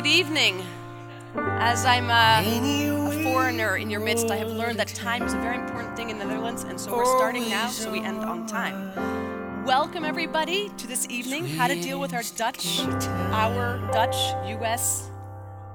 good 0.00 0.08
evening. 0.08 0.64
As 1.36 1.84
I'm 1.84 2.08
uh, 2.08 2.40
a 2.42 3.22
foreigner 3.22 3.76
in 3.76 3.90
your 3.90 4.00
midst, 4.00 4.30
I 4.30 4.36
have 4.36 4.48
learned 4.48 4.78
that 4.78 4.88
time 4.88 5.22
is 5.24 5.34
a 5.34 5.36
very 5.36 5.58
important 5.58 5.94
thing 5.94 6.08
in 6.08 6.18
the 6.18 6.24
Netherlands, 6.24 6.62
and 6.62 6.80
so 6.80 6.96
we're 6.96 7.04
starting 7.04 7.50
now 7.50 7.68
so 7.68 7.92
we 7.92 8.00
end 8.00 8.20
on 8.20 8.46
time. 8.46 8.94
Welcome, 9.66 10.06
everybody, 10.06 10.70
to 10.78 10.86
this 10.86 11.06
evening 11.10 11.46
How 11.46 11.66
to 11.66 11.78
Deal 11.78 12.00
with 12.00 12.14
Our 12.14 12.22
Dutch, 12.34 12.80
our 12.80 13.76
Dutch 13.92 14.16
US 14.62 15.10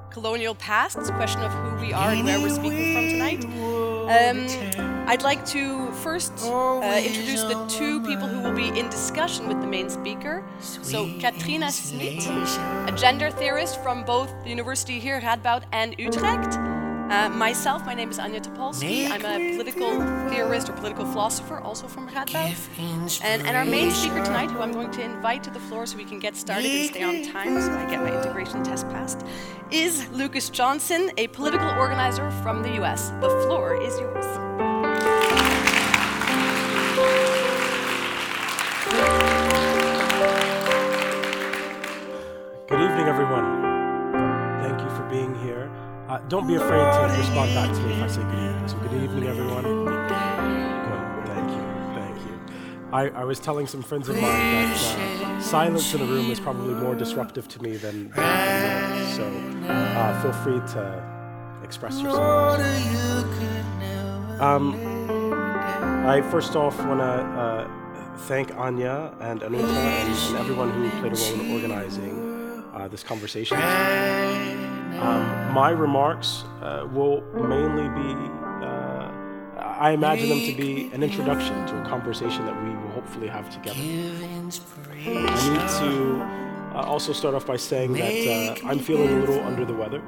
colonial 0.09 0.55
past. 0.55 0.97
It's 0.97 1.09
a 1.09 1.13
question 1.13 1.41
of 1.41 1.51
who 1.51 1.85
we 1.85 1.93
are 1.93 2.09
and 2.09 2.25
where 2.25 2.41
we're 2.41 2.49
speaking 2.49 2.95
from 2.95 3.07
tonight. 3.07 3.45
Um, 3.45 4.94
I'd 5.07 5.21
like 5.21 5.45
to 5.47 5.91
first 5.91 6.33
uh, 6.43 7.01
introduce 7.03 7.43
the 7.43 7.65
two 7.67 8.01
people 8.01 8.27
who 8.27 8.41
will 8.41 8.55
be 8.55 8.67
in 8.77 8.89
discussion 8.89 9.47
with 9.47 9.61
the 9.61 9.67
main 9.67 9.87
speaker. 9.87 10.43
So, 10.59 11.07
Katrina 11.19 11.71
Smit, 11.71 12.25
a 12.27 12.95
gender 12.97 13.29
theorist 13.29 13.83
from 13.83 14.03
both 14.03 14.33
the 14.43 14.49
university 14.49 14.99
here, 14.99 15.21
Radboud, 15.21 15.65
and 15.71 15.95
Utrecht. 15.99 16.57
Uh, 16.57 17.29
myself, 17.29 17.85
my 17.85 17.93
name 17.93 18.09
is 18.09 18.17
Anja 18.17 18.41
Topolsky. 18.41 19.07
I'm 19.11 19.23
a 19.23 19.55
political 19.55 19.91
theorist 20.27 20.69
or 20.69 20.73
political 20.73 21.05
philosopher, 21.05 21.59
also 21.59 21.87
from 21.87 22.09
Radboud. 22.09 23.21
And, 23.23 23.45
and 23.45 23.55
our 23.55 23.63
main 23.63 23.91
speaker 23.91 24.25
tonight, 24.25 24.49
who 24.49 24.59
I'm 24.59 24.71
going 24.71 24.89
to 24.89 25.03
invite 25.03 25.43
to 25.43 25.51
the 25.51 25.59
floor 25.59 25.85
so 25.85 25.97
we 25.97 26.05
can 26.05 26.17
get 26.17 26.35
started 26.35 26.65
and 26.65 26.89
stay 26.89 27.03
on 27.03 27.31
time 27.31 27.61
so 27.61 27.71
I 27.71 27.87
get 27.87 28.01
my 28.01 28.17
integration 28.17 28.63
test 28.63 28.89
passed, 28.89 29.23
is 29.69 30.09
Lucas 30.09 30.49
Johnson, 30.49 31.11
a 31.17 31.27
political 31.27 31.69
organizer 31.77 32.31
from 32.41 32.63
the 32.63 32.81
US. 32.81 33.11
The 33.21 33.29
floor 33.45 33.79
is 33.79 33.99
yours. 33.99 34.25
Good 42.67 42.81
evening, 42.81 43.05
everyone. 43.05 43.61
Thank 44.63 44.81
you 44.81 44.89
for 44.97 45.03
being 45.03 45.35
here. 45.43 45.71
Uh, 46.09 46.17
don't 46.29 46.47
be 46.47 46.55
afraid 46.55 46.79
to 46.79 47.15
respond 47.15 47.53
back 47.53 47.71
to 47.71 47.79
me 47.83 47.93
if 47.93 48.01
I 48.01 48.07
say 48.07 48.23
good 48.23 48.33
evening. 48.33 48.67
So, 48.67 48.77
good 48.77 49.03
evening, 49.03 49.27
everyone. 49.27 49.63
Good. 49.85 50.09
Thank 51.27 51.51
you. 51.51 51.61
Thank 51.93 52.17
you. 52.25 52.39
I, 52.91 53.09
I 53.09 53.23
was 53.23 53.39
telling 53.39 53.67
some 53.67 53.83
friends 53.83 54.09
of 54.09 54.15
mine 54.15 54.23
that 54.23 54.97
uh, 54.97 55.41
silence 55.43 55.93
in 55.93 56.01
a 56.01 56.05
room 56.05 56.31
is 56.31 56.39
probably 56.39 56.73
more 56.73 56.95
disruptive 56.95 57.47
to 57.49 57.61
me 57.61 57.77
than, 57.77 58.09
noise. 58.09 59.15
So, 59.15 59.27
uh, 59.69 60.21
feel 60.23 60.33
free 60.33 60.59
to 60.73 61.61
express 61.63 62.01
yourself. 62.01 62.59
Um, 64.41 64.73
I 66.03 66.19
first 66.31 66.55
off 66.55 66.79
want 66.79 66.99
to 66.99 67.05
uh, 67.05 67.67
thank 68.21 68.55
Anya 68.55 69.13
and 69.19 69.43
Anita 69.43 69.63
and, 69.63 70.09
and, 70.09 70.37
everyone 70.37 70.71
who 70.71 70.89
played 70.99 71.13
a 71.13 71.15
role 71.15 71.41
in 71.41 71.51
organizing 71.51 72.34
uh, 72.85 72.87
this 72.87 73.03
conversation. 73.03 73.57
Um, 73.57 75.51
my 75.53 75.71
remarks 75.71 76.43
uh, 76.61 76.87
will 76.91 77.21
mainly 77.33 77.89
be, 77.89 78.13
uh, 78.65 79.11
I 79.59 79.91
imagine 79.91 80.29
them 80.29 80.39
to 80.39 80.55
be 80.55 80.89
an 80.93 81.03
introduction 81.03 81.65
to 81.67 81.81
a 81.81 81.85
conversation 81.85 82.45
that 82.45 82.63
we 82.63 82.69
will 82.69 82.91
hopefully 82.91 83.27
have 83.27 83.49
together. 83.49 83.79
I 83.79 85.49
need 85.49 85.69
to 85.81 86.21
uh, 86.77 86.83
also 86.85 87.11
start 87.13 87.35
off 87.35 87.45
by 87.45 87.57
saying 87.57 87.93
that 87.93 88.59
uh, 88.63 88.67
I'm 88.67 88.79
feeling 88.79 89.09
a 89.09 89.19
little 89.19 89.41
under 89.43 89.65
the 89.65 89.73
weather, 89.73 90.01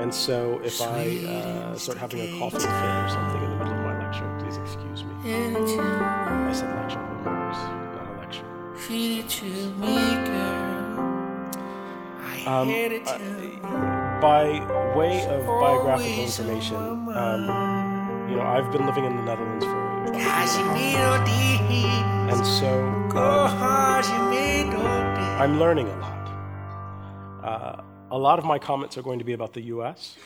and 0.00 0.14
so 0.14 0.60
if 0.64 0.80
I 0.80 1.74
start 1.76 1.98
having 1.98 2.20
a 2.20 2.38
coughing 2.38 2.60
fit 2.60 2.70
or 2.70 3.08
something 3.08 3.42
in 3.42 3.50
the 3.50 3.56
middle 3.56 3.74
of 3.74 3.80
my 3.80 3.98
lecture, 4.06 4.38
please 4.40 4.56
excuse 4.56 5.04
me. 5.04 5.14
I 5.34 6.52
said 6.52 6.74
lecture 6.76 6.98
remarks, 7.00 7.58
not 7.96 8.06
a 8.08 8.20
lecture. 8.20 8.44
Um, 12.46 12.70
uh, 12.70 14.20
by 14.20 14.64
way 14.96 15.26
of 15.26 15.44
biographical 15.44 16.22
information, 16.22 16.76
um, 16.76 18.28
you 18.30 18.36
know, 18.36 18.42
I've 18.42 18.72
been 18.72 18.86
living 18.86 19.04
in 19.04 19.14
the 19.16 19.22
Netherlands 19.22 19.64
for 19.64 19.90
and 22.30 22.46
so 22.46 22.68
uh, 23.14 23.48
I'm 25.38 25.58
learning 25.58 25.88
a 25.88 25.96
lot. 25.98 26.28
Uh, 27.44 27.82
a 28.10 28.18
lot 28.18 28.38
of 28.38 28.46
my 28.46 28.58
comments 28.58 28.96
are 28.96 29.02
going 29.02 29.18
to 29.18 29.24
be 29.24 29.34
about 29.34 29.52
the 29.52 29.62
U.S., 29.62 30.16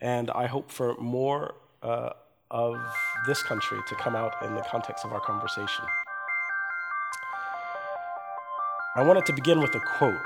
and 0.00 0.30
I 0.30 0.46
hope 0.46 0.70
for 0.70 0.94
more 0.96 1.54
uh, 1.82 2.10
of 2.50 2.76
this 3.26 3.42
country 3.42 3.78
to 3.88 3.94
come 3.96 4.16
out 4.16 4.34
in 4.42 4.54
the 4.54 4.62
context 4.62 5.04
of 5.04 5.12
our 5.12 5.20
conversation. 5.20 5.84
I 8.96 9.02
wanted 9.02 9.26
to 9.26 9.34
begin 9.34 9.60
with 9.60 9.74
a 9.74 9.80
quote 9.80 10.18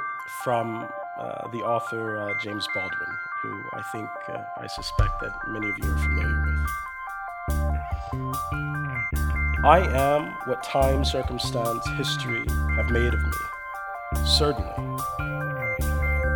from 0.42 0.88
uh, 1.18 1.48
the 1.52 1.62
author 1.62 2.18
uh, 2.18 2.32
James 2.42 2.66
Baldwin, 2.74 3.18
who 3.42 3.62
I 3.72 3.82
think 3.92 4.08
uh, 4.28 4.42
I 4.58 4.66
suspect 4.66 5.20
that 5.20 5.32
many 5.48 5.68
of 5.68 5.76
you 5.82 5.90
are 5.90 5.98
familiar 5.98 6.42
with. 6.46 6.54
I 9.64 9.80
am 9.94 10.34
what 10.46 10.62
time, 10.62 11.04
circumstance, 11.04 11.86
history 11.96 12.44
have 12.76 12.90
made 12.90 13.14
of 13.14 13.20
me, 13.20 13.32
certainly. 14.24 14.72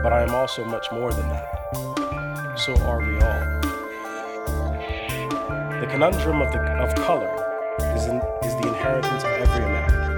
But 0.03 0.13
I 0.13 0.23
am 0.23 0.35
also 0.35 0.65
much 0.65 0.91
more 0.93 1.13
than 1.13 1.29
that. 1.29 2.57
So 2.59 2.75
are 2.83 3.01
we 3.01 3.21
all. 3.21 3.59
The 5.81 5.87
conundrum 5.91 6.41
of, 6.41 6.53
the, 6.53 6.61
of 6.83 6.95
color 6.95 7.29
is, 7.95 8.07
in, 8.07 8.17
is 8.45 8.55
the 8.63 8.69
inheritance 8.69 9.23
of 9.23 9.31
every 9.31 9.65
American. 9.65 10.09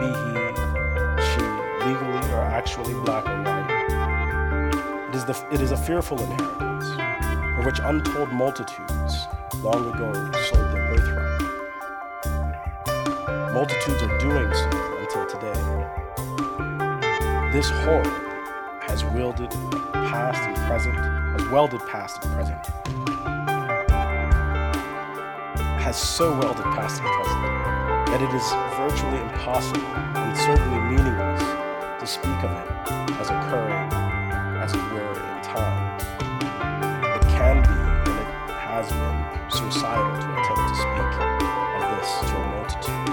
Be 0.00 0.06
he, 0.06 0.33
actually 2.64 2.94
black 3.04 3.26
or 3.26 3.42
white. 3.42 5.10
It 5.10 5.14
is, 5.14 5.24
the, 5.26 5.46
it 5.52 5.60
is 5.60 5.70
a 5.72 5.76
fearful 5.76 6.18
inheritance, 6.18 6.88
for 7.56 7.62
which 7.66 7.78
untold 7.84 8.32
multitudes 8.32 9.26
long 9.62 9.86
ago 9.92 10.10
sold 10.48 10.72
their 10.72 10.88
birthright. 10.88 11.42
Multitudes 13.52 14.02
are 14.02 14.18
doing 14.18 14.50
so 14.54 14.70
until 14.96 15.26
today. 15.26 15.60
This 17.52 17.68
horror 17.68 18.80
has 18.80 19.04
wielded 19.04 19.50
past 19.92 20.40
and 20.40 20.56
present, 20.66 20.96
has 21.38 21.46
welded 21.50 21.82
past 21.86 22.24
and 22.24 22.32
present 22.32 22.66
has 25.84 26.00
so 26.00 26.32
welded 26.38 26.64
past 26.64 27.02
and 27.02 27.10
present 27.12 27.42
that 28.08 28.22
it 28.22 28.32
is 28.32 28.48
virtually 28.80 29.20
impossible 29.20 29.84
and 30.16 30.34
certainly 30.38 30.80
meaningless 30.88 31.33
to 32.04 32.10
speak 32.10 32.44
of 32.44 32.50
it 32.52 32.68
as 33.18 33.30
occurring, 33.30 33.88
as 34.60 34.74
it 34.74 34.84
were, 34.92 35.14
in 35.14 35.42
time. 35.42 35.96
It 37.16 37.22
can 37.32 37.62
be, 37.62 37.68
and 38.10 38.18
it 38.20 38.26
has 38.52 38.92
been, 38.92 39.24
suicidal 39.50 40.12
to 40.20 40.28
attempt 40.38 40.68
to 40.68 40.76
speak 40.84 41.14
of 41.72 41.82
this 41.96 42.10
to 42.28 42.34
a 42.36 42.44
multitude, 42.52 43.08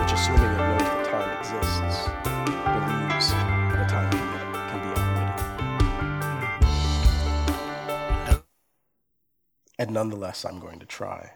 which, 0.00 0.10
assuming 0.10 0.50
it 0.50 0.58
knows 0.58 0.82
that 0.82 1.04
time 1.06 1.30
exists, 1.38 2.10
believes 2.66 3.30
that 3.30 3.86
time 3.88 4.10
can 4.70 4.78
be 4.82 4.90
outwitted. 8.26 8.42
And 9.78 9.90
nonetheless, 9.92 10.44
I'm 10.44 10.58
going 10.58 10.80
to 10.80 10.86
try. 10.86 11.34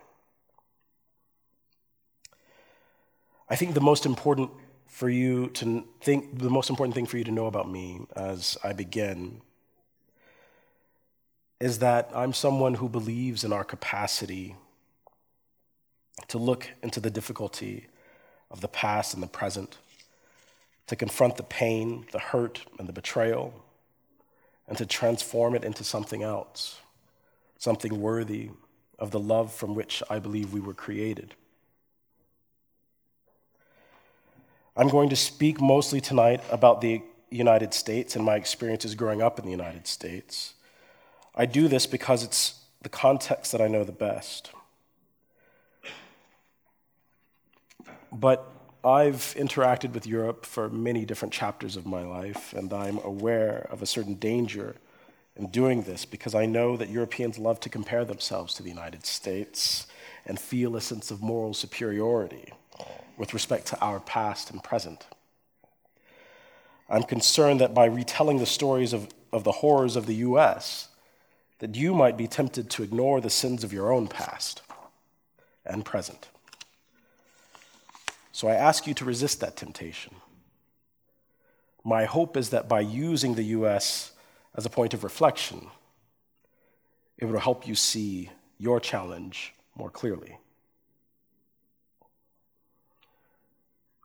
I 3.49 3.55
think 3.55 3.75
the 3.75 3.81
most 3.81 4.05
important 4.05 4.51
for 4.95 5.09
you 5.09 5.49
to 5.49 5.85
think, 6.01 6.39
the 6.39 6.49
most 6.49 6.71
important 6.71 6.95
thing 6.95 7.05
for 7.05 7.19
you 7.19 7.25
to 7.25 7.33
know 7.33 7.47
about 7.47 7.69
me 7.69 8.03
as 8.15 8.57
I 8.63 8.73
begin 8.73 9.41
is 11.59 11.81
that 11.81 12.13
I'm 12.15 12.33
someone 12.33 12.75
who 12.75 12.89
believes 12.89 13.43
in 13.43 13.53
our 13.53 13.65
capacity 13.65 14.55
to 16.29 16.39
look 16.39 16.71
into 16.81 17.01
the 17.01 17.11
difficulty 17.11 17.89
of 18.53 18.61
the 18.61 18.69
past 18.69 19.15
and 19.15 19.23
the 19.23 19.27
present, 19.27 19.79
to 20.87 20.95
confront 20.95 21.39
the 21.39 21.43
pain, 21.43 22.07
the 22.13 22.21
hurt, 22.21 22.65
and 22.79 22.89
the 22.89 22.93
betrayal, 22.93 23.53
and 24.69 24.79
to 24.79 24.87
transform 24.87 25.57
it 25.57 25.65
into 25.65 25.83
something 25.83 26.23
else, 26.23 26.79
something 27.59 28.01
worthy 28.01 28.51
of 29.01 29.11
the 29.11 29.19
love 29.19 29.53
from 29.53 29.75
which 29.75 30.05
I 30.09 30.21
believe 30.21 30.53
we 30.53 30.61
were 30.61 30.73
created. 30.73 31.35
I'm 34.77 34.89
going 34.89 35.09
to 35.11 35.17
speak 35.17 35.61
mostly 35.61 36.01
tonight 36.01 36.43
about 36.51 36.81
the 36.81 37.01
United 37.31 37.73
States 37.73 38.17
and 38.17 38.25
my 38.25 38.35
experiences 38.35 38.97
growing 38.97 39.23
up 39.23 39.39
in 39.39 39.45
the 39.45 39.53
United 39.53 39.87
States. 39.87 40.55
I 41.33 41.47
do 41.47 41.69
this 41.69 41.87
because 41.87 42.25
it's 42.25 42.61
the 42.83 42.89
context 42.89 43.53
that 43.53 43.61
I 43.61 43.69
know 43.69 43.85
the 43.85 43.93
best. 43.93 44.51
But 48.11 48.51
I've 48.85 49.35
interacted 49.39 49.93
with 49.93 50.09
Europe 50.09 50.45
for 50.45 50.69
many 50.69 51.05
different 51.05 51.33
chapters 51.33 51.77
of 51.77 51.87
my 51.87 52.03
life, 52.03 52.53
and 52.53 52.73
I'm 52.73 52.99
aware 52.99 53.69
of 53.71 53.81
a 53.81 53.87
certain 53.87 54.15
danger 54.15 54.75
in 55.37 55.51
doing 55.51 55.83
this 55.83 56.05
because 56.05 56.35
I 56.35 56.47
know 56.47 56.77
that 56.77 56.89
Europeans 56.89 57.39
love 57.39 57.61
to 57.61 57.69
compare 57.69 58.05
themselves 58.05 58.55
to 58.55 58.65
the 58.65 58.71
United 58.71 59.07
States 59.07 59.87
and 60.27 60.39
feel 60.39 60.75
a 60.75 60.81
sense 60.81 61.13
of 61.13 61.23
moral 61.23 61.55
superiority 61.55 62.53
with 63.17 63.35
respect 63.35 63.67
to 63.69 63.81
our 63.81 64.01
past 64.01 64.51
and 64.51 64.63
present. 64.63 65.07
I'm 66.89 67.03
concerned 67.03 67.61
that 67.61 67.75
by 67.75 67.87
retelling 67.87 68.39
the 68.39 68.47
stories 68.47 68.93
of, 68.93 69.09
of 69.33 69.45
the 69.45 69.53
horrors 69.53 69.97
of 69.97 70.07
the 70.07 70.17
US, 70.17 70.89
that 71.61 71.75
you 71.75 71.95
might 71.95 72.17
be 72.17 72.27
tempted 72.27 72.69
to 72.71 72.83
ignore 72.83 73.21
the 73.21 73.31
sins 73.31 73.65
of 73.65 73.73
your 73.73 73.93
own 73.93 74.09
past 74.09 74.63
and 75.65 75.85
present. 75.85 76.29
So 78.33 78.49
I 78.49 78.55
ask 78.55 78.87
you 78.87 78.95
to 78.95 79.05
resist 79.05 79.41
that 79.41 79.57
temptation. 79.57 80.15
My 81.85 82.05
hope 82.05 82.37
is 82.37 82.51
that 82.51 82.69
by 82.69 82.81
using 82.81 83.35
the 83.35 83.45
US 83.45 84.13
as 84.55 84.67
a 84.67 84.71
point 84.71 84.95
of 84.95 85.05
reflection, 85.05 85.69
it 87.17 87.27
will 87.27 87.39
help 87.39 87.67
you 87.67 87.75
see 87.75 88.31
your 88.59 88.81
challenge 88.81 89.55
more 89.77 89.91
clearly. 89.91 90.39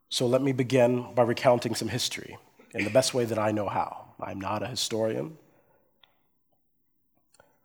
So 0.10 0.26
let 0.26 0.42
me 0.42 0.52
begin 0.52 1.14
by 1.14 1.24
recounting 1.24 1.76
some 1.76 1.88
history 1.88 2.38
in 2.74 2.84
the 2.84 2.90
best 2.90 3.14
way 3.14 3.26
that 3.26 3.38
I 3.38 3.52
know 3.52 3.70
how. 3.70 4.06
I'm 4.20 4.42
not 4.42 4.64
a 4.64 4.68
historian, 4.68 5.38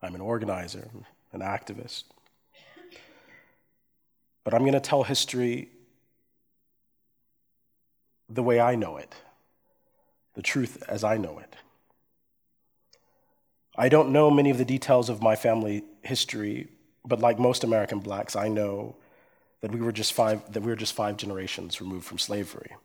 I'm 0.02 0.14
an 0.14 0.20
organizer, 0.20 0.90
an 1.32 1.40
activist. 1.40 2.04
But 4.44 4.52
I'm 4.52 4.60
going 4.60 4.74
to 4.74 4.80
tell 4.80 5.04
history 5.04 5.70
the 8.28 8.42
way 8.42 8.60
I 8.60 8.74
know 8.74 8.98
it, 8.98 9.14
the 10.34 10.42
truth 10.42 10.82
as 10.86 11.02
I 11.02 11.16
know 11.16 11.38
it. 11.38 11.56
I 13.76 13.88
don't 13.88 14.10
know 14.10 14.30
many 14.30 14.50
of 14.50 14.58
the 14.58 14.64
details 14.64 15.08
of 15.08 15.22
my 15.22 15.34
family 15.34 15.82
history, 16.02 16.68
but 17.04 17.20
like 17.20 17.38
most 17.38 17.64
American 17.64 18.00
blacks, 18.00 18.36
I 18.36 18.48
know 18.48 18.96
that 19.64 19.72
we 19.72 19.80
were 19.80 19.92
just 19.92 20.12
five, 20.12 20.52
that 20.52 20.62
we 20.62 20.68
were 20.68 20.76
just 20.76 20.92
five 20.92 21.16
generations 21.16 21.80
removed 21.80 22.04
from 22.04 22.18
slavery. 22.18 22.76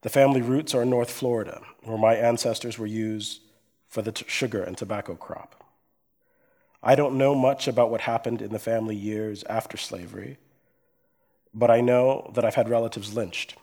The 0.00 0.08
family 0.08 0.40
roots 0.40 0.74
are 0.74 0.80
in 0.80 0.88
North 0.88 1.10
Florida, 1.10 1.60
where 1.82 1.98
my 1.98 2.14
ancestors 2.14 2.78
were 2.78 2.86
used 2.86 3.42
for 3.88 4.00
the 4.00 4.10
t- 4.10 4.24
sugar 4.26 4.62
and 4.62 4.74
tobacco 4.74 5.16
crop. 5.16 5.62
I 6.82 6.94
don't 6.94 7.18
know 7.18 7.34
much 7.34 7.68
about 7.68 7.90
what 7.90 8.00
happened 8.00 8.40
in 8.40 8.54
the 8.54 8.58
family 8.58 8.96
years 8.96 9.44
after 9.50 9.76
slavery, 9.76 10.38
but 11.52 11.70
I 11.70 11.82
know 11.82 12.32
that 12.34 12.46
I've 12.46 12.54
had 12.54 12.70
relatives 12.70 13.14
lynched. 13.14 13.54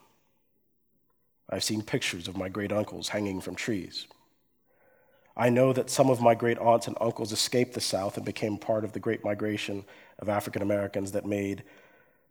I've 1.49 1.63
seen 1.63 1.81
pictures 1.81 2.27
of 2.27 2.37
my 2.37 2.47
great 2.47 2.71
uncles 2.71 3.09
hanging 3.09 3.41
from 3.41 3.55
trees. 3.55 4.05
I 5.35 5.49
know 5.49 5.73
that 5.73 5.89
some 5.89 6.11
of 6.11 6.21
my 6.21 6.35
great 6.35 6.59
aunts 6.59 6.87
and 6.87 6.95
uncles 7.01 7.31
escaped 7.31 7.73
the 7.73 7.81
South 7.81 8.17
and 8.17 8.25
became 8.25 8.59
part 8.59 8.83
of 8.83 8.91
the 8.91 8.99
great 8.99 9.23
migration 9.23 9.83
of 10.19 10.29
African 10.29 10.61
Americans 10.61 11.11
that 11.11 11.25
made 11.25 11.63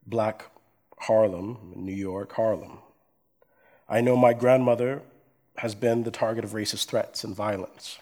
black 0.06 0.50
Harlem, 0.98 1.72
New 1.76 1.94
York, 1.94 2.32
Harlem. 2.32 2.78
I 3.88 4.00
know 4.00 4.16
my 4.16 4.32
grandmother 4.32 5.02
has 5.56 5.74
been 5.74 6.02
the 6.02 6.10
target 6.10 6.44
of 6.44 6.52
racist 6.52 6.86
threats 6.86 7.24
and 7.24 7.34
violence. 7.34 7.98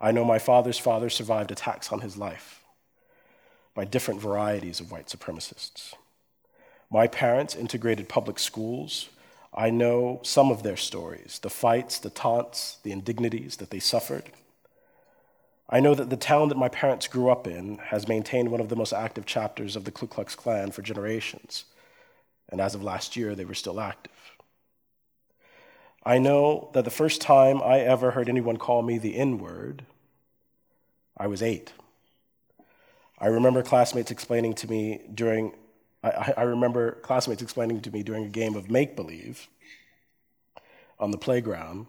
I 0.00 0.12
know 0.12 0.24
my 0.24 0.38
father's 0.38 0.78
father 0.78 1.10
survived 1.10 1.50
attacks 1.50 1.92
on 1.92 2.00
his 2.00 2.16
life 2.16 2.62
by 3.74 3.84
different 3.84 4.20
varieties 4.20 4.80
of 4.80 4.90
white 4.90 5.06
supremacists. 5.06 5.94
My 6.90 7.06
parents 7.06 7.54
integrated 7.54 8.08
public 8.08 8.38
schools 8.38 9.08
I 9.52 9.70
know 9.70 10.20
some 10.22 10.50
of 10.50 10.62
their 10.62 10.76
stories 10.76 11.40
the 11.40 11.50
fights, 11.50 11.98
the 11.98 12.10
taunts, 12.10 12.78
the 12.82 12.92
indignities 12.92 13.56
that 13.56 13.70
they 13.70 13.80
suffered. 13.80 14.24
I 15.72 15.78
know 15.78 15.94
that 15.94 16.10
the 16.10 16.16
town 16.16 16.48
that 16.48 16.58
my 16.58 16.68
parents 16.68 17.06
grew 17.06 17.30
up 17.30 17.46
in 17.46 17.78
has 17.78 18.08
maintained 18.08 18.50
one 18.50 18.60
of 18.60 18.68
the 18.68 18.76
most 18.76 18.92
active 18.92 19.24
chapters 19.24 19.76
of 19.76 19.84
the 19.84 19.92
Ku 19.92 20.08
Klux 20.08 20.34
Klan 20.34 20.72
for 20.72 20.82
generations, 20.82 21.64
and 22.48 22.60
as 22.60 22.74
of 22.74 22.82
last 22.82 23.14
year, 23.14 23.36
they 23.36 23.44
were 23.44 23.54
still 23.54 23.80
active. 23.80 24.12
I 26.04 26.18
know 26.18 26.70
that 26.72 26.84
the 26.84 26.90
first 26.90 27.20
time 27.20 27.62
I 27.62 27.80
ever 27.80 28.10
heard 28.10 28.28
anyone 28.28 28.56
call 28.56 28.82
me 28.82 28.98
the 28.98 29.16
N 29.16 29.38
word, 29.38 29.84
I 31.16 31.28
was 31.28 31.40
eight. 31.40 31.72
I 33.18 33.26
remember 33.26 33.62
classmates 33.62 34.10
explaining 34.10 34.54
to 34.54 34.68
me 34.68 35.02
during 35.14 35.52
I, 36.02 36.32
I 36.36 36.42
remember 36.42 36.92
classmates 37.02 37.42
explaining 37.42 37.80
to 37.82 37.90
me 37.90 38.02
during 38.02 38.24
a 38.24 38.28
game 38.28 38.56
of 38.56 38.70
make 38.70 38.96
believe 38.96 39.48
on 40.98 41.10
the 41.10 41.18
playground 41.18 41.86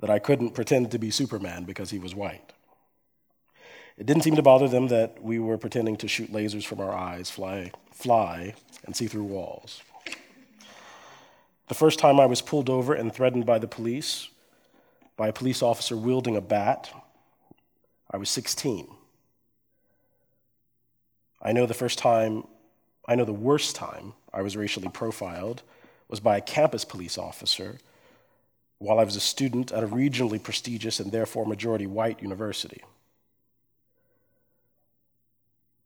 that 0.00 0.10
I 0.10 0.18
couldn't 0.18 0.50
pretend 0.50 0.90
to 0.92 0.98
be 0.98 1.10
Superman 1.10 1.64
because 1.64 1.90
he 1.90 1.98
was 1.98 2.14
white. 2.14 2.52
It 3.98 4.06
didn't 4.06 4.22
seem 4.22 4.36
to 4.36 4.42
bother 4.42 4.68
them 4.68 4.88
that 4.88 5.20
we 5.20 5.40
were 5.40 5.58
pretending 5.58 5.96
to 5.96 6.08
shoot 6.08 6.32
lasers 6.32 6.64
from 6.64 6.80
our 6.80 6.92
eyes, 6.92 7.30
fly, 7.30 7.72
fly, 7.92 8.54
and 8.86 8.94
see 8.94 9.08
through 9.08 9.24
walls. 9.24 9.82
The 11.66 11.74
first 11.74 11.98
time 11.98 12.20
I 12.20 12.26
was 12.26 12.40
pulled 12.40 12.70
over 12.70 12.94
and 12.94 13.12
threatened 13.12 13.44
by 13.44 13.58
the 13.58 13.66
police, 13.66 14.28
by 15.16 15.28
a 15.28 15.32
police 15.32 15.62
officer 15.62 15.96
wielding 15.96 16.36
a 16.36 16.40
bat, 16.40 16.90
I 18.10 18.16
was 18.18 18.30
16. 18.30 18.88
I 21.42 21.52
know 21.52 21.66
the 21.66 21.74
first 21.74 21.98
time 21.98 22.44
I 23.06 23.14
know 23.14 23.24
the 23.24 23.32
worst 23.32 23.74
time 23.74 24.12
I 24.32 24.42
was 24.42 24.56
racially 24.56 24.88
profiled 24.88 25.62
was 26.08 26.20
by 26.20 26.36
a 26.36 26.42
campus 26.42 26.84
police 26.84 27.16
officer 27.16 27.78
while 28.78 28.98
I 28.98 29.04
was 29.04 29.16
a 29.16 29.20
student 29.20 29.72
at 29.72 29.82
a 29.82 29.88
regionally 29.88 30.40
prestigious 30.42 31.00
and 31.00 31.10
therefore 31.10 31.46
majority 31.46 31.86
white 31.86 32.22
university. 32.22 32.82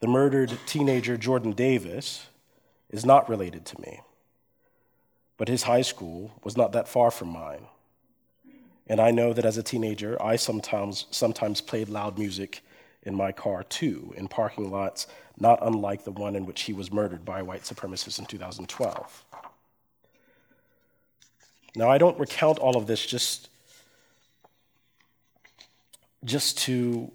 The 0.02 0.08
murdered 0.08 0.58
teenager 0.66 1.16
Jordan 1.16 1.52
Davis 1.52 2.26
is 2.90 3.04
not 3.06 3.28
related 3.28 3.64
to 3.66 3.80
me, 3.80 4.00
but 5.36 5.46
his 5.46 5.62
high 5.62 5.82
school 5.82 6.32
was 6.42 6.56
not 6.56 6.72
that 6.72 6.88
far 6.88 7.12
from 7.12 7.28
mine. 7.28 7.66
And 8.88 8.98
I 8.98 9.12
know 9.12 9.32
that 9.32 9.44
as 9.44 9.58
a 9.58 9.62
teenager, 9.62 10.20
I 10.20 10.34
sometimes, 10.34 11.06
sometimes 11.12 11.60
played 11.60 11.88
loud 11.88 12.18
music 12.18 12.62
in 13.04 13.14
my 13.14 13.30
car 13.30 13.62
too, 13.62 14.12
in 14.16 14.26
parking 14.26 14.72
lots 14.72 15.06
not 15.38 15.60
unlike 15.62 16.02
the 16.02 16.10
one 16.10 16.34
in 16.34 16.46
which 16.46 16.62
he 16.62 16.72
was 16.72 16.90
murdered 16.90 17.24
by 17.24 17.40
white 17.40 17.62
supremacist 17.62 18.18
in 18.18 18.26
2012. 18.26 19.24
Now, 21.76 21.88
I 21.88 21.98
don't 21.98 22.18
recount 22.18 22.58
all 22.58 22.76
of 22.76 22.88
this 22.88 23.06
just, 23.06 23.50
just 26.24 26.58
to 26.58 27.12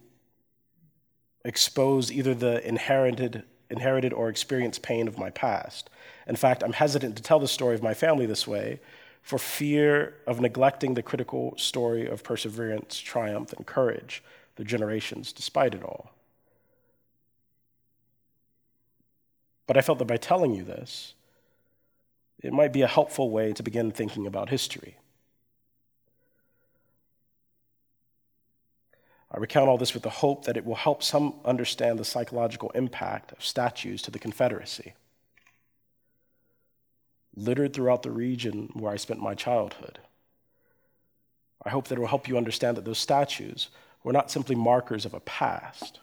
expose 1.48 2.12
either 2.12 2.34
the 2.34 2.66
inherited, 2.68 3.44
inherited 3.70 4.14
or 4.14 4.30
experienced 4.30 4.82
pain 4.82 5.08
of 5.08 5.18
my 5.18 5.30
past. 5.30 5.90
In 6.28 6.36
fact, 6.36 6.64
I'm 6.64 6.74
hesitant 6.74 7.16
to 7.16 7.24
tell 7.24 7.40
the 7.40 7.48
story 7.48 7.74
of 7.74 7.82
my 7.82 7.94
family 7.94 8.26
this 8.26 8.46
way 8.46 8.80
for 9.22 9.38
fear 9.40 10.16
of 10.26 10.40
neglecting 10.42 10.94
the 10.94 11.04
critical 11.04 11.54
story 11.58 12.08
of 12.08 12.24
perseverance, 12.24 13.00
triumph, 13.00 13.54
and 13.54 13.66
courage 13.66 14.24
the 14.56 14.64
generations 14.64 15.32
despite 15.34 15.74
it 15.74 15.84
all. 15.84 16.12
But 19.68 19.78
I 19.78 19.82
felt 19.82 20.00
that 20.00 20.06
by 20.06 20.18
telling 20.18 20.54
you 20.54 20.64
this, 20.64 21.14
it 22.42 22.54
might 22.54 22.72
be 22.72 22.82
a 22.82 22.88
helpful 22.88 23.30
way 23.30 23.54
to 23.54 23.64
begin 23.64 23.92
thinking 23.92 24.26
about 24.26 24.50
history. 24.50 24.98
I 29.30 29.38
recount 29.40 29.68
all 29.68 29.78
this 29.78 29.94
with 29.94 30.04
the 30.04 30.10
hope 30.10 30.46
that 30.46 30.56
it 30.56 30.66
will 30.66 30.76
help 30.76 31.04
some 31.04 31.36
understand 31.44 32.00
the 32.00 32.06
psychological 32.06 32.70
impact 32.72 33.34
of 33.34 33.44
statues 33.44 34.02
to 34.04 34.12
the 34.12 34.20
Confederacy. 34.20 34.94
Littered 37.36 37.74
throughout 37.74 38.04
the 38.04 38.12
region 38.12 38.70
where 38.74 38.92
I 38.92 38.96
spent 38.96 39.22
my 39.22 39.36
childhood. 39.36 40.00
I 41.64 41.70
hope 41.70 41.88
that 41.88 41.98
it 41.98 42.00
will 42.00 42.08
help 42.08 42.28
you 42.28 42.38
understand 42.38 42.78
that 42.78 42.86
those 42.86 43.00
statues 43.00 43.68
were 44.04 44.14
not 44.14 44.32
simply 44.32 44.56
markers 44.56 45.06
of 45.06 45.14
a 45.14 45.20
past, 45.20 46.00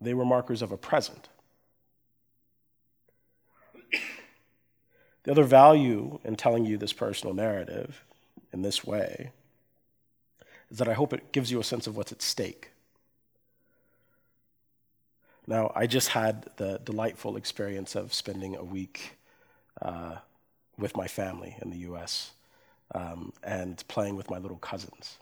they 0.00 0.14
were 0.14 0.24
markers 0.24 0.62
of 0.62 0.72
a 0.72 0.78
present. 0.78 1.28
The 5.24 5.32
other 5.32 5.44
value 5.44 6.18
in 6.24 6.36
telling 6.36 6.64
you 6.64 6.78
this 6.78 6.94
personal 6.94 7.34
narrative 7.34 8.02
in 8.54 8.62
this 8.62 8.82
way 8.82 9.32
is 10.70 10.78
that 10.78 10.88
I 10.88 10.94
hope 10.94 11.12
it 11.12 11.32
gives 11.32 11.50
you 11.50 11.60
a 11.60 11.64
sense 11.64 11.86
of 11.86 11.96
what's 11.96 12.12
at 12.12 12.22
stake. 12.22 12.70
Now, 15.46 15.72
I 15.74 15.86
just 15.86 16.08
had 16.08 16.46
the 16.56 16.80
delightful 16.84 17.36
experience 17.36 17.96
of 17.96 18.14
spending 18.14 18.54
a 18.56 18.62
week 18.64 19.16
uh, 19.82 20.16
with 20.78 20.96
my 20.96 21.08
family 21.08 21.56
in 21.60 21.70
the 21.70 21.78
US 21.78 22.32
um, 22.94 23.32
and 23.42 23.82
playing 23.88 24.16
with 24.16 24.30
my 24.30 24.38
little 24.38 24.58
cousins. 24.58 25.16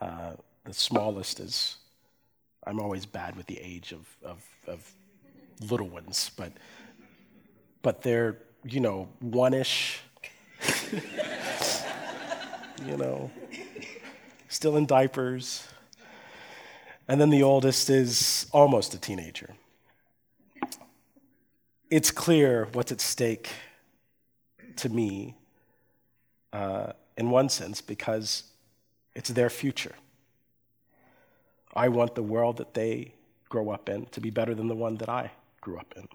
Uh, 0.00 0.32
the 0.64 0.74
smallest 0.74 1.38
is, 1.40 1.76
I'm 2.66 2.80
always 2.80 3.06
bad 3.06 3.36
with 3.36 3.46
the 3.46 3.60
age 3.60 3.92
of, 3.92 4.16
of, 4.24 4.42
of 4.66 4.92
little 5.70 5.88
ones, 5.88 6.30
but, 6.36 6.52
but 7.82 8.02
they're, 8.02 8.38
you 8.64 8.80
know, 8.80 9.08
one 9.20 9.54
ish, 9.54 10.00
you 12.86 12.96
know, 12.96 13.30
still 14.54 14.76
in 14.76 14.86
diapers. 14.86 15.66
And 17.08 17.20
then 17.20 17.30
the 17.30 17.42
oldest 17.42 17.90
is 17.90 18.46
almost 18.52 18.94
a 18.94 18.98
teenager. 18.98 19.50
It's 21.90 22.10
clear 22.12 22.68
what's 22.72 22.92
at 22.92 23.00
stake 23.00 23.50
to 24.76 24.88
me 24.88 25.36
uh, 26.52 26.92
in 27.16 27.30
one 27.30 27.48
sense 27.48 27.80
because 27.80 28.44
it's 29.14 29.28
their 29.30 29.50
future. 29.50 29.96
I 31.74 31.88
want 31.88 32.14
the 32.14 32.22
world 32.22 32.58
that 32.58 32.74
they 32.74 33.14
grow 33.48 33.70
up 33.70 33.88
in 33.88 34.06
to 34.06 34.20
be 34.20 34.30
better 34.30 34.54
than 34.54 34.68
the 34.68 34.76
one 34.76 34.96
that 34.98 35.08
I 35.08 35.32
grew 35.60 35.78
up 35.78 35.92
in. 35.96 36.08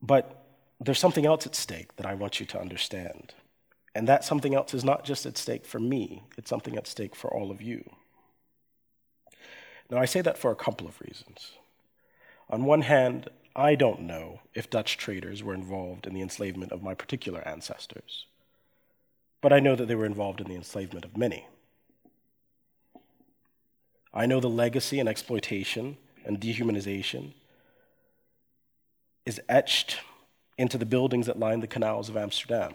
But 0.00 0.41
there's 0.84 0.98
something 0.98 1.26
else 1.26 1.46
at 1.46 1.54
stake 1.54 1.96
that 1.96 2.06
I 2.06 2.14
want 2.14 2.40
you 2.40 2.46
to 2.46 2.60
understand. 2.60 3.34
And 3.94 4.08
that 4.08 4.24
something 4.24 4.54
else 4.54 4.74
is 4.74 4.84
not 4.84 5.04
just 5.04 5.26
at 5.26 5.36
stake 5.36 5.66
for 5.66 5.78
me, 5.78 6.24
it's 6.36 6.50
something 6.50 6.76
at 6.76 6.86
stake 6.86 7.14
for 7.14 7.32
all 7.32 7.50
of 7.50 7.60
you. 7.60 7.88
Now, 9.90 9.98
I 9.98 10.06
say 10.06 10.22
that 10.22 10.38
for 10.38 10.50
a 10.50 10.56
couple 10.56 10.86
of 10.86 11.00
reasons. 11.00 11.52
On 12.48 12.64
one 12.64 12.82
hand, 12.82 13.28
I 13.54 13.74
don't 13.74 14.00
know 14.00 14.40
if 14.54 14.70
Dutch 14.70 14.96
traders 14.96 15.42
were 15.42 15.54
involved 15.54 16.06
in 16.06 16.14
the 16.14 16.22
enslavement 16.22 16.72
of 16.72 16.82
my 16.82 16.94
particular 16.94 17.46
ancestors, 17.46 18.26
but 19.42 19.52
I 19.52 19.60
know 19.60 19.76
that 19.76 19.86
they 19.86 19.94
were 19.94 20.06
involved 20.06 20.40
in 20.40 20.48
the 20.48 20.54
enslavement 20.54 21.04
of 21.04 21.16
many. 21.16 21.46
I 24.14 24.24
know 24.24 24.40
the 24.40 24.48
legacy 24.48 24.98
and 24.98 25.08
exploitation 25.08 25.98
and 26.24 26.40
dehumanization 26.40 27.32
is 29.26 29.40
etched 29.48 29.98
into 30.58 30.78
the 30.78 30.86
buildings 30.86 31.26
that 31.26 31.38
line 31.38 31.60
the 31.60 31.66
canals 31.66 32.08
of 32.08 32.16
Amsterdam. 32.16 32.72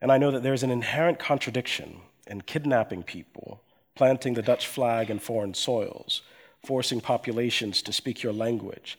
And 0.00 0.12
I 0.12 0.18
know 0.18 0.30
that 0.30 0.42
there's 0.42 0.62
an 0.62 0.70
inherent 0.70 1.18
contradiction 1.18 2.00
in 2.26 2.42
kidnapping 2.42 3.02
people, 3.02 3.60
planting 3.94 4.34
the 4.34 4.42
Dutch 4.42 4.66
flag 4.66 5.10
in 5.10 5.18
foreign 5.18 5.54
soils, 5.54 6.22
forcing 6.64 7.00
populations 7.00 7.82
to 7.82 7.92
speak 7.92 8.22
your 8.22 8.32
language, 8.32 8.98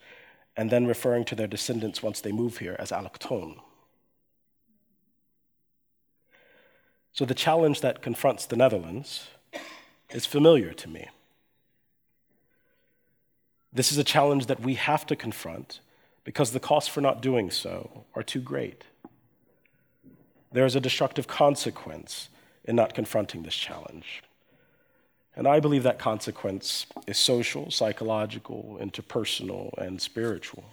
and 0.56 0.70
then 0.70 0.88
referring 0.88 1.26
to 1.26 1.36
their 1.36 1.48
descendants 1.48 2.02
once 2.02 2.22
they 2.22 2.32
move 2.32 2.58
here 2.58 2.76
as 2.80 2.92
allochthone. 2.92 3.58
So 7.14 7.26
the 7.26 7.36
challenge 7.36 7.82
that 7.82 8.02
confronts 8.02 8.46
the 8.46 8.56
Netherlands 8.56 9.28
is 10.12 10.26
familiar 10.26 10.74
to 10.74 10.90
me. 10.90 11.08
This 13.74 13.92
is 13.92 13.98
a 13.98 14.04
challenge 14.04 14.46
that 14.48 14.62
we 14.62 14.76
have 14.76 15.06
to 15.08 15.16
confront 15.16 15.80
because 16.28 16.52
the 16.52 16.60
costs 16.60 16.90
for 16.90 17.00
not 17.00 17.22
doing 17.22 17.50
so 17.50 18.04
are 18.14 18.22
too 18.22 18.42
great. 18.42 18.84
There 20.52 20.66
is 20.66 20.76
a 20.76 20.82
destructive 20.82 21.26
consequence 21.26 22.28
in 22.66 22.76
not 22.76 22.94
confronting 22.94 23.44
this 23.44 23.56
challenge. 23.56 24.24
And 25.38 25.48
I 25.48 25.62
believe 25.62 25.84
that 25.84 26.00
consequence 26.00 26.86
is 27.08 27.18
social, 27.18 27.72
psychological, 27.72 28.78
interpersonal, 28.82 29.72
and 29.78 30.02
spiritual. 30.02 30.66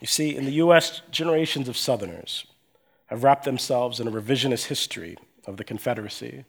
You 0.00 0.08
see, 0.08 0.34
in 0.34 0.46
the 0.46 0.54
US, 0.64 1.02
generations 1.12 1.68
of 1.68 1.76
Southerners 1.76 2.46
have 3.06 3.22
wrapped 3.22 3.44
themselves 3.44 4.00
in 4.00 4.08
a 4.08 4.10
revisionist 4.10 4.66
history 4.66 5.16
of 5.46 5.56
the 5.56 5.62
Confederacy 5.62 6.44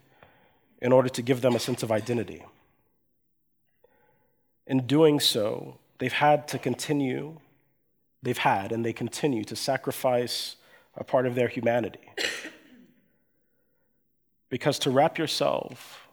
in 0.81 0.91
order 0.91 1.09
to 1.09 1.21
give 1.21 1.41
them 1.41 1.55
a 1.55 1.59
sense 1.59 1.83
of 1.83 1.91
identity. 1.91 2.43
In 4.71 4.87
doing 4.87 5.19
so, 5.19 5.79
they've 5.97 6.13
had 6.13 6.47
to 6.47 6.57
continue, 6.57 7.41
they've 8.23 8.37
had 8.37 8.71
and 8.71 8.85
they 8.85 8.93
continue 8.93 9.43
to 9.43 9.55
sacrifice 9.57 10.55
a 10.95 11.03
part 11.03 11.27
of 11.27 11.35
their 11.35 11.49
humanity. 11.49 11.99
Because 14.47 14.79
to 14.79 14.89
wrap 14.89 15.17
yourself, 15.17 16.07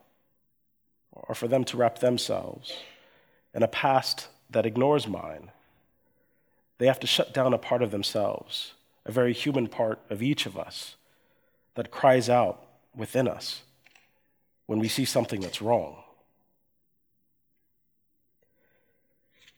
or 1.13 1.37
for 1.37 1.47
them 1.47 1.63
to 1.67 1.77
wrap 1.77 2.01
themselves, 2.01 2.73
in 3.55 3.63
a 3.63 3.69
past 3.69 4.27
that 4.51 4.67
ignores 4.67 5.07
mine, 5.07 5.53
they 6.79 6.87
have 6.87 6.99
to 6.99 7.07
shut 7.07 7.33
down 7.33 7.55
a 7.55 7.59
part 7.59 7.81
of 7.81 7.93
themselves, 7.93 8.73
a 9.07 9.13
very 9.13 9.33
human 9.33 9.69
part 9.69 10.01
of 10.11 10.21
each 10.21 10.47
of 10.47 10.59
us, 10.59 10.97
that 11.77 11.93
cries 11.93 12.29
out 12.29 12.67
within 12.93 13.29
us 13.29 13.63
when 14.67 14.81
we 14.81 14.89
see 14.89 15.05
something 15.05 15.41
that's 15.41 15.63
wrong. 15.63 16.03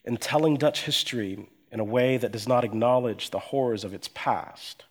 In 0.05 0.17
telling 0.17 0.57
Dutch 0.57 0.85
history 0.85 1.47
in 1.71 1.81
a 1.81 1.85
way 1.85 2.17
that 2.17 2.33
does 2.33 2.49
not 2.49 2.65
acknowledge 2.65 3.31
the 3.31 3.39
horrors 3.39 3.85
of 3.85 3.95
its 3.95 4.09
past, 4.09 4.85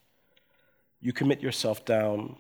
you 1.02 1.14
commit 1.14 1.42
yourself 1.42 1.84
down 1.86 2.36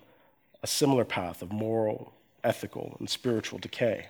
a 0.62 0.68
similar 0.68 1.06
path 1.06 1.42
of 1.42 1.52
moral, 1.52 2.14
ethical, 2.44 2.96
and 3.00 3.10
spiritual 3.10 3.60
decay. 3.60 4.08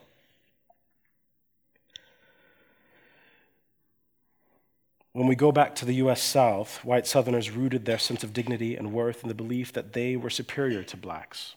When 5.13 5.27
we 5.27 5.35
go 5.35 5.51
back 5.51 5.75
to 5.75 5.85
the 5.85 5.95
US 5.95 6.21
South, 6.21 6.83
white 6.83 7.07
Southerners 7.07 7.51
rooted 7.51 7.85
their 7.85 7.97
sense 7.97 8.23
of 8.23 8.33
dignity 8.33 8.75
and 8.75 8.93
worth 8.93 9.23
in 9.23 9.29
the 9.29 9.35
belief 9.35 9.73
that 9.73 9.93
they 9.93 10.15
were 10.15 10.29
superior 10.29 10.83
to 10.83 10.97
blacks. 10.97 11.55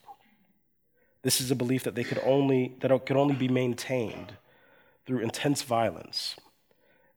This 1.22 1.40
is 1.40 1.50
a 1.50 1.56
belief 1.56 1.84
that 1.84 1.94
they 1.94 2.04
could 2.04 2.20
only 2.24 2.76
that 2.80 3.06
could 3.06 3.16
only 3.16 3.34
be 3.34 3.48
maintained 3.48 4.32
through 5.06 5.20
intense 5.20 5.62
violence 5.62 6.36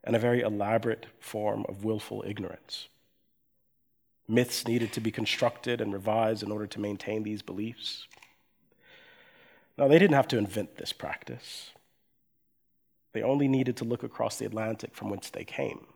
and 0.05 0.15
a 0.15 0.19
very 0.19 0.41
elaborate 0.41 1.07
form 1.19 1.65
of 1.67 1.83
willful 1.83 2.23
ignorance. 2.25 2.87
Myths 4.27 4.67
needed 4.67 4.93
to 4.93 5.01
be 5.01 5.11
constructed 5.11 5.81
and 5.81 5.91
revised 5.91 6.43
in 6.43 6.51
order 6.51 6.67
to 6.67 6.79
maintain 6.79 7.23
these 7.23 7.41
beliefs. 7.41 8.07
Now, 9.77 9.87
they 9.87 9.99
didn't 9.99 10.15
have 10.15 10.27
to 10.29 10.37
invent 10.37 10.77
this 10.77 10.93
practice, 10.93 11.71
they 13.13 13.23
only 13.23 13.47
needed 13.47 13.77
to 13.77 13.85
look 13.85 14.03
across 14.03 14.37
the 14.37 14.45
Atlantic 14.45 14.93
from 14.93 15.09
whence 15.09 15.29
they 15.29 15.45
came. 15.45 15.87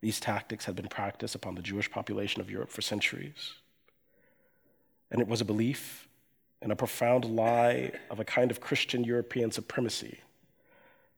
These 0.00 0.18
tactics 0.18 0.64
had 0.64 0.74
been 0.74 0.88
practiced 0.88 1.36
upon 1.36 1.54
the 1.54 1.62
Jewish 1.62 1.88
population 1.88 2.40
of 2.40 2.50
Europe 2.50 2.68
for 2.68 2.82
centuries. 2.82 3.54
And 5.08 5.20
it 5.20 5.28
was 5.28 5.40
a 5.40 5.44
belief 5.44 6.08
in 6.60 6.72
a 6.72 6.76
profound 6.76 7.24
lie 7.24 7.92
of 8.10 8.18
a 8.18 8.24
kind 8.24 8.50
of 8.50 8.60
Christian 8.60 9.04
European 9.04 9.52
supremacy 9.52 10.18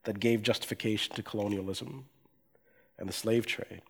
that 0.05 0.21
gave 0.21 0.43
justification 0.43 1.15
to 1.17 1.23
colonialism 1.23 2.07
and 2.99 3.09
the 3.09 3.13
slave 3.13 3.47
trade. 3.47 3.83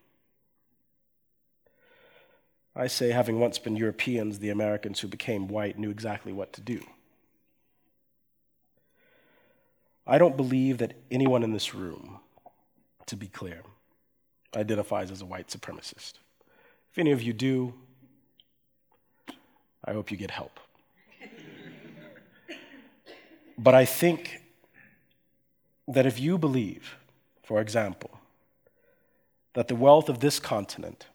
I 2.74 2.86
say, 2.86 3.10
having 3.10 3.40
once 3.40 3.58
been 3.58 3.76
Europeans, 3.76 4.38
the 4.38 4.50
Americans 4.50 5.00
who 5.00 5.08
became 5.08 5.48
white 5.48 5.78
knew 5.78 5.90
exactly 5.90 6.32
what 6.32 6.52
to 6.52 6.60
do. 6.60 6.80
I 10.06 10.16
don't 10.16 10.36
believe 10.36 10.78
that 10.78 10.94
anyone 11.10 11.42
in 11.42 11.52
this 11.52 11.74
room, 11.74 12.20
to 13.06 13.16
be 13.16 13.26
clear, 13.26 13.62
identifies 14.56 15.10
as 15.10 15.20
a 15.20 15.26
white 15.26 15.48
supremacist. 15.48 16.14
If 16.92 16.98
any 16.98 17.10
of 17.10 17.20
you 17.20 17.32
do, 17.32 17.74
I 19.84 19.92
hope 19.92 20.10
you 20.10 20.16
get 20.16 20.30
help. 20.30 20.60
but 23.58 23.74
I 23.74 23.84
think 23.84 24.40
that 25.88 26.06
if 26.06 26.20
you 26.20 26.36
believe, 26.36 26.96
for 27.42 27.60
example, 27.60 28.20
that 29.54 29.68
the 29.68 29.74
wealth 29.74 30.10
of 30.10 30.20
this 30.20 30.38
continent 30.38 31.06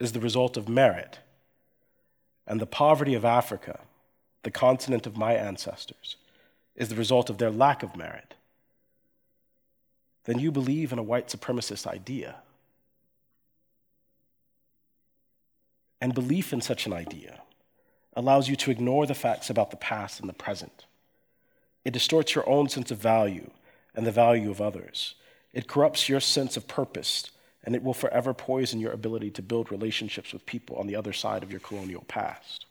is 0.00 0.12
the 0.12 0.20
result 0.20 0.56
of 0.56 0.68
merit, 0.68 1.20
and 2.46 2.60
the 2.60 2.66
poverty 2.66 3.14
of 3.14 3.24
Africa, 3.24 3.80
the 4.42 4.50
continent 4.50 5.06
of 5.06 5.16
my 5.16 5.34
ancestors, 5.34 6.16
is 6.74 6.88
the 6.88 6.96
result 6.96 7.30
of 7.30 7.38
their 7.38 7.50
lack 7.50 7.84
of 7.84 7.96
merit, 7.96 8.34
then 10.24 10.38
you 10.38 10.50
believe 10.50 10.92
in 10.92 10.98
a 10.98 11.02
white 11.04 11.28
supremacist 11.28 11.86
idea. 11.86 12.36
And 16.00 16.14
belief 16.14 16.52
in 16.52 16.60
such 16.60 16.86
an 16.86 16.92
idea 16.92 17.40
allows 18.14 18.48
you 18.48 18.56
to 18.56 18.70
ignore 18.70 19.06
the 19.06 19.14
facts 19.14 19.50
about 19.50 19.70
the 19.70 19.76
past 19.76 20.18
and 20.18 20.28
the 20.28 20.34
present. 20.34 20.86
It 21.84 21.92
distorts 21.92 22.34
your 22.34 22.48
own 22.48 22.68
sense 22.68 22.90
of 22.90 22.98
value 22.98 23.50
and 23.94 24.06
the 24.06 24.12
value 24.12 24.50
of 24.50 24.60
others. 24.60 25.14
It 25.52 25.66
corrupts 25.66 26.08
your 26.08 26.20
sense 26.20 26.56
of 26.56 26.68
purpose 26.68 27.30
and 27.64 27.74
it 27.74 27.82
will 27.82 27.94
forever 27.94 28.32
poison 28.32 28.80
your 28.80 28.92
ability 28.92 29.30
to 29.32 29.42
build 29.42 29.70
relationships 29.70 30.32
with 30.32 30.46
people 30.46 30.76
on 30.76 30.86
the 30.86 30.96
other 30.96 31.12
side 31.12 31.42
of 31.42 31.50
your 31.50 31.60
colonial 31.60 32.04
past. 32.08 32.66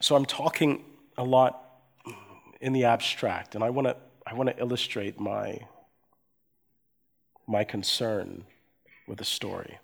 So 0.00 0.16
I'm 0.16 0.26
talking 0.26 0.84
a 1.16 1.24
lot 1.24 1.60
in 2.60 2.72
the 2.72 2.84
abstract, 2.84 3.54
and 3.54 3.64
I 3.64 3.70
want 3.70 3.88
to 3.88 3.96
I 4.26 4.34
want 4.34 4.50
to 4.50 4.58
illustrate 4.58 5.18
my 5.18 5.60
my 7.46 7.64
concern 7.64 8.44
with 9.06 9.20
a 9.20 9.24
story. 9.24 9.78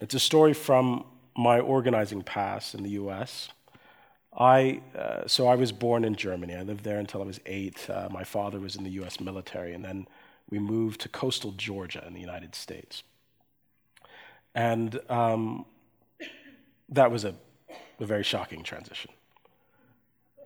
It's 0.00 0.14
a 0.14 0.20
story 0.20 0.52
from 0.52 1.04
my 1.38 1.58
organizing 1.58 2.22
past 2.22 2.74
in 2.74 2.82
the 2.82 2.90
U.S. 2.90 3.48
I, 4.36 4.82
uh, 4.94 5.26
so 5.26 5.46
I 5.46 5.54
was 5.54 5.72
born 5.72 6.04
in 6.04 6.14
Germany. 6.16 6.54
I 6.54 6.62
lived 6.62 6.84
there 6.84 6.98
until 6.98 7.22
I 7.22 7.24
was 7.24 7.40
eight. 7.46 7.88
Uh, 7.88 8.08
my 8.10 8.24
father 8.24 8.60
was 8.60 8.76
in 8.76 8.84
the 8.84 8.90
US 9.02 9.20
military, 9.20 9.72
and 9.72 9.82
then 9.84 10.06
we 10.50 10.58
moved 10.58 11.00
to 11.02 11.08
coastal 11.08 11.52
Georgia 11.52 12.04
in 12.06 12.12
the 12.12 12.20
United 12.20 12.54
States. 12.54 13.02
And 14.54 15.00
um, 15.08 15.64
that 16.90 17.10
was 17.10 17.24
a 17.24 17.34
a 18.00 18.06
very 18.06 18.22
shocking 18.22 18.62
transition. 18.62 19.10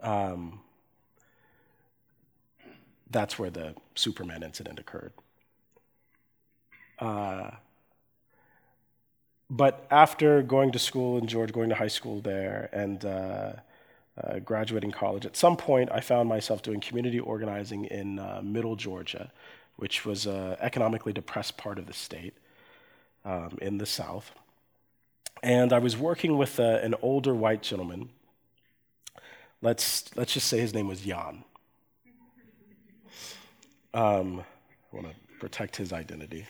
Um, 0.03 0.61
that's 3.11 3.39
where 3.39 3.51
the 3.51 3.75
Superman 3.95 4.43
incident 4.43 4.79
occurred. 4.79 5.13
Uh, 6.99 7.51
but 9.53 9.87
after 9.91 10.43
going 10.43 10.73
to 10.73 10.79
school 10.79 11.19
in 11.19 11.27
Georgia, 11.27 11.53
going 11.53 11.69
to 11.69 11.75
high 11.75 11.87
school 11.89 12.23
there, 12.23 12.71
and 12.73 13.05
uh, 13.05 13.53
uh, 14.17 14.39
graduating 14.39 14.91
college, 14.91 15.27
at 15.27 15.37
some 15.37 15.59
point 15.59 15.91
I 15.93 16.01
found 16.01 16.27
myself 16.27 16.63
doing 16.63 16.81
community 16.81 17.21
organizing 17.21 17.85
in 17.85 18.19
uh, 18.19 18.41
Middle 18.43 18.77
Georgia, 18.77 19.31
which 19.77 20.07
was 20.07 20.25
an 20.25 20.57
economically 20.61 21.13
depressed 21.13 21.59
part 21.59 21.79
of 21.79 21.87
the 21.87 21.93
state 21.93 22.33
um, 23.27 23.59
in 23.61 23.77
the 23.77 23.85
South. 23.85 24.33
And 25.43 25.71
I 25.75 25.81
was 25.81 25.99
working 25.99 26.39
with 26.39 26.59
uh, 26.59 26.79
an 26.83 26.95
older 27.03 27.35
white 27.35 27.61
gentleman. 27.61 28.09
Let's, 29.61 30.17
let's 30.17 30.33
just 30.33 30.47
say 30.47 30.61
his 30.61 30.73
name 30.73 30.89
was 30.89 31.03
Jan. 31.03 31.45
Um, 33.93 34.45
I 34.93 34.97
want 34.97 35.09
to 35.09 35.15
protect 35.39 35.77
his 35.77 35.93
identity. 35.93 36.47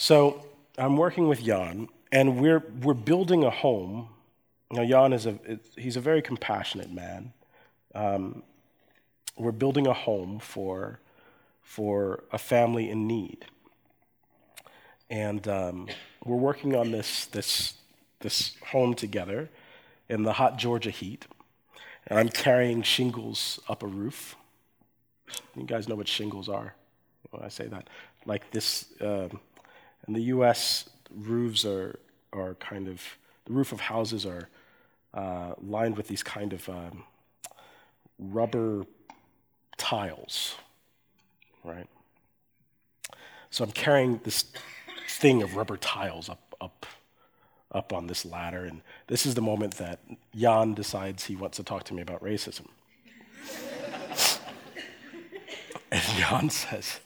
So 0.00 0.46
I'm 0.78 0.96
working 0.96 1.26
with 1.26 1.42
Jan, 1.42 1.88
and 2.12 2.40
we're, 2.40 2.62
we're 2.82 2.94
building 2.94 3.42
a 3.42 3.50
home. 3.50 4.10
Now, 4.70 4.84
Jan 4.84 5.12
is 5.12 5.26
a, 5.26 5.40
he's 5.76 5.96
a 5.96 6.00
very 6.00 6.22
compassionate 6.22 6.92
man. 6.92 7.32
Um, 7.96 8.44
we're 9.36 9.50
building 9.50 9.88
a 9.88 9.92
home 9.92 10.38
for, 10.38 11.00
for 11.62 12.22
a 12.30 12.38
family 12.38 12.88
in 12.88 13.08
need. 13.08 13.46
And 15.10 15.48
um, 15.48 15.88
we're 16.24 16.36
working 16.36 16.76
on 16.76 16.92
this, 16.92 17.26
this, 17.26 17.74
this 18.20 18.54
home 18.66 18.94
together 18.94 19.50
in 20.08 20.22
the 20.22 20.34
hot 20.34 20.58
Georgia 20.58 20.90
heat. 20.90 21.26
And 22.06 22.20
I'm 22.20 22.28
carrying 22.28 22.82
shingles 22.82 23.58
up 23.68 23.82
a 23.82 23.88
roof. 23.88 24.36
You 25.56 25.64
guys 25.64 25.88
know 25.88 25.96
what 25.96 26.06
shingles 26.06 26.48
are 26.48 26.76
when 27.32 27.42
I 27.42 27.48
say 27.48 27.66
that. 27.66 27.88
Like 28.26 28.48
this, 28.52 28.86
uh, 29.00 29.28
in 30.08 30.14
the 30.14 30.22
US, 30.22 30.88
roofs 31.14 31.64
are, 31.66 31.98
are 32.32 32.54
kind 32.54 32.88
of, 32.88 33.02
the 33.44 33.52
roof 33.52 33.72
of 33.72 33.80
houses 33.80 34.24
are 34.24 34.48
uh, 35.14 35.52
lined 35.62 35.96
with 35.96 36.08
these 36.08 36.22
kind 36.22 36.52
of 36.54 36.68
um, 36.68 37.04
rubber 38.18 38.86
tiles, 39.76 40.56
right? 41.62 41.86
So 43.50 43.64
I'm 43.64 43.70
carrying 43.72 44.20
this 44.24 44.46
thing 45.08 45.42
of 45.42 45.56
rubber 45.56 45.76
tiles 45.76 46.28
up, 46.30 46.56
up, 46.60 46.86
up 47.70 47.92
on 47.92 48.06
this 48.06 48.24
ladder, 48.24 48.64
and 48.64 48.80
this 49.08 49.26
is 49.26 49.34
the 49.34 49.42
moment 49.42 49.74
that 49.74 50.00
Jan 50.34 50.72
decides 50.72 51.24
he 51.24 51.36
wants 51.36 51.58
to 51.58 51.62
talk 51.62 51.84
to 51.84 51.94
me 51.94 52.00
about 52.00 52.22
racism. 52.22 52.66
and 55.92 56.02
Jan 56.02 56.48
says, 56.48 57.00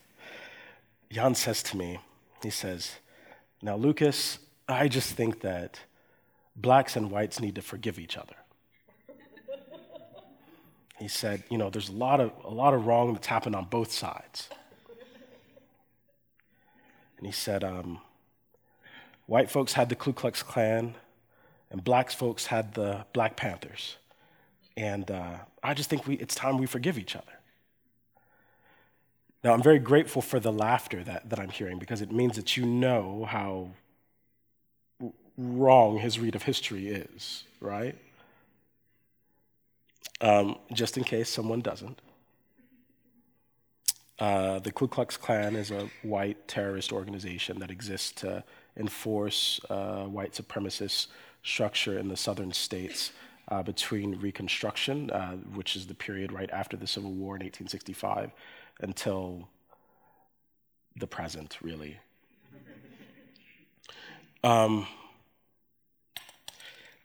Jan 1.11 1.35
says 1.35 1.64
to 1.64 1.76
me, 1.76 1.99
he 2.44 2.50
says, 2.50 2.96
Now, 3.61 3.76
Lucas, 3.76 4.38
I 4.68 4.88
just 4.88 5.12
think 5.12 5.40
that 5.40 5.80
blacks 6.56 6.96
and 6.96 7.11
whites 7.11 7.40
need 7.40 7.54
to 7.54 7.62
forgive 7.62 7.99
each 7.99 8.16
other. 8.16 8.37
He 10.99 11.08
said, 11.08 11.42
You 11.50 11.58
know, 11.58 11.70
there's 11.70 11.88
a 11.88 11.92
lot 11.92 12.20
of, 12.20 12.32
a 12.44 12.50
lot 12.50 12.75
of 12.75 12.87
wrong 12.87 13.12
that's 13.14 13.26
happened 13.26 13.56
on 13.56 13.64
both 13.64 13.92
sides. 13.92 14.49
And 17.18 17.26
he 17.26 17.32
said, 17.32 17.62
um, 17.62 18.00
White 19.26 19.50
folks 19.50 19.72
had 19.75 19.88
the 19.88 19.94
Ku 19.94 20.12
Klux 20.12 20.42
Klan, 20.42 20.94
and 21.70 21.82
black 21.82 22.11
folks 22.11 22.46
had 22.46 22.75
the 22.75 23.06
Black 23.12 23.37
Panthers. 23.37 23.96
And 24.76 25.11
uh, 25.11 25.37
I 25.62 25.75
just 25.75 25.88
think 25.88 26.06
we, 26.06 26.16
it's 26.16 26.35
time 26.35 26.59
we 26.59 26.66
forgive 26.66 26.98
each 26.98 27.14
other. 27.14 27.33
Now, 29.44 29.52
I'm 29.52 29.62
very 29.62 29.81
grateful 29.81 30.22
for 30.22 30.38
the 30.38 30.52
laughter 30.52 31.02
that, 31.02 31.28
that 31.31 31.40
I'm 31.40 31.50
hearing 31.50 31.78
because 31.78 32.00
it 32.00 32.12
means 32.12 32.37
that 32.37 32.57
you 32.57 32.64
know 32.64 33.26
how 33.28 33.70
wrong 35.37 35.98
his 35.98 36.18
read 36.18 36.35
of 36.37 36.44
history 36.44 36.88
is, 36.88 37.44
right? 37.61 37.96
Um, 40.20 40.57
just 40.72 40.96
in 40.96 41.02
case 41.02 41.28
someone 41.28 41.61
doesn't. 41.61 42.00
Uh, 44.20 44.61
the 44.61 44.70
Ku 44.70 44.87
Klux 44.87 45.16
Klan 45.16 45.57
is 45.57 45.72
a 45.72 45.88
white 46.02 46.46
terrorist 46.46 46.92
organization 46.92 47.59
that 47.59 47.72
exists 47.72 48.12
to 48.20 48.44
enforce 48.76 49.61
uh, 49.68 50.05
white 50.05 50.33
supremacist 50.33 51.09
structure 51.42 51.98
in 51.98 52.07
the 52.07 52.16
southern 52.16 52.52
states 52.52 53.11
uh, 53.48 53.64
between 53.64 54.20
Reconstruction, 54.20 55.11
uh, 55.11 55.33
which 55.55 55.74
is 55.74 55.88
the 55.88 55.94
period 55.94 56.31
right 56.31 56.50
after 56.52 56.76
the 56.76 56.87
Civil 56.87 57.11
War 57.11 57.35
in 57.35 57.42
1865, 57.42 58.31
until 58.80 59.48
the 60.96 61.06
present, 61.06 61.58
really. 61.62 61.98
Um, 64.44 64.87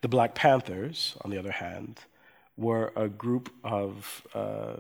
the 0.02 0.08
Black 0.08 0.34
Panthers, 0.34 1.16
on 1.22 1.32
the 1.32 1.38
other 1.38 1.52
hand, 1.52 2.00
were 2.56 2.92
a 2.96 3.08
group 3.08 3.54
of 3.64 4.26
uh, 4.34 4.78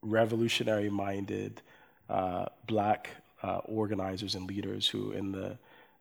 revolutionary 0.00 0.88
minded 0.88 1.60
uh, 2.08 2.46
black 2.66 3.10
uh, 3.42 3.58
organizers 3.64 4.34
and 4.34 4.48
leaders 4.48 4.88
who, 4.88 5.12
in 5.12 5.32
the, 5.32 5.58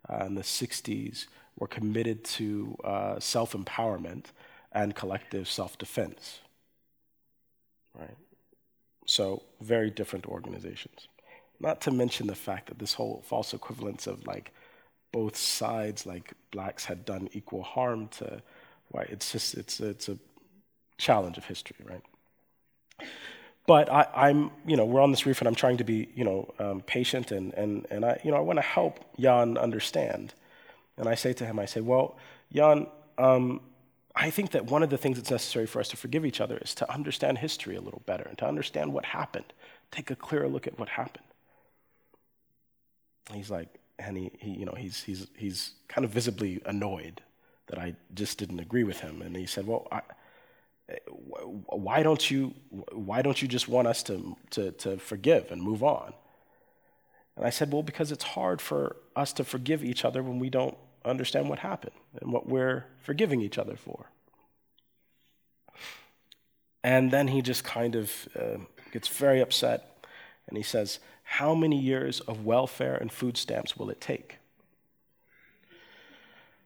uh, 0.09 0.25
in 0.25 0.35
the 0.35 0.41
60s, 0.41 1.25
were 1.57 1.67
committed 1.67 2.23
to 2.23 2.77
uh, 2.83 3.19
self 3.19 3.53
empowerment 3.53 4.25
and 4.71 4.95
collective 4.95 5.47
self 5.49 5.77
defense. 5.77 6.39
Right? 7.97 8.17
So, 9.05 9.43
very 9.61 9.89
different 9.89 10.25
organizations. 10.25 11.07
Not 11.59 11.81
to 11.81 11.91
mention 11.91 12.27
the 12.27 12.35
fact 12.35 12.67
that 12.67 12.79
this 12.79 12.93
whole 12.93 13.23
false 13.25 13.53
equivalence 13.53 14.07
of 14.07 14.25
like 14.25 14.51
both 15.11 15.35
sides, 15.35 16.05
like 16.05 16.33
blacks 16.51 16.85
had 16.85 17.05
done 17.05 17.29
equal 17.33 17.63
harm 17.63 18.07
to 18.19 18.41
white, 18.89 19.09
it's 19.09 19.31
just, 19.31 19.53
it's, 19.55 19.79
it's 19.79 20.09
a 20.09 20.17
challenge 20.97 21.37
of 21.37 21.45
history, 21.45 21.77
right? 21.85 22.01
But 23.65 23.89
I, 23.89 24.29
am 24.29 24.51
you 24.65 24.75
know, 24.75 24.85
we're 24.85 25.01
on 25.01 25.11
this 25.11 25.25
reef 25.25 25.39
and 25.39 25.47
I'm 25.47 25.55
trying 25.55 25.77
to 25.77 25.85
be, 25.85 26.09
you 26.15 26.25
know, 26.25 26.53
um, 26.59 26.81
patient 26.81 27.31
and, 27.31 27.53
and, 27.53 27.87
and 27.89 28.03
I, 28.03 28.19
you 28.23 28.31
know, 28.31 28.37
I 28.37 28.41
want 28.41 28.57
to 28.57 28.63
help 28.63 28.99
Jan 29.17 29.57
understand. 29.57 30.33
And 30.97 31.07
I 31.07 31.15
say 31.15 31.31
to 31.33 31.45
him, 31.45 31.59
I 31.59 31.65
say, 31.65 31.79
well, 31.79 32.17
Jan, 32.51 32.87
um, 33.17 33.61
I 34.15 34.29
think 34.29 34.51
that 34.51 34.65
one 34.65 34.83
of 34.83 34.89
the 34.89 34.97
things 34.97 35.17
that's 35.17 35.31
necessary 35.31 35.65
for 35.65 35.79
us 35.79 35.87
to 35.89 35.97
forgive 35.97 36.25
each 36.25 36.39
other 36.39 36.57
is 36.57 36.75
to 36.75 36.91
understand 36.91 37.39
history 37.39 37.75
a 37.75 37.81
little 37.81 38.03
better 38.05 38.23
and 38.23 38.37
to 38.37 38.47
understand 38.47 38.93
what 38.93 39.05
happened. 39.05 39.53
Take 39.91 40.11
a 40.11 40.15
clearer 40.15 40.47
look 40.47 40.67
at 40.67 40.77
what 40.77 40.89
happened. 40.89 41.25
He's 43.31 43.49
like, 43.49 43.69
and 43.97 44.17
he, 44.17 44.31
he 44.37 44.51
you 44.51 44.65
know, 44.65 44.75
he's, 44.77 45.01
he's, 45.01 45.27
he's 45.35 45.71
kind 45.87 46.05
of 46.05 46.11
visibly 46.11 46.61
annoyed 46.65 47.21
that 47.67 47.79
I 47.79 47.95
just 48.13 48.37
didn't 48.37 48.59
agree 48.59 48.83
with 48.83 48.99
him. 48.99 49.21
And 49.21 49.35
he 49.35 49.45
said, 49.45 49.65
well, 49.65 49.87
I, 49.91 50.01
why 51.67 52.03
don't 52.03 52.29
you, 52.29 52.53
why 52.91 53.21
don't 53.21 53.41
you 53.41 53.47
just 53.47 53.67
want 53.67 53.87
us 53.87 54.03
to, 54.03 54.35
to, 54.51 54.71
to 54.73 54.97
forgive 54.97 55.51
and 55.51 55.61
move 55.61 55.81
on? 55.81 56.13
And 57.35 57.45
I 57.45 57.49
said, 57.49 57.71
well, 57.71 57.83
because 57.83 58.11
it's 58.11 58.23
hard 58.23 58.61
for 58.61 58.97
us 59.15 59.33
to 59.33 59.43
forgive 59.43 59.83
each 59.83 60.05
other 60.05 60.21
when 60.21 60.39
we 60.39 60.49
don't 60.49 60.77
understand 61.05 61.49
what 61.49 61.59
happened 61.59 61.95
and 62.21 62.31
what 62.31 62.47
we're 62.47 62.85
forgiving 63.01 63.41
each 63.41 63.57
other 63.57 63.75
for. 63.75 64.05
And 66.83 67.11
then 67.11 67.29
he 67.29 67.41
just 67.41 67.63
kind 67.63 67.95
of 67.95 68.11
uh, 68.39 68.57
gets 68.91 69.07
very 69.07 69.39
upset 69.39 70.05
and 70.47 70.57
he 70.57 70.63
says, 70.63 70.99
How 71.23 71.55
many 71.55 71.79
years 71.79 72.19
of 72.21 72.45
welfare 72.45 72.95
and 72.95 73.11
food 73.11 73.37
stamps 73.37 73.77
will 73.77 73.89
it 73.89 74.01
take? 74.01 74.37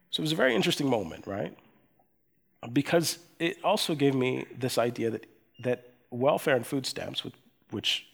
So 0.09 0.21
it 0.21 0.23
was 0.23 0.31
a 0.31 0.35
very 0.35 0.55
interesting 0.55 0.89
moment, 0.89 1.27
right? 1.27 1.55
Because 2.73 3.19
it 3.39 3.57
also 3.63 3.93
gave 3.93 4.15
me 4.15 4.45
this 4.57 4.77
idea 4.77 5.11
that, 5.11 5.27
that 5.59 5.93
welfare 6.09 6.55
and 6.55 6.65
food 6.65 6.85
stamps, 6.85 7.23
which 7.69 8.07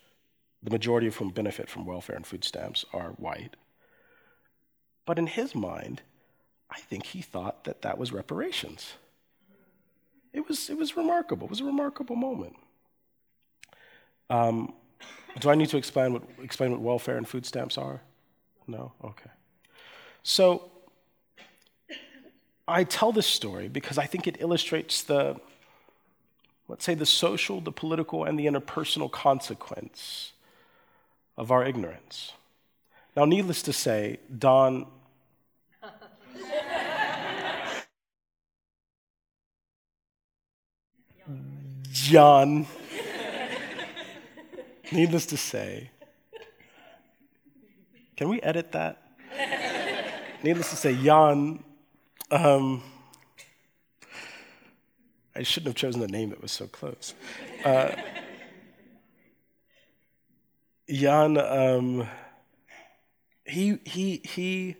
the 0.62 0.72
majority 0.72 1.08
of 1.08 1.16
whom 1.16 1.30
benefit 1.30 1.70
from 1.70 1.86
welfare 1.86 2.16
and 2.16 2.26
food 2.26 2.44
stamps 2.44 2.84
are 2.94 3.10
white, 3.12 3.56
but 5.06 5.20
in 5.20 5.28
his 5.28 5.54
mind, 5.54 6.02
I 6.74 6.80
think 6.80 7.06
he 7.06 7.22
thought 7.22 7.66
that 7.66 7.84
that 7.84 7.98
was 7.98 8.12
reparations. 8.12 8.94
It 10.34 10.48
was, 10.48 10.70
it 10.70 10.78
was 10.78 10.98
remarkable. 10.98 11.46
It 11.46 11.52
was 11.52 11.62
a 11.62 11.66
remarkable 11.66 12.16
moment. 12.16 12.56
Um, 14.30 14.74
do 15.40 15.50
I 15.50 15.56
need 15.56 15.70
to 15.70 15.78
explain 15.78 16.14
what, 16.14 16.24
explain 16.42 16.72
what 16.72 16.82
welfare 16.82 17.18
and 17.18 17.28
food 17.28 17.46
stamps 17.46 17.78
are? 17.78 18.02
No? 18.68 18.92
Okay. 19.04 19.30
So 20.24 20.72
I 22.68 22.84
tell 22.84 23.12
this 23.12 23.28
story 23.28 23.68
because 23.68 23.98
I 24.00 24.06
think 24.06 24.26
it 24.26 24.38
illustrates 24.40 25.04
the, 25.04 25.40
let's 26.68 26.86
say, 26.86 26.96
the 26.96 27.06
social, 27.06 27.62
the 27.62 27.72
political, 27.72 28.24
and 28.24 28.40
the 28.40 28.48
interpersonal 28.48 29.12
consequence 29.12 30.34
of 31.38 31.52
our 31.52 31.64
ignorance. 31.64 32.32
Now, 33.16 33.26
needless 33.26 33.62
to 33.64 33.74
say, 33.74 34.20
Don 34.36 34.88
John. 41.94 42.66
Needless 44.92 45.28
to 45.28 45.38
say, 45.38 45.92
can 48.18 48.30
we 48.30 48.42
edit 48.42 48.72
that? 48.72 49.00
Needless 50.42 50.72
to 50.72 50.76
say, 50.76 50.96
Jan, 50.96 51.64
um, 52.32 52.82
I 55.36 55.44
shouldn't 55.44 55.68
have 55.68 55.76
chosen 55.76 56.02
a 56.02 56.08
name 56.08 56.32
that 56.32 56.42
was 56.42 56.52
so 56.52 56.66
close. 56.66 57.14
Uh, 57.64 57.92
Jan, 60.90 61.38
um, 61.38 62.08
he, 63.46 63.78
he, 63.86 64.22
he, 64.26 64.78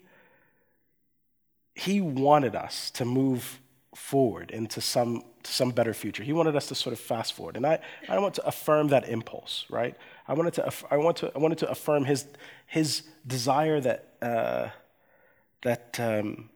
he 1.76 2.02
wanted 2.02 2.56
us 2.56 2.90
to 2.92 3.06
move 3.06 3.60
forward 3.96 4.52
into 4.52 4.82
some, 4.82 5.24
some 5.44 5.72
better 5.72 5.94
future. 5.94 6.24
He 6.24 6.34
wanted 6.34 6.56
us 6.56 6.68
to 6.68 6.76
sort 6.76 6.94
of 6.94 7.00
fast 7.00 7.34
forward. 7.34 7.58
And 7.58 7.66
I, 7.66 7.80
I 8.10 8.20
want 8.20 8.36
to 8.36 8.46
affirm 8.46 8.90
that 8.90 9.08
impulse, 9.08 9.66
right? 9.70 9.96
I 10.28 10.34
wanted 10.34 10.54
to, 10.56 10.74
I 10.90 10.98
want 10.98 11.18
to, 11.18 11.32
I 11.36 11.40
wanted 11.40 11.58
to 11.60 11.70
affirm 11.70 12.06
his, 12.06 12.26
his 12.66 13.04
desire 13.26 13.80
that, 13.82 14.14
uh, 14.22 14.70
that 15.62 16.00
um, 16.00 16.50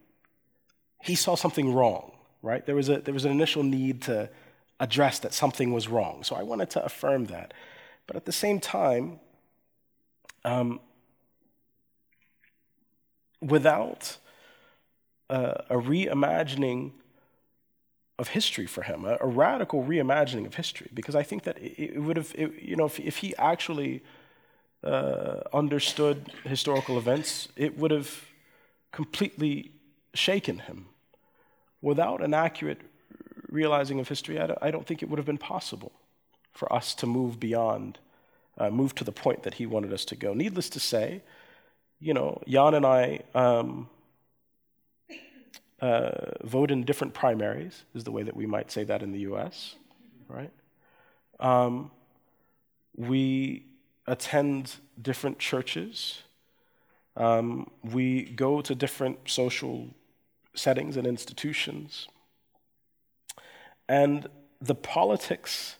he 1.02 1.14
saw 1.14 1.34
something 1.34 1.74
wrong, 1.74 2.12
right? 2.42 2.64
There 2.64 2.74
was, 2.74 2.88
a, 2.88 3.00
there 3.00 3.14
was 3.14 3.24
an 3.24 3.32
initial 3.32 3.62
need 3.62 4.02
to 4.02 4.30
address 4.80 5.18
that 5.20 5.34
something 5.34 5.72
was 5.72 5.88
wrong. 5.88 6.24
So 6.24 6.36
I 6.36 6.42
wanted 6.42 6.70
to 6.70 6.84
affirm 6.84 7.26
that. 7.26 7.54
But 8.06 8.16
at 8.16 8.24
the 8.24 8.32
same 8.32 8.60
time, 8.60 9.20
um, 10.44 10.80
without 13.40 14.16
uh, 15.30 15.54
a 15.68 15.76
reimagining 15.76 16.92
of 18.18 18.28
history 18.28 18.66
for 18.66 18.82
him, 18.82 19.04
a, 19.04 19.16
a, 19.20 19.26
radical 19.26 19.84
reimagining 19.84 20.44
of 20.44 20.56
history, 20.56 20.88
because 20.92 21.14
I 21.14 21.22
think 21.22 21.44
that 21.44 21.56
it, 21.58 21.94
it 21.94 22.02
would 22.02 22.16
have, 22.16 22.34
you 22.36 22.74
know, 22.74 22.86
if, 22.86 22.98
if 22.98 23.18
he 23.18 23.36
actually 23.36 24.02
uh, 24.82 25.40
understood 25.52 26.32
historical 26.44 26.98
events, 26.98 27.48
it 27.56 27.78
would 27.78 27.90
have 27.90 28.24
completely 28.92 29.70
shaken 30.14 30.60
him. 30.60 30.86
Without 31.80 32.22
an 32.22 32.34
accurate 32.34 32.80
realizing 33.48 34.00
of 34.00 34.08
history, 34.08 34.40
I 34.40 34.48
don't, 34.48 34.58
I 34.60 34.70
don't 34.70 34.86
think 34.86 35.02
it 35.02 35.08
would 35.08 35.18
have 35.18 35.26
been 35.26 35.38
possible 35.38 35.92
for 36.52 36.72
us 36.72 36.94
to 36.96 37.06
move 37.06 37.38
beyond, 37.38 37.98
uh, 38.56 38.70
move 38.70 38.94
to 38.96 39.04
the 39.04 39.12
point 39.12 39.44
that 39.44 39.54
he 39.54 39.66
wanted 39.66 39.92
us 39.92 40.04
to 40.06 40.16
go. 40.16 40.34
Needless 40.34 40.68
to 40.70 40.80
say, 40.80 41.22
you 42.00 42.14
know, 42.14 42.42
Jan 42.48 42.74
and 42.74 42.84
I 42.84 43.20
um, 43.34 43.88
uh, 45.80 46.10
vote 46.42 46.70
in 46.70 46.84
different 46.84 47.14
primaries, 47.14 47.84
is 47.94 48.04
the 48.04 48.10
way 48.10 48.22
that 48.22 48.36
we 48.36 48.46
might 48.46 48.70
say 48.70 48.84
that 48.84 49.02
in 49.02 49.12
the 49.12 49.20
US, 49.20 49.76
right? 50.28 50.50
Um, 51.40 51.90
we 52.96 53.66
attend 54.06 54.76
different 55.00 55.38
churches. 55.38 56.22
Um, 57.16 57.70
we 57.82 58.24
go 58.24 58.60
to 58.60 58.74
different 58.74 59.18
social 59.26 59.88
settings 60.54 60.96
and 60.96 61.06
institutions. 61.06 62.08
And 63.88 64.26
the 64.60 64.74
politics 64.74 65.76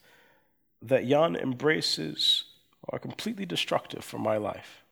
that 0.80 1.06
Jan 1.06 1.34
embraces 1.34 2.44
are 2.88 2.98
completely 2.98 3.44
destructive 3.44 4.04
for 4.04 4.18
my 4.18 4.36
life. 4.36 4.84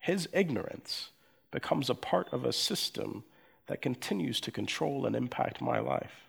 His 0.00 0.28
ignorance 0.32 1.10
becomes 1.50 1.88
a 1.88 1.94
part 1.94 2.28
of 2.32 2.44
a 2.44 2.52
system 2.52 3.24
that 3.66 3.82
continues 3.82 4.40
to 4.40 4.50
control 4.50 5.06
and 5.06 5.16
impact 5.16 5.60
my 5.60 5.78
life. 5.78 6.28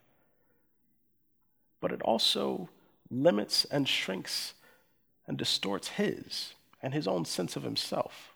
But 1.79 1.91
it 1.91 2.01
also 2.01 2.69
limits 3.09 3.65
and 3.65 3.87
shrinks 3.87 4.53
and 5.27 5.37
distorts 5.37 5.89
his 5.89 6.53
and 6.81 6.93
his 6.93 7.07
own 7.07 7.25
sense 7.25 7.55
of 7.55 7.63
himself. 7.63 8.33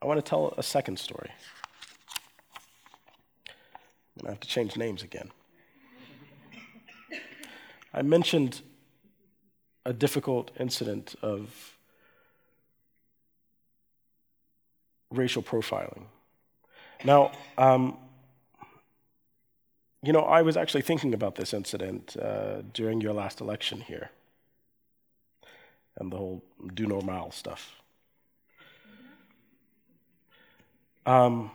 I 0.00 0.06
want 0.06 0.18
to 0.24 0.28
tell 0.28 0.54
a 0.56 0.62
second 0.62 0.98
story. 0.98 1.30
I'm 3.48 4.22
going 4.22 4.26
to 4.26 4.30
have 4.30 4.40
to 4.40 4.48
change 4.48 4.76
names 4.76 5.02
again. 5.02 5.30
I 7.92 8.02
mentioned 8.02 8.60
a 9.84 9.92
difficult 9.92 10.50
incident 10.58 11.14
of 11.22 11.75
racial 15.16 15.42
profiling. 15.42 16.04
Now, 17.04 17.32
um, 17.58 17.98
you 20.02 20.12
know, 20.12 20.20
I 20.20 20.42
was 20.42 20.56
actually 20.56 20.82
thinking 20.82 21.14
about 21.14 21.34
this 21.34 21.52
incident 21.52 22.16
uh, 22.16 22.62
during 22.72 23.00
your 23.00 23.12
last 23.12 23.40
election 23.40 23.80
here 23.80 24.10
and 25.98 26.12
the 26.12 26.16
whole 26.16 26.42
do 26.74 26.86
normal 26.86 27.30
stuff. 27.30 27.80
Um, 31.04 31.50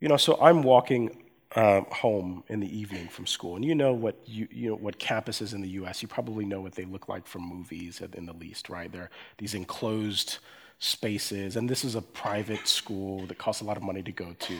you 0.00 0.08
know, 0.08 0.16
so 0.16 0.38
I'm 0.40 0.62
walking 0.62 1.24
uh, 1.54 1.82
home 1.82 2.44
in 2.48 2.60
the 2.60 2.78
evening 2.78 3.08
from 3.08 3.26
school, 3.26 3.56
and 3.56 3.64
you 3.64 3.74
know 3.74 3.92
what 3.92 4.16
you, 4.26 4.48
you 4.50 4.70
know 4.70 4.76
what 4.76 4.98
campuses 4.98 5.52
in 5.54 5.60
the 5.60 5.68
U.S. 5.70 6.02
You 6.02 6.08
probably 6.08 6.44
know 6.44 6.60
what 6.60 6.74
they 6.74 6.84
look 6.84 7.08
like 7.08 7.26
from 7.26 7.42
movies, 7.42 8.00
in 8.14 8.26
the 8.26 8.32
least, 8.32 8.68
right? 8.68 8.90
They're 8.90 9.10
these 9.38 9.54
enclosed 9.54 10.38
spaces, 10.82 11.54
and 11.54 11.70
this 11.70 11.84
is 11.84 11.94
a 11.94 12.02
private 12.02 12.66
school 12.66 13.24
that 13.28 13.38
costs 13.38 13.62
a 13.62 13.64
lot 13.64 13.76
of 13.76 13.84
money 13.84 14.02
to 14.02 14.10
go 14.10 14.34
to. 14.36 14.54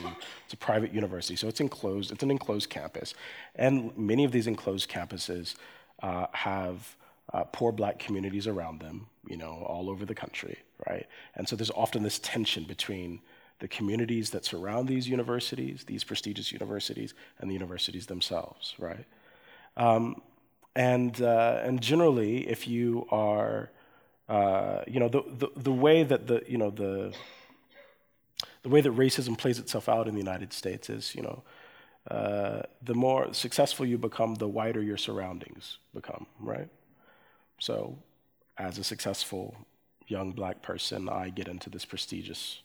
It's 0.45 0.53
a 0.53 0.57
private 0.57 0.93
university, 0.93 1.35
so 1.35 1.49
it's 1.49 1.59
enclosed. 1.59 2.13
It's 2.13 2.23
an 2.23 2.31
enclosed 2.31 2.69
campus, 2.69 3.13
and 3.55 3.95
many 3.97 4.23
of 4.23 4.31
these 4.31 4.47
enclosed 4.47 4.89
campuses 4.89 5.55
uh, 6.01 6.27
have 6.31 6.95
uh, 7.33 7.43
poor 7.51 7.73
black 7.73 7.99
communities 7.99 8.47
around 8.47 8.79
them, 8.79 9.07
you 9.27 9.35
know, 9.35 9.65
all 9.67 9.89
over 9.89 10.05
the 10.05 10.15
country, 10.15 10.57
right? 10.87 11.05
And 11.35 11.47
so 11.47 11.57
there's 11.57 11.71
often 11.71 12.03
this 12.03 12.19
tension 12.19 12.63
between 12.63 13.19
the 13.59 13.67
communities 13.67 14.29
that 14.29 14.45
surround 14.45 14.87
these 14.87 15.09
universities, 15.09 15.83
these 15.83 16.05
prestigious 16.05 16.53
universities, 16.53 17.13
and 17.39 17.49
the 17.49 17.53
universities 17.53 18.05
themselves, 18.05 18.75
right? 18.79 19.05
Um, 19.75 20.21
and 20.73 21.21
uh, 21.21 21.59
and 21.63 21.81
generally, 21.81 22.47
if 22.49 22.65
you 22.65 23.07
are 23.11 23.71
uh, 24.29 24.81
you 24.87 24.99
know, 24.99 25.09
the, 25.09 25.23
the, 25.27 25.49
the 25.55 25.71
way 25.71 26.03
that 26.03 26.27
the, 26.27 26.43
you 26.47 26.57
know, 26.57 26.69
the, 26.69 27.13
the 28.63 28.69
way 28.69 28.81
that 28.81 28.95
racism 28.95 29.37
plays 29.37 29.59
itself 29.59 29.89
out 29.89 30.07
in 30.07 30.13
the 30.13 30.19
United 30.19 30.53
States 30.53 30.89
is, 30.89 31.13
you 31.15 31.21
know, 31.21 31.43
uh, 32.09 32.61
the 32.81 32.93
more 32.93 33.33
successful 33.33 33.85
you 33.85 33.97
become, 33.97 34.35
the 34.35 34.47
wider 34.47 34.81
your 34.81 34.97
surroundings 34.97 35.77
become, 35.93 36.25
right? 36.39 36.69
So, 37.59 37.97
as 38.57 38.77
a 38.77 38.83
successful 38.83 39.55
young 40.07 40.31
black 40.31 40.61
person, 40.61 41.09
I 41.09 41.29
get 41.29 41.47
into 41.47 41.69
this 41.69 41.85
prestigious, 41.85 42.61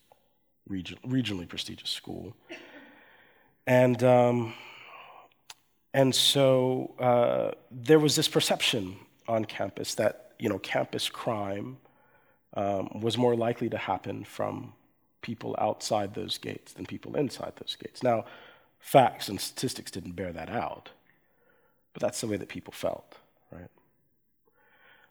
region, 0.68 0.99
regionally 1.07 1.49
prestigious 1.49 1.90
school. 1.90 2.37
And, 3.66 4.03
um, 4.03 4.55
and 5.94 6.14
so 6.14 6.94
uh, 6.99 7.53
there 7.71 7.99
was 7.99 8.16
this 8.16 8.29
perception 8.29 8.97
on 9.29 9.44
campus 9.44 9.94
that 9.97 10.28
you 10.38 10.48
know, 10.48 10.59
campus 10.59 11.09
crime 11.09 11.79
um, 12.55 13.01
was 13.01 13.18
more 13.18 13.37
likely 13.37 13.68
to 13.68 13.79
happen 13.79 14.24
from 14.24 14.72
people 15.20 15.55
outside 15.59 16.14
those 16.14 16.38
gates 16.38 16.72
than 16.72 16.87
people 16.87 17.16
inside 17.16 17.53
those 17.57 17.77
gates. 17.77 18.03
Now, 18.03 18.24
facts 18.79 19.29
and 19.29 19.40
statistics 19.40 19.90
didn't 19.90 20.12
bear 20.12 20.33
that 20.33 20.48
out, 20.48 20.90
but 21.92 22.03
that's 22.03 22.20
the 22.20 22.27
way 22.27 22.37
that 22.37 22.48
people 22.48 22.72
felt, 22.72 23.16
right? 23.51 23.70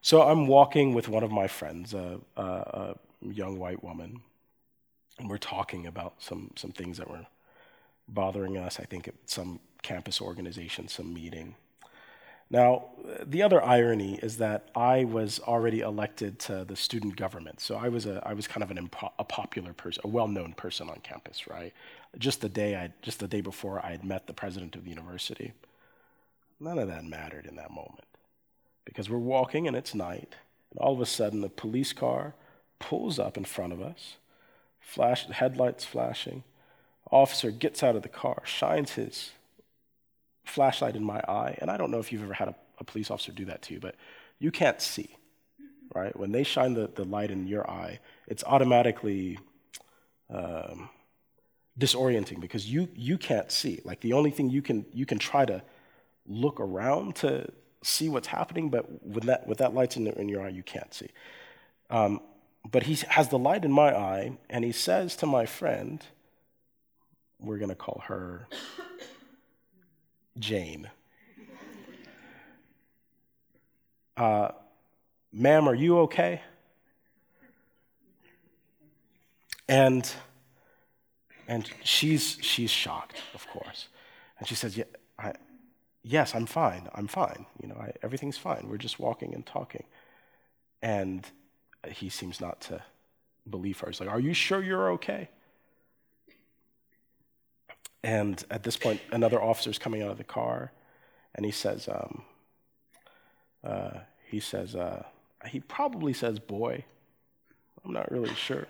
So 0.02 0.22
I'm 0.22 0.48
walking 0.48 0.94
with 0.94 1.10
one 1.10 1.24
of 1.24 1.32
my 1.32 1.48
friends, 1.48 1.94
a, 1.94 2.20
a, 2.38 2.42
a 2.42 2.96
young 3.22 3.60
white 3.60 3.84
woman, 3.84 4.22
and 5.20 5.30
we're 5.30 5.38
talking 5.38 5.86
about 5.88 6.14
some, 6.20 6.52
some 6.56 6.72
things 6.72 6.98
that 6.98 7.10
were 7.10 7.26
bothering 8.08 8.58
us, 8.58 8.80
I 8.80 8.84
think, 8.84 9.08
at 9.08 9.16
some 9.26 9.60
campus 9.82 10.22
organization, 10.22 10.88
some 10.88 11.14
meeting. 11.14 11.56
Now, 12.50 12.86
the 13.26 13.42
other 13.42 13.62
irony 13.64 14.20
is 14.24 14.38
that 14.38 14.70
I 14.74 15.04
was 15.04 15.40
already 15.42 15.82
elected 15.82 16.40
to 16.40 16.64
the 16.64 16.78
student 16.78 17.18
government. 17.18 17.60
So 17.60 17.76
I 17.76 17.90
was, 17.90 18.06
a, 18.06 18.24
I 18.26 18.34
was 18.34 18.48
kind 18.48 18.64
of 18.64 18.72
an 18.72 18.78
impo- 18.78 19.12
a 19.20 19.24
popular 19.26 19.74
person, 19.74 20.02
a 20.06 20.08
well-known 20.08 20.54
person 20.54 20.90
on 20.90 21.00
campus, 21.04 21.48
right? 21.48 21.74
Just 22.18 22.40
the 22.40 22.50
day 22.50 22.76
I, 22.76 22.92
just 23.02 23.20
the 23.20 23.28
day 23.28 23.42
before 23.42 23.86
I 23.86 23.92
had 23.92 24.04
met 24.04 24.28
the 24.28 24.34
president 24.34 24.76
of 24.76 24.86
the 24.86 24.90
university. 24.90 25.54
None 26.60 26.80
of 26.80 26.88
that 26.88 27.04
mattered 27.04 27.46
in 27.46 27.58
that 27.58 27.72
moment. 27.72 28.06
Because 28.86 29.10
we're 29.10 29.18
walking 29.18 29.68
and 29.68 29.76
it's 29.76 29.94
night, 29.94 30.36
and 30.72 30.80
all 30.80 30.94
of 30.94 31.02
a 31.02 31.06
sudden 31.06 31.44
a 31.44 31.50
police 31.50 31.92
car 31.92 32.34
pulls 32.80 33.20
up 33.20 33.36
in 33.36 33.44
front 33.44 33.74
of 33.74 33.82
us, 33.82 34.16
flash, 34.80 35.28
headlights 35.28 35.84
flashing. 35.84 36.44
Officer 37.12 37.52
gets 37.52 37.84
out 37.84 37.98
of 37.98 38.04
the 38.04 38.10
car, 38.10 38.42
shines 38.46 38.94
his 38.94 39.32
flashlight 40.48 40.96
in 40.96 41.04
my 41.04 41.20
eye, 41.28 41.58
and 41.60 41.70
I 41.70 41.78
don't 41.78 41.92
know 41.92 42.00
if 42.00 42.12
you've 42.12 42.24
ever 42.24 42.34
had 42.34 42.50
a, 42.50 42.56
a 42.80 42.84
police 42.84 43.12
officer 43.12 43.32
do 43.32 43.46
that 43.46 43.62
to 43.64 43.74
you, 43.74 43.80
but 43.80 43.96
you 44.40 44.52
can't 44.52 44.82
see, 44.82 45.10
right? 45.94 46.18
When 46.18 46.32
they 46.32 46.44
shine 46.44 46.74
the, 46.74 46.90
the 46.94 47.04
light 47.04 47.32
in 47.32 47.48
your 47.48 47.70
eye, 47.70 48.00
it's 48.28 48.44
automatically 48.44 49.40
um, 50.30 50.90
disorienting 51.80 52.40
because 52.40 52.72
you 52.72 52.90
you 52.96 53.18
can't 53.18 53.52
see. 53.52 53.82
Like 53.84 54.02
the 54.02 54.14
only 54.14 54.32
thing 54.32 54.50
you 54.50 54.62
can 54.62 54.86
you 54.94 55.06
can 55.06 55.20
try 55.20 55.46
to 55.46 55.62
look 56.26 56.60
around 56.60 57.16
to 57.18 57.50
see 57.84 58.10
what's 58.10 58.28
happening, 58.28 58.70
but 58.70 59.06
with 59.06 59.26
that 59.26 59.48
with 59.48 59.60
that 59.60 59.74
light 59.74 59.98
in, 59.98 60.08
in 60.08 60.30
your 60.30 60.46
eye, 60.46 60.50
you 60.50 60.64
can't 60.64 60.94
see. 60.94 61.10
Um, 61.90 62.22
but 62.70 62.84
he 62.84 62.96
has 63.10 63.30
the 63.30 63.38
light 63.40 63.64
in 63.64 63.72
my 63.72 63.96
eye, 63.96 64.38
and 64.50 64.66
he 64.66 64.72
says 64.72 65.16
to 65.18 65.26
my 65.26 65.46
friend, 65.46 66.04
we're 67.40 67.58
going 67.58 67.70
to 67.70 67.76
call 67.76 68.04
her 68.08 68.48
Jane. 70.40 70.90
Uh, 74.16 74.50
Ma'am, 75.32 75.70
are 75.70 75.76
you 75.76 76.00
okay? 76.00 76.42
And 79.70 80.10
and 81.48 81.70
she's 81.84 82.38
she's 82.42 82.72
shocked, 82.72 83.18
of 83.34 83.48
course. 83.48 83.90
And 84.40 84.48
she 84.48 84.56
says, 84.56 84.78
yeah, 84.78 84.86
I, 85.20 85.34
yes, 86.04 86.36
I'm 86.36 86.46
fine. 86.46 86.90
I'm 86.94 87.08
fine. 87.08 87.46
You 87.62 87.70
know, 87.70 87.76
I, 87.76 87.92
everything's 88.04 88.38
fine. 88.38 88.68
We're 88.70 88.78
just 88.78 89.00
walking 89.00 89.34
and 89.34 89.46
talking. 89.46 89.84
And 90.82 91.26
he 91.90 92.10
seems 92.10 92.40
not 92.40 92.62
to 92.62 92.84
believe 93.50 93.80
her. 93.80 93.88
He's 93.88 94.00
like, 94.00 94.10
Are 94.10 94.20
you 94.20 94.34
sure 94.34 94.62
you're 94.62 94.92
okay? 94.92 95.30
And 98.04 98.44
at 98.50 98.64
this 98.64 98.78
point, 98.78 99.02
another 99.12 99.42
officer 99.42 99.70
is 99.70 99.78
coming 99.78 100.02
out 100.02 100.12
of 100.12 100.18
the 100.18 100.24
car, 100.24 100.72
and 101.36 101.46
he 101.46 101.52
says, 101.52 101.88
um, 101.88 102.24
uh, 103.64 104.00
he 104.26 104.40
says, 104.40 104.76
uh, 104.76 105.04
he 105.46 105.60
probably 105.60 106.14
says 106.14 106.40
boy. 106.40 106.84
I'm 107.86 107.94
not 107.94 108.12
really 108.12 108.34
sure. 108.34 108.68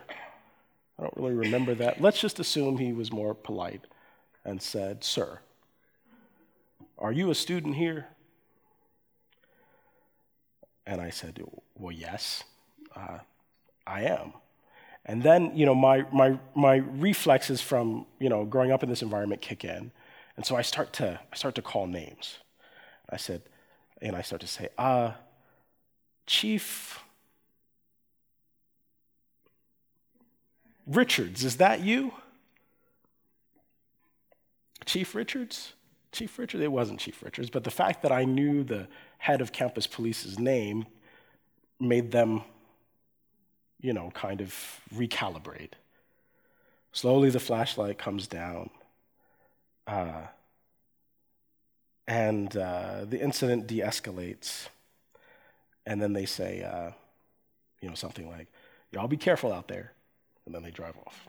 I 1.00 1.04
don't 1.04 1.18
really 1.18 1.34
remember 1.34 1.74
that. 1.76 2.02
Let's 2.02 2.20
just 2.20 2.40
assume 2.40 2.78
he 2.78 2.94
was 2.94 3.12
more 3.12 3.34
polite 3.34 3.86
and 4.46 4.62
said, 4.62 5.04
Sir, 5.04 5.40
are 6.98 7.12
you 7.12 7.30
a 7.32 7.36
student 7.36 7.76
here? 7.76 8.08
And 10.86 11.02
I 11.02 11.10
said, 11.10 11.42
Well, 11.76 11.92
yes, 11.92 12.44
uh, 12.96 13.20
I 13.86 14.04
am. 14.04 14.34
And 15.08 15.24
then, 15.24 15.56
you 15.56 15.66
know, 15.66 15.74
my, 15.74 16.06
my, 16.12 16.38
my 16.54 16.78
reflexes 16.78 17.62
from, 17.62 18.06
you 18.20 18.28
know, 18.28 18.44
growing 18.44 18.72
up 18.72 18.84
in 18.84 18.90
this 18.90 19.02
environment 19.02 19.42
kick 19.42 19.64
in. 19.64 19.92
And 20.36 20.46
so 20.46 20.56
I 20.56 20.62
start 20.62 20.92
to, 20.94 21.20
I 21.32 21.36
start 21.36 21.56
to 21.56 21.62
call 21.62 21.88
names. 21.88 22.40
I 23.10 23.18
said, 23.18 23.42
and 24.02 24.16
I 24.16 24.22
start 24.22 24.42
to 24.42 24.48
say, 24.48 24.68
uh, 24.78 25.14
Chief 26.26 27.00
Richards, 30.86 31.44
is 31.44 31.58
that 31.58 31.80
you? 31.80 32.14
Chief 34.86 35.16
Richards? 35.16 35.74
Chief 36.12 36.38
Richards? 36.38 36.64
It 36.64 36.72
wasn't 36.72 37.00
Chief 37.00 37.22
Richards, 37.24 37.50
but 37.50 37.64
the 37.64 37.72
fact 37.72 38.02
that 38.04 38.12
I 38.12 38.26
knew 38.26 38.64
the 38.64 38.88
head 39.20 39.42
of 39.42 39.52
campus 39.52 39.88
police's 39.88 40.38
name 40.38 40.86
made 41.80 42.12
them 42.12 42.42
you 43.80 43.94
know, 43.94 44.12
kind 44.14 44.42
of 44.42 44.82
recalibrate. 44.94 45.74
Slowly, 46.92 47.30
the 47.30 47.40
flashlight 47.40 47.98
comes 47.98 48.28
down. 48.28 48.70
Uh, 49.86 50.24
and 52.08 52.56
uh, 52.56 53.06
the 53.06 53.20
incident 53.20 53.68
de 53.68 53.80
escalates. 53.80 54.68
And 55.86 56.02
then 56.02 56.14
they 56.14 56.26
say, 56.26 56.64
uh, 56.64 56.92
you 57.82 57.90
know, 57.90 57.96
something 57.96 58.30
like, 58.30 58.48
y'all 58.92 59.08
be 59.08 59.18
careful 59.18 59.54
out 59.54 59.68
there. 59.68 59.92
And 60.46 60.56
then 60.56 60.64
they 60.64 60.72
drive 60.72 60.96
off. 61.06 61.28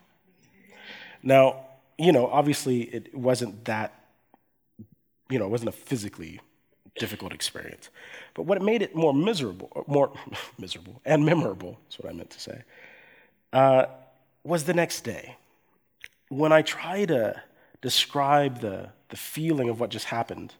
Now, 1.21 1.65
you 1.97 2.11
know, 2.11 2.27
obviously 2.27 2.81
it 2.81 3.13
wasn't 3.13 3.65
that, 3.65 3.93
you 5.29 5.37
know, 5.37 5.45
it 5.45 5.49
wasn't 5.49 5.69
a 5.69 5.73
physically 5.73 6.39
difficult 6.97 7.33
experience. 7.33 7.89
But 8.33 8.43
what 8.43 8.61
made 8.61 8.81
it 8.81 8.95
more 8.95 9.13
miserable, 9.13 9.83
more 9.87 10.11
miserable 10.57 11.01
and 11.05 11.25
memorable, 11.25 11.79
is 11.89 11.99
what 11.99 12.09
I 12.09 12.15
meant 12.15 12.29
to 12.31 12.39
say, 12.39 12.63
uh, 13.53 13.85
was 14.43 14.63
the 14.63 14.73
next 14.73 15.01
day. 15.01 15.35
When 16.29 16.51
I 16.51 16.61
try 16.61 17.05
to 17.05 17.41
describe 17.81 18.59
the, 18.59 18.89
the 19.09 19.17
feeling 19.17 19.69
of 19.69 19.79
what 19.79 19.89
just 19.89 20.05
happened 20.05 20.53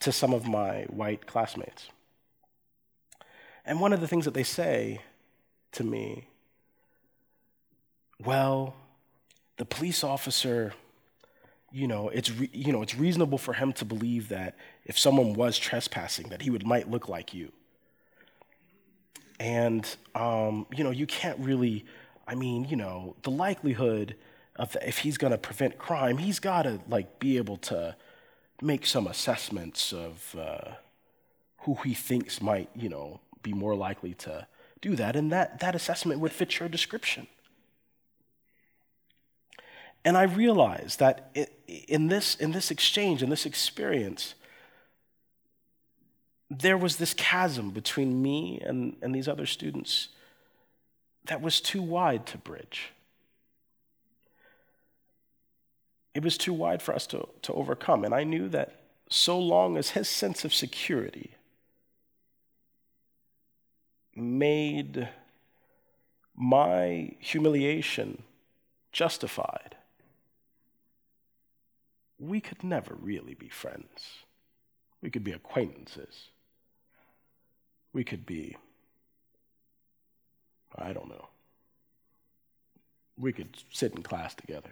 to 0.00 0.12
some 0.12 0.32
of 0.32 0.46
my 0.46 0.82
white 0.84 1.26
classmates. 1.26 1.88
And 3.64 3.80
one 3.80 3.92
of 3.92 4.00
the 4.00 4.08
things 4.08 4.24
that 4.24 4.34
they 4.34 4.42
say 4.42 5.00
to 5.72 5.84
me, 5.84 6.26
well, 8.24 8.74
the 9.58 9.64
police 9.64 10.02
officer 10.02 10.74
you 11.72 11.86
know, 11.86 12.08
it's 12.08 12.30
re- 12.30 12.50
you 12.52 12.72
know, 12.72 12.82
it's 12.82 12.94
reasonable 12.94 13.38
for 13.38 13.54
him 13.54 13.72
to 13.74 13.84
believe 13.84 14.28
that 14.28 14.56
if 14.84 14.98
someone 14.98 15.34
was 15.34 15.58
trespassing, 15.58 16.28
that 16.28 16.42
he 16.42 16.50
would 16.50 16.66
might 16.66 16.90
look 16.90 17.08
like 17.08 17.32
you. 17.32 17.52
And 19.40 19.84
um, 20.14 20.66
you 20.74 20.84
know, 20.84 20.90
you 20.90 21.06
can't 21.06 21.38
really. 21.38 21.84
I 22.26 22.36
mean, 22.36 22.64
you 22.66 22.76
know, 22.76 23.16
the 23.22 23.30
likelihood 23.30 24.14
of 24.56 24.72
the, 24.72 24.88
if 24.88 24.98
he's 24.98 25.18
going 25.18 25.32
to 25.32 25.38
prevent 25.38 25.76
crime, 25.78 26.18
he's 26.18 26.38
got 26.38 26.62
to 26.62 26.80
like 26.88 27.18
be 27.18 27.36
able 27.36 27.56
to 27.56 27.96
make 28.60 28.86
some 28.86 29.06
assessments 29.08 29.92
of 29.92 30.36
uh, 30.38 30.72
who 31.58 31.74
he 31.84 31.94
thinks 31.94 32.40
might, 32.40 32.70
you 32.76 32.88
know, 32.88 33.20
be 33.42 33.52
more 33.52 33.74
likely 33.74 34.14
to 34.14 34.46
do 34.80 34.94
that, 34.96 35.16
and 35.16 35.32
that 35.32 35.60
that 35.60 35.74
assessment 35.74 36.20
would 36.20 36.32
fit 36.32 36.58
your 36.60 36.68
description. 36.68 37.26
And 40.04 40.16
I 40.16 40.24
realized 40.24 40.98
that 40.98 41.36
in 41.66 42.08
this, 42.08 42.34
in 42.34 42.52
this 42.52 42.70
exchange, 42.70 43.22
in 43.22 43.30
this 43.30 43.46
experience, 43.46 44.34
there 46.50 46.76
was 46.76 46.96
this 46.96 47.14
chasm 47.14 47.70
between 47.70 48.20
me 48.20 48.60
and, 48.64 48.96
and 49.00 49.14
these 49.14 49.28
other 49.28 49.46
students 49.46 50.08
that 51.26 51.40
was 51.40 51.60
too 51.60 51.80
wide 51.80 52.26
to 52.26 52.38
bridge. 52.38 52.92
It 56.14 56.22
was 56.22 56.36
too 56.36 56.52
wide 56.52 56.82
for 56.82 56.94
us 56.94 57.06
to, 57.08 57.28
to 57.42 57.52
overcome. 57.52 58.04
And 58.04 58.14
I 58.14 58.24
knew 58.24 58.48
that 58.48 58.80
so 59.08 59.38
long 59.38 59.76
as 59.76 59.90
his 59.90 60.08
sense 60.08 60.44
of 60.44 60.52
security 60.52 61.30
made 64.14 65.08
my 66.34 67.12
humiliation 67.18 68.22
justified, 68.90 69.76
we 72.22 72.40
could 72.40 72.62
never 72.62 72.94
really 72.94 73.34
be 73.34 73.48
friends. 73.48 74.22
We 75.02 75.10
could 75.10 75.24
be 75.24 75.32
acquaintances. 75.32 76.28
We 77.92 78.04
could 78.04 78.24
be, 78.24 78.56
I 80.78 80.92
don't 80.92 81.08
know. 81.08 81.26
We 83.18 83.32
could 83.32 83.48
sit 83.72 83.92
in 83.94 84.02
class 84.02 84.34
together. 84.34 84.70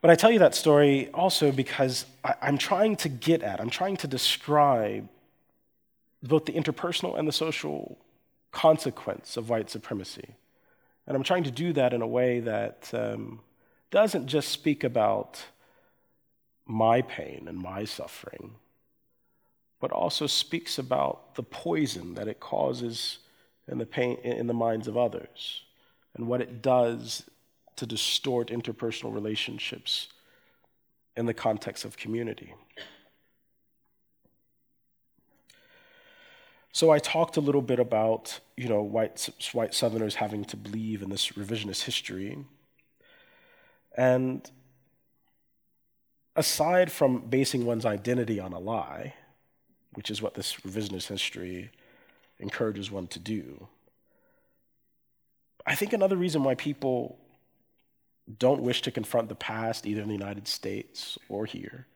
But 0.00 0.10
I 0.10 0.14
tell 0.14 0.30
you 0.30 0.38
that 0.38 0.54
story 0.54 1.10
also 1.12 1.52
because 1.52 2.06
I, 2.24 2.34
am 2.42 2.56
trying 2.56 2.96
to 2.96 3.10
get 3.10 3.42
at, 3.42 3.60
I'm 3.60 3.70
trying 3.70 3.98
to 3.98 4.06
describe 4.06 5.08
both 6.22 6.46
the 6.46 6.52
interpersonal 6.52 7.18
and 7.18 7.28
the 7.28 7.32
social 7.32 7.98
consequence 8.50 9.36
of 9.36 9.50
white 9.50 9.68
supremacy. 9.68 10.36
And 11.06 11.14
I'm 11.16 11.22
trying 11.22 11.44
to 11.44 11.50
do 11.50 11.74
that 11.74 11.92
in 11.92 12.00
a 12.00 12.06
way 12.06 12.40
that 12.40 12.90
um, 12.94 13.40
doesn't 13.90 14.26
just 14.26 14.48
speak 14.48 14.84
about 14.84 15.44
my 16.66 17.02
pain 17.02 17.46
and 17.48 17.58
my 17.58 17.84
suffering, 17.84 18.54
but 19.80 19.92
also 19.92 20.26
speaks 20.26 20.78
about 20.78 21.34
the 21.34 21.42
poison 21.42 22.14
that 22.14 22.28
it 22.28 22.40
causes 22.40 23.18
in 23.68 23.78
the, 23.78 23.86
pain, 23.86 24.18
in 24.18 24.46
the 24.46 24.54
minds 24.54 24.88
of 24.88 24.96
others 24.96 25.62
and 26.14 26.26
what 26.26 26.40
it 26.40 26.62
does 26.62 27.24
to 27.76 27.86
distort 27.86 28.48
interpersonal 28.48 29.12
relationships 29.12 30.08
in 31.16 31.26
the 31.26 31.34
context 31.34 31.84
of 31.84 31.96
community. 31.96 32.54
So 36.72 36.90
I 36.90 36.98
talked 36.98 37.36
a 37.36 37.40
little 37.40 37.62
bit 37.62 37.78
about, 37.78 38.40
you 38.56 38.68
know, 38.68 38.82
white, 38.82 39.28
white 39.52 39.74
Southerners 39.74 40.16
having 40.16 40.44
to 40.46 40.56
believe 40.56 41.02
in 41.02 41.10
this 41.10 41.28
revisionist 41.30 41.82
history 41.84 42.44
and 43.94 44.50
aside 46.36 46.90
from 46.90 47.20
basing 47.28 47.64
one's 47.64 47.86
identity 47.86 48.40
on 48.40 48.52
a 48.52 48.58
lie, 48.58 49.14
which 49.94 50.10
is 50.10 50.20
what 50.20 50.34
this 50.34 50.54
revisionist 50.56 51.08
history 51.08 51.70
encourages 52.40 52.90
one 52.90 53.06
to 53.08 53.18
do, 53.18 53.68
I 55.66 55.74
think 55.74 55.92
another 55.92 56.16
reason 56.16 56.44
why 56.44 56.54
people 56.54 57.18
don't 58.38 58.62
wish 58.62 58.82
to 58.82 58.90
confront 58.90 59.28
the 59.28 59.34
past, 59.34 59.86
either 59.86 60.02
in 60.02 60.08
the 60.08 60.14
United 60.14 60.48
States 60.48 61.18
or 61.28 61.46
here, 61.46 61.86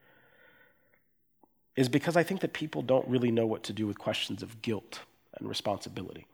is 1.75 1.89
because 1.89 2.15
I 2.17 2.23
think 2.23 2.41
that 2.41 2.53
people 2.53 2.81
don't 2.81 3.07
really 3.07 3.31
know 3.31 3.45
what 3.45 3.63
to 3.63 3.73
do 3.73 3.87
with 3.87 3.97
questions 3.97 4.43
of 4.43 4.61
guilt 4.61 5.01
and 5.37 5.47
responsibility. 5.47 6.25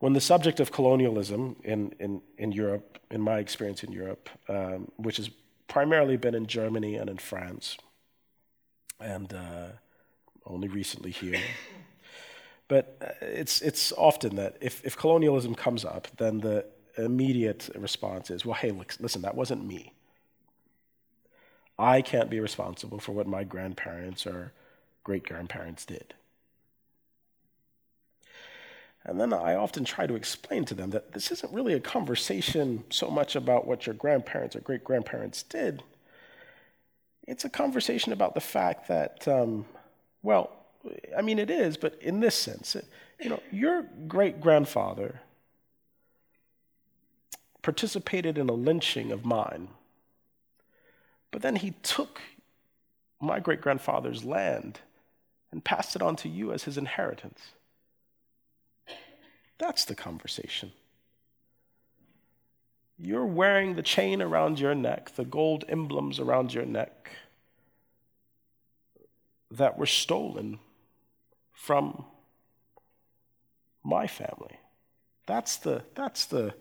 When 0.00 0.12
the 0.14 0.20
subject 0.20 0.60
of 0.60 0.72
colonialism 0.72 1.56
in, 1.62 1.94
in, 2.00 2.20
in 2.36 2.52
Europe, 2.52 2.98
in 3.10 3.20
my 3.20 3.38
experience 3.38 3.84
in 3.84 3.92
Europe, 3.92 4.28
um, 4.48 4.90
which 4.96 5.18
has 5.18 5.30
primarily 5.68 6.16
been 6.16 6.34
in 6.34 6.46
Germany 6.46 6.96
and 6.96 7.08
in 7.08 7.18
France, 7.18 7.76
and 8.98 9.32
uh, 9.32 9.68
only 10.44 10.68
recently 10.68 11.10
here. 11.10 11.40
But 12.70 12.96
uh, 13.02 13.06
it's, 13.20 13.60
it's 13.62 13.92
often 13.98 14.36
that 14.36 14.56
if, 14.60 14.84
if 14.84 14.96
colonialism 14.96 15.56
comes 15.56 15.84
up, 15.84 16.06
then 16.18 16.38
the 16.38 16.64
immediate 16.96 17.68
response 17.74 18.30
is, 18.30 18.46
well, 18.46 18.54
hey, 18.54 18.70
listen, 19.00 19.22
that 19.22 19.34
wasn't 19.34 19.66
me. 19.66 19.92
I 21.76 22.00
can't 22.00 22.30
be 22.30 22.38
responsible 22.38 23.00
for 23.00 23.10
what 23.10 23.26
my 23.26 23.42
grandparents 23.42 24.24
or 24.24 24.52
great 25.02 25.24
grandparents 25.24 25.84
did. 25.84 26.14
And 29.04 29.18
then 29.20 29.32
I 29.32 29.54
often 29.54 29.84
try 29.84 30.06
to 30.06 30.14
explain 30.14 30.64
to 30.66 30.74
them 30.74 30.90
that 30.90 31.12
this 31.12 31.30
isn't 31.30 31.52
really 31.52 31.72
a 31.72 31.80
conversation 31.80 32.84
so 32.90 33.10
much 33.10 33.34
about 33.34 33.66
what 33.66 33.86
your 33.86 33.94
grandparents 33.94 34.54
or 34.54 34.60
great 34.60 34.84
grandparents 34.84 35.42
did. 35.42 35.82
It's 37.26 37.44
a 37.44 37.50
conversation 37.50 38.12
about 38.12 38.34
the 38.34 38.40
fact 38.40 38.88
that, 38.88 39.26
um, 39.26 39.64
well, 40.22 40.50
I 41.16 41.22
mean, 41.22 41.38
it 41.38 41.50
is, 41.50 41.76
but 41.76 42.00
in 42.02 42.20
this 42.20 42.34
sense, 42.34 42.76
you 43.20 43.30
know, 43.30 43.40
your 43.50 43.86
great 44.06 44.40
grandfather 44.40 45.20
participated 47.62 48.38
in 48.38 48.48
a 48.48 48.54
lynching 48.54 49.12
of 49.12 49.24
mine, 49.24 49.68
but 51.30 51.42
then 51.42 51.56
he 51.56 51.72
took 51.82 52.20
my 53.20 53.38
great 53.38 53.60
grandfather's 53.60 54.24
land 54.24 54.80
and 55.52 55.64
passed 55.64 55.94
it 55.94 56.02
on 56.02 56.16
to 56.16 56.28
you 56.28 56.52
as 56.52 56.64
his 56.64 56.78
inheritance. 56.78 57.52
That's 59.60 59.84
the 59.84 59.94
conversation. 59.94 60.72
You're 62.98 63.26
wearing 63.26 63.76
the 63.76 63.82
chain 63.82 64.22
around 64.22 64.58
your 64.58 64.74
neck, 64.74 65.14
the 65.14 65.24
gold 65.24 65.64
emblems 65.68 66.18
around 66.18 66.54
your 66.54 66.64
neck 66.64 67.12
that 69.50 69.76
were 69.76 69.86
stolen 69.86 70.58
from 71.52 72.04
my 73.84 74.06
family. 74.06 74.58
That's 75.26 75.56
the, 75.58 75.82
that's 75.94 76.24
the, 76.24 76.54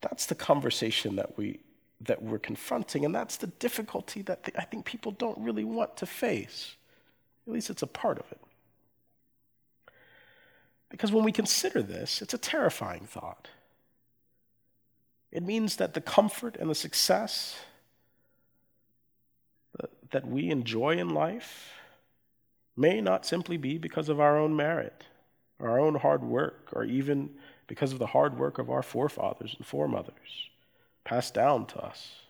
that's 0.00 0.26
the 0.26 0.36
conversation 0.36 1.16
that, 1.16 1.36
we, 1.36 1.58
that 2.02 2.22
we're 2.22 2.38
confronting, 2.38 3.04
and 3.04 3.12
that's 3.12 3.36
the 3.36 3.48
difficulty 3.48 4.22
that 4.22 4.48
I 4.56 4.62
think 4.62 4.84
people 4.84 5.10
don't 5.10 5.38
really 5.38 5.64
want 5.64 5.96
to 5.96 6.06
face. 6.06 6.76
At 7.48 7.52
least 7.52 7.68
it's 7.68 7.82
a 7.82 7.88
part 7.88 8.18
of 8.18 8.30
it. 8.30 8.40
Because 10.90 11.12
when 11.12 11.24
we 11.24 11.32
consider 11.32 11.82
this, 11.82 12.22
it's 12.22 12.34
a 12.34 12.38
terrifying 12.38 13.06
thought. 13.06 13.48
It 15.30 15.42
means 15.42 15.76
that 15.76 15.94
the 15.94 16.00
comfort 16.00 16.56
and 16.56 16.70
the 16.70 16.74
success 16.74 17.58
that 20.10 20.26
we 20.26 20.50
enjoy 20.50 20.96
in 20.96 21.10
life 21.10 21.72
may 22.76 23.00
not 23.00 23.26
simply 23.26 23.56
be 23.56 23.76
because 23.76 24.08
of 24.08 24.20
our 24.20 24.38
own 24.38 24.56
merit, 24.56 25.04
our 25.60 25.78
own 25.78 25.96
hard 25.96 26.24
work, 26.24 26.70
or 26.72 26.84
even 26.84 27.30
because 27.66 27.92
of 27.92 27.98
the 27.98 28.06
hard 28.06 28.38
work 28.38 28.58
of 28.58 28.70
our 28.70 28.82
forefathers 28.82 29.54
and 29.58 29.66
foremothers 29.66 30.48
passed 31.04 31.34
down 31.34 31.66
to 31.66 31.78
us. 31.78 32.20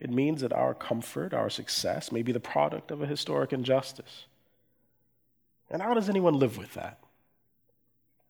It 0.00 0.10
means 0.10 0.40
that 0.40 0.52
our 0.52 0.74
comfort, 0.74 1.32
our 1.32 1.48
success, 1.48 2.10
may 2.10 2.22
be 2.22 2.32
the 2.32 2.40
product 2.40 2.90
of 2.90 3.00
a 3.00 3.06
historic 3.06 3.52
injustice. 3.52 4.26
And 5.70 5.80
how 5.80 5.94
does 5.94 6.08
anyone 6.08 6.38
live 6.38 6.58
with 6.58 6.74
that? 6.74 6.98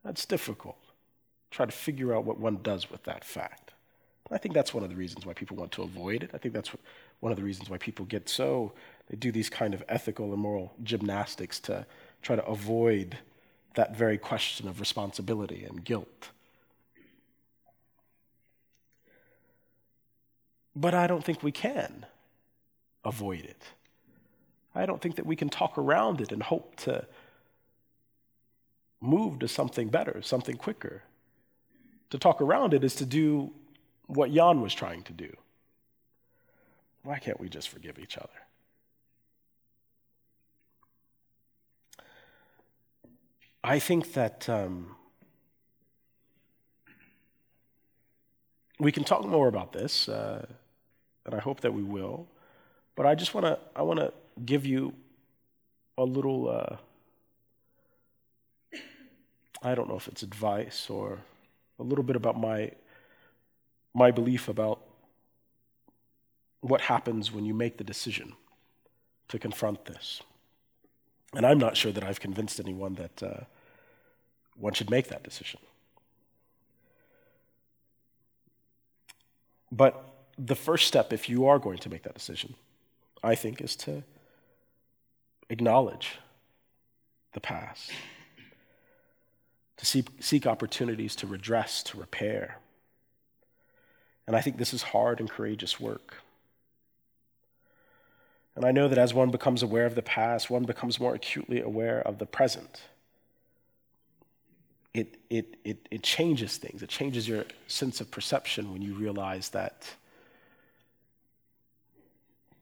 That's 0.05 0.27
difficult. 0.27 0.79
Try 1.51 1.67
to 1.67 1.73
figure 1.73 2.15
out 2.15 2.25
what 2.25 2.39
one 2.39 2.59
does 2.63 2.91
with 2.91 3.05
that 3.05 3.25
fact. 3.25 3.73
I 4.31 4.39
think 4.39 4.55
that's 4.55 4.73
one 4.73 4.83
of 4.83 4.91
the 4.91 4.97
reasons 4.97 5.27
why 5.27 5.35
people 5.35 5.57
want 5.57 5.73
to 5.73 5.83
avoid 5.83 6.23
it. 6.23 6.31
I 6.33 6.39
think 6.39 6.55
that's 6.55 6.71
one 7.21 7.31
of 7.31 7.37
the 7.37 7.45
reasons 7.45 7.71
why 7.71 7.79
people 7.79 8.05
get 8.05 8.29
so, 8.29 8.73
they 9.09 9.17
do 9.17 9.31
these 9.31 9.51
kind 9.51 9.75
of 9.75 9.83
ethical 9.89 10.33
and 10.33 10.41
moral 10.41 10.73
gymnastics 10.83 11.61
to 11.61 11.87
try 12.23 12.37
to 12.37 12.45
avoid 12.47 13.19
that 13.75 13.97
very 13.97 14.19
question 14.19 14.67
of 14.67 14.81
responsibility 14.81 15.65
and 15.65 15.85
guilt. 15.85 16.31
But 20.75 20.95
I 20.95 21.07
don't 21.07 21.25
think 21.25 21.43
we 21.43 21.53
can 21.53 22.07
avoid 23.05 23.45
it. 23.45 23.63
I 24.75 24.87
don't 24.87 25.01
think 25.01 25.17
that 25.17 25.27
we 25.27 25.37
can 25.37 25.49
talk 25.49 25.79
around 25.79 26.21
it 26.21 26.33
and 26.33 26.43
hope 26.43 26.77
to 26.77 27.07
move 29.01 29.39
to 29.41 29.49
something 29.49 29.89
better, 29.89 30.23
something 30.23 30.57
quicker. 30.57 31.03
To 32.11 32.19
talk 32.19 32.41
around 32.41 32.75
it 32.75 32.85
is 32.85 32.95
to 32.97 33.07
do 33.07 33.53
what 34.07 34.33
Jan 34.33 34.61
was 34.61 34.75
trying 34.75 35.03
to 35.05 35.13
do. 35.13 35.35
Why 37.03 37.19
can't 37.19 37.41
we 37.41 37.49
just 37.49 37.69
forgive 37.69 37.99
each 37.99 38.17
other? 38.17 38.29
I 43.63 43.79
think 43.79 44.13
that 44.13 44.49
um, 44.49 44.95
we 48.79 48.93
can 48.93 49.05
talk 49.05 49.25
more 49.25 49.49
about 49.49 49.73
this, 49.73 50.09
uh, 50.09 50.47
and 51.25 51.35
I 51.35 51.39
hope 51.39 51.61
that 51.61 51.73
we 51.73 51.83
will. 51.83 52.27
But 52.95 53.07
I 53.07 53.15
just 53.15 53.35
want 53.35 53.47
to 53.47 53.59
I 53.75 53.83
want 53.83 54.01
to 54.01 54.13
give 54.45 54.67
you 54.67 54.93
a 55.97 56.05
little 56.05 56.49
uh, 56.49 56.77
I 59.65 59.75
don't 59.75 59.89
know 59.89 59.97
if 59.97 60.09
it's 60.09 60.23
advice 60.23 60.91
or 60.91 61.21
a 61.79 61.83
little 61.83 62.05
bit 62.05 62.17
about 62.17 62.39
my, 62.39 62.71
my 63.95 64.11
belief 64.11 64.49
about 64.49 64.81
what 66.61 66.83
happens 66.83 67.33
when 67.33 67.47
you 67.47 67.55
make 67.55 67.79
the 67.79 67.85
decision 67.85 68.35
to 69.29 69.39
confront 69.39 69.87
this. 69.87 70.23
And 71.35 71.47
I'm 71.47 71.59
not 71.59 71.79
sure 71.79 71.93
that 71.93 72.05
I've 72.05 72.21
convinced 72.21 72.61
anyone 72.61 72.95
that 72.95 73.23
uh, 73.23 73.41
one 74.55 74.75
should 74.75 74.91
make 74.91 75.09
that 75.09 75.23
decision. 75.23 75.61
But 79.73 80.05
the 80.39 80.55
first 80.55 80.87
step, 80.87 81.11
if 81.13 81.29
you 81.29 81.47
are 81.47 81.59
going 81.59 81.79
to 81.79 81.89
make 81.89 82.03
that 82.03 82.15
decision, 82.15 82.55
I 83.23 83.35
think, 83.35 83.63
is 83.63 83.77
to 83.77 84.03
acknowledge 85.49 86.19
the 87.33 87.41
past 87.41 87.91
to 89.77 89.87
seek, 89.87 90.09
seek 90.21 90.47
opportunities 90.47 91.17
to 91.17 91.27
redress, 91.27 91.83
to 91.85 91.99
repair. 91.99 92.59
And 94.27 94.37
I 94.37 94.41
think 94.41 94.57
this 94.57 94.73
is 94.73 94.83
hard 94.83 95.21
and 95.21 95.29
courageous 95.29 95.79
work. 95.79 96.17
And 98.57 98.65
I 98.65 98.71
know 98.71 98.89
that 98.89 98.99
as 98.99 99.13
one 99.13 99.31
becomes 99.31 99.63
aware 99.63 99.85
of 99.87 99.95
the 99.95 100.03
past, 100.03 100.49
one 100.49 100.65
becomes 100.65 101.01
more 101.01 101.15
acutely 101.15 101.61
aware 101.61 102.01
of 102.03 102.19
the 102.19 102.27
present. 102.27 102.83
It, 104.93 105.19
it, 105.29 105.57
it, 105.65 105.89
it 105.91 106.03
changes 106.05 106.57
things. 106.57 106.83
It 106.83 106.89
changes 106.89 107.27
your 107.27 107.45
sense 107.67 108.01
of 108.01 108.13
perception 108.13 108.73
when 108.73 108.81
you 108.81 108.95
realize 108.95 109.49
that 109.51 109.93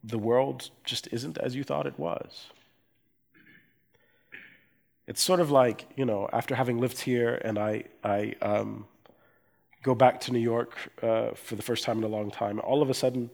the 0.02 0.18
world 0.18 0.70
just 0.82 1.08
isn't 1.12 1.36
as 1.38 1.54
you 1.54 1.62
thought 1.62 1.86
it 1.86 1.98
was. 1.98 2.46
It's 5.12 5.22
sort 5.22 5.40
of 5.40 5.50
like, 5.50 5.84
you 5.94 6.06
know, 6.06 6.26
after 6.32 6.54
having 6.54 6.78
lived 6.78 6.98
here 6.98 7.34
and 7.44 7.58
I, 7.58 7.84
I 8.02 8.34
um, 8.40 8.86
go 9.82 9.94
back 9.94 10.22
to 10.22 10.32
New 10.32 10.38
York 10.38 10.74
uh, 11.02 11.32
for 11.34 11.54
the 11.54 11.60
first 11.60 11.84
time 11.84 11.98
in 11.98 12.04
a 12.04 12.08
long 12.08 12.30
time, 12.30 12.58
all 12.60 12.80
of 12.80 12.88
a 12.88 12.94
sudden 12.94 13.28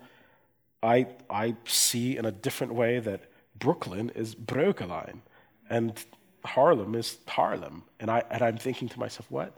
I, 0.83 1.07
I 1.31 1.55
see 1.67 2.17
in 2.17 2.25
a 2.25 2.33
different 2.33 2.75
way 2.75 2.99
that 2.99 3.21
Brooklyn 3.57 4.11
is 4.17 4.35
Brooklyn 4.35 5.23
and 5.71 6.05
Harlem 6.45 6.97
is 6.97 7.19
Harlem. 7.29 7.85
And, 8.01 8.11
I, 8.11 8.25
and 8.29 8.43
I'm 8.43 8.59
thinking 8.59 8.89
to 8.89 8.99
myself, 8.99 9.31
what? 9.31 9.57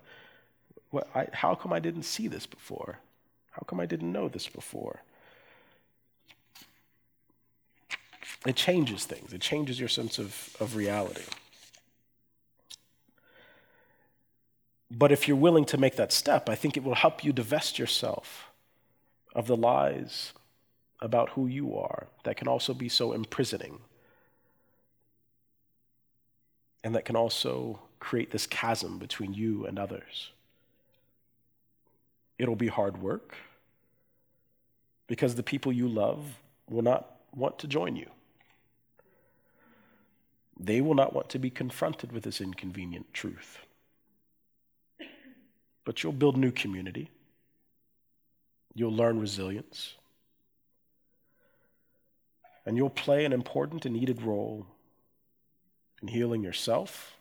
what 0.90 1.08
I, 1.14 1.26
how 1.32 1.54
come 1.54 1.72
I 1.72 1.78
didn't 1.78 2.02
see 2.02 2.28
this 2.28 2.44
before? 2.44 2.98
How 3.52 3.62
come 3.66 3.80
I 3.80 3.86
didn't 3.86 4.12
know 4.12 4.28
this 4.28 4.46
before? 4.46 5.00
It 8.46 8.56
changes 8.56 9.06
things, 9.06 9.32
it 9.32 9.40
changes 9.40 9.80
your 9.80 9.88
sense 9.88 10.18
of, 10.18 10.54
of 10.60 10.76
reality. 10.76 11.22
But 14.90 15.12
if 15.12 15.28
you're 15.28 15.36
willing 15.36 15.64
to 15.66 15.78
make 15.78 15.96
that 15.96 16.12
step, 16.12 16.48
I 16.48 16.54
think 16.56 16.76
it 16.76 16.82
will 16.82 16.96
help 16.96 17.24
you 17.24 17.32
divest 17.32 17.78
yourself 17.78 18.50
of 19.34 19.46
the 19.46 19.56
lies 19.56 20.32
about 21.00 21.30
who 21.30 21.46
you 21.46 21.76
are 21.76 22.08
that 22.24 22.36
can 22.36 22.48
also 22.48 22.74
be 22.74 22.88
so 22.88 23.12
imprisoning 23.12 23.78
and 26.82 26.94
that 26.94 27.04
can 27.04 27.16
also 27.16 27.80
create 28.00 28.30
this 28.30 28.46
chasm 28.46 28.98
between 28.98 29.34
you 29.34 29.66
and 29.66 29.78
others. 29.78 30.30
It'll 32.38 32.56
be 32.56 32.68
hard 32.68 33.02
work 33.02 33.36
because 35.06 35.34
the 35.34 35.42
people 35.42 35.72
you 35.72 35.88
love 35.88 36.38
will 36.68 36.82
not 36.82 37.16
want 37.34 37.58
to 37.58 37.66
join 37.66 37.96
you. 37.96 38.08
They 40.58 40.80
will 40.80 40.94
not 40.94 41.14
want 41.14 41.28
to 41.30 41.38
be 41.38 41.50
confronted 41.50 42.12
with 42.12 42.24
this 42.24 42.40
inconvenient 42.40 43.12
truth. 43.12 43.58
But 45.84 46.02
you'll 46.02 46.12
build 46.12 46.36
new 46.36 46.50
community. 46.50 47.10
You'll 48.74 48.94
learn 48.94 49.18
resilience. 49.18 49.94
And 52.66 52.76
you'll 52.76 52.90
play 52.90 53.24
an 53.24 53.32
important 53.32 53.86
and 53.86 53.94
needed 53.94 54.22
role 54.22 54.66
in 56.02 56.08
healing 56.08 56.42
yourself 56.42 57.16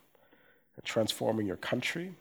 and 0.76 0.84
transforming 0.84 1.46
your 1.46 1.56
country 1.56 2.14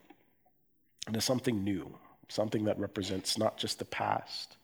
into 1.07 1.21
something 1.21 1.63
new, 1.63 1.97
something 2.27 2.65
that 2.65 2.79
represents 2.79 3.37
not 3.37 3.57
just 3.57 3.79
the 3.79 3.85
past, 3.85 4.57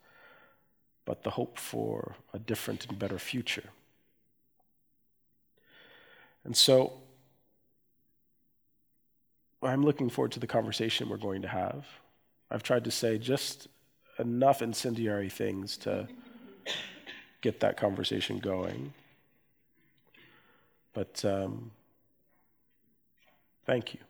but 1.04 1.22
the 1.22 1.30
hope 1.30 1.58
for 1.58 2.16
a 2.34 2.38
different 2.38 2.86
and 2.86 2.98
better 2.98 3.18
future. 3.18 3.70
And 6.44 6.56
so 6.56 6.92
I'm 9.62 9.82
looking 9.82 10.10
forward 10.10 10.32
to 10.32 10.40
the 10.40 10.46
conversation 10.46 11.08
we're 11.08 11.16
going 11.16 11.42
to 11.42 11.48
have. 11.48 11.86
I've 12.50 12.62
tried 12.62 12.84
to 12.84 12.90
say 12.90 13.18
just 13.18 13.68
enough 14.18 14.62
incendiary 14.62 15.28
things 15.28 15.76
to 15.78 16.08
get 17.40 17.60
that 17.60 17.76
conversation 17.76 18.38
going. 18.38 18.92
But 20.92 21.24
um, 21.24 21.70
thank 23.66 23.94
you. 23.94 24.00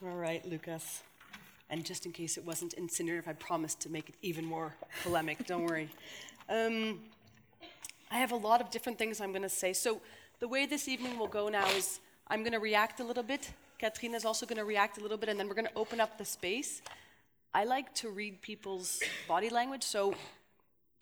All 0.00 0.14
right, 0.14 0.46
Lucas. 0.48 1.02
And 1.70 1.84
just 1.84 2.06
in 2.06 2.12
case 2.12 2.38
it 2.38 2.44
wasn't 2.44 2.74
incendiary, 2.74 3.20
I 3.26 3.32
promised 3.32 3.80
to 3.80 3.88
make 3.88 4.08
it 4.08 4.14
even 4.22 4.44
more 4.44 4.72
polemic. 5.02 5.46
Don't 5.46 5.64
worry. 5.64 5.88
Um, 6.50 7.00
I 8.10 8.16
have 8.16 8.32
a 8.32 8.36
lot 8.36 8.62
of 8.62 8.70
different 8.70 8.96
things 8.96 9.20
I'm 9.20 9.32
going 9.32 9.42
to 9.42 9.50
say. 9.50 9.74
So 9.74 10.00
the 10.40 10.48
way 10.48 10.64
this 10.64 10.88
evening 10.88 11.18
will 11.18 11.26
go 11.26 11.50
now 11.50 11.68
is 11.72 12.00
I'm 12.26 12.42
going 12.42 12.54
to 12.54 12.58
react 12.58 13.00
a 13.00 13.04
little 13.04 13.22
bit. 13.22 13.50
Katrina 13.78 14.16
is 14.16 14.24
also 14.24 14.46
going 14.46 14.56
to 14.56 14.64
react 14.64 14.96
a 14.96 15.02
little 15.02 15.18
bit, 15.18 15.28
and 15.28 15.38
then 15.38 15.46
we're 15.46 15.54
going 15.54 15.66
to 15.66 15.76
open 15.76 16.00
up 16.00 16.16
the 16.16 16.24
space. 16.24 16.80
I 17.52 17.64
like 17.64 17.94
to 17.96 18.08
read 18.08 18.40
people's 18.40 19.02
body 19.28 19.50
language, 19.50 19.82
so 19.82 20.14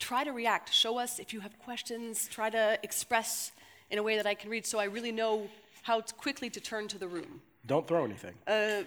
try 0.01 0.25
to 0.25 0.33
react. 0.33 0.75
Show 0.75 0.99
us 0.99 1.21
if 1.21 1.33
you 1.33 1.39
have 1.39 1.57
questions. 1.61 2.27
Try 2.27 2.51
to 2.51 2.77
express 2.83 3.53
in 3.89 3.99
a 3.99 4.03
way 4.03 4.17
that 4.17 4.27
I 4.27 4.35
can 4.35 4.51
read, 4.51 4.67
so 4.67 4.81
I 4.81 4.87
really 4.87 5.13
know 5.13 5.49
how 5.83 6.01
quickly 6.01 6.51
to 6.51 6.61
turn 6.61 6.89
to 6.89 6.99
the 6.99 7.07
room. 7.07 7.41
Don't 7.67 7.87
throw 7.87 8.05
anything. 8.05 8.35
Uh, 8.47 8.83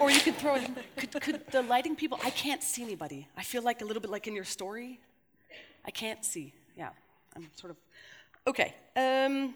or 0.00 0.10
you 0.10 0.20
could 0.20 0.36
throw 0.36 0.54
it. 0.54 0.70
Could, 0.96 1.20
could 1.20 1.46
the 1.50 1.62
lighting 1.62 1.94
people? 1.94 2.18
I 2.24 2.30
can't 2.30 2.62
see 2.62 2.82
anybody. 2.82 3.28
I 3.36 3.42
feel 3.42 3.62
like 3.62 3.82
a 3.82 3.84
little 3.84 4.00
bit 4.00 4.10
like 4.10 4.26
in 4.26 4.34
your 4.34 4.44
story. 4.44 4.98
I 5.84 5.90
can't 5.90 6.24
see. 6.24 6.54
Yeah, 6.76 6.88
I'm 7.36 7.50
sort 7.54 7.72
of. 7.72 7.76
Okay. 8.46 8.74
Um, 8.96 9.54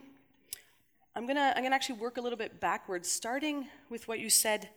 I'm 1.16 1.26
gonna 1.26 1.52
I'm 1.56 1.62
gonna 1.62 1.74
actually 1.74 1.98
work 1.98 2.18
a 2.18 2.20
little 2.20 2.36
bit 2.36 2.60
backwards, 2.60 3.10
starting 3.10 3.66
with 3.88 4.06
what 4.06 4.20
you 4.20 4.28
said 4.28 4.68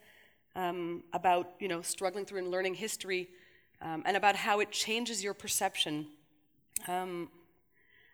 um, 0.56 1.04
about 1.12 1.52
you 1.60 1.68
know 1.68 1.82
struggling 1.82 2.26
through 2.26 2.40
and 2.40 2.50
learning 2.50 2.76
history, 2.76 3.28
um, 3.82 4.04
and 4.06 4.16
about 4.16 4.38
how 4.38 4.62
it 4.62 4.72
changes 4.72 5.22
your 5.22 5.34
perception. 5.34 6.08
Um, 6.88 7.30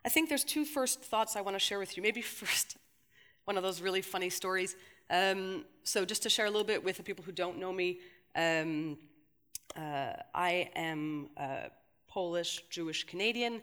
I 0.03 0.09
think 0.09 0.27
there's 0.27 0.43
two 0.43 0.65
first 0.65 1.03
thoughts 1.03 1.35
I 1.35 1.41
want 1.41 1.55
to 1.55 1.59
share 1.59 1.77
with 1.77 1.95
you. 1.95 2.01
Maybe 2.01 2.21
first, 2.41 2.77
one 3.45 3.57
of 3.57 3.63
those 3.63 3.79
really 3.79 4.01
funny 4.01 4.31
stories. 4.31 4.75
Um, 5.09 5.65
so, 5.83 6.05
just 6.05 6.23
to 6.23 6.29
share 6.29 6.45
a 6.45 6.49
little 6.49 6.65
bit 6.65 6.83
with 6.83 6.97
the 6.97 7.03
people 7.03 7.23
who 7.23 7.31
don't 7.31 7.57
know 7.57 7.71
me, 7.71 7.99
um, 8.35 8.97
uh, 9.75 10.13
I 10.33 10.69
am 10.75 11.29
uh, 11.37 11.69
Polish, 12.07 12.63
Jewish, 12.69 13.05
Canadian. 13.05 13.61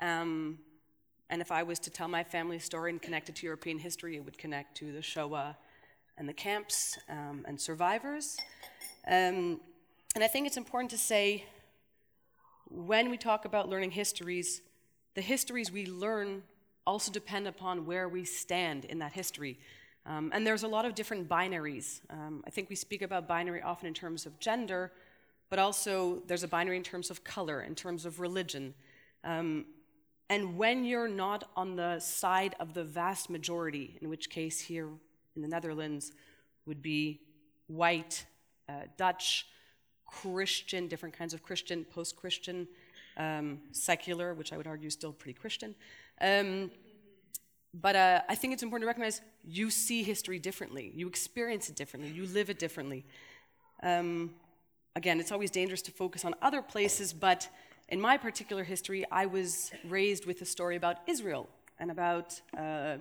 Um, 0.00 0.58
and 1.30 1.40
if 1.40 1.50
I 1.50 1.62
was 1.62 1.78
to 1.80 1.90
tell 1.90 2.08
my 2.08 2.22
family 2.22 2.58
story 2.58 2.90
and 2.90 3.00
connect 3.00 3.28
it 3.28 3.36
to 3.36 3.46
European 3.46 3.78
history, 3.78 4.16
it 4.16 4.24
would 4.24 4.36
connect 4.36 4.76
to 4.78 4.92
the 4.92 5.00
Shoah 5.00 5.56
and 6.18 6.28
the 6.28 6.32
camps 6.32 6.98
um, 7.08 7.44
and 7.48 7.58
survivors. 7.58 8.36
Um, 9.06 9.60
and 10.14 10.22
I 10.22 10.28
think 10.28 10.46
it's 10.46 10.58
important 10.58 10.90
to 10.90 10.98
say 10.98 11.46
when 12.68 13.10
we 13.10 13.16
talk 13.16 13.44
about 13.44 13.68
learning 13.68 13.92
histories, 13.92 14.60
the 15.14 15.22
histories 15.22 15.72
we 15.72 15.86
learn 15.86 16.42
also 16.86 17.10
depend 17.10 17.46
upon 17.46 17.86
where 17.86 18.08
we 18.08 18.24
stand 18.24 18.84
in 18.84 18.98
that 18.98 19.12
history. 19.12 19.58
Um, 20.04 20.30
and 20.34 20.46
there's 20.46 20.64
a 20.64 20.68
lot 20.68 20.84
of 20.84 20.94
different 20.94 21.28
binaries. 21.28 22.00
Um, 22.10 22.42
I 22.46 22.50
think 22.50 22.68
we 22.68 22.76
speak 22.76 23.02
about 23.02 23.28
binary 23.28 23.62
often 23.62 23.86
in 23.86 23.94
terms 23.94 24.26
of 24.26 24.38
gender, 24.40 24.90
but 25.48 25.58
also 25.58 26.22
there's 26.26 26.42
a 26.42 26.48
binary 26.48 26.76
in 26.76 26.82
terms 26.82 27.10
of 27.10 27.22
color, 27.24 27.62
in 27.62 27.74
terms 27.74 28.04
of 28.04 28.18
religion. 28.18 28.74
Um, 29.22 29.66
and 30.28 30.56
when 30.56 30.84
you're 30.84 31.08
not 31.08 31.50
on 31.56 31.76
the 31.76 32.00
side 32.00 32.56
of 32.58 32.74
the 32.74 32.84
vast 32.84 33.30
majority, 33.30 33.98
in 34.00 34.08
which 34.08 34.30
case 34.30 34.58
here 34.58 34.88
in 35.36 35.42
the 35.42 35.48
Netherlands 35.48 36.12
would 36.66 36.82
be 36.82 37.20
white, 37.66 38.24
uh, 38.68 38.72
Dutch, 38.96 39.46
Christian, 40.06 40.88
different 40.88 41.16
kinds 41.16 41.34
of 41.34 41.42
Christian, 41.42 41.84
post 41.84 42.16
Christian, 42.16 42.66
um, 43.16 43.60
secular, 43.72 44.34
which 44.34 44.52
I 44.52 44.56
would 44.56 44.66
argue 44.66 44.86
is 44.86 44.94
still 44.94 45.12
pretty 45.12 45.38
Christian. 45.38 45.74
Um, 46.20 46.70
but 47.74 47.96
uh, 47.96 48.22
I 48.28 48.34
think 48.34 48.52
it's 48.52 48.62
important 48.62 48.84
to 48.84 48.86
recognize 48.86 49.20
you 49.44 49.70
see 49.70 50.02
history 50.02 50.38
differently, 50.38 50.92
you 50.94 51.08
experience 51.08 51.68
it 51.68 51.76
differently, 51.76 52.10
you 52.10 52.26
live 52.26 52.50
it 52.50 52.58
differently. 52.58 53.04
Um, 53.82 54.30
again, 54.94 55.20
it's 55.20 55.32
always 55.32 55.50
dangerous 55.50 55.82
to 55.82 55.90
focus 55.90 56.24
on 56.24 56.34
other 56.42 56.62
places, 56.62 57.12
but 57.12 57.48
in 57.88 58.00
my 58.00 58.16
particular 58.16 58.64
history, 58.64 59.04
I 59.10 59.26
was 59.26 59.70
raised 59.88 60.26
with 60.26 60.40
a 60.42 60.44
story 60.44 60.76
about 60.76 60.98
Israel 61.06 61.48
and 61.78 61.90
about 61.90 62.40
uh, 62.56 62.96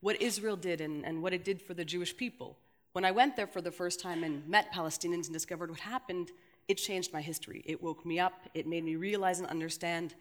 what 0.00 0.20
Israel 0.20 0.56
did 0.56 0.80
and, 0.80 1.04
and 1.04 1.22
what 1.22 1.32
it 1.32 1.44
did 1.44 1.60
for 1.60 1.74
the 1.74 1.84
Jewish 1.84 2.16
people. 2.16 2.56
When 2.92 3.04
I 3.04 3.10
went 3.10 3.36
there 3.36 3.46
for 3.46 3.60
the 3.60 3.70
first 3.70 4.00
time 4.00 4.24
and 4.24 4.46
met 4.46 4.72
Palestinians 4.72 5.24
and 5.24 5.32
discovered 5.32 5.70
what 5.70 5.80
happened, 5.80 6.30
it 6.68 6.74
changed 6.74 7.12
my 7.12 7.22
history. 7.22 7.62
It 7.64 7.82
woke 7.82 8.04
me 8.04 8.18
up, 8.18 8.34
it 8.54 8.66
made 8.66 8.84
me 8.84 8.96
realize 8.96 9.38
and 9.38 9.48
understand 9.48 10.14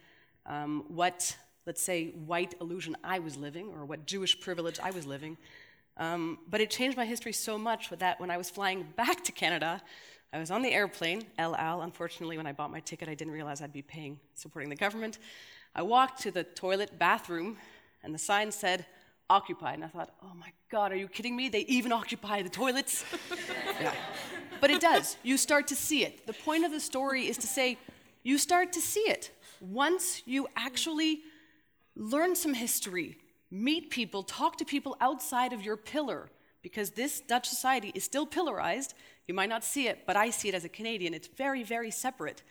um, 0.45 0.85
what 0.87 1.35
let's 1.67 1.83
say, 1.83 2.11
white 2.25 2.55
illusion 2.61 2.95
I 3.03 3.19
was 3.19 3.35
living 3.35 3.67
or 3.73 3.83
what 3.85 4.07
Jewish 4.07 4.39
privilege 4.39 4.79
I 4.79 4.91
was 4.91 5.05
living. 5.05 5.37
Um, 5.97 6.39
but 6.49 6.61
it 6.61 6.69
changed 6.69 6.95
my 6.95 7.05
history 7.05 7.33
so 7.33 7.57
much 7.57 7.89
that 7.89 8.19
when 8.21 8.31
I 8.31 8.37
was 8.37 8.49
flying 8.49 8.87
back 8.95 9.23
to 9.25 9.31
Canada, 9.33 9.81
I 10.31 10.39
was 10.39 10.49
on 10.49 10.61
the 10.61 10.71
airplane, 10.71 11.25
El 11.37 11.55
Al. 11.55 11.81
Unfortunately, 11.81 12.37
when 12.37 12.47
I 12.47 12.53
bought 12.53 12.71
my 12.71 12.79
ticket, 12.79 13.09
I 13.09 13.15
didn't 13.15 13.33
realize 13.33 13.61
I'd 13.61 13.73
be 13.73 13.81
paying, 13.81 14.17
supporting 14.33 14.69
the 14.69 14.75
government. 14.77 15.19
I 15.75 15.81
walked 15.81 16.21
to 16.21 16.31
the 16.31 16.43
toilet 16.43 16.97
bathroom, 16.97 17.57
and 18.01 18.15
the 18.15 18.19
sign 18.19 18.51
said, 18.51 18.85
occupied. 19.29 19.75
And 19.75 19.83
I 19.83 19.87
thought, 19.87 20.11
oh 20.23 20.31
my 20.39 20.51
God, 20.71 20.93
are 20.93 20.95
you 20.95 21.09
kidding 21.09 21.35
me? 21.35 21.49
They 21.49 21.61
even 21.61 21.91
occupy 21.91 22.43
the 22.43 22.49
toilets? 22.49 23.03
yeah. 23.81 23.93
But 24.61 24.71
it 24.71 24.79
does. 24.79 25.17
You 25.21 25.35
start 25.35 25.67
to 25.67 25.75
see 25.75 26.05
it. 26.05 26.25
The 26.27 26.33
point 26.33 26.63
of 26.63 26.71
the 26.71 26.79
story 26.79 27.27
is 27.27 27.37
to 27.39 27.47
say, 27.47 27.77
you 28.23 28.37
start 28.37 28.71
to 28.73 28.81
see 28.81 29.01
it. 29.01 29.31
Once 29.59 30.21
you 30.25 30.47
actually 30.55 31.23
learn 31.97 32.35
some 32.35 32.53
history, 32.53 33.17
meet 33.49 33.89
people, 33.89 34.23
talk 34.23 34.57
to 34.57 34.65
people 34.65 34.95
outside 35.01 35.51
of 35.51 35.63
your 35.63 35.77
pillar, 35.77 36.29
because 36.61 36.91
this 36.91 37.19
Dutch 37.19 37.47
society 37.47 37.91
is 37.95 38.03
still 38.03 38.27
pillarized. 38.27 38.93
You 39.27 39.33
might 39.33 39.49
not 39.49 39.63
see 39.63 39.87
it, 39.87 40.03
but 40.05 40.15
I 40.15 40.29
see 40.29 40.49
it 40.49 40.55
as 40.55 40.65
a 40.65 40.69
Canadian. 40.69 41.13
It's 41.13 41.27
very, 41.27 41.63
very 41.63 41.91
separate. 41.91 42.43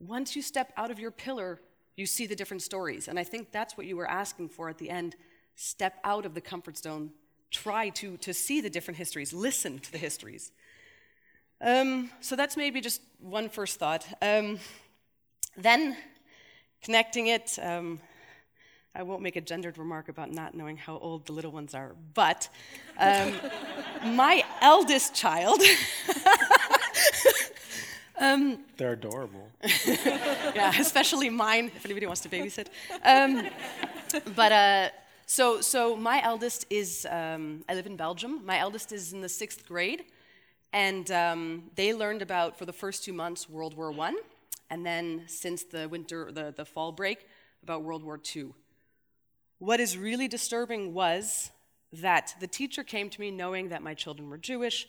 Once 0.00 0.34
you 0.34 0.42
step 0.42 0.72
out 0.76 0.90
of 0.90 0.98
your 0.98 1.10
pillar, 1.10 1.60
you 1.96 2.06
see 2.06 2.26
the 2.26 2.36
different 2.36 2.62
stories. 2.62 3.08
And 3.08 3.18
I 3.18 3.24
think 3.24 3.52
that's 3.52 3.76
what 3.76 3.86
you 3.86 3.96
were 3.96 4.10
asking 4.10 4.48
for 4.48 4.68
at 4.68 4.78
the 4.78 4.90
end. 4.90 5.16
Step 5.54 5.98
out 6.02 6.24
of 6.24 6.34
the 6.34 6.40
comfort 6.40 6.78
zone, 6.78 7.10
try 7.50 7.90
to, 7.90 8.16
to 8.18 8.32
see 8.32 8.60
the 8.60 8.70
different 8.70 8.98
histories, 8.98 9.32
listen 9.32 9.78
to 9.78 9.92
the 9.92 9.98
histories. 9.98 10.50
Um, 11.60 12.10
so 12.20 12.34
that's 12.34 12.56
maybe 12.56 12.80
just 12.80 13.02
one 13.20 13.48
first 13.48 13.78
thought. 13.78 14.06
Um, 14.22 14.58
then, 15.56 15.96
connecting 16.82 17.26
it, 17.26 17.58
um, 17.60 18.00
I 18.94 19.02
won't 19.02 19.22
make 19.22 19.36
a 19.36 19.40
gendered 19.40 19.78
remark 19.78 20.10
about 20.10 20.30
not 20.30 20.54
knowing 20.54 20.76
how 20.76 20.98
old 20.98 21.24
the 21.24 21.32
little 21.32 21.50
ones 21.50 21.74
are, 21.74 21.92
but 22.12 22.48
um, 22.98 23.32
my 24.14 24.44
eldest 24.60 25.14
child. 25.14 25.62
um, 28.20 28.58
They're 28.76 28.92
adorable. 28.92 29.48
yeah, 29.86 30.78
especially 30.78 31.30
mine, 31.30 31.70
if 31.74 31.86
anybody 31.86 32.04
wants 32.04 32.20
to 32.22 32.28
babysit. 32.28 32.66
Um, 33.02 33.48
but 34.36 34.52
uh, 34.52 34.88
so, 35.24 35.62
so 35.62 35.96
my 35.96 36.22
eldest 36.22 36.66
is, 36.68 37.06
um, 37.10 37.64
I 37.70 37.74
live 37.74 37.86
in 37.86 37.96
Belgium. 37.96 38.44
My 38.44 38.58
eldest 38.58 38.92
is 38.92 39.14
in 39.14 39.22
the 39.22 39.28
sixth 39.30 39.66
grade, 39.66 40.04
and 40.74 41.10
um, 41.10 41.70
they 41.76 41.94
learned 41.94 42.20
about, 42.20 42.58
for 42.58 42.66
the 42.66 42.74
first 42.74 43.04
two 43.04 43.14
months, 43.14 43.48
World 43.48 43.74
War 43.74 43.90
I, 44.00 44.20
and 44.68 44.84
then 44.84 45.22
since 45.28 45.62
the 45.62 45.88
winter, 45.88 46.30
the, 46.30 46.52
the 46.54 46.66
fall 46.66 46.92
break, 46.92 47.26
about 47.62 47.84
World 47.84 48.02
War 48.02 48.20
II. 48.36 48.52
What 49.62 49.78
is 49.78 49.96
really 49.96 50.26
disturbing 50.26 50.92
was 50.92 51.52
that 51.92 52.34
the 52.40 52.48
teacher 52.48 52.82
came 52.82 53.08
to 53.08 53.20
me 53.20 53.30
knowing 53.30 53.68
that 53.68 53.80
my 53.80 53.94
children 53.94 54.28
were 54.28 54.36
Jewish, 54.36 54.88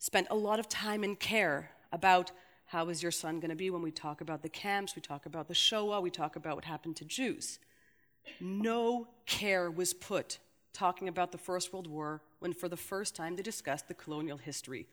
spent 0.00 0.26
a 0.28 0.34
lot 0.34 0.58
of 0.58 0.68
time 0.68 1.04
and 1.04 1.16
care 1.16 1.70
about 1.92 2.32
how 2.66 2.88
is 2.88 3.00
your 3.00 3.12
son 3.12 3.38
going 3.38 3.50
to 3.50 3.54
be 3.54 3.70
when 3.70 3.80
we 3.80 3.92
talk 3.92 4.20
about 4.20 4.42
the 4.42 4.48
camps, 4.48 4.96
we 4.96 5.02
talk 5.02 5.26
about 5.26 5.46
the 5.46 5.54
Shoah, 5.54 6.00
we 6.00 6.10
talk 6.10 6.34
about 6.34 6.56
what 6.56 6.64
happened 6.64 6.96
to 6.96 7.04
Jews. 7.04 7.60
No 8.40 9.06
care 9.24 9.70
was 9.70 9.94
put 9.94 10.38
talking 10.72 11.06
about 11.06 11.30
the 11.30 11.38
First 11.38 11.72
World 11.72 11.86
War 11.86 12.20
when, 12.40 12.52
for 12.52 12.68
the 12.68 12.76
first 12.76 13.14
time, 13.14 13.36
they 13.36 13.42
discussed 13.44 13.86
the 13.86 13.94
colonial 13.94 14.38
history. 14.38 14.88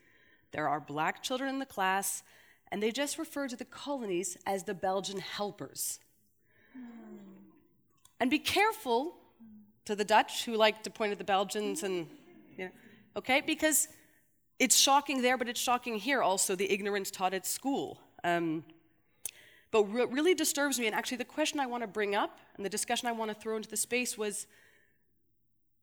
There 0.52 0.68
are 0.68 0.78
black 0.78 1.24
children 1.24 1.50
in 1.50 1.58
the 1.58 1.66
class, 1.66 2.22
and 2.70 2.80
they 2.80 2.92
just 2.92 3.18
refer 3.18 3.48
to 3.48 3.56
the 3.56 3.64
colonies 3.64 4.36
as 4.46 4.62
the 4.62 4.74
Belgian 4.74 5.18
helpers. 5.18 5.98
And 8.20 8.30
be 8.30 8.38
careful 8.38 9.14
to 9.84 9.94
the 9.94 10.04
Dutch 10.04 10.44
who 10.44 10.54
like 10.54 10.82
to 10.82 10.90
point 10.90 11.12
at 11.12 11.18
the 11.18 11.24
Belgians 11.24 11.82
and, 11.82 12.06
you 12.56 12.64
know, 12.64 12.70
okay, 13.16 13.40
because 13.40 13.88
it's 14.58 14.76
shocking 14.76 15.22
there, 15.22 15.36
but 15.36 15.48
it's 15.48 15.60
shocking 15.60 15.96
here 15.96 16.22
also, 16.22 16.54
the 16.54 16.70
ignorance 16.72 17.10
taught 17.10 17.34
at 17.34 17.46
school. 17.46 18.00
Um, 18.24 18.64
but 19.70 19.88
what 19.88 20.10
really 20.10 20.34
disturbs 20.34 20.78
me, 20.78 20.86
and 20.86 20.94
actually 20.94 21.18
the 21.18 21.24
question 21.24 21.60
I 21.60 21.66
want 21.66 21.82
to 21.82 21.86
bring 21.86 22.14
up 22.14 22.38
and 22.56 22.64
the 22.64 22.70
discussion 22.70 23.08
I 23.08 23.12
want 23.12 23.30
to 23.30 23.34
throw 23.34 23.56
into 23.56 23.68
the 23.68 23.76
space 23.76 24.16
was 24.16 24.46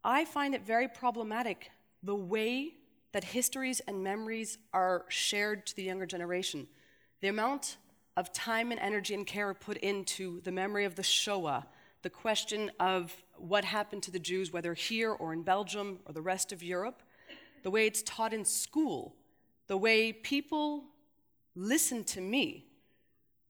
I 0.03 0.25
find 0.25 0.55
it 0.55 0.65
very 0.65 0.87
problematic 0.87 1.71
the 2.01 2.15
way 2.15 2.73
that 3.13 3.23
histories 3.23 3.79
and 3.81 4.03
memories 4.03 4.57
are 4.73 5.05
shared 5.07 5.65
to 5.67 5.75
the 5.75 5.83
younger 5.83 6.05
generation. 6.05 6.67
The 7.21 7.27
amount 7.27 7.77
of 8.17 8.33
time 8.33 8.71
and 8.71 8.79
energy 8.79 9.13
and 9.13 9.25
care 9.25 9.53
put 9.53 9.77
into 9.77 10.41
the 10.41 10.51
memory 10.51 10.85
of 10.85 10.95
the 10.95 11.03
Shoah, 11.03 11.65
the 12.03 12.09
question 12.09 12.69
of 12.79 13.15
what 13.37 13.65
happened 13.65 14.03
to 14.03 14.11
the 14.11 14.19
Jews, 14.19 14.51
whether 14.51 14.73
here 14.73 15.11
or 15.11 15.33
in 15.33 15.41
Belgium 15.41 15.99
or 16.05 16.13
the 16.13 16.21
rest 16.21 16.51
of 16.51 16.61
Europe, 16.61 17.01
the 17.63 17.71
way 17.71 17.87
it's 17.87 18.03
taught 18.03 18.33
in 18.33 18.45
school, 18.45 19.15
the 19.67 19.77
way 19.77 20.11
people 20.11 20.83
listen 21.55 22.03
to 22.03 22.21
me, 22.21 22.65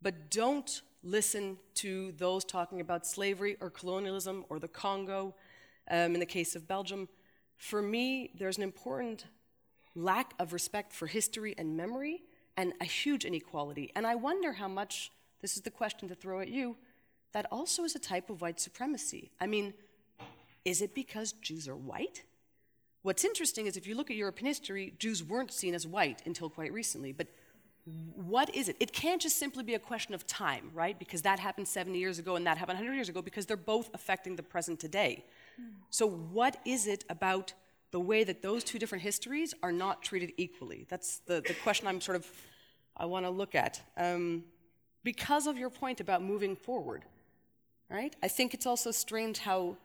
but 0.02 0.30
don't 0.30 0.82
listen 1.04 1.58
to 1.76 2.14
those 2.14 2.46
talking 2.46 2.80
about 2.80 3.06
slavery 3.06 3.58
or 3.60 3.70
colonialism 3.70 4.46
or 4.50 4.60
the 4.60 4.68
Congo 4.68 5.36
um, 5.90 6.14
in 6.14 6.20
the 6.20 6.26
case 6.26 6.56
of 6.56 6.68
Belgium. 6.68 7.10
For 7.58 7.82
me, 7.82 8.32
there's 8.38 8.58
an 8.58 8.64
important 8.64 9.26
lack 9.96 10.34
of 10.40 10.54
respect 10.54 10.94
for 10.94 11.08
history 11.08 11.56
and 11.58 11.76
memory 11.76 12.22
and 12.56 12.74
a 12.82 12.86
huge 12.86 13.26
inequality. 13.26 13.92
And 13.96 14.06
I 14.06 14.16
wonder 14.16 14.54
how 14.54 14.68
much, 14.68 15.12
this 15.42 15.56
is 15.56 15.64
the 15.64 15.72
question 15.72 16.08
to 16.10 16.16
throw 16.16 16.40
at 16.40 16.50
you, 16.50 16.78
that 17.34 17.46
also 17.52 17.84
is 17.84 17.96
a 17.96 18.00
type 18.00 18.30
of 18.30 18.42
white 18.42 18.60
supremacy. 18.60 19.32
I 19.42 19.48
mean, 19.48 19.74
is 20.66 20.82
it 20.82 20.96
because 20.96 21.34
Jews 21.34 21.68
are 21.68 21.76
white? 21.76 22.24
What's 23.02 23.26
interesting 23.26 23.66
is 23.66 23.76
if 23.76 23.86
you 23.86 23.96
look 23.96 24.10
at 24.10 24.16
European 24.16 24.48
history, 24.48 24.94
Jews 24.98 25.24
weren't 25.24 25.52
seen 25.52 25.76
as 25.76 25.86
white 25.86 26.22
until 26.26 26.50
quite 26.50 26.72
recently. 26.72 27.12
But 27.12 27.28
what 28.16 28.54
is 28.56 28.70
it? 28.70 28.78
It 28.80 28.94
can't 28.94 29.22
just 29.22 29.38
simply 29.38 29.64
be 29.64 29.74
a 29.74 29.80
question 29.80 30.14
of 30.14 30.26
time, 30.26 30.72
right? 30.74 30.98
Because 30.98 31.22
that 31.24 31.40
happened 31.40 31.68
70 31.68 32.00
years 32.00 32.18
ago 32.18 32.38
and 32.38 32.48
that 32.48 32.58
happened 32.58 32.78
100 32.78 32.96
years 32.96 33.10
ago 33.10 33.22
because 33.22 33.46
they're 33.46 33.58
both 33.58 33.90
affecting 33.94 34.38
the 34.38 34.44
present 34.44 34.80
today. 34.80 35.26
So, 35.90 36.08
what 36.08 36.58
is 36.66 36.88
it 36.88 37.04
about 37.10 37.54
the 37.92 38.00
way 38.00 38.24
that 38.24 38.42
those 38.42 38.64
two 38.64 38.80
different 38.80 39.04
histories 39.04 39.54
are 39.62 39.72
not 39.72 40.02
treated 40.02 40.32
equally? 40.38 40.88
That's 40.90 41.20
the, 41.20 41.42
the 41.42 41.54
question 41.62 41.88
I'm 41.88 42.02
sort 42.02 42.16
of, 42.16 42.32
I 42.96 43.06
want 43.06 43.26
to 43.26 43.30
look 43.30 43.54
at. 43.54 43.82
Um, 43.98 44.46
because 45.04 45.46
of 45.46 45.58
your 45.58 45.70
point 45.70 46.00
about 46.00 46.24
moving 46.24 46.56
forward, 46.56 47.04
right? 47.94 48.16
I 48.24 48.28
think 48.28 48.54
it's 48.54 48.66
also 48.66 48.92
strange 48.92 49.38
how, 49.38 49.78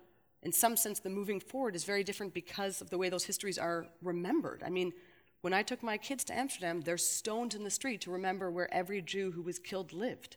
in 0.42 0.50
some 0.50 0.76
sense, 0.76 0.98
the 0.98 1.10
moving 1.10 1.38
forward 1.38 1.76
is 1.76 1.84
very 1.84 2.02
different 2.02 2.32
because 2.32 2.80
of 2.80 2.88
the 2.88 2.96
way 2.96 3.10
those 3.10 3.24
histories 3.24 3.58
are 3.58 3.86
remembered. 4.02 4.62
I 4.64 4.70
mean, 4.70 4.94
when 5.42 5.52
I 5.52 5.62
took 5.62 5.82
my 5.82 5.98
kids 5.98 6.24
to 6.24 6.36
Amsterdam, 6.36 6.80
there's 6.80 7.06
stones 7.06 7.54
in 7.54 7.62
the 7.62 7.70
street 7.70 8.00
to 8.00 8.10
remember 8.10 8.50
where 8.50 8.72
every 8.74 9.02
Jew 9.02 9.30
who 9.30 9.42
was 9.42 9.58
killed 9.58 9.92
lived. 9.92 10.36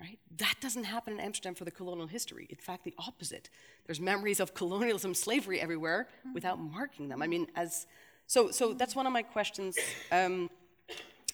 Right? 0.00 0.20
That 0.36 0.54
doesn't 0.60 0.84
happen 0.84 1.14
in 1.14 1.20
Amsterdam 1.20 1.56
for 1.56 1.64
the 1.64 1.72
colonial 1.72 2.06
history. 2.06 2.46
In 2.50 2.56
fact, 2.56 2.84
the 2.84 2.94
opposite. 2.98 3.50
There's 3.84 3.98
memories 3.98 4.38
of 4.38 4.54
colonialism, 4.54 5.12
slavery 5.12 5.60
everywhere 5.60 6.06
without 6.34 6.60
marking 6.60 7.08
them. 7.08 7.20
I 7.20 7.26
mean, 7.26 7.48
as 7.56 7.88
so, 8.28 8.50
so 8.52 8.74
that's 8.74 8.94
one 8.94 9.06
of 9.06 9.12
my 9.12 9.22
questions. 9.22 9.76
Um, 10.12 10.50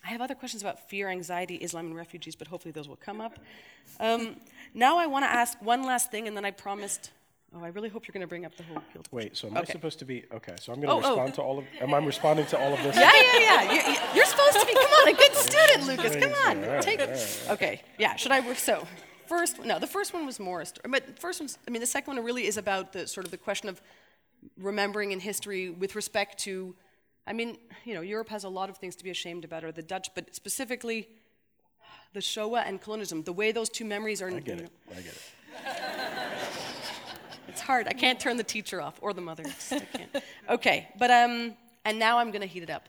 I 0.05 0.09
have 0.09 0.21
other 0.21 0.35
questions 0.35 0.63
about 0.63 0.89
fear, 0.91 1.09
anxiety, 1.09 1.57
Islam, 1.57 1.87
and 1.87 1.97
refugees, 1.97 2.37
but 2.37 2.47
hopefully 2.49 2.73
those 2.73 2.89
will 2.89 2.97
come 2.97 3.21
up. 3.21 3.39
Um, 3.99 4.37
now 4.75 4.99
I 4.99 5.07
want 5.07 5.25
to 5.25 5.31
ask 5.31 5.61
one 5.63 5.83
last 5.83 6.11
thing, 6.11 6.29
and 6.29 6.37
then 6.37 6.45
I 6.45 6.51
promised 6.51 7.11
Oh, 7.57 7.63
I 7.63 7.69
really 7.69 7.89
hope 7.89 8.09
you're 8.09 8.13
going 8.13 8.23
to 8.23 8.27
bring 8.27 8.45
up 8.45 8.57
the 8.57 8.65
whole 8.65 8.83
field. 8.93 9.09
Wait, 9.13 9.37
so 9.37 9.47
am 9.47 9.57
okay. 9.57 9.67
I 9.69 9.73
supposed 9.73 10.01
to 10.01 10.05
be 10.05 10.25
okay? 10.35 10.57
So 10.59 10.73
I'm 10.73 10.81
going 10.81 10.89
to 10.89 11.07
oh, 11.07 11.13
oh. 11.13 11.17
respond 11.17 11.33
oh. 11.35 11.37
to 11.37 11.43
all 11.43 11.59
of. 11.59 11.65
Am 11.81 11.95
I 11.95 11.99
responding 11.99 12.47
to 12.47 12.59
all 12.59 12.73
of 12.73 12.83
this? 12.83 12.97
Yeah, 12.97 13.13
yeah, 13.15 13.39
yeah. 13.39 13.73
You're, 13.73 14.17
you're 14.17 14.25
supposed 14.25 14.59
to 14.59 14.67
be. 14.67 14.75
Come 14.75 14.85
on, 14.85 15.09
a 15.09 15.13
good 15.13 15.35
student, 15.35 15.87
Lucas. 15.87 16.17
Come 16.17 16.33
on, 16.49 16.63
right, 16.63 16.83
take. 16.83 16.99
Right, 16.99 17.47
Okay, 17.51 17.83
yeah. 17.97 18.17
Should 18.17 18.33
I? 18.33 18.55
So, 18.55 18.85
first, 19.27 19.65
no. 19.65 19.79
The 19.79 19.87
first 19.87 20.13
one 20.13 20.27
was 20.27 20.41
more, 20.41 20.65
but 20.89 21.17
first 21.21 21.39
one's. 21.39 21.59
I 21.69 21.71
mean, 21.71 21.81
the 21.81 21.87
second 21.87 22.17
one 22.17 22.25
really 22.25 22.45
is 22.45 22.57
about 22.57 22.93
the 22.93 23.07
sort 23.07 23.25
of 23.25 23.31
the 23.31 23.39
question 23.39 23.69
of 23.69 23.81
remembering 24.59 25.13
in 25.13 25.21
history 25.21 25.71
with 25.71 25.95
respect 25.95 26.39
to. 26.41 26.75
I 27.27 27.33
mean, 27.33 27.57
you 27.85 27.95
know, 27.95 28.03
Europe 28.03 28.29
has 28.29 28.45
a 28.45 28.49
lot 28.49 28.69
of 28.69 28.77
things 28.77 28.97
to 28.97 29.05
be 29.05 29.11
ashamed 29.11 29.45
about, 29.45 29.65
or 29.65 29.73
the 29.73 29.83
Dutch, 29.83 30.11
but 30.15 30.35
specifically 30.35 31.09
the 32.13 32.21
Shoah 32.21 32.61
and 32.61 32.81
colonialism. 32.81 33.23
The 33.23 33.33
way 33.33 33.53
those 33.53 33.69
two 33.69 33.85
memories 33.85 34.21
are. 34.23 34.29
I 34.29 34.41
get 34.41 34.61
it. 34.61 34.71
I 34.91 34.95
get 35.01 35.07
it. 35.07 35.23
It's 37.47 37.61
hard. 37.61 37.87
I 37.87 37.93
can't 37.93 38.19
turn 38.19 38.37
the 38.37 38.43
teacher 38.43 38.83
off 38.83 38.99
or 39.01 39.13
the 39.13 39.21
mother. 39.21 39.45
okay, 40.51 40.89
but 40.99 41.09
um, 41.09 41.55
and 41.85 42.01
now 42.01 42.19
I'm 42.19 42.33
going 42.33 42.41
to 42.41 42.49
heat 42.49 42.65
it 42.65 42.71
up. 42.71 42.89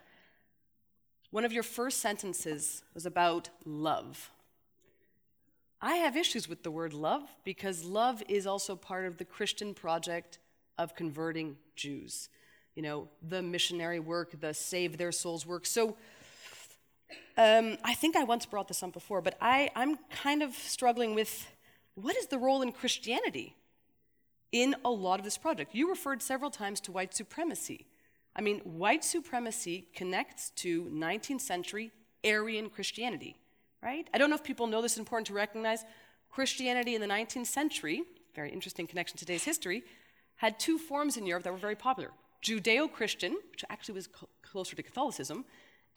One 1.29 1.45
of 1.45 1.53
your 1.53 1.61
first 1.61 1.99
sentences 2.01 2.81
was 2.95 3.05
about 3.05 3.49
love. 3.63 4.31
I 5.83 5.97
have 5.97 6.17
issues 6.17 6.49
with 6.49 6.63
the 6.63 6.71
word 6.71 6.93
love 6.93 7.29
because 7.43 7.83
love 7.83 8.23
is 8.27 8.47
also 8.47 8.75
part 8.75 9.05
of 9.05 9.17
the 9.17 9.25
Christian 9.25 9.75
project 9.75 10.39
of 10.79 10.95
converting 10.95 11.57
Jews. 11.75 12.29
You 12.75 12.83
know, 12.83 13.07
the 13.21 13.41
missionary 13.41 13.99
work, 13.99 14.39
the 14.39 14.53
save 14.53 14.97
their 14.97 15.11
souls 15.11 15.45
work. 15.45 15.65
So 15.65 15.95
um, 17.37 17.77
I 17.83 17.93
think 17.93 18.15
I 18.15 18.23
once 18.23 18.45
brought 18.45 18.67
this 18.67 18.83
up 18.83 18.93
before, 18.93 19.21
but 19.21 19.37
I, 19.41 19.69
I'm 19.75 19.97
kind 20.09 20.41
of 20.41 20.53
struggling 20.53 21.15
with 21.15 21.47
what 21.95 22.15
is 22.15 22.27
the 22.27 22.37
role 22.37 22.61
in 22.61 22.71
Christianity 22.71 23.55
in 24.51 24.75
a 24.85 24.89
lot 24.89 25.19
of 25.19 25.25
this 25.25 25.37
project. 25.37 25.75
You 25.75 25.89
referred 25.89 26.21
several 26.21 26.51
times 26.51 26.79
to 26.81 26.91
white 26.91 27.13
supremacy. 27.13 27.87
I 28.35 28.41
mean, 28.41 28.59
white 28.59 29.03
supremacy 29.03 29.87
connects 29.93 30.49
to 30.51 30.85
19th 30.85 31.41
century 31.41 31.91
Aryan 32.25 32.69
Christianity, 32.69 33.35
right? 33.83 34.09
I 34.13 34.17
don't 34.17 34.29
know 34.29 34.35
if 34.35 34.43
people 34.43 34.67
know 34.67 34.81
this 34.81 34.93
is 34.93 34.99
important 34.99 35.27
to 35.27 35.33
recognize. 35.33 35.83
Christianity 36.29 36.95
in 36.95 37.01
the 37.01 37.07
19th 37.07 37.47
century, 37.47 38.03
very 38.33 38.51
interesting 38.51 38.87
connection 38.87 39.17
to 39.17 39.25
today's 39.25 39.43
history, 39.43 39.83
had 40.37 40.59
two 40.59 40.77
forms 40.77 41.17
in 41.17 41.25
Europe 41.25 41.43
that 41.43 41.53
were 41.53 41.59
very 41.59 41.75
popular 41.75 42.11
Judeo 42.45 42.91
Christian, 42.91 43.35
which 43.51 43.65
actually 43.69 43.95
was 43.95 44.07
closer 44.43 44.75
to 44.75 44.83
Catholicism, 44.83 45.45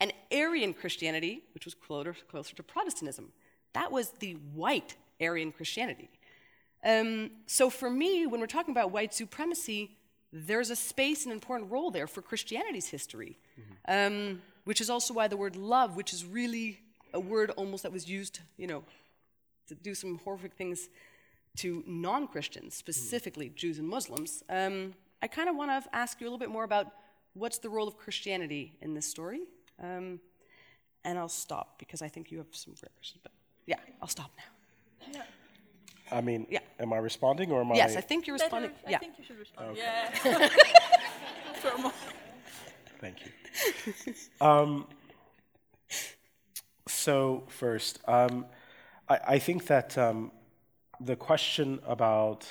and 0.00 0.12
Aryan 0.32 0.72
Christianity, 0.72 1.42
which 1.52 1.64
was 1.64 1.74
closer, 1.74 2.16
closer 2.30 2.56
to 2.56 2.62
Protestantism. 2.62 3.32
That 3.74 3.92
was 3.92 4.10
the 4.20 4.32
white 4.54 4.96
Aryan 5.20 5.52
Christianity. 5.52 6.08
Um, 6.82 7.30
so 7.46 7.68
for 7.68 7.90
me, 7.90 8.26
when 8.26 8.40
we're 8.40 8.46
talking 8.46 8.72
about 8.72 8.92
white 8.92 9.12
supremacy, 9.12 9.96
there's 10.32 10.70
a 10.70 10.76
space 10.76 11.24
and 11.24 11.32
important 11.32 11.70
role 11.70 11.90
there 11.90 12.06
for 12.06 12.22
Christianity's 12.22 12.88
history, 12.88 13.38
mm-hmm. 13.60 14.14
um, 14.14 14.42
which 14.64 14.80
is 14.80 14.88
also 14.88 15.12
why 15.12 15.28
the 15.28 15.36
word 15.36 15.56
love, 15.56 15.96
which 15.96 16.12
is 16.12 16.24
really 16.24 16.80
a 17.12 17.20
word 17.20 17.50
almost 17.56 17.82
that 17.82 17.92
was 17.92 18.08
used, 18.08 18.40
you 18.56 18.66
know, 18.66 18.84
to 19.66 19.74
do 19.74 19.94
some 19.94 20.18
horrific 20.24 20.54
things 20.54 20.88
to 21.56 21.82
non-Christians, 21.86 22.74
specifically 22.74 23.48
mm. 23.48 23.54
Jews 23.54 23.78
and 23.78 23.88
Muslims. 23.88 24.42
Um, 24.48 24.94
I 25.22 25.26
kind 25.26 25.48
of 25.48 25.56
want 25.56 25.70
to 25.70 25.96
ask 25.96 26.20
you 26.20 26.26
a 26.26 26.28
little 26.28 26.38
bit 26.38 26.50
more 26.50 26.64
about 26.64 26.86
what's 27.34 27.58
the 27.58 27.68
role 27.68 27.88
of 27.88 27.96
Christianity 27.96 28.76
in 28.80 28.94
this 28.94 29.06
story, 29.06 29.40
um, 29.82 30.20
and 31.04 31.18
I'll 31.18 31.28
stop 31.28 31.78
because 31.78 32.02
I 32.02 32.08
think 32.08 32.30
you 32.30 32.38
have 32.38 32.46
some 32.52 32.74
great 32.74 32.94
questions. 32.96 33.20
But 33.22 33.32
yeah, 33.66 33.76
I'll 34.00 34.08
stop 34.08 34.30
now. 34.36 35.10
Yeah. 35.12 35.22
I 36.10 36.20
mean, 36.20 36.46
yeah. 36.50 36.60
am 36.80 36.92
I 36.92 36.98
responding 36.98 37.52
or 37.52 37.60
am 37.60 37.68
yes, 37.74 37.90
I? 37.90 37.94
Yes, 37.94 37.96
I 37.96 38.00
think 38.00 38.26
you're 38.26 38.34
responding. 38.34 38.70
Better, 38.70 38.90
yeah. 38.90 38.96
I 38.96 39.00
think 39.00 39.18
you 39.18 39.24
should 39.24 39.38
respond. 39.38 39.70
Okay. 39.70 39.80
Yeah. 41.64 41.90
Thank 43.00 43.16
you. 43.24 44.14
Um, 44.40 44.86
so 46.86 47.44
first, 47.48 48.00
um, 48.08 48.46
I, 49.08 49.20
I, 49.28 49.38
think 49.38 49.66
that 49.66 49.96
um, 49.96 50.32
the 51.00 51.14
question 51.14 51.80
about 51.86 52.46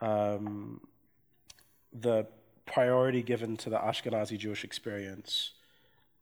um, 0.00 0.80
the 1.94 2.26
priority 2.66 3.22
given 3.22 3.56
to 3.58 3.70
the 3.70 3.78
Ashkenazi 3.78 4.38
Jewish 4.38 4.64
experience 4.64 5.52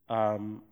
um, 0.08 0.62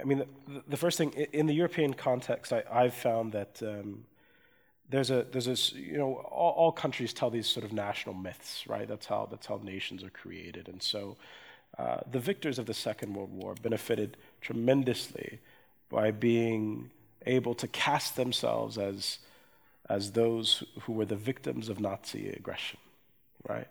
I 0.00 0.04
mean, 0.04 0.18
the, 0.18 0.62
the, 0.68 0.76
first 0.76 0.98
thing 0.98 1.10
in 1.10 1.46
the 1.46 1.54
European 1.54 1.94
context, 1.94 2.52
I, 2.52 2.82
have 2.82 2.94
found 2.94 3.32
that 3.32 3.62
um, 3.62 4.04
there's 4.88 5.10
a 5.10 5.26
there's 5.30 5.46
this 5.46 5.72
you 5.72 5.98
know 5.98 6.14
all, 6.14 6.52
all, 6.52 6.72
countries 6.72 7.12
tell 7.12 7.30
these 7.30 7.46
sort 7.46 7.64
of 7.64 7.72
national 7.72 8.14
myths, 8.14 8.66
right? 8.66 8.86
That's 8.86 9.06
how 9.06 9.28
that's 9.30 9.46
how 9.46 9.60
nations 9.62 10.02
are 10.02 10.10
created, 10.10 10.68
and 10.68 10.82
so 10.82 11.16
uh, 11.78 11.98
the 12.10 12.20
victors 12.20 12.58
of 12.58 12.66
the 12.66 12.74
Second 12.74 13.14
World 13.14 13.32
War 13.32 13.54
benefited 13.60 14.16
tremendously 14.40 15.40
by 15.90 16.10
being 16.10 16.90
able 17.26 17.54
to 17.54 17.68
cast 17.68 18.16
themselves 18.16 18.78
as, 18.78 19.18
as 19.88 20.12
those 20.12 20.64
who 20.82 20.92
were 20.92 21.04
the 21.04 21.16
victims 21.16 21.68
of 21.68 21.80
Nazi 21.80 22.28
aggression, 22.28 22.78
right? 23.48 23.68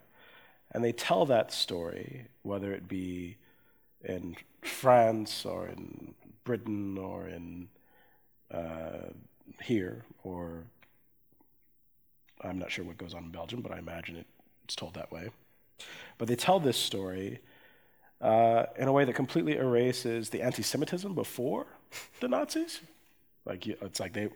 And 0.72 0.84
they 0.84 0.92
tell 0.92 1.26
that 1.26 1.52
story, 1.52 2.26
whether 2.42 2.72
it 2.72 2.88
be 2.88 3.36
in 4.02 4.36
France 4.62 5.44
or 5.44 5.66
in 5.68 6.14
Britain 6.44 6.98
or 6.98 7.26
in 7.26 7.68
uh, 8.50 9.10
here, 9.62 10.04
or 10.22 10.64
I'm 12.42 12.58
not 12.58 12.70
sure 12.70 12.84
what 12.84 12.98
goes 12.98 13.14
on 13.14 13.24
in 13.24 13.30
Belgium, 13.30 13.60
but 13.60 13.72
I 13.72 13.78
imagine 13.78 14.24
it's 14.64 14.76
told 14.76 14.94
that 14.94 15.10
way. 15.10 15.30
But 16.18 16.28
they 16.28 16.36
tell 16.36 16.60
this 16.60 16.76
story 16.76 17.40
uh, 18.20 18.66
in 18.76 18.88
a 18.88 18.92
way 18.92 19.04
that 19.04 19.14
completely 19.14 19.56
erases 19.56 20.30
the 20.30 20.42
anti-Semitism 20.42 21.14
before 21.14 21.66
the 22.20 22.28
Nazis. 22.28 22.80
Like 23.44 23.66
it's 23.66 24.00
like 24.00 24.12
they, 24.12 24.28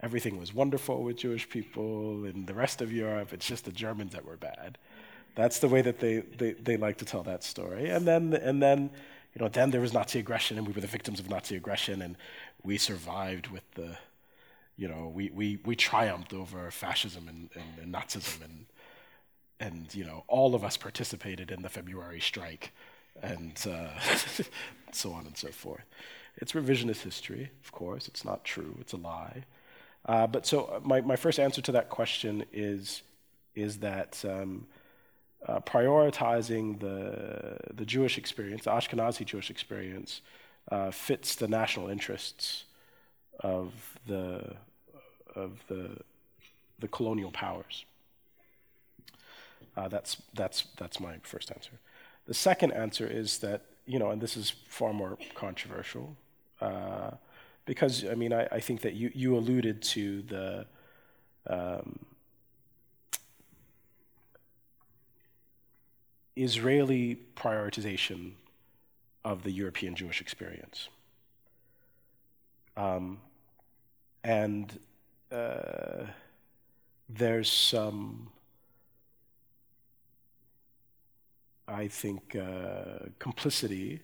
everything 0.00 0.38
was 0.38 0.52
wonderful 0.52 1.02
with 1.02 1.16
Jewish 1.16 1.48
people 1.48 2.24
in 2.24 2.46
the 2.46 2.54
rest 2.54 2.80
of 2.80 2.92
Europe. 2.92 3.32
It's 3.32 3.46
just 3.46 3.64
the 3.64 3.72
Germans 3.72 4.12
that 4.12 4.24
were 4.24 4.36
bad. 4.36 4.78
That's 5.34 5.58
the 5.58 5.68
way 5.68 5.82
that 5.82 6.00
they, 6.00 6.20
they, 6.20 6.52
they 6.52 6.76
like 6.76 6.98
to 6.98 7.04
tell 7.04 7.22
that 7.24 7.42
story. 7.44 7.90
And 7.90 8.06
then 8.06 8.34
and 8.34 8.62
then, 8.62 8.90
you 9.34 9.42
know, 9.42 9.48
then 9.48 9.70
there 9.70 9.80
was 9.80 9.92
Nazi 9.92 10.18
aggression, 10.18 10.56
and 10.58 10.66
we 10.66 10.72
were 10.72 10.80
the 10.80 10.86
victims 10.86 11.20
of 11.20 11.28
Nazi 11.28 11.56
aggression, 11.56 12.00
and 12.02 12.16
we 12.62 12.78
survived 12.78 13.48
with 13.48 13.70
the, 13.74 13.98
you 14.76 14.88
know, 14.88 15.12
we 15.14 15.30
we, 15.30 15.58
we 15.64 15.76
triumphed 15.76 16.32
over 16.32 16.70
fascism 16.70 17.28
and, 17.28 17.50
and, 17.54 17.82
and 17.82 17.94
Nazism, 17.94 18.44
and 18.44 18.66
and 19.60 19.94
you 19.94 20.04
know, 20.04 20.24
all 20.28 20.54
of 20.54 20.64
us 20.64 20.76
participated 20.76 21.50
in 21.50 21.62
the 21.62 21.68
February 21.68 22.20
strike 22.20 22.72
and 23.22 23.66
uh, 23.68 23.88
so 24.92 25.12
on 25.12 25.26
and 25.26 25.36
so 25.36 25.48
forth. 25.48 25.84
It's 26.36 26.52
revisionist 26.52 27.02
history, 27.02 27.50
of 27.64 27.72
course. 27.72 28.08
It's 28.08 28.24
not 28.24 28.44
true. 28.44 28.76
It's 28.80 28.92
a 28.92 28.98
lie. 28.98 29.44
Uh, 30.06 30.26
but 30.26 30.46
so 30.46 30.64
uh, 30.64 30.80
my, 30.82 31.00
my 31.00 31.16
first 31.16 31.38
answer 31.38 31.60
to 31.60 31.72
that 31.72 31.88
question 31.88 32.44
is, 32.52 33.02
is 33.54 33.78
that 33.78 34.24
um, 34.28 34.66
uh, 35.46 35.60
prioritizing 35.60 36.78
the, 36.80 37.56
the 37.74 37.84
Jewish 37.84 38.16
experience, 38.18 38.64
the 38.64 38.70
Ashkenazi 38.70 39.24
Jewish 39.24 39.50
experience, 39.50 40.20
uh, 40.70 40.90
fits 40.90 41.34
the 41.34 41.48
national 41.48 41.88
interests 41.88 42.64
of 43.40 43.72
the, 44.06 44.56
of 45.34 45.62
the, 45.68 45.98
the 46.78 46.88
colonial 46.88 47.30
powers. 47.30 47.84
Uh, 49.76 49.88
that's, 49.88 50.22
that's, 50.34 50.64
that's 50.76 51.00
my 51.00 51.16
first 51.22 51.50
answer. 51.50 51.72
The 52.26 52.34
second 52.34 52.72
answer 52.72 53.06
is 53.06 53.38
that, 53.38 53.62
you 53.86 53.98
know, 53.98 54.10
and 54.10 54.20
this 54.20 54.36
is 54.36 54.52
far 54.68 54.92
more 54.92 55.18
controversial, 55.34 56.16
uh, 56.60 57.12
because, 57.66 58.04
I 58.04 58.14
mean, 58.14 58.32
I, 58.32 58.46
I, 58.50 58.60
think 58.60 58.80
that 58.82 58.94
you, 58.94 59.10
you 59.14 59.36
alluded 59.36 59.82
to 59.82 60.22
the 60.22 60.66
um, 61.46 61.98
Israeli 66.36 67.18
prioritization 67.36 68.32
of 69.24 69.42
the 69.42 69.50
European 69.50 69.94
Jewish 69.94 70.20
experience. 70.20 70.88
Um, 72.76 73.18
and 74.22 74.78
uh, 75.30 76.04
there's 77.08 77.50
some 77.50 78.30
I 81.68 81.88
think, 81.88 82.36
uh, 82.36 83.06
complicity 83.18 84.00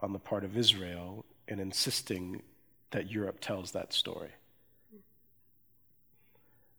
on 0.00 0.12
the 0.12 0.18
part 0.18 0.44
of 0.44 0.56
Israel 0.56 1.24
in 1.46 1.60
insisting 1.60 2.42
that 2.94 3.10
Europe 3.10 3.40
tells 3.40 3.72
that 3.72 3.92
story. 3.92 4.30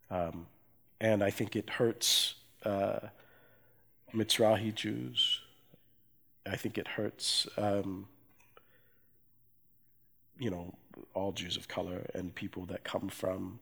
Um, 0.10 0.48
and 1.02 1.22
I 1.22 1.30
think 1.30 1.58
it 1.58 1.70
hurts 1.70 2.36
uh, 2.64 3.00
Mizrahi 4.14 4.74
Jews. 4.74 5.42
I 6.50 6.56
think 6.56 6.78
it 6.78 6.88
hurts, 6.88 7.48
um, 7.58 8.08
you 10.40 10.50
know, 10.50 10.74
all 11.14 11.34
Jews 11.34 11.58
of 11.58 11.68
color 11.68 12.06
and 12.14 12.34
people 12.34 12.66
that 12.68 12.86
come 12.86 13.10
from, 13.10 13.60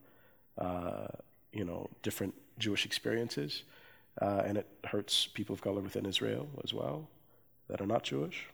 uh, 0.59 1.07
you 1.51 1.65
know, 1.65 1.89
different 2.03 2.35
Jewish 2.59 2.85
experiences 2.85 3.63
uh, 4.21 4.43
and 4.45 4.59
it 4.59 4.67
hurts 4.83 5.25
people 5.25 5.55
of 5.55 5.61
color 5.61 5.81
within 5.81 6.05
Israel 6.05 6.47
as 6.63 6.71
well 6.71 7.07
that 7.67 7.81
are 7.81 7.87
not 7.87 8.03
Jewish. 8.03 8.45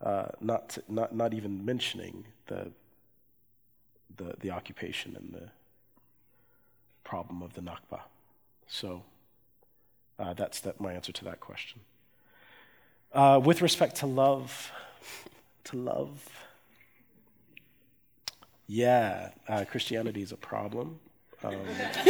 Uh, 0.00 0.26
not, 0.40 0.78
not, 0.88 1.14
not 1.14 1.34
even 1.34 1.64
mentioning 1.64 2.24
the, 2.46 2.70
the, 4.16 4.34
the 4.40 4.50
occupation 4.50 5.16
and 5.16 5.32
the 5.32 5.48
problem 7.02 7.42
of 7.42 7.54
the 7.54 7.60
Nakba. 7.60 8.00
So 8.68 9.02
uh, 10.18 10.34
that's 10.34 10.60
that, 10.60 10.80
my 10.80 10.92
answer 10.92 11.10
to 11.12 11.24
that 11.24 11.40
question. 11.40 11.80
Uh, 13.12 13.40
with 13.42 13.60
respect 13.62 13.96
to 13.96 14.06
love, 14.06 14.70
to 15.64 15.76
love, 15.76 16.28
yeah, 18.66 19.30
uh, 19.48 19.64
Christianity 19.64 20.22
is 20.22 20.30
a 20.30 20.36
problem. 20.36 21.00
Um, 21.42 21.56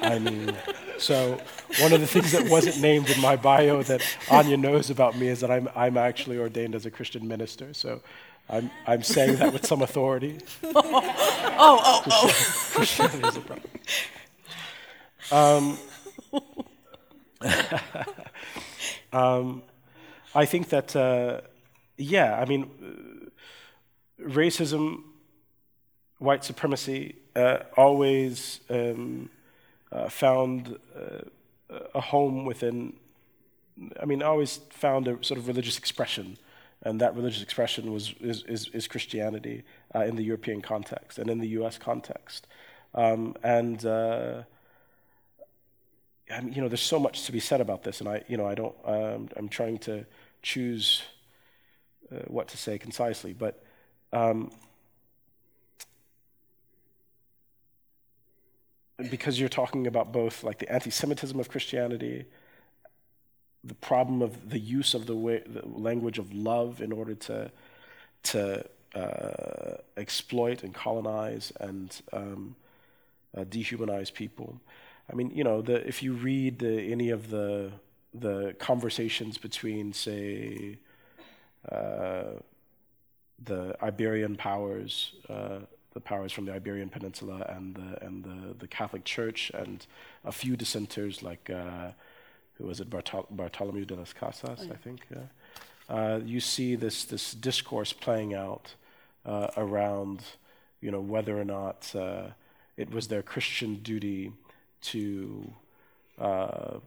I 0.00 0.18
mean, 0.18 0.56
so 0.98 1.38
one 1.80 1.92
of 1.92 2.00
the 2.00 2.06
things 2.06 2.32
that 2.32 2.48
wasn't 2.48 2.80
named 2.80 3.10
in 3.10 3.20
my 3.20 3.36
bio 3.36 3.82
that 3.82 4.02
Anya 4.30 4.56
knows 4.56 4.90
about 4.90 5.16
me 5.16 5.28
is 5.28 5.40
that 5.40 5.50
I'm, 5.50 5.68
I'm 5.74 5.96
actually 5.96 6.38
ordained 6.38 6.74
as 6.74 6.86
a 6.86 6.90
Christian 6.90 7.26
minister. 7.26 7.74
So 7.74 8.00
I'm, 8.48 8.70
I'm 8.86 9.02
saying 9.02 9.36
that 9.36 9.52
with 9.52 9.66
some 9.66 9.82
authority. 9.82 10.38
oh, 10.64 10.72
oh, 10.74 12.02
oh. 12.06 12.70
Christianity 12.72 13.28
is 13.28 13.36
a 13.36 13.40
problem. 13.40 13.70
Um, 15.32 15.78
um, 19.12 19.62
I 20.34 20.44
think 20.44 20.68
that, 20.68 20.94
uh, 20.94 21.40
yeah, 21.96 22.38
I 22.38 22.44
mean, 22.44 23.30
uh, 24.20 24.28
racism, 24.28 25.02
white 26.18 26.44
supremacy, 26.44 27.16
uh, 27.34 27.58
always 27.76 28.60
um, 28.68 29.30
uh, 29.92 30.08
found 30.08 30.78
uh, 30.96 31.78
a 31.94 32.00
home 32.00 32.44
within, 32.44 32.94
I 34.00 34.04
mean, 34.04 34.22
I 34.22 34.26
always 34.26 34.60
found 34.70 35.08
a 35.08 35.22
sort 35.22 35.38
of 35.38 35.48
religious 35.48 35.78
expression. 35.78 36.38
And 36.82 37.00
that 37.00 37.16
religious 37.16 37.42
expression 37.42 37.92
was, 37.92 38.14
is, 38.20 38.42
is, 38.42 38.68
is 38.68 38.86
Christianity 38.86 39.64
uh, 39.94 40.00
in 40.00 40.16
the 40.16 40.22
European 40.22 40.60
context 40.60 41.18
and 41.18 41.30
in 41.30 41.38
the 41.38 41.48
US 41.48 41.78
context. 41.78 42.46
Um, 42.94 43.34
and 43.42 43.84
uh, 43.84 44.42
I 46.30 46.40
mean, 46.40 46.54
you 46.54 46.62
know, 46.62 46.68
there's 46.68 46.80
so 46.80 46.98
much 46.98 47.24
to 47.24 47.32
be 47.32 47.40
said 47.40 47.60
about 47.60 47.82
this, 47.82 48.00
and 48.00 48.08
I, 48.08 48.22
you 48.28 48.36
know, 48.36 48.46
I 48.46 48.54
don't. 48.54 48.74
Um, 48.84 49.28
I'm 49.36 49.48
trying 49.48 49.78
to 49.78 50.06
choose 50.42 51.02
uh, 52.12 52.20
what 52.26 52.48
to 52.48 52.56
say 52.56 52.78
concisely, 52.78 53.32
but 53.32 53.62
um, 54.12 54.50
because 59.10 59.40
you're 59.40 59.48
talking 59.48 59.86
about 59.86 60.12
both 60.12 60.44
like 60.44 60.58
the 60.58 60.70
anti-Semitism 60.70 61.38
of 61.38 61.48
Christianity, 61.48 62.24
the 63.62 63.74
problem 63.74 64.22
of 64.22 64.50
the 64.50 64.58
use 64.58 64.94
of 64.94 65.06
the, 65.06 65.16
way, 65.16 65.42
the 65.46 65.66
language 65.66 66.18
of 66.18 66.32
love 66.32 66.80
in 66.80 66.92
order 66.92 67.14
to 67.14 67.50
to 68.22 68.64
uh, 68.94 69.76
exploit 69.96 70.62
and 70.62 70.72
colonize 70.72 71.52
and 71.60 72.00
um, 72.12 72.56
uh, 73.36 73.44
dehumanize 73.44 74.12
people. 74.12 74.58
I 75.10 75.14
mean, 75.14 75.30
you 75.30 75.44
know, 75.44 75.60
the, 75.60 75.86
if 75.86 76.02
you 76.02 76.14
read 76.14 76.58
the, 76.60 76.92
any 76.92 77.10
of 77.10 77.28
the 77.30 77.72
the 78.14 78.54
conversations 78.60 79.38
between, 79.38 79.92
say, 79.92 80.78
uh, 81.70 82.38
the 83.42 83.76
Iberian 83.82 84.36
powers, 84.36 85.12
uh, 85.28 85.58
the 85.94 86.00
powers 86.00 86.32
from 86.32 86.44
the 86.44 86.52
Iberian 86.52 86.88
Peninsula 86.88 87.46
and 87.48 87.74
the, 87.74 88.04
and 88.04 88.24
the, 88.24 88.54
the 88.58 88.66
Catholic 88.68 89.04
Church 89.04 89.50
and 89.54 89.86
a 90.24 90.32
few 90.32 90.56
dissenters 90.56 91.22
like, 91.22 91.48
uh, 91.48 91.90
who 92.54 92.66
was 92.66 92.80
it, 92.80 92.90
Bartol- 92.90 93.26
Bartolomeu 93.30 93.86
de 93.86 93.94
las 93.94 94.12
Casas, 94.12 94.60
oh, 94.60 94.64
yeah. 94.64 94.72
I 94.72 94.76
think. 94.76 95.06
Uh, 95.88 96.20
you 96.24 96.40
see 96.40 96.74
this, 96.74 97.04
this 97.04 97.32
discourse 97.34 97.92
playing 97.92 98.34
out 98.34 98.74
uh, 99.24 99.48
around, 99.56 100.22
you 100.80 100.90
know, 100.90 101.00
whether 101.00 101.38
or 101.38 101.44
not 101.44 101.94
uh, 101.94 102.28
it 102.76 102.90
was 102.90 103.08
their 103.08 103.22
Christian 103.22 103.76
duty 103.76 104.32
to 104.82 105.50
uh, 106.18 106.78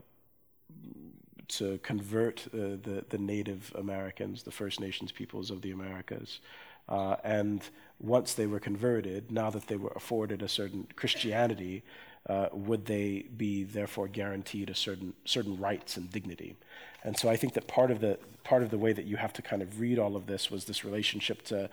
to 1.48 1.78
convert 1.78 2.46
uh, 2.48 2.76
the, 2.82 3.04
the 3.08 3.18
Native 3.18 3.72
Americans, 3.76 4.42
the 4.42 4.50
First 4.50 4.80
Nations 4.80 5.10
peoples 5.10 5.50
of 5.50 5.62
the 5.62 5.70
Americas, 5.70 6.40
uh, 6.88 7.16
and 7.24 7.62
once 8.00 8.34
they 8.34 8.46
were 8.46 8.60
converted, 8.60 9.30
now 9.30 9.50
that 9.50 9.66
they 9.66 9.76
were 9.76 9.92
afforded 9.96 10.42
a 10.42 10.48
certain 10.48 10.86
Christianity, 10.94 11.82
uh, 12.28 12.48
would 12.52 12.86
they 12.86 13.26
be 13.36 13.64
therefore 13.64 14.08
guaranteed 14.08 14.70
a 14.70 14.74
certain 14.74 15.14
certain 15.24 15.58
rights 15.58 15.96
and 15.96 16.10
dignity? 16.10 16.56
And 17.02 17.16
so 17.16 17.28
I 17.28 17.36
think 17.36 17.54
that 17.54 17.66
part 17.66 17.90
of 17.90 18.00
the 18.00 18.18
part 18.44 18.62
of 18.62 18.70
the 18.70 18.78
way 18.78 18.92
that 18.92 19.06
you 19.06 19.16
have 19.16 19.32
to 19.34 19.42
kind 19.42 19.62
of 19.62 19.80
read 19.80 19.98
all 19.98 20.16
of 20.16 20.26
this 20.26 20.50
was 20.50 20.64
this 20.64 20.84
relationship 20.84 21.42
to 21.46 21.70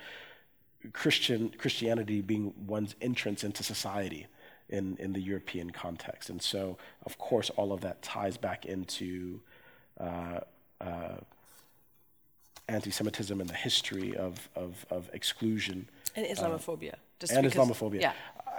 Christian 0.93 1.49
Christianity 1.57 2.21
being 2.21 2.53
one's 2.65 2.95
entrance 3.01 3.43
into 3.43 3.63
society 3.63 4.27
in, 4.69 4.97
in 4.97 5.13
the 5.13 5.21
European 5.21 5.69
context. 5.71 6.29
And 6.29 6.41
so, 6.41 6.77
of 7.05 7.17
course, 7.17 7.49
all 7.51 7.71
of 7.71 7.81
that 7.81 8.01
ties 8.01 8.37
back 8.37 8.65
into 8.65 9.41
uh, 9.99 10.39
uh, 10.81 11.17
anti 12.67 12.91
Semitism 12.91 13.39
and 13.39 13.49
the 13.49 13.55
history 13.55 14.15
of, 14.15 14.49
of, 14.55 14.85
of 14.89 15.09
exclusion. 15.13 15.87
And 16.15 16.25
Islamophobia. 16.25 16.93
Uh, 16.93 17.27
and 17.31 17.45
Islamophobia. 17.45 18.01
Yeah. 18.01 18.13
Uh, 18.47 18.51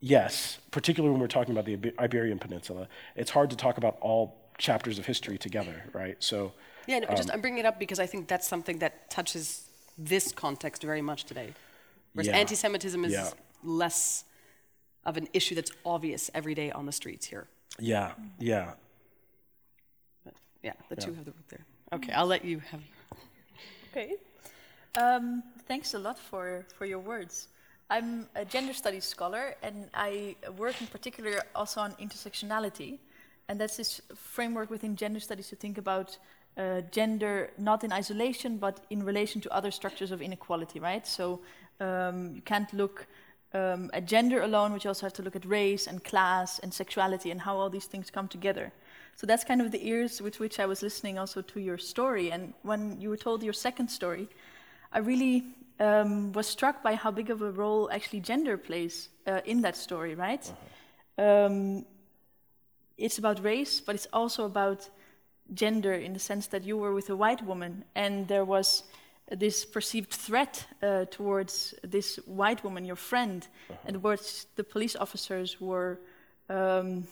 yes, 0.00 0.58
particularly 0.70 1.12
when 1.12 1.20
we're 1.20 1.28
talking 1.28 1.56
about 1.56 1.64
the 1.64 1.94
Iberian 1.98 2.38
Peninsula, 2.38 2.88
it's 3.14 3.30
hard 3.30 3.50
to 3.50 3.56
talk 3.56 3.78
about 3.78 3.98
all 4.00 4.36
chapters 4.58 4.98
of 4.98 5.06
history 5.06 5.38
together, 5.38 5.84
right? 5.92 6.16
So. 6.20 6.52
Yeah, 6.86 7.00
no, 7.00 7.08
um, 7.08 7.16
just 7.16 7.30
I'm 7.32 7.40
bringing 7.40 7.60
it 7.60 7.66
up 7.66 7.78
because 7.78 7.98
I 7.98 8.06
think 8.06 8.28
that's 8.28 8.46
something 8.46 8.78
that 8.78 9.10
touches 9.10 9.68
this 9.98 10.32
context 10.32 10.82
very 10.82 11.02
much 11.02 11.24
today. 11.24 11.52
Whereas 12.12 12.28
yeah. 12.28 12.36
anti-Semitism 12.36 13.04
is 13.04 13.12
yeah. 13.12 13.30
less 13.62 14.24
of 15.04 15.16
an 15.16 15.28
issue 15.32 15.54
that's 15.54 15.70
obvious 15.84 16.30
every 16.34 16.54
day 16.54 16.70
on 16.70 16.86
the 16.86 16.92
streets 16.92 17.26
here. 17.26 17.46
Yeah, 17.78 18.12
yeah. 18.38 18.72
But 20.24 20.34
yeah, 20.62 20.72
the 20.88 20.96
yeah. 20.98 21.04
two 21.04 21.14
have 21.14 21.24
the 21.24 21.32
root 21.32 21.48
there. 21.48 21.64
Okay, 21.92 22.12
I'll 22.12 22.26
let 22.26 22.44
you 22.44 22.60
have. 22.70 22.80
Okay. 23.90 24.14
Um, 24.96 25.42
thanks 25.68 25.92
a 25.92 25.98
lot 25.98 26.18
for, 26.18 26.64
for 26.74 26.86
your 26.86 26.98
words. 26.98 27.48
I'm 27.90 28.28
a 28.34 28.46
gender 28.46 28.72
studies 28.72 29.04
scholar, 29.04 29.54
and 29.62 29.90
I 29.92 30.36
work 30.56 30.80
in 30.80 30.86
particular 30.86 31.42
also 31.54 31.82
on 31.82 31.92
intersectionality. 31.96 32.98
And 33.48 33.60
that's 33.60 33.76
this 33.76 34.00
framework 34.14 34.70
within 34.70 34.96
gender 34.96 35.20
studies 35.20 35.48
to 35.48 35.56
think 35.56 35.76
about 35.76 36.16
uh, 36.56 36.80
gender 36.90 37.50
not 37.58 37.84
in 37.84 37.92
isolation, 37.92 38.56
but 38.56 38.84
in 38.88 39.02
relation 39.02 39.42
to 39.42 39.52
other 39.52 39.70
structures 39.70 40.10
of 40.10 40.22
inequality, 40.22 40.80
right? 40.80 41.06
So 41.06 41.40
um, 41.78 42.32
you 42.34 42.40
can't 42.40 42.72
look 42.72 43.06
um, 43.52 43.90
at 43.92 44.06
gender 44.06 44.40
alone, 44.40 44.72
but 44.72 44.82
you 44.82 44.88
also 44.88 45.04
have 45.04 45.12
to 45.14 45.22
look 45.22 45.36
at 45.36 45.44
race 45.44 45.86
and 45.86 46.02
class 46.02 46.58
and 46.60 46.72
sexuality 46.72 47.30
and 47.30 47.42
how 47.42 47.58
all 47.58 47.68
these 47.68 47.84
things 47.84 48.10
come 48.10 48.28
together. 48.28 48.72
So 49.14 49.26
that's 49.26 49.44
kind 49.44 49.60
of 49.60 49.72
the 49.72 49.86
ears 49.86 50.22
with 50.22 50.40
which 50.40 50.58
I 50.58 50.64
was 50.64 50.82
listening 50.82 51.18
also 51.18 51.42
to 51.42 51.60
your 51.60 51.76
story. 51.76 52.32
And 52.32 52.54
when 52.62 52.98
you 52.98 53.10
were 53.10 53.16
told 53.18 53.42
your 53.42 53.52
second 53.52 53.88
story, 53.88 54.28
I 54.92 54.98
really 54.98 55.44
um, 55.80 56.32
was 56.32 56.46
struck 56.46 56.82
by 56.82 56.94
how 56.94 57.10
big 57.10 57.30
of 57.30 57.42
a 57.42 57.50
role 57.50 57.90
actually 57.90 58.20
gender 58.20 58.56
plays 58.56 59.08
uh, 59.26 59.40
in 59.44 59.62
that 59.62 59.76
story, 59.76 60.14
right? 60.14 60.52
Uh-huh. 61.18 61.46
Um, 61.46 61.86
it's 62.98 63.18
about 63.18 63.42
race, 63.42 63.80
but 63.80 63.94
it's 63.94 64.08
also 64.12 64.44
about 64.44 64.88
gender 65.54 65.92
in 65.92 66.12
the 66.12 66.18
sense 66.18 66.48
that 66.48 66.64
you 66.64 66.76
were 66.76 66.92
with 66.92 67.10
a 67.10 67.16
white 67.16 67.44
woman 67.44 67.84
and 67.94 68.26
there 68.26 68.44
was 68.44 68.82
this 69.30 69.64
perceived 69.64 70.10
threat 70.10 70.66
uh, 70.82 71.04
towards 71.10 71.74
this 71.82 72.16
white 72.26 72.62
woman, 72.62 72.84
your 72.84 72.96
friend, 72.96 73.46
uh-huh. 73.68 73.78
and 73.86 74.02
which 74.02 74.46
the 74.54 74.64
police 74.64 74.94
officers 74.94 75.60
were, 75.60 75.98
um, 76.48 77.06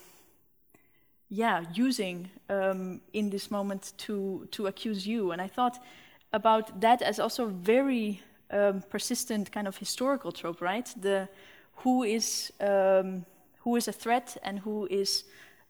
yeah, 1.29 1.64
using 1.72 2.31
um, 2.49 3.01
in 3.12 3.31
this 3.31 3.51
moment 3.51 3.93
to 3.97 4.47
to 4.53 4.68
accuse 4.68 5.07
you. 5.07 5.33
And 5.33 5.43
I 5.43 5.49
thought 5.49 5.83
about 6.35 6.80
that 6.80 7.01
as 7.01 7.18
also 7.18 7.47
very 7.47 8.20
um, 8.51 8.82
persistent 8.91 9.51
kind 9.53 9.66
of 9.66 9.78
historical 9.78 10.32
trope, 10.32 10.61
right? 10.61 10.93
The 11.01 11.28
who 11.76 12.03
is 12.03 12.53
um, 12.61 13.24
who 13.61 13.76
is 13.76 13.89
a 13.89 13.93
threat 13.93 14.37
and 14.43 14.59
who 14.59 14.87
is 14.91 15.24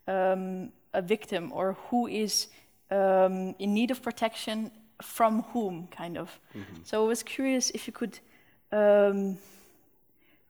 um, 0.08 0.72
a 0.92 1.02
victim, 1.02 1.52
or 1.52 1.76
who 1.90 2.06
is 2.08 2.48
um, 2.90 3.54
in 3.58 3.74
need 3.74 3.90
of 3.90 4.02
protection 4.02 4.70
from 5.02 5.42
whom, 5.52 5.86
kind 5.88 6.16
of. 6.18 6.40
Mm-hmm. 6.54 6.82
So 6.84 7.04
I 7.04 7.08
was 7.08 7.22
curious 7.22 7.70
if 7.70 7.86
you 7.86 7.92
could, 7.92 8.18
um, 8.72 9.38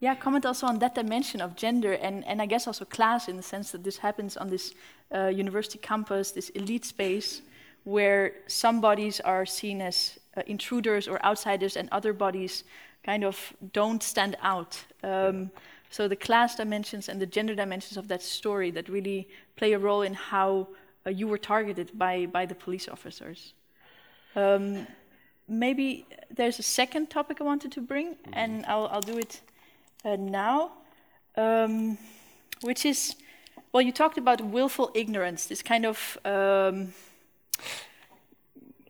yeah, 0.00 0.14
comment 0.14 0.46
also 0.46 0.66
on 0.66 0.78
that 0.78 0.94
dimension 0.94 1.40
of 1.40 1.56
gender 1.56 1.92
and, 1.92 2.24
and 2.26 2.42
I 2.42 2.46
guess 2.46 2.66
also 2.66 2.84
class 2.84 3.28
in 3.28 3.36
the 3.36 3.42
sense 3.42 3.72
that 3.72 3.84
this 3.84 3.98
happens 3.98 4.36
on 4.36 4.48
this 4.48 4.74
uh, 5.14 5.26
university 5.28 5.78
campus, 5.78 6.32
this 6.32 6.50
elite 6.50 6.84
space, 6.84 7.42
where 7.84 8.32
some 8.46 8.80
bodies 8.80 9.20
are 9.20 9.46
seen 9.46 9.80
as 9.80 10.18
uh, 10.36 10.42
intruders 10.46 11.06
or 11.06 11.24
outsiders 11.24 11.76
and 11.76 11.88
other 11.92 12.12
bodies 12.12 12.64
kind 13.04 13.24
of 13.24 13.52
don't 13.72 14.02
stand 14.02 14.36
out. 14.42 14.82
Um, 15.02 15.50
so 15.90 16.08
the 16.08 16.16
class 16.16 16.56
dimensions 16.56 17.08
and 17.08 17.20
the 17.20 17.26
gender 17.26 17.54
dimensions 17.54 17.96
of 17.96 18.08
that 18.08 18.22
story 18.22 18.70
that 18.72 18.88
really 18.88 19.28
play 19.56 19.74
a 19.74 19.78
role 19.78 20.02
in 20.02 20.14
how 20.14 20.68
uh, 21.06 21.10
you 21.10 21.28
were 21.28 21.38
targeted 21.38 21.96
by, 21.96 22.26
by 22.26 22.46
the 22.46 22.54
police 22.54 22.88
officers. 22.88 23.52
Um, 24.34 24.86
maybe 25.46 26.06
there's 26.30 26.58
a 26.58 26.62
second 26.62 27.10
topic 27.10 27.40
I 27.40 27.44
wanted 27.44 27.70
to 27.72 27.80
bring, 27.80 28.14
mm-hmm. 28.14 28.30
and 28.32 28.66
I'll, 28.66 28.88
I'll 28.88 29.02
do 29.02 29.18
it 29.18 29.40
uh, 30.04 30.16
now, 30.16 30.72
um, 31.36 31.98
which 32.62 32.84
is 32.86 33.16
well, 33.72 33.82
you 33.82 33.90
talked 33.90 34.18
about 34.18 34.40
willful 34.40 34.92
ignorance, 34.94 35.46
this 35.46 35.60
kind 35.60 35.84
of. 35.84 36.16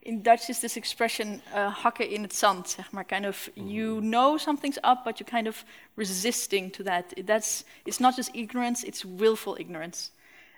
In 0.03 0.23
Dutch 0.23 0.49
is 0.49 0.59
this 0.59 0.77
expression 0.77 1.43
uh, 1.55 1.75
hakken 1.75 2.11
in 2.11 2.23
het 2.23 2.35
zand, 2.35 2.69
zeg 2.69 2.91
maar, 2.91 3.05
kind 3.05 3.27
of 3.27 3.51
you 3.55 3.97
mm-hmm. 3.97 4.09
know 4.11 4.37
something's 4.39 4.77
up, 4.77 5.05
but 5.05 5.19
you're 5.19 5.31
kind 5.31 5.47
of 5.47 5.65
resisting 5.95 6.73
to 6.73 6.83
that. 6.83 7.05
That's 7.27 7.65
it's 7.85 7.99
not 7.99 8.17
just 8.17 8.31
ignorance; 8.35 8.87
it's 8.87 9.05
willful 9.05 9.57
ignorance. 9.59 10.11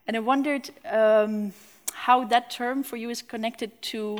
And 0.07 0.17
I 0.17 0.21
wondered 0.21 0.71
um, 0.85 1.53
how 1.93 2.25
that 2.25 2.51
term 2.51 2.83
for 2.83 2.97
you 2.97 3.11
is 3.11 3.23
connected 3.23 3.71
to 3.83 4.19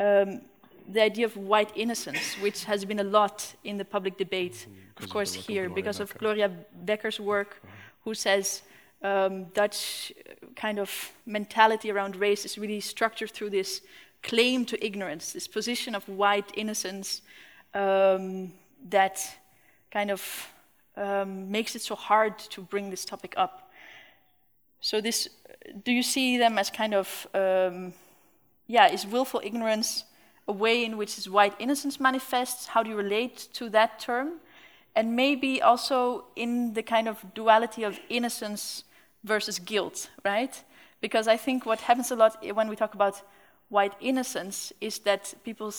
um, 0.00 0.40
the 0.88 1.02
idea 1.02 1.26
of 1.26 1.36
white 1.36 1.70
innocence, 1.74 2.36
which 2.40 2.64
has 2.64 2.84
been 2.84 3.00
a 3.00 3.04
lot 3.04 3.54
in 3.62 3.78
the 3.78 3.84
public 3.84 4.16
debate, 4.16 4.66
mm, 4.68 5.02
of 5.02 5.10
course, 5.10 5.32
here, 5.32 5.68
because 5.68 6.00
of 6.00 6.16
Gloria 6.18 6.50
Wekker's 6.84 7.20
work, 7.20 7.60
uh-huh. 7.62 7.72
who 8.04 8.14
says 8.14 8.62
um, 9.02 9.44
Dutch 9.54 10.12
kind 10.56 10.78
of 10.78 11.12
mentality 11.26 11.90
around 11.90 12.16
race 12.16 12.44
is 12.44 12.58
really 12.58 12.80
structured 12.80 13.30
through 13.30 13.50
this 13.50 13.82
claim 14.22 14.64
to 14.66 14.84
ignorance, 14.84 15.32
this 15.32 15.48
position 15.48 15.94
of 15.94 16.08
white 16.08 16.50
innocence 16.54 17.22
um, 17.74 18.52
that 18.88 19.20
kind 19.90 20.10
of 20.10 20.48
um, 20.96 21.50
makes 21.50 21.74
it 21.74 21.82
so 21.82 21.94
hard 21.94 22.38
to 22.38 22.60
bring 22.60 22.90
this 22.90 23.04
topic 23.04 23.34
up. 23.36 23.70
So, 24.80 25.00
this, 25.00 25.28
do 25.84 25.92
you 25.92 26.02
see 26.02 26.38
them 26.38 26.58
as 26.58 26.70
kind 26.70 26.94
of 26.94 27.26
um, 27.34 27.94
yeah, 28.66 28.90
is 28.90 29.06
willful 29.06 29.40
ignorance 29.44 30.04
a 30.48 30.52
way 30.52 30.84
in 30.84 30.96
which 30.96 31.16
this 31.16 31.28
white 31.28 31.54
innocence 31.58 32.00
manifests? 32.00 32.66
How 32.68 32.82
do 32.82 32.90
you 32.90 32.96
relate 32.96 33.48
to 33.54 33.68
that 33.70 34.00
term? 34.00 34.40
And 34.94 35.16
maybe 35.16 35.62
also 35.62 36.24
in 36.36 36.74
the 36.74 36.82
kind 36.82 37.08
of 37.08 37.22
duality 37.34 37.82
of 37.82 37.98
innocence 38.08 38.84
versus 39.24 39.58
guilt, 39.58 40.10
right? 40.24 40.62
Because 41.00 41.28
I 41.28 41.36
think 41.36 41.66
what 41.66 41.80
happens 41.80 42.10
a 42.10 42.16
lot 42.16 42.36
when 42.54 42.68
we 42.68 42.76
talk 42.76 42.94
about 42.94 43.22
white 43.68 43.94
innocence 44.00 44.72
is 44.80 44.98
that 45.00 45.34
people 45.44 45.72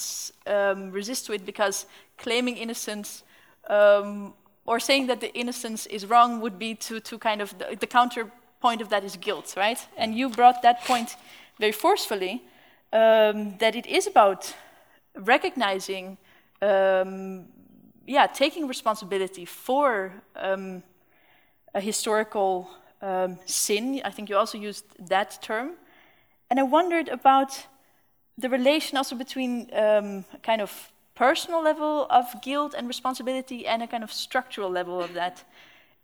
um, 0.47 0.91
resist 0.91 1.25
to 1.27 1.33
it 1.33 1.45
because 1.45 1.85
claiming 2.17 2.57
innocence 2.57 3.23
um, 3.69 4.33
or 4.65 4.79
saying 4.79 5.07
that 5.07 5.19
the 5.19 5.33
innocence 5.33 5.85
is 5.85 6.05
wrong 6.05 6.41
would 6.41 6.57
be 6.57 6.75
to, 6.75 6.99
to 6.99 7.17
kind 7.17 7.41
of 7.41 7.57
the, 7.57 7.77
the 7.79 7.87
counterpoint 7.87 8.81
of 8.81 8.89
that 8.89 9.03
is 9.03 9.17
guilt, 9.17 9.53
right? 9.57 9.87
And 9.97 10.15
you 10.15 10.29
brought 10.29 10.61
that 10.61 10.83
point 10.85 11.15
very 11.59 11.71
forcefully 11.71 12.41
um, 12.91 13.57
that 13.59 13.75
it 13.75 13.85
is 13.85 14.07
about 14.07 14.53
recognizing, 15.15 16.17
um, 16.61 17.45
yeah, 18.07 18.27
taking 18.27 18.67
responsibility 18.67 19.45
for 19.45 20.13
um, 20.35 20.83
a 21.73 21.81
historical 21.81 22.69
um, 23.03 23.37
sin. 23.45 24.01
I 24.03 24.09
think 24.09 24.29
you 24.29 24.37
also 24.37 24.57
used 24.57 24.85
that 25.09 25.39
term. 25.41 25.71
And 26.49 26.59
I 26.59 26.63
wondered 26.63 27.09
about 27.09 27.67
the 28.37 28.49
relation 28.49 28.97
also 28.97 29.15
between 29.15 29.69
um, 29.73 30.25
kind 30.41 30.61
of 30.61 30.91
personal 31.15 31.61
level 31.63 32.07
of 32.09 32.25
guilt 32.41 32.73
and 32.77 32.87
responsibility 32.87 33.67
and 33.67 33.83
a 33.83 33.87
kind 33.87 34.03
of 34.03 34.11
structural 34.11 34.71
level 34.71 34.99
of 34.99 35.13
that, 35.13 35.43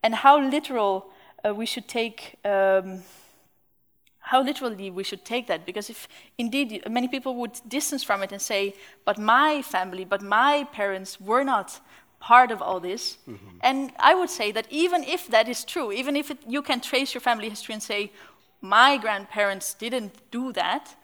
and 0.03 0.13
how 0.13 0.39
literal 0.39 1.09
uh, 1.43 1.55
we 1.55 1.65
should 1.65 1.87
take 1.87 2.35
um, 2.45 3.03
how 4.19 4.43
literally 4.43 4.91
we 4.91 5.03
should 5.03 5.25
take 5.25 5.47
that. 5.47 5.65
Because 5.65 5.89
if 5.89 6.07
indeed 6.37 6.83
many 6.89 7.07
people 7.07 7.33
would 7.35 7.59
distance 7.67 8.03
from 8.03 8.21
it 8.21 8.31
and 8.31 8.41
say, 8.41 8.75
but 9.05 9.17
my 9.17 9.61
family, 9.63 10.05
but 10.05 10.21
my 10.21 10.67
parents 10.71 11.19
were 11.19 11.43
not 11.43 11.81
part 12.19 12.51
of 12.51 12.61
all 12.61 12.79
this. 12.79 13.17
Mm-hmm. 13.27 13.57
And 13.61 13.91
I 13.99 14.13
would 14.13 14.29
say 14.29 14.51
that 14.51 14.67
even 14.69 15.03
if 15.03 15.27
that 15.27 15.47
is 15.47 15.63
true, 15.63 15.91
even 15.91 16.15
if 16.15 16.31
it, 16.31 16.37
you 16.47 16.61
can 16.61 16.81
trace 16.81 17.13
your 17.13 17.21
family 17.21 17.49
history 17.49 17.73
and 17.73 17.83
say, 17.83 18.11
my 18.61 18.97
grandparents 18.97 19.73
didn't 19.73 20.13
do 20.31 20.51
that, 20.53 20.95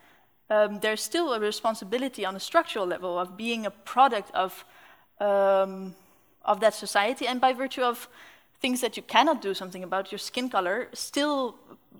um, 0.49 0.79
there's 0.79 1.01
still 1.01 1.33
a 1.33 1.39
responsibility 1.39 2.25
on 2.25 2.35
a 2.35 2.39
structural 2.39 2.85
level 2.85 3.17
of 3.17 3.35
being 3.37 3.65
a 3.65 3.71
product 3.71 4.29
of, 4.33 4.65
um, 5.19 5.95
of 6.43 6.59
that 6.59 6.73
society 6.73 7.25
and 7.27 7.41
by 7.41 7.53
virtue 7.53 7.81
of 7.81 8.07
things 8.59 8.81
that 8.81 8.97
you 8.97 9.03
cannot 9.03 9.41
do 9.41 9.53
something 9.53 9.83
about, 9.83 10.11
your 10.11 10.19
skin 10.19 10.49
color, 10.49 10.87
still, 10.93 11.55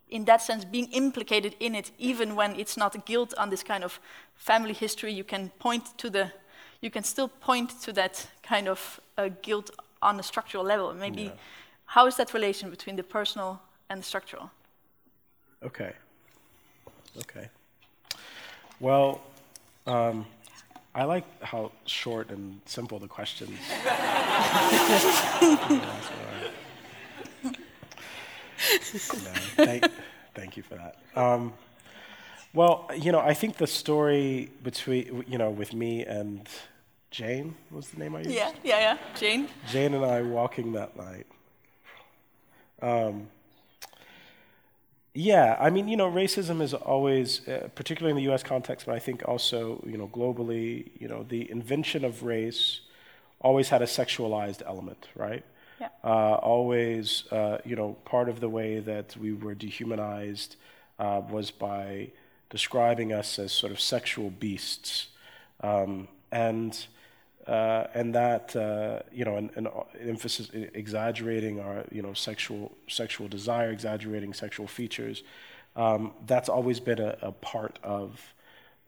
in 0.09 0.26
that 0.26 0.41
sense, 0.41 0.66
being 0.66 0.91
implicated 0.91 1.55
in 1.59 1.76
it, 1.76 1.91
even 1.97 2.36
when 2.36 2.55
it's 2.59 2.78
not 2.78 2.95
a 2.95 2.99
guilt 2.99 3.34
on 3.38 3.49
this 3.49 3.63
kind 3.63 3.84
of 3.84 3.99
family 4.36 4.74
history, 4.74 5.11
you 5.11 5.24
can 5.24 5.49
point 5.59 5.97
to 5.97 6.09
the, 6.09 6.32
you 6.82 6.91
can 6.91 7.03
still 7.03 7.28
point 7.28 7.82
to 7.82 7.93
that 7.93 8.28
kind 8.43 8.68
of 8.68 8.99
uh, 9.18 9.30
guilt 9.41 9.72
on 10.01 10.20
a 10.20 10.24
structural 10.24 10.63
level. 10.63 10.93
Maybe, 10.93 11.24
yeah. 11.24 11.32
how 11.86 12.07
is 12.07 12.16
that 12.18 12.34
relation 12.34 12.70
between 12.70 12.95
the 12.95 13.03
personal 13.03 13.61
and 13.89 13.99
the 14.01 14.05
structural? 14.05 14.51
Okay. 15.63 15.93
Okay. 17.18 17.49
Well, 18.80 19.22
um, 19.88 20.26
I 20.93 21.03
like 21.03 21.26
how 21.43 21.72
short 21.86 22.30
and 22.30 22.61
simple 22.66 22.99
the 22.99 23.07
questions. 23.07 23.57
thank, 29.55 29.86
thank, 30.34 30.57
you 30.57 30.63
for 30.63 30.76
that. 30.76 30.97
Um, 31.16 31.53
well, 32.53 32.89
you 32.95 33.11
know, 33.11 33.20
I 33.20 33.34
think 33.34 33.57
the 33.57 33.68
story 33.68 34.51
between, 34.63 35.26
you 35.28 35.38
know, 35.38 35.49
with 35.49 35.74
me 35.74 36.05
and 36.05 36.47
Jane 37.16 37.55
was 37.72 37.88
the 37.91 37.99
name 37.99 38.13
I 38.13 38.20
used. 38.20 38.32
Yeah, 38.32 38.51
yeah, 38.61 38.80
yeah, 38.80 38.97
Jane. 39.18 39.47
Jane 39.72 39.93
and 39.93 40.03
I 40.03 40.22
walking 40.22 40.74
that 40.74 40.97
night. 40.97 41.26
Um, 42.82 43.30
yeah, 45.13 45.55
I 45.57 45.70
mean, 45.70 45.88
you 45.88 45.95
know, 45.95 46.11
racism 46.11 46.61
is 46.61 46.74
always, 46.74 47.47
uh, 47.47 47.70
particularly 47.74 48.11
in 48.11 48.18
the 48.18 48.30
U.S. 48.32 48.43
context, 48.43 48.86
but 48.86 48.95
I 48.95 48.99
think 48.99 49.26
also, 49.26 49.82
you 49.88 49.97
know, 49.97 50.07
globally, 50.09 50.89
you 50.99 51.07
know, 51.07 51.24
the 51.24 51.49
invention 51.49 52.03
of 52.03 52.24
race 52.24 52.82
always 53.39 53.70
had 53.70 53.82
a 53.82 53.86
sexualized 53.86 54.61
element, 54.66 55.07
right? 55.16 55.45
Yeah. 55.80 55.88
Uh, 56.03 56.34
always, 56.34 57.32
uh, 57.32 57.59
you 57.63 57.78
know, 57.78 57.93
part 58.03 58.28
of 58.28 58.41
the 58.41 58.49
way 58.49 58.80
that 58.80 59.16
we 59.16 59.32
were 59.32 59.55
dehumanized 59.55 60.57
uh, 60.99 61.22
was 61.30 61.49
by 61.49 62.09
describing 62.49 63.13
us 63.13 63.39
as 63.39 63.53
sort 63.53 63.72
of 63.72 63.80
sexual 63.80 64.32
beasts, 64.32 65.07
um, 65.61 66.09
and 66.30 66.88
uh, 67.48 67.88
and 67.93 68.16
that 68.16 68.56
uh, 68.56 69.00
you 69.12 69.24
know, 69.24 69.36
an, 69.38 69.52
an, 69.56 69.68
emphasis 70.02 70.50
exaggerating 70.54 71.60
our 71.60 71.86
you 71.91 72.02
know 72.02 72.14
sexual 72.14 72.76
sexual 72.88 73.28
desire, 73.28 73.70
exaggerating 73.70 74.34
sexual 74.34 74.68
features. 74.68 75.24
Um, 75.76 76.14
that's 76.26 76.50
always 76.50 76.80
been 76.80 77.00
a, 77.00 77.18
a 77.22 77.32
part 77.32 77.78
of 77.84 78.34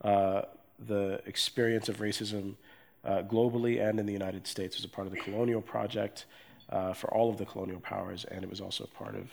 uh, 0.02 0.44
the 0.80 1.22
experience 1.26 1.90
of 1.90 1.98
racism 1.98 2.56
uh, 3.04 3.22
globally 3.24 3.80
and 3.88 4.00
in 4.00 4.06
the 4.06 4.14
United 4.14 4.48
States. 4.48 4.76
It 4.76 4.80
was 4.80 4.86
a 4.86 4.90
part 4.90 5.06
of 5.06 5.14
the 5.14 5.20
colonial 5.20 5.62
project 5.62 6.26
uh, 6.70 6.94
for 6.94 7.14
all 7.14 7.30
of 7.30 7.38
the 7.38 7.46
colonial 7.46 7.80
powers, 7.80 8.26
and 8.26 8.44
it 8.44 8.50
was 8.50 8.62
also 8.62 8.86
a 8.86 8.88
part 8.88 9.16
of 9.16 9.32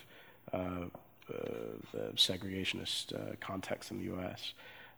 uh, 0.53 0.87
the 1.29 2.13
segregationist 2.15 3.41
context 3.41 3.91
in 3.91 3.99
the 3.99 4.05
U.S. 4.05 4.53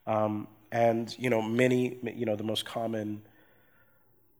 Um, 0.08 0.48
and 0.72 1.14
you 1.16 1.30
know, 1.30 1.40
many 1.40 1.98
you 2.02 2.26
know 2.26 2.34
the 2.34 2.42
most 2.42 2.64
common 2.64 3.22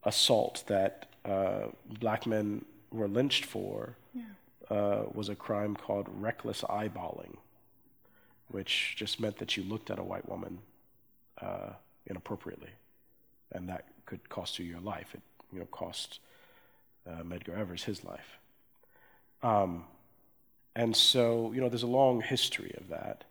assault 0.06 0.64
that 0.68 1.06
uh, 1.24 1.66
black 2.00 2.26
men 2.26 2.64
were 2.90 3.08
lynched 3.08 3.44
for 3.44 3.96
yeah. 4.14 4.22
uh, 4.70 5.02
was 5.12 5.28
a 5.28 5.34
crime 5.34 5.74
called 5.76 6.06
reckless 6.08 6.62
eyeballing, 6.62 7.36
which 8.48 8.94
just 8.96 9.20
meant 9.20 9.36
that 9.38 9.56
you 9.56 9.64
looked 9.64 9.90
at 9.90 9.98
a 9.98 10.02
white 10.02 10.26
woman 10.28 10.60
uh, 11.42 11.70
inappropriately, 12.06 12.70
and 13.52 13.68
that 13.68 13.84
could 14.06 14.28
cost 14.28 14.58
you 14.58 14.64
your 14.64 14.80
life. 14.80 15.08
It 15.12 15.20
you 15.52 15.58
know 15.58 15.66
cost 15.66 16.20
uh, 17.06 17.22
Medgar 17.22 17.58
Evers 17.58 17.84
his 17.84 18.04
life. 18.04 18.38
Um, 19.42 19.84
and 20.74 20.96
so 20.96 21.52
you 21.52 21.60
know 21.60 21.68
there's 21.68 21.82
a 21.82 21.88
long 21.88 22.20
history 22.20 22.74
of 22.78 22.88
that, 22.88 23.24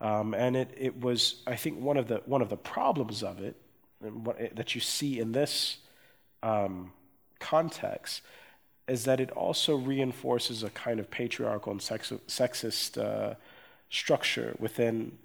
um, 0.00 0.34
and 0.34 0.56
it 0.56 0.70
it 0.76 1.00
was 1.00 1.36
I 1.46 1.56
think 1.56 1.80
one 1.80 1.96
of 1.96 2.08
the 2.08 2.22
one 2.26 2.42
of 2.42 2.50
the 2.50 2.58
problems 2.58 3.22
of 3.22 3.40
it, 3.40 3.56
what, 4.00 4.54
that 4.54 4.74
you 4.74 4.80
see 4.82 5.18
in 5.18 5.32
this 5.32 5.78
um, 6.42 6.92
context 7.38 8.22
is 8.88 9.04
that 9.04 9.20
it 9.20 9.30
also 9.30 9.76
reinforces 9.76 10.62
a 10.62 10.70
kind 10.70 10.98
of 10.98 11.10
patriarchal 11.10 11.72
and 11.72 11.80
sexist 11.80 12.98
uh, 12.98 13.34
structure 13.88 14.56
within 14.58 15.18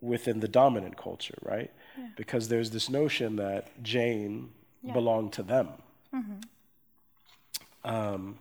within 0.00 0.40
the 0.40 0.48
dominant 0.48 0.96
culture, 0.96 1.36
right? 1.42 1.70
Yeah. 1.98 2.06
Because 2.16 2.48
there's 2.48 2.70
this 2.70 2.88
notion 2.88 3.36
that 3.36 3.82
Jane 3.82 4.50
yeah. 4.82 4.92
belonged 4.92 5.32
to 5.34 5.42
them, 5.42 5.68
mm-hmm. 6.14 6.40
um, 7.84 8.38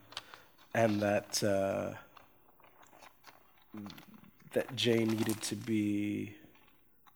and 0.73 1.01
that 1.01 1.43
uh, 1.43 1.93
that 4.53 4.75
Jane 4.75 5.09
needed 5.09 5.41
to 5.41 5.55
be, 5.55 6.35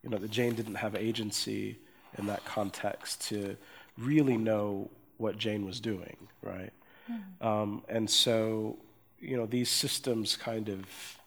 you 0.03 0.09
know, 0.09 0.17
that 0.17 0.31
Jane 0.31 0.55
didn't 0.55 0.75
have 0.75 0.95
agency 0.95 1.77
in 2.17 2.27
that 2.27 2.43
context 2.45 3.21
to 3.29 3.55
really 3.97 4.37
know 4.37 4.89
what 5.17 5.37
Jane 5.37 5.65
was 5.65 5.79
doing, 5.79 6.17
right? 6.41 6.73
Mm-hmm. 7.11 7.47
Um, 7.47 7.83
and 7.87 8.09
so, 8.09 8.77
you 9.19 9.37
know, 9.37 9.45
these 9.45 9.69
systems 9.69 10.35
kind 10.35 10.69
of 10.69 11.19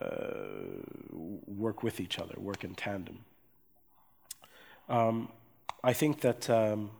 uh, 0.00 1.12
work 1.46 1.82
with 1.82 2.00
each 2.00 2.18
other, 2.18 2.34
work 2.38 2.64
in 2.64 2.74
tandem. 2.74 3.24
Um, 4.88 5.28
I 5.84 5.92
think 5.92 6.20
that, 6.20 6.48
um, 6.50 6.90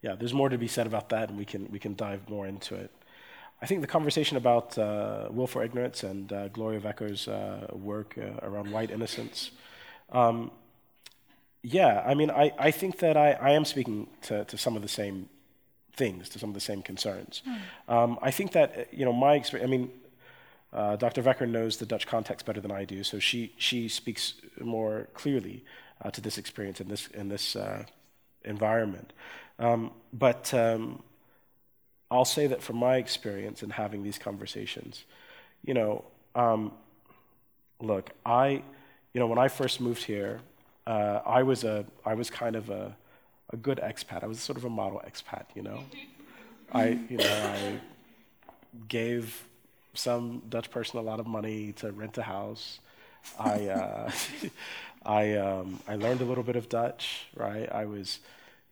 yeah, 0.00 0.14
there's 0.14 0.34
more 0.34 0.48
to 0.48 0.58
be 0.58 0.68
said 0.68 0.86
about 0.86 1.08
that, 1.10 1.28
and 1.28 1.38
we 1.38 1.44
can 1.44 1.70
we 1.70 1.78
can 1.78 1.94
dive 1.94 2.28
more 2.28 2.46
into 2.46 2.74
it. 2.74 2.90
I 3.60 3.66
think 3.66 3.80
the 3.80 3.86
conversation 3.86 4.36
about 4.36 4.76
uh, 4.76 5.28
willful 5.30 5.62
ignorance 5.62 6.02
and 6.02 6.32
uh, 6.32 6.48
Gloria 6.48 6.80
Wekker's 6.80 7.28
uh, 7.28 7.68
work 7.70 8.18
uh, 8.18 8.44
around 8.44 8.72
white 8.72 8.90
innocence 8.90 9.52
um, 10.10 10.50
yeah, 11.62 12.02
I 12.04 12.14
mean, 12.14 12.30
I, 12.30 12.52
I 12.58 12.70
think 12.70 12.98
that 12.98 13.16
I, 13.16 13.32
I 13.32 13.50
am 13.50 13.64
speaking 13.64 14.08
to, 14.22 14.44
to 14.44 14.58
some 14.58 14.76
of 14.76 14.82
the 14.82 14.88
same 14.88 15.28
things, 15.94 16.28
to 16.30 16.38
some 16.38 16.50
of 16.50 16.54
the 16.54 16.60
same 16.60 16.82
concerns. 16.82 17.42
Mm. 17.48 17.94
Um, 17.94 18.18
I 18.20 18.30
think 18.30 18.52
that, 18.52 18.92
you 18.92 19.04
know, 19.04 19.12
my 19.12 19.34
experience, 19.34 19.68
I 19.68 19.70
mean, 19.70 19.90
uh, 20.72 20.96
Dr. 20.96 21.22
Wekker 21.22 21.48
knows 21.48 21.76
the 21.76 21.86
Dutch 21.86 22.06
context 22.06 22.46
better 22.46 22.60
than 22.60 22.72
I 22.72 22.84
do, 22.84 23.04
so 23.04 23.18
she, 23.18 23.52
she 23.58 23.88
speaks 23.88 24.34
more 24.60 25.08
clearly 25.14 25.64
uh, 26.02 26.10
to 26.10 26.20
this 26.20 26.38
experience 26.38 26.80
in 26.80 26.88
this, 26.88 27.06
in 27.08 27.28
this 27.28 27.54
uh, 27.54 27.84
environment. 28.44 29.12
Um, 29.58 29.92
but 30.12 30.52
um, 30.54 31.02
I'll 32.10 32.24
say 32.24 32.46
that 32.48 32.62
from 32.62 32.76
my 32.76 32.96
experience 32.96 33.62
in 33.62 33.70
having 33.70 34.02
these 34.02 34.18
conversations, 34.18 35.04
you 35.64 35.74
know, 35.74 36.04
um, 36.34 36.72
look, 37.80 38.10
I, 38.24 38.62
you 39.12 39.20
know, 39.20 39.26
when 39.26 39.38
I 39.38 39.48
first 39.48 39.80
moved 39.80 40.04
here, 40.04 40.40
uh, 40.86 41.20
I 41.24 41.42
was 41.42 41.64
a 41.64 41.84
I 42.04 42.14
was 42.14 42.30
kind 42.30 42.56
of 42.56 42.70
a 42.70 42.96
a 43.50 43.56
good 43.56 43.78
expat. 43.78 44.22
I 44.22 44.26
was 44.26 44.40
sort 44.40 44.58
of 44.58 44.64
a 44.64 44.70
model 44.70 45.02
expat, 45.06 45.44
you 45.54 45.62
know. 45.62 45.84
I 46.72 46.98
you 47.08 47.18
know 47.18 47.24
I 47.24 47.80
gave 48.88 49.44
some 49.94 50.42
Dutch 50.48 50.70
person 50.70 50.98
a 50.98 51.02
lot 51.02 51.20
of 51.20 51.26
money 51.26 51.72
to 51.74 51.92
rent 51.92 52.16
a 52.18 52.22
house. 52.22 52.80
I 53.38 53.66
uh, 53.66 54.10
I 55.04 55.34
um, 55.36 55.80
I 55.86 55.96
learned 55.96 56.20
a 56.20 56.24
little 56.24 56.44
bit 56.44 56.56
of 56.56 56.68
Dutch, 56.68 57.26
right? 57.36 57.70
I 57.70 57.84
was, 57.84 58.20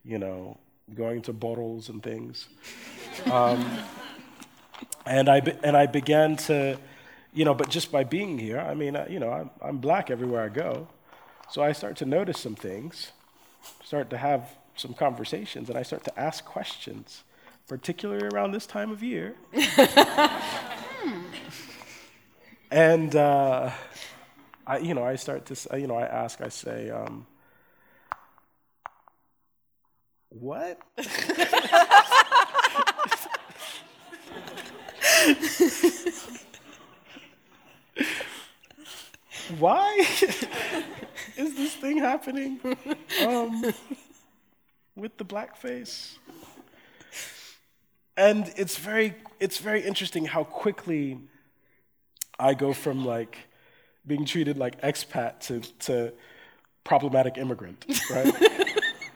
you 0.03 0.17
know, 0.17 0.57
going 0.95 1.21
to 1.23 1.33
bottles 1.33 1.89
and 1.89 2.01
things, 2.01 2.47
um, 3.31 3.65
and 5.05 5.29
I 5.29 5.39
be- 5.41 5.57
and 5.63 5.77
I 5.77 5.85
began 5.85 6.35
to, 6.47 6.77
you 7.33 7.45
know, 7.45 7.53
but 7.53 7.69
just 7.69 7.91
by 7.91 8.03
being 8.03 8.37
here, 8.37 8.59
I 8.59 8.73
mean, 8.73 8.97
you 9.09 9.19
know, 9.19 9.31
I'm, 9.31 9.49
I'm 9.61 9.77
black 9.77 10.09
everywhere 10.09 10.43
I 10.43 10.49
go, 10.49 10.87
so 11.51 11.61
I 11.61 11.73
start 11.73 11.97
to 11.97 12.05
notice 12.05 12.39
some 12.39 12.55
things, 12.55 13.11
start 13.83 14.09
to 14.11 14.17
have 14.17 14.55
some 14.77 14.93
conversations, 14.93 15.67
and 15.67 15.77
I 15.77 15.83
start 15.83 16.05
to 16.05 16.17
ask 16.17 16.45
questions, 16.45 17.23
particularly 17.67 18.25
around 18.27 18.53
this 18.53 18.65
time 18.65 18.89
of 18.89 19.03
year. 19.03 19.35
and 22.71 23.13
uh, 23.17 23.69
I, 24.65 24.77
you 24.77 24.93
know, 24.93 25.03
I 25.03 25.17
start 25.17 25.45
to, 25.47 25.77
you 25.77 25.87
know, 25.87 25.95
I 25.95 26.05
ask, 26.05 26.39
I 26.39 26.47
say, 26.47 26.89
um, 26.89 27.27
what? 30.29 30.79
Why? 39.59 40.07
is 41.37 41.55
this 41.55 41.75
thing 41.75 41.97
happening 41.97 42.59
um, 43.25 43.73
with 44.95 45.17
the 45.17 45.25
blackface? 45.25 46.17
And 48.17 48.51
it's 48.55 48.77
very, 48.77 49.15
it's 49.39 49.57
very 49.57 49.81
interesting 49.81 50.25
how 50.25 50.43
quickly 50.43 51.19
I 52.37 52.53
go 52.53 52.73
from 52.73 53.05
like 53.05 53.37
being 54.05 54.25
treated 54.25 54.57
like 54.57 54.81
expat 54.81 55.39
to, 55.41 55.61
to 55.85 56.13
problematic 56.83 57.37
immigrant, 57.37 57.85
right? 58.09 58.33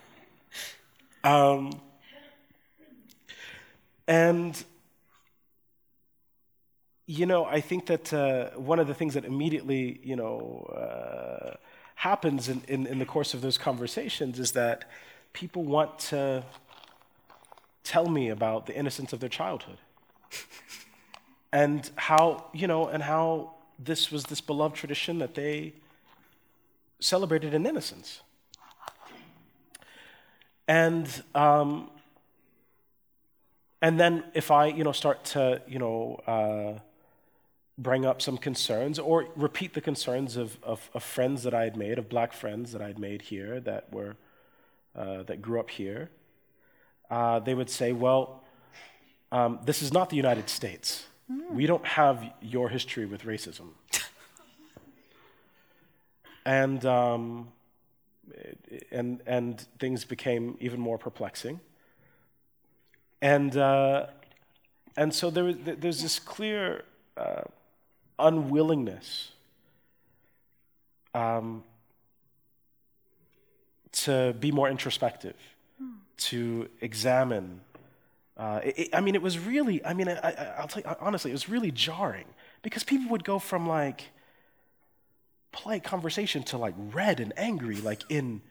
um, 1.23 1.81
And, 4.07 4.63
you 7.07 7.25
know, 7.25 7.45
I 7.45 7.61
think 7.61 7.87
that 7.87 8.13
uh, 8.13 8.49
one 8.51 8.79
of 8.79 8.87
the 8.87 8.93
things 8.93 9.15
that 9.15 9.25
immediately, 9.25 9.99
you 10.03 10.15
know, 10.15 10.67
uh, 10.75 11.55
happens 11.95 12.49
in, 12.49 12.61
in, 12.67 12.85
in 12.85 12.99
the 12.99 13.05
course 13.05 13.33
of 13.33 13.41
those 13.41 13.57
conversations 13.57 14.39
is 14.39 14.51
that 14.51 14.89
people 15.33 15.63
want 15.63 15.97
to 15.97 16.43
tell 17.83 18.07
me 18.07 18.29
about 18.29 18.65
the 18.65 18.75
innocence 18.75 19.13
of 19.13 19.19
their 19.19 19.29
childhood 19.29 19.77
and 21.51 21.89
how, 21.95 22.45
you 22.53 22.67
know, 22.67 22.87
and 22.87 23.03
how 23.03 23.51
this 23.79 24.11
was 24.11 24.23
this 24.25 24.41
beloved 24.41 24.75
tradition 24.75 25.19
that 25.19 25.35
they 25.35 25.73
celebrated 26.99 27.53
in 27.53 27.65
innocence. 27.65 28.21
And, 30.67 31.07
um, 31.33 31.89
and 33.81 33.99
then 33.99 34.23
if 34.33 34.51
I, 34.51 34.67
you 34.67 34.83
know, 34.83 34.91
start 34.91 35.23
to, 35.25 35.61
you 35.67 35.79
know, 35.79 36.19
uh, 36.27 36.79
bring 37.77 38.05
up 38.05 38.21
some 38.21 38.37
concerns 38.37 38.99
or 38.99 39.27
repeat 39.35 39.73
the 39.73 39.81
concerns 39.81 40.37
of, 40.37 40.57
of, 40.63 40.89
of, 40.93 41.03
friends 41.03 41.43
that 41.43 41.53
I 41.53 41.63
had 41.63 41.75
made, 41.75 41.97
of 41.97 42.07
black 42.07 42.31
friends 42.31 42.71
that 42.71 42.81
I 42.81 42.87
had 42.87 42.99
made 42.99 43.23
here 43.23 43.59
that 43.61 43.91
were, 43.91 44.15
uh, 44.95 45.23
that 45.23 45.41
grew 45.41 45.59
up 45.59 45.69
here, 45.69 46.09
uh, 47.09 47.39
they 47.39 47.53
would 47.53 47.69
say, 47.69 47.91
well, 47.91 48.43
um, 49.31 49.59
this 49.65 49.81
is 49.81 49.91
not 49.91 50.09
the 50.09 50.15
United 50.15 50.49
States. 50.49 51.05
Mm. 51.31 51.51
We 51.51 51.65
don't 51.65 51.85
have 51.85 52.23
your 52.41 52.69
history 52.69 53.05
with 53.05 53.23
racism. 53.23 53.69
and, 56.45 56.85
um, 56.85 57.49
and, 58.91 59.21
and 59.25 59.59
things 59.79 60.05
became 60.05 60.57
even 60.61 60.79
more 60.79 60.97
perplexing. 60.97 61.59
And, 63.21 63.57
uh, 63.57 64.07
and 64.95 65.13
so 65.13 65.29
there, 65.29 65.51
there's 65.51 66.01
this 66.01 66.19
clear 66.19 66.85
uh, 67.17 67.41
unwillingness 68.19 69.31
um, 71.13 71.63
to 73.91 74.35
be 74.39 74.51
more 74.51 74.69
introspective, 74.69 75.35
hmm. 75.79 75.91
to 76.17 76.69
examine. 76.81 77.61
Uh, 78.37 78.59
it, 78.63 78.89
I 78.93 78.99
mean, 78.99 79.15
it 79.15 79.21
was 79.21 79.39
really, 79.39 79.83
I 79.85 79.93
mean, 79.93 80.09
I, 80.09 80.55
will 80.59 80.67
tell 80.67 80.83
you 80.83 80.95
honestly, 80.99 81.31
it 81.31 81.33
was 81.33 81.47
really 81.47 81.71
jarring 81.71 82.25
because 82.61 82.83
people 82.83 83.09
would 83.11 83.23
go 83.23 83.39
from 83.39 83.67
like 83.67 84.03
polite 85.53 85.83
conversation 85.83 86.43
to 86.43 86.57
like 86.57 86.73
red 86.77 87.21
and 87.21 87.31
angry, 87.37 87.77
like 87.77 88.03
in, 88.09 88.41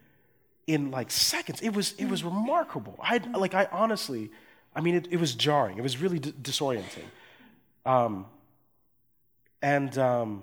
in 0.67 0.91
like 0.91 1.11
seconds. 1.11 1.61
It 1.61 1.75
was, 1.75 1.93
it 1.99 2.07
was 2.07 2.23
hmm. 2.23 2.29
remarkable. 2.29 2.99
I 3.03 3.19
like, 3.19 3.55
I 3.55 3.69
honestly, 3.71 4.31
I 4.75 4.81
mean, 4.81 4.95
it, 4.95 5.09
it 5.11 5.21
was 5.21 5.35
jarring. 5.35 5.77
It 5.77 5.83
was 5.83 5.99
really 6.01 6.19
d- 6.19 6.33
disorienting. 6.33 7.05
Um, 7.85 8.27
and, 9.65 9.97
um, 9.97 10.43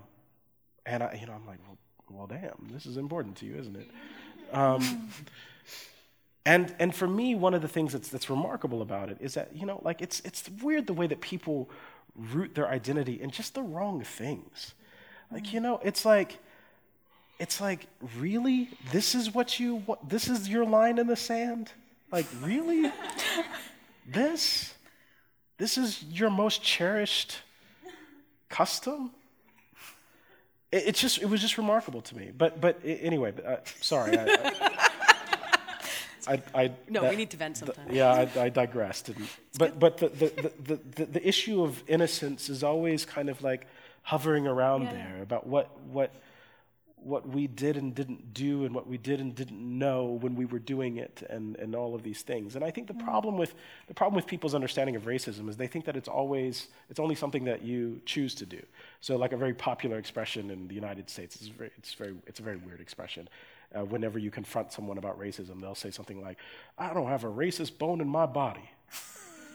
and 0.84 1.04
I, 1.04 1.16
you 1.22 1.28
know, 1.28 1.34
I'm 1.34 1.46
like, 1.46 1.60
well, 1.68 1.78
well, 2.10 2.26
damn, 2.26 2.70
this 2.74 2.88
is 2.88 2.98
important 2.98 3.38
to 3.38 3.46
you, 3.46 3.56
isn't 3.56 3.76
it? 3.76 3.88
Um, 4.52 5.10
and, 6.46 6.74
and 6.80 6.94
for 6.94 7.08
me, 7.08 7.36
one 7.36 7.54
of 7.54 7.62
the 7.62 7.68
things 7.68 7.94
that's, 7.94 8.10
that's 8.10 8.32
remarkable 8.32 8.82
about 8.82 9.10
it 9.10 9.18
is 9.20 9.36
that, 9.36 9.56
you 9.56 9.68
know, 9.68 9.80
like 9.84 10.02
it's, 10.02 10.22
it's 10.22 10.50
weird 10.64 10.88
the 10.88 10.94
way 10.94 11.06
that 11.06 11.22
people 11.22 11.70
root 12.16 12.56
their 12.56 12.68
identity 12.68 13.22
in 13.22 13.30
just 13.30 13.54
the 13.54 13.62
wrong 13.62 14.04
things. 14.04 14.74
Like, 15.32 15.54
you 15.54 15.60
know, 15.60 15.80
it's 15.84 16.04
like, 16.04 16.40
it's 17.38 17.62
like, 17.62 17.86
really? 18.18 18.72
This 18.92 19.14
is 19.14 19.36
what 19.36 19.60
you, 19.60 19.84
what, 19.86 20.10
this 20.10 20.30
is 20.30 20.50
your 20.50 20.66
line 20.66 20.98
in 20.98 21.06
the 21.06 21.16
sand? 21.16 21.72
Like, 22.12 22.26
really? 22.42 22.92
this? 24.08 24.74
This 25.60 25.78
is 25.78 26.04
your 26.06 26.32
most 26.32 26.64
cherished 26.64 27.38
custom. 28.52 29.12
It, 30.72 30.84
it's 30.88 31.02
just 31.02 31.22
it 31.22 31.30
was 31.30 31.42
just 31.42 31.58
remarkable 31.58 32.02
to 32.02 32.16
me. 32.16 32.32
But 32.38 32.62
but 32.62 32.80
anyway, 32.84 33.34
uh, 33.46 33.58
sorry. 33.82 34.18
I, 34.18 34.70
I, 36.28 36.42
I, 36.54 36.72
no, 36.88 37.02
that, 37.02 37.10
we 37.10 37.16
need 37.16 37.32
to 37.32 37.38
vent 37.38 37.58
sometime. 37.58 37.88
The, 37.88 37.96
yeah, 37.96 38.28
I, 38.36 38.42
I 38.42 38.50
digressed. 38.50 39.10
And, 39.10 39.28
but 39.58 39.80
but 39.80 39.98
the, 39.98 40.10
the, 40.10 40.52
the, 40.64 40.80
the, 40.96 41.06
the 41.06 41.28
issue 41.28 41.64
of 41.64 41.84
innocence 41.88 42.48
is 42.50 42.64
always 42.64 43.06
kind 43.06 43.30
of 43.30 43.42
like 43.42 43.66
hovering 44.04 44.46
around 44.48 44.84
yeah. 44.84 44.94
there 44.94 45.20
about 45.24 45.48
what 45.48 45.68
what 45.92 46.12
what 47.04 47.28
we 47.28 47.48
did 47.48 47.78
and 47.78 47.96
didn't 47.96 48.34
do 48.34 48.64
and 48.64 48.76
what 48.76 48.88
we 48.88 48.98
did 48.98 49.20
and 49.20 49.34
didn't 49.34 49.60
know 49.60 50.06
when 50.06 50.36
we 50.36 50.46
were 50.46 50.60
doing 50.60 50.98
it 50.98 51.24
and, 51.30 51.56
and 51.58 51.76
all 51.76 51.96
of 51.96 52.04
these 52.04 52.22
things. 52.22 52.56
And 52.56 52.64
I 52.64 52.70
think 52.70 52.88
the 52.88 52.94
mm. 52.94 53.04
problem 53.04 53.38
with 53.38 53.56
the 53.88 53.94
problem 53.94 54.16
with 54.16 54.28
people's 54.28 54.54
understanding 54.54 54.96
of 54.96 55.04
racism 55.04 55.50
is 55.50 55.58
they 55.58 55.68
think 55.68 55.86
that 55.86 55.96
it's 55.96 56.08
always 56.08 56.68
it's 56.90 57.00
only 57.00 57.16
something 57.16 57.46
that 57.46 57.64
you 57.64 58.02
choose 58.06 58.36
to 58.36 58.46
do. 58.46 58.62
So 59.00 59.16
like 59.18 59.34
a 59.34 59.38
very 59.38 59.54
popular 59.54 59.98
expression 59.98 60.52
in 60.52 60.68
the 60.68 60.76
United 60.76 61.10
States, 61.10 61.36
it's 61.36 61.48
very 61.48 61.72
it's 61.78 61.94
very 61.94 62.16
it's 62.28 62.40
a 62.40 62.44
very 62.44 62.58
weird 62.58 62.82
expression. 62.82 63.28
Uh, 63.74 63.86
whenever 63.86 64.20
you 64.20 64.30
confront 64.30 64.72
someone 64.72 64.98
about 64.98 65.18
racism, 65.18 65.62
they'll 65.62 65.74
say 65.74 65.92
something 65.92 66.22
like, 66.22 66.38
"I 66.78 66.94
don't 66.94 67.08
have 67.08 67.24
a 67.24 67.32
racist 67.32 67.78
bone 67.78 68.02
in 68.02 68.08
my 68.08 68.26
body." 68.26 68.70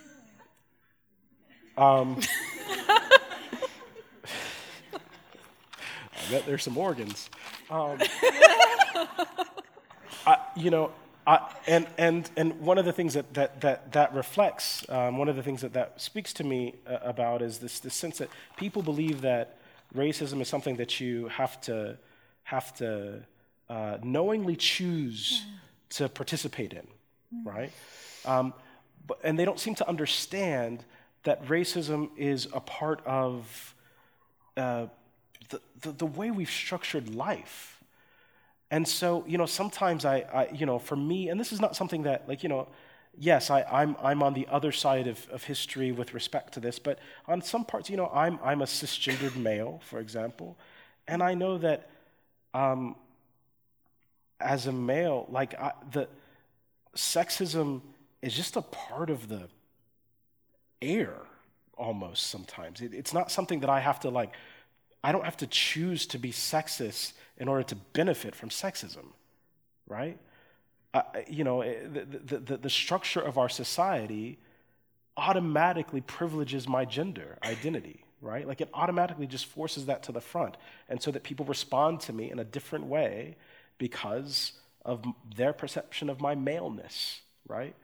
um, 1.77 2.19
I 6.27 6.31
bet 6.31 6.47
there's 6.47 6.65
some 6.65 6.77
organs. 6.77 7.31
Um, 7.71 7.99
I, 10.27 10.39
you 10.57 10.71
know, 10.71 10.91
I, 11.27 11.53
and, 11.67 11.87
and, 11.99 12.29
and 12.37 12.61
one 12.61 12.79
of 12.79 12.85
the 12.85 12.93
things 12.93 13.15
that, 13.15 13.33
that, 13.35 13.61
that, 13.61 13.93
that 13.93 14.13
reflects, 14.15 14.85
um, 14.89 15.19
one 15.19 15.29
of 15.29 15.37
the 15.37 15.43
things 15.43 15.61
that 15.61 15.73
that 15.75 16.01
speaks 16.01 16.33
to 16.35 16.45
me 16.45 16.75
uh, 16.87 16.99
about 17.03 17.43
is 17.43 17.59
this, 17.59 17.79
this 17.81 17.95
sense 17.95 18.19
that 18.19 18.29
people 18.57 18.83
believe 18.83 19.21
that 19.21 19.59
racism 19.95 20.41
is 20.41 20.49
something 20.49 20.77
that 20.77 20.99
you 21.01 21.29
have 21.29 21.61
to, 21.63 21.97
have 22.45 22.75
to 22.77 23.23
uh, 23.69 23.99
knowingly 24.03 24.57
choose 24.57 25.45
to 25.91 26.09
participate 26.09 26.73
in, 26.73 26.87
right? 27.45 27.71
Um, 28.25 28.53
but, 29.07 29.19
and 29.23 29.39
they 29.39 29.45
don't 29.45 29.61
seem 29.61 29.77
to 29.77 29.89
understand 29.89 30.85
that 31.23 31.47
racism 31.47 32.11
is 32.17 32.49
a 32.53 32.61
part 32.61 33.05
of 33.07 33.75
uh, 34.57 34.87
the, 35.49 35.61
the, 35.81 35.93
the 35.93 36.07
way 36.07 36.31
we've 36.31 36.51
structured 36.51 37.15
life. 37.15 37.83
And 38.71 38.87
so, 38.87 39.25
you 39.27 39.39
know, 39.39 39.47
sometimes 39.47 40.05
I, 40.05 40.19
I, 40.33 40.49
you 40.53 40.67
know, 40.67 40.79
for 40.79 40.97
me, 40.97 41.29
and 41.29 41.39
this 41.39 41.53
is 41.53 41.61
not 41.61 41.77
something 41.77 42.03
that, 42.03 42.29
like, 42.29 42.43
you 42.43 42.49
know, 42.49 42.69
yes, 43.17 43.51
I, 43.51 43.63
I'm, 43.63 43.97
I'm 44.03 44.23
on 44.23 44.35
the 44.35 44.47
other 44.51 44.73
side 44.73 45.07
of, 45.07 45.27
of 45.31 45.45
history 45.45 45.93
with 45.93 46.15
respect 46.15 46.55
to 46.55 46.61
this, 46.61 46.79
but 46.79 46.99
on 47.29 47.43
some 47.43 47.65
parts, 47.65 47.89
you 47.89 47.97
know, 47.97 48.11
I'm, 48.13 48.39
I'm 48.43 48.63
a 48.63 48.67
cisgendered 48.67 49.37
male, 49.51 49.81
for 49.85 50.01
example, 50.01 50.59
and 51.07 51.23
I 51.23 51.35
know 51.35 51.59
that 51.59 51.89
um, 52.55 52.97
as 54.41 54.67
a 54.67 54.73
male, 54.73 55.27
like, 55.31 55.55
I, 55.55 55.73
the 55.93 56.09
sexism 56.97 57.83
is 58.23 58.35
just 58.35 58.57
a 58.57 58.63
part 58.63 59.11
of 59.11 59.29
the 59.29 59.49
air 60.83 61.15
almost 61.77 62.29
sometimes. 62.29 62.81
It, 62.81 62.95
it's 62.95 63.13
not 63.13 63.31
something 63.31 63.61
that 63.61 63.71
I 63.71 63.81
have 63.81 64.01
to, 64.01 64.11
like, 64.11 64.33
I 65.07 65.13
don't 65.13 65.25
have 65.25 65.37
to 65.37 65.47
choose 65.47 66.05
to 66.09 66.19
be 66.19 66.33
sexist 66.33 67.13
in 67.39 67.47
order 67.47 67.63
to 67.63 67.77
benefit 67.77 68.35
from 68.35 68.49
sexism, 68.49 69.07
right? 69.87 70.19
Uh, 70.93 71.03
you 71.29 71.45
know, 71.45 71.61
eh, 71.61 71.77
the, 72.25 72.39
the, 72.39 72.57
the 72.57 72.71
structure 72.71 73.21
of 73.21 73.39
our 73.39 73.49
society 73.49 74.37
automatically 75.17 76.01
privileges 76.01 76.67
my 76.67 76.85
gender 76.85 77.39
identity, 77.45 78.05
right? 78.21 78.49
Like 78.49 78.61
it 78.61 78.69
automatically 78.75 79.29
just 79.29 79.47
forces 79.47 79.87
that 79.87 80.03
to 80.03 80.13
the 80.13 80.21
front. 80.21 80.57
And 80.89 81.01
so 81.01 81.13
that 81.13 81.23
people 81.23 81.47
respond 81.47 82.01
to 82.01 82.13
me 82.13 82.29
in 82.29 82.41
a 82.41 82.45
different 82.45 82.87
way 82.87 83.37
because 83.79 84.55
of 84.85 85.05
their 85.37 85.53
perception 85.53 86.11
of 86.11 86.21
my 86.21 86.35
maleness, 86.35 87.21
right? 87.47 87.77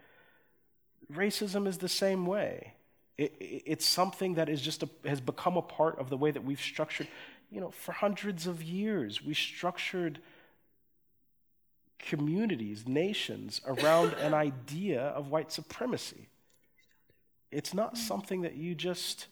Racism 1.13 1.69
is 1.69 1.79
the 1.79 1.89
same 1.89 2.27
way. 2.27 2.73
It, 3.19 3.35
it, 3.41 3.63
it's 3.67 3.87
something 3.87 4.35
that 4.35 4.49
is 4.49 4.61
just 4.61 4.83
a, 4.83 4.89
has 5.05 5.21
become 5.21 5.57
a 5.57 5.63
part 5.63 5.99
of 5.99 6.11
the 6.11 6.17
way 6.17 6.31
that 6.31 6.45
we've 6.45 6.61
structured. 6.61 7.09
You 7.51 7.61
know, 7.61 7.71
for 7.71 7.93
hundreds 7.93 8.47
of 8.47 8.63
years, 8.63 9.23
we 9.23 9.35
structured 9.35 10.21
communities, 11.99 12.87
nations 12.87 13.61
around 13.67 14.13
an 14.21 14.35
idea 14.35 15.03
of 15.03 15.31
white 15.31 15.53
supremacy. 15.53 16.29
It's 17.51 17.75
not 17.75 17.97
something 17.97 18.43
that 18.43 18.57
you 18.57 18.75
just. 18.75 19.27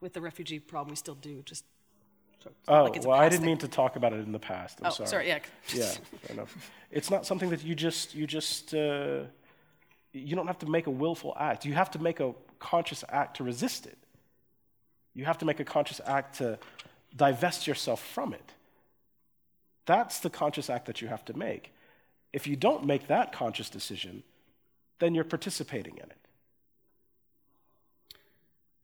With 0.00 0.14
the 0.14 0.20
refugee 0.20 0.58
problem, 0.58 0.90
we 0.90 0.96
still 0.96 1.14
do. 1.14 1.42
Just. 1.44 1.64
Oh, 2.68 2.84
like 2.84 3.04
well, 3.04 3.18
I 3.18 3.28
didn't 3.28 3.40
thing. 3.40 3.50
mean 3.50 3.58
to 3.58 3.68
talk 3.68 3.96
about 3.96 4.14
it 4.14 4.20
in 4.20 4.32
the 4.32 4.38
past. 4.38 4.78
I'm 4.80 4.86
oh, 4.86 4.90
sorry. 4.90 5.08
sorry, 5.08 5.28
yeah. 5.28 5.38
yeah, 5.74 5.90
fair 6.22 6.36
enough. 6.36 6.70
It's 6.90 7.10
not 7.10 7.26
something 7.26 7.50
that 7.50 7.62
you 7.62 7.74
just, 7.74 8.14
you 8.14 8.26
just, 8.26 8.72
uh, 8.72 9.24
you 10.12 10.34
don't 10.34 10.46
have 10.46 10.58
to 10.58 10.66
make 10.66 10.86
a 10.86 10.90
willful 10.90 11.36
act. 11.38 11.64
You 11.64 11.74
have 11.74 11.90
to 11.92 11.98
make 11.98 12.20
a 12.20 12.34
conscious 12.58 13.04
act 13.08 13.36
to 13.36 13.44
resist 13.44 13.86
it. 13.86 13.98
You 15.14 15.24
have 15.24 15.38
to 15.38 15.44
make 15.44 15.60
a 15.60 15.64
conscious 15.64 16.00
act 16.06 16.38
to 16.38 16.58
divest 17.16 17.66
yourself 17.66 18.02
from 18.02 18.32
it. 18.32 18.52
That's 19.86 20.20
the 20.20 20.30
conscious 20.30 20.70
act 20.70 20.86
that 20.86 21.00
you 21.00 21.08
have 21.08 21.24
to 21.26 21.36
make. 21.36 21.72
If 22.32 22.46
you 22.46 22.56
don't 22.56 22.84
make 22.84 23.08
that 23.08 23.32
conscious 23.32 23.68
decision, 23.68 24.22
then 25.00 25.14
you're 25.14 25.24
participating 25.24 25.96
in 25.96 26.04
it. 26.04 26.16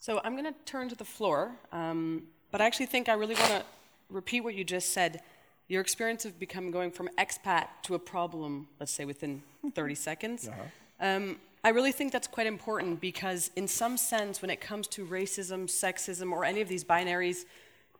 So 0.00 0.20
I'm 0.24 0.32
going 0.32 0.52
to 0.52 0.54
turn 0.64 0.88
to 0.88 0.94
the 0.94 1.04
floor, 1.04 1.52
um, 1.72 2.24
but 2.50 2.60
I 2.60 2.66
actually 2.66 2.86
think 2.86 3.08
I 3.08 3.14
really 3.14 3.34
want 3.34 3.50
to 3.50 3.64
repeat 4.08 4.42
what 4.42 4.54
you 4.54 4.64
just 4.64 4.92
said. 4.92 5.20
Your 5.68 5.80
experience 5.80 6.24
of 6.24 6.38
becoming 6.38 6.70
going 6.70 6.92
from 6.92 7.08
expat 7.18 7.66
to 7.82 7.94
a 7.94 7.98
problem, 7.98 8.68
let's 8.78 8.92
say 8.92 9.04
within 9.04 9.42
30 9.74 9.94
seconds. 9.96 10.48
Um, 11.00 11.38
I 11.64 11.70
really 11.70 11.92
think 11.92 12.12
that's 12.12 12.28
quite 12.28 12.46
important 12.46 13.00
because, 13.00 13.50
in 13.56 13.66
some 13.66 13.96
sense, 13.96 14.40
when 14.40 14.50
it 14.50 14.60
comes 14.60 14.86
to 14.88 15.04
racism, 15.04 15.64
sexism, 15.64 16.30
or 16.32 16.44
any 16.44 16.60
of 16.60 16.68
these 16.68 16.84
binaries, 16.84 17.44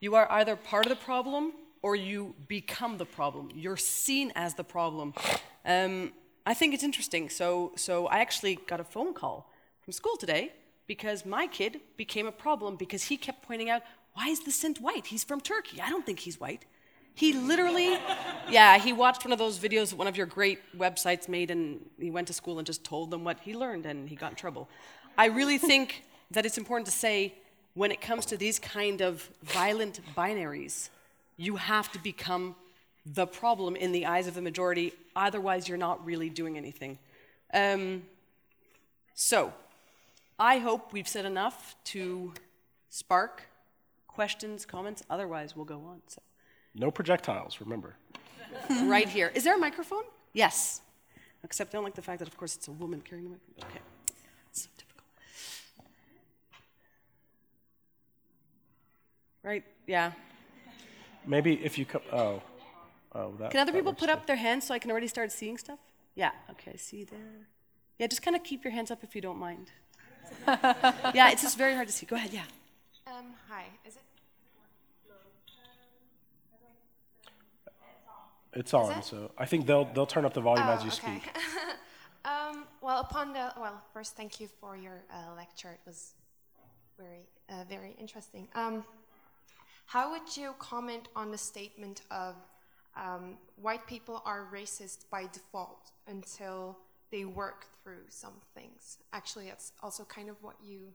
you 0.01 0.15
are 0.15 0.31
either 0.31 0.57
part 0.57 0.87
of 0.87 0.91
the 0.91 1.05
problem 1.05 1.53
or 1.83 1.97
you 1.97 2.35
become 2.49 2.99
the 2.99 3.05
problem. 3.05 3.51
You're 3.55 3.77
seen 3.77 4.33
as 4.35 4.55
the 4.55 4.65
problem. 4.65 5.15
Um, 5.65 6.13
I 6.45 6.55
think 6.55 6.75
it's 6.75 6.85
interesting. 6.85 7.29
So, 7.29 7.73
so 7.77 8.07
I 8.07 8.19
actually 8.19 8.57
got 8.67 8.81
a 8.81 8.85
phone 8.85 9.15
call 9.15 9.51
from 9.83 9.93
school 9.93 10.17
today 10.17 10.53
because 10.87 11.27
my 11.27 11.47
kid 11.47 11.81
became 11.97 12.27
a 12.27 12.33
problem 12.33 12.77
because 12.77 13.05
he 13.05 13.17
kept 13.17 13.43
pointing 13.43 13.69
out, 13.69 13.83
why 14.15 14.29
is 14.29 14.41
the 14.45 14.53
Sint 14.53 14.81
white? 14.81 15.07
He's 15.07 15.25
from 15.25 15.41
Turkey. 15.41 15.81
I 15.81 15.91
don't 15.91 16.07
think 16.07 16.21
he's 16.21 16.39
white. 16.41 16.65
He 17.17 17.33
literally, 17.33 17.99
yeah, 18.51 18.77
he 18.77 18.93
watched 18.93 19.25
one 19.25 19.33
of 19.33 19.39
those 19.39 19.59
videos 19.59 19.89
that 19.89 19.97
one 19.97 20.07
of 20.07 20.19
your 20.19 20.27
great 20.27 20.61
websites 20.77 21.31
made, 21.31 21.51
and 21.51 21.81
he 21.99 22.11
went 22.11 22.27
to 22.27 22.35
school 22.35 22.59
and 22.59 22.67
just 22.67 22.85
told 22.85 23.11
them 23.11 23.25
what 23.25 23.41
he 23.41 23.55
learned, 23.55 23.87
and 23.87 24.07
he 24.07 24.15
got 24.15 24.33
in 24.33 24.37
trouble. 24.37 24.69
I 25.17 25.29
really 25.29 25.57
think 25.57 26.05
that 26.31 26.45
it's 26.45 26.59
important 26.59 26.85
to 26.89 26.93
say 26.93 27.33
when 27.73 27.91
it 27.91 28.03
comes 28.03 28.27
to 28.27 28.37
these 28.37 28.59
kind 28.59 29.01
of 29.01 29.31
violent 29.43 30.01
binaries, 30.15 30.91
you 31.39 31.57
have 31.57 31.91
to 31.93 31.99
become 31.99 32.55
the 33.07 33.27
problem 33.27 33.77
in 33.77 33.93
the 33.93 34.05
eyes 34.05 34.27
of 34.27 34.35
the 34.35 34.43
majority, 34.43 34.93
otherwise, 35.15 35.71
you're 35.71 35.79
not 35.79 36.05
really 36.05 36.29
doing 36.29 36.59
anything. 36.59 36.99
Um, 37.55 38.03
so, 39.15 39.55
I 40.39 40.59
hope 40.59 40.93
we've 40.93 41.09
said 41.09 41.25
enough 41.25 41.77
to 41.85 42.35
spark 42.91 43.45
questions, 44.07 44.67
comments, 44.67 45.03
otherwise, 45.09 45.57
we'll 45.57 45.65
go 45.65 45.77
on. 45.77 46.03
So. 46.09 46.21
No 46.79 46.91
projectiles, 46.91 47.61
remember. 47.61 47.97
right 48.85 49.09
here. 49.09 49.33
Is 49.35 49.45
there 49.45 49.55
a 49.55 49.59
microphone? 49.59 50.05
Yes. 50.33 50.83
Except 51.43 51.75
I 51.75 51.79
don't 51.79 51.85
like 51.85 51.95
the 51.95 52.03
fact 52.03 52.19
that, 52.19 52.29
of 52.29 52.37
course, 52.37 52.55
it's 52.55 52.69
a 52.69 52.73
woman 52.73 53.01
carrying 53.01 53.25
the 53.25 53.31
microphone. 53.31 53.71
Okay. 53.71 53.81
So 54.53 54.69
typical. 54.77 55.05
Right? 59.43 59.65
Yeah. 59.87 60.13
Maybe 61.27 61.55
if 61.65 61.79
you 61.79 61.87
co- 61.87 62.03
oh, 62.13 62.43
oh 63.15 63.33
that. 63.39 63.51
Can 63.53 63.61
other 63.61 63.73
that 63.73 63.79
people 63.79 63.95
put 63.95 64.07
too. 64.07 64.13
up 64.13 64.27
their 64.27 64.37
hands 64.37 64.67
so 64.67 64.75
I 64.75 64.79
can 64.79 64.91
already 64.91 65.09
start 65.09 65.33
seeing 65.33 65.57
stuff? 65.57 65.79
Yeah. 66.15 66.33
Okay. 66.51 66.77
See 66.77 67.05
there. 67.05 67.49
Yeah. 67.99 68.07
Just 68.07 68.23
kind 68.23 68.37
of 68.37 68.43
keep 68.45 68.65
your 68.65 68.73
hands 68.73 68.91
up 68.91 69.03
if 69.03 69.15
you 69.15 69.23
don't 69.23 69.39
mind. 69.39 69.71
yeah. 70.47 71.31
It's 71.31 71.43
just 71.43 71.57
very 71.57 71.75
hard 71.75 71.87
to 71.87 71.93
see. 71.93 72.07
Go 72.07 72.17
ahead. 72.17 72.33
Yeah. 72.33 72.43
Um, 73.07 73.35
hi. 73.49 73.65
Is 73.87 73.97
it? 73.97 74.03
It's 78.57 78.73
on, 78.75 78.89
that- 78.89 79.05
so 79.05 79.31
I 79.37 79.45
think 79.47 79.67
they'll 79.67 79.85
they'll 79.93 80.07
turn 80.07 80.25
up 80.25 80.35
the 80.35 80.41
volume 80.41 80.67
as 80.69 80.83
you 80.83 80.91
Oh, 80.91 80.95
okay. 80.95 81.21
speak. 81.21 81.37
um, 82.25 82.65
well, 82.81 83.01
upon 83.01 83.33
the 83.33 83.53
well, 83.61 83.83
first, 83.93 84.17
thank 84.17 84.41
you 84.41 84.49
for 84.61 84.77
your 84.77 85.05
uh, 85.13 85.35
lecture. 85.37 85.71
It 85.71 85.81
was 85.87 86.15
very 86.99 87.27
uh, 87.51 87.65
very 87.69 87.95
interesting. 88.01 88.49
Um, 88.55 88.85
how 89.87 90.11
would 90.11 90.37
you 90.37 90.55
comment 90.59 91.09
on 91.15 91.31
the 91.31 91.39
statement 91.39 92.01
of 92.11 92.35
um, 92.97 93.37
white 93.61 93.87
people 93.87 94.23
are 94.25 94.49
racist 94.53 95.05
by 95.11 95.29
default 95.33 95.93
until 96.09 96.79
they 97.13 97.25
work 97.25 97.67
through 97.85 98.05
some 98.09 98.35
things? 98.55 98.99
Actually, 99.13 99.47
that's 99.49 99.73
also 99.83 100.03
kind 100.05 100.29
of 100.29 100.37
what 100.43 100.57
you 100.65 100.93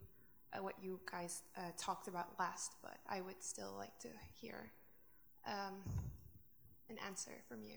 uh, 0.53 0.63
what 0.63 0.73
you 0.81 0.99
guys 1.09 1.43
uh, 1.57 1.61
talked 1.77 2.07
about 2.07 2.27
last, 2.39 2.73
but 2.81 2.97
I 3.07 3.21
would 3.21 3.41
still 3.41 3.73
like 3.77 3.97
to 3.99 4.09
hear 4.41 4.71
um, 5.47 5.75
an 6.91 6.97
answer 7.07 7.31
from 7.47 7.63
you. 7.63 7.75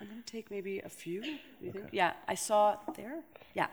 I'm 0.00 0.08
gonna 0.08 0.22
take 0.26 0.50
maybe 0.50 0.80
a 0.80 0.88
few. 0.88 1.22
you 1.60 1.70
think? 1.72 1.88
Yeah. 1.92 2.12
I 2.26 2.34
saw 2.34 2.76
there. 2.96 3.20
Yeah. 3.54 3.68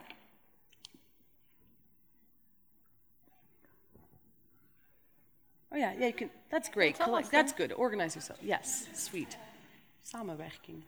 Oh 5.71 5.77
yeah, 5.77 5.93
yeah. 5.97 6.07
You 6.07 6.13
can. 6.13 6.29
That's 6.49 6.69
great. 6.69 6.99
Collect. 6.99 7.31
That's 7.31 7.53
good. 7.53 7.71
Organize 7.73 8.15
yourself. 8.15 8.39
Yes. 8.43 8.87
Sweet. 8.93 9.37
Samenwerking. 10.05 10.81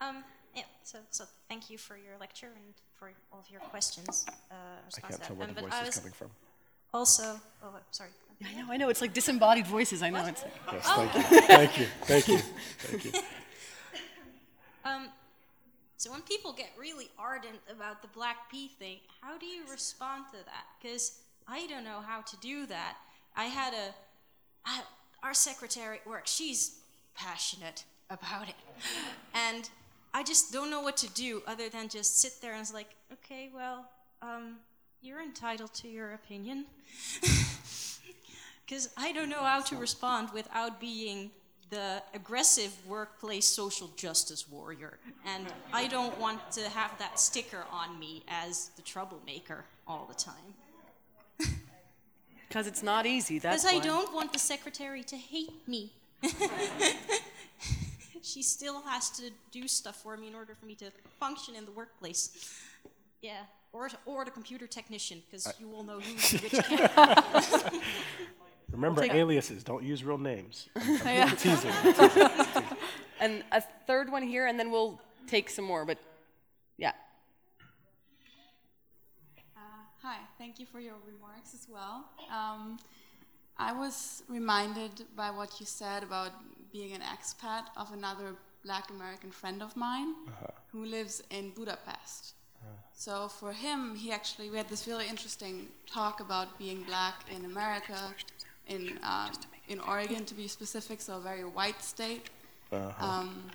Um, 0.00 0.24
yeah, 0.54 0.62
so, 0.82 0.98
so 1.10 1.24
thank 1.48 1.70
you 1.70 1.78
for 1.78 1.96
your 1.96 2.16
lecture 2.18 2.48
and 2.54 2.74
for 2.98 3.12
all 3.32 3.40
of 3.40 3.50
your 3.50 3.60
questions. 3.60 4.26
Uh, 4.50 4.54
I 4.54 4.86
response 4.86 5.16
can't 5.16 5.22
to 5.22 5.26
tell 5.28 5.36
where 5.36 5.48
Um, 5.48 5.54
the 5.54 5.60
voice 5.62 5.72
is 5.80 5.86
was 5.86 5.96
coming 5.96 6.12
from. 6.12 6.30
also, 6.94 7.40
oh, 7.62 7.74
sorry. 7.90 8.10
Yeah, 8.40 8.48
I 8.50 8.60
know. 8.60 8.72
I 8.72 8.76
know. 8.78 8.88
It's 8.88 9.00
like 9.00 9.12
disembodied 9.12 9.66
voices. 9.66 10.02
I 10.02 10.10
know. 10.10 10.24
It's 10.26 10.42
like, 10.42 10.52
Yes, 10.72 10.86
thank 10.86 11.14
you, 11.14 11.22
thank 11.22 11.78
you, 11.78 11.86
thank 12.02 12.28
you, 12.28 12.38
thank 12.78 13.04
you. 13.04 13.12
Um, 14.82 15.08
so 15.98 16.10
when 16.10 16.22
people 16.22 16.54
get 16.54 16.70
really 16.78 17.10
ardent 17.18 17.58
about 17.70 18.00
the 18.00 18.08
Black 18.08 18.50
Pete 18.50 18.70
thing, 18.78 18.96
how 19.20 19.36
do 19.36 19.44
you 19.44 19.62
respond 19.70 20.24
to 20.32 20.38
that? 20.46 20.64
Because 20.80 21.18
I 21.46 21.66
don't 21.66 21.84
know 21.84 22.00
how 22.00 22.22
to 22.22 22.36
do 22.38 22.64
that. 22.64 22.96
I 23.36 23.44
had 23.44 23.74
a, 23.74 23.94
I, 24.64 24.80
our 25.22 25.34
secretary 25.34 25.98
at 25.98 26.06
work, 26.06 26.22
she's 26.24 26.78
passionate 27.14 27.84
about 28.08 28.48
it. 28.48 28.54
And 29.34 29.68
I 30.14 30.22
just 30.22 30.50
don't 30.50 30.70
know 30.70 30.80
what 30.80 30.96
to 30.98 31.08
do 31.10 31.42
other 31.46 31.68
than 31.68 31.90
just 31.90 32.18
sit 32.18 32.32
there 32.40 32.52
and 32.52 32.62
it's 32.62 32.72
like, 32.72 32.94
okay, 33.12 33.50
well, 33.54 33.84
um, 34.22 34.56
you're 35.02 35.20
entitled 35.20 35.74
to 35.74 35.88
your 35.88 36.14
opinion. 36.14 36.64
Because 38.70 38.88
I 38.96 39.10
don't 39.10 39.28
know 39.28 39.42
how 39.42 39.62
to 39.62 39.76
respond 39.76 40.28
without 40.32 40.80
being 40.80 41.32
the 41.70 42.00
aggressive 42.14 42.72
workplace 42.86 43.44
social 43.44 43.90
justice 43.96 44.48
warrior. 44.48 45.00
And 45.26 45.46
I 45.72 45.88
don't 45.88 46.16
want 46.20 46.38
to 46.52 46.68
have 46.68 46.96
that 47.00 47.18
sticker 47.18 47.64
on 47.72 47.98
me 47.98 48.22
as 48.28 48.68
the 48.76 48.82
troublemaker 48.82 49.64
all 49.88 50.06
the 50.08 50.14
time. 50.14 51.50
because 52.48 52.68
it's 52.68 52.84
not 52.84 53.06
easy. 53.06 53.40
That's 53.40 53.64
Because 53.64 53.76
I 53.76 53.84
don't 53.84 54.14
want 54.14 54.32
the 54.32 54.38
secretary 54.38 55.02
to 55.02 55.16
hate 55.16 55.66
me. 55.66 55.90
she 58.22 58.40
still 58.40 58.82
has 58.82 59.10
to 59.18 59.30
do 59.50 59.66
stuff 59.66 60.00
for 60.00 60.16
me 60.16 60.28
in 60.28 60.36
order 60.36 60.54
for 60.54 60.66
me 60.66 60.76
to 60.76 60.92
function 61.18 61.56
in 61.56 61.64
the 61.64 61.72
workplace. 61.72 62.54
Yeah, 63.20 63.40
or, 63.72 63.90
or 64.06 64.24
the 64.24 64.30
computer 64.30 64.68
technician, 64.68 65.22
because 65.28 65.52
you 65.58 65.72
all 65.74 65.82
know 65.82 65.98
who's 65.98 66.34
in 66.34 66.38
which 66.38 66.52
camp. 66.52 66.92
Remember 68.72 69.02
take- 69.02 69.14
aliases. 69.14 69.64
Don't 69.64 69.82
use 69.82 70.04
real 70.04 70.18
names. 70.18 70.68
Yeah. 71.04 71.28
Teasing. 71.30 71.72
And 73.22 73.44
a 73.52 73.60
third 73.86 74.10
one 74.10 74.22
here, 74.22 74.46
and 74.46 74.58
then 74.58 74.70
we'll 74.70 74.98
take 75.26 75.50
some 75.50 75.66
more. 75.66 75.84
But 75.84 75.98
yeah. 76.78 76.92
Uh, 79.54 79.60
Hi, 80.02 80.16
thank 80.38 80.58
you 80.58 80.64
for 80.64 80.80
your 80.80 80.94
remarks 81.06 81.52
as 81.52 81.66
well. 81.68 82.06
Um, 82.32 82.78
I 83.58 83.72
was 83.74 84.22
reminded 84.26 85.04
by 85.14 85.30
what 85.30 85.60
you 85.60 85.66
said 85.66 86.02
about 86.02 86.32
being 86.72 86.94
an 86.94 87.02
expat 87.02 87.64
of 87.76 87.92
another 87.92 88.36
black 88.64 88.88
American 88.88 89.30
friend 89.30 89.62
of 89.62 89.76
mine 89.76 90.14
who 90.72 90.86
lives 90.86 91.22
in 91.30 91.50
Budapest. 91.50 92.34
So 92.94 93.28
for 93.28 93.52
him, 93.52 93.94
he 93.96 94.12
actually, 94.12 94.50
we 94.50 94.56
had 94.58 94.68
this 94.68 94.86
really 94.86 95.08
interesting 95.08 95.68
talk 95.86 96.20
about 96.20 96.58
being 96.58 96.82
black 96.82 97.16
in 97.34 97.44
America, 97.46 98.14
in, 98.66 98.98
um, 99.02 99.30
in 99.68 99.80
Oregon 99.80 100.24
to 100.24 100.34
be 100.34 100.48
specific, 100.48 101.00
so 101.00 101.16
a 101.16 101.20
very 101.20 101.44
white 101.44 101.82
state. 101.82 102.30
Um, 103.00 103.50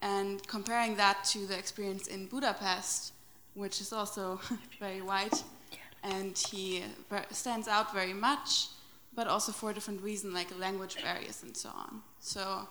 and 0.00 0.46
comparing 0.48 0.96
that 0.96 1.24
to 1.26 1.46
the 1.46 1.56
experience 1.56 2.08
in 2.08 2.26
Budapest, 2.26 3.12
which 3.54 3.80
is 3.80 3.92
also 3.92 4.40
very 4.80 5.00
white, 5.00 5.44
and 6.02 6.36
he 6.36 6.82
stands 7.30 7.68
out 7.68 7.92
very 7.92 8.12
much, 8.12 8.68
but 9.14 9.28
also 9.28 9.52
for 9.52 9.70
a 9.70 9.74
different 9.74 10.02
reason, 10.02 10.34
like 10.34 10.48
language 10.58 11.00
barriers 11.02 11.42
and 11.44 11.56
so 11.56 11.68
on. 11.68 12.02
So 12.18 12.68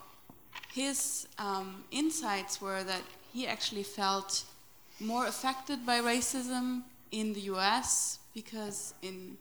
his 0.72 1.28
um, 1.38 1.84
insights 1.90 2.60
were 2.60 2.84
that 2.84 3.02
he 3.32 3.46
actually 3.46 3.82
felt 3.82 4.44
more 5.00 5.26
affected 5.26 5.86
by 5.86 6.00
racism 6.00 6.82
in 7.10 7.32
the 7.32 7.40
US 7.52 8.18
because 8.34 8.94
in 9.02 9.36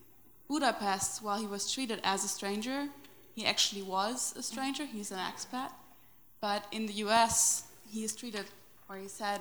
Budapest, 0.52 1.23
while 1.23 1.40
he 1.40 1.48
was 1.48 1.72
treated 1.72 2.02
as 2.03 2.26
a 2.26 2.28
stranger, 2.28 2.90
he 3.36 3.45
actually 3.45 3.84
was 3.84 4.36
a 4.36 4.44
stranger, 4.44 4.84
he's 4.86 5.10
an 5.10 5.18
expat. 5.18 5.72
But 6.41 6.65
in 6.73 6.88
the 6.88 6.94
US, 7.06 7.64
he 7.90 8.03
is 8.03 8.14
treated, 8.14 8.48
or 8.90 8.98
he 8.98 9.07
said 9.07 9.40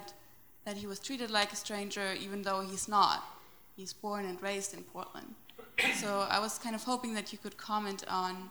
that 0.64 0.76
he 0.76 0.86
was 0.86 1.00
treated 1.00 1.28
like 1.28 1.52
a 1.52 1.56
stranger 1.56 2.14
even 2.24 2.42
though 2.42 2.60
he's 2.60 2.86
not. 2.86 3.24
He's 3.76 3.92
born 3.92 4.24
and 4.24 4.40
raised 4.40 4.72
in 4.72 4.84
Portland. 4.84 5.34
So 5.94 6.28
I 6.30 6.38
was 6.38 6.58
kind 6.58 6.76
of 6.76 6.84
hoping 6.84 7.14
that 7.14 7.32
you 7.32 7.38
could 7.38 7.56
comment 7.56 8.04
on 8.06 8.48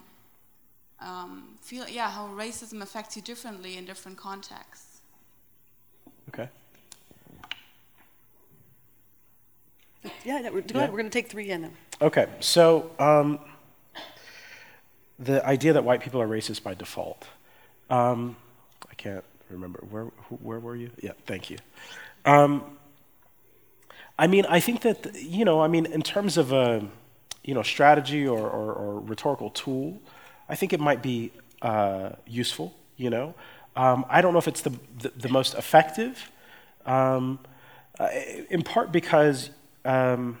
um, 1.00 1.54
feel, 1.62 1.88
yeah, 1.88 2.10
how 2.10 2.26
racism 2.28 2.82
affects 2.82 3.16
you 3.16 3.22
differently 3.22 3.78
in 3.78 3.86
different 3.86 4.18
contexts. 4.18 4.98
Okay. 6.28 6.48
Yeah, 10.26 10.40
yeah, 10.40 10.50
we're, 10.50 10.60
go 10.60 10.66
Yeah. 10.74 10.78
ahead. 10.78 10.90
We're 10.92 10.98
going 10.98 11.10
to 11.10 11.18
take 11.18 11.30
three 11.30 11.48
in 11.50 11.62
now. 11.62 11.70
Okay, 12.02 12.28
so 12.40 12.90
um, 12.98 13.38
the 15.18 15.44
idea 15.44 15.74
that 15.74 15.84
white 15.84 16.00
people 16.00 16.22
are 16.22 16.26
racist 16.26 16.62
by 16.62 16.72
default. 16.72 17.26
Um, 17.90 18.36
I 18.90 18.94
can't 18.94 19.24
remember 19.50 19.80
where 19.90 20.04
where 20.42 20.58
were 20.58 20.76
you? 20.76 20.90
Yeah, 21.02 21.12
thank 21.26 21.50
you. 21.50 21.58
Um, 22.24 22.64
I 24.18 24.26
mean, 24.28 24.46
I 24.46 24.60
think 24.60 24.80
that 24.80 25.14
you 25.14 25.44
know, 25.44 25.60
I 25.60 25.68
mean, 25.68 25.84
in 25.84 26.00
terms 26.00 26.38
of 26.38 26.52
a 26.52 26.86
you 27.44 27.52
know 27.52 27.62
strategy 27.62 28.26
or, 28.26 28.48
or, 28.48 28.72
or 28.72 29.00
rhetorical 29.00 29.50
tool, 29.50 30.00
I 30.48 30.54
think 30.54 30.72
it 30.72 30.80
might 30.80 31.02
be 31.02 31.32
uh, 31.60 32.12
useful. 32.26 32.74
You 32.96 33.10
know, 33.10 33.34
um, 33.76 34.06
I 34.08 34.22
don't 34.22 34.32
know 34.32 34.38
if 34.38 34.48
it's 34.48 34.62
the 34.62 34.72
the, 35.00 35.12
the 35.16 35.28
most 35.28 35.54
effective, 35.54 36.30
um, 36.86 37.40
in 38.48 38.62
part 38.62 38.90
because 38.90 39.50
um, 39.84 40.38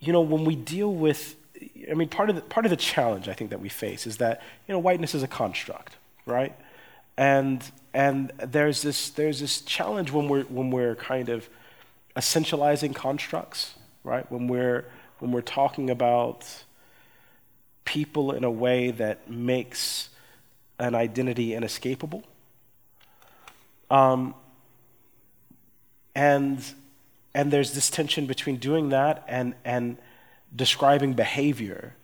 you 0.00 0.12
know 0.12 0.20
when 0.20 0.44
we 0.44 0.56
deal 0.56 0.92
with 0.92 1.36
I 1.90 1.94
mean, 1.94 2.08
part 2.08 2.30
of 2.30 2.36
the, 2.36 2.42
part 2.42 2.66
of 2.66 2.70
the 2.70 2.76
challenge 2.76 3.28
I 3.28 3.32
think 3.32 3.50
that 3.50 3.60
we 3.60 3.68
face 3.68 4.06
is 4.06 4.18
that 4.18 4.42
you 4.66 4.72
know 4.72 4.78
whiteness 4.78 5.14
is 5.14 5.22
a 5.22 5.28
construct, 5.28 5.96
right? 6.26 6.54
And 7.16 7.62
and 7.94 8.32
there's 8.38 8.82
this 8.82 9.10
there's 9.10 9.40
this 9.40 9.60
challenge 9.60 10.12
when 10.12 10.28
we're 10.28 10.44
when 10.44 10.70
we're 10.70 10.94
kind 10.94 11.28
of 11.28 11.48
essentializing 12.16 12.94
constructs, 12.94 13.74
right? 14.04 14.30
When 14.30 14.46
we're 14.46 14.84
when 15.18 15.32
we're 15.32 15.40
talking 15.40 15.90
about 15.90 16.46
people 17.84 18.32
in 18.32 18.44
a 18.44 18.50
way 18.50 18.90
that 18.90 19.30
makes 19.30 20.10
an 20.78 20.94
identity 20.94 21.54
inescapable. 21.54 22.22
Um, 23.90 24.34
and 26.14 26.62
and 27.38 27.52
there's 27.52 27.72
this 27.72 27.88
tension 27.88 28.26
between 28.26 28.56
doing 28.56 28.88
that 28.88 29.24
and 29.28 29.54
and 29.64 29.96
describing 30.56 31.12
behavior 31.12 31.94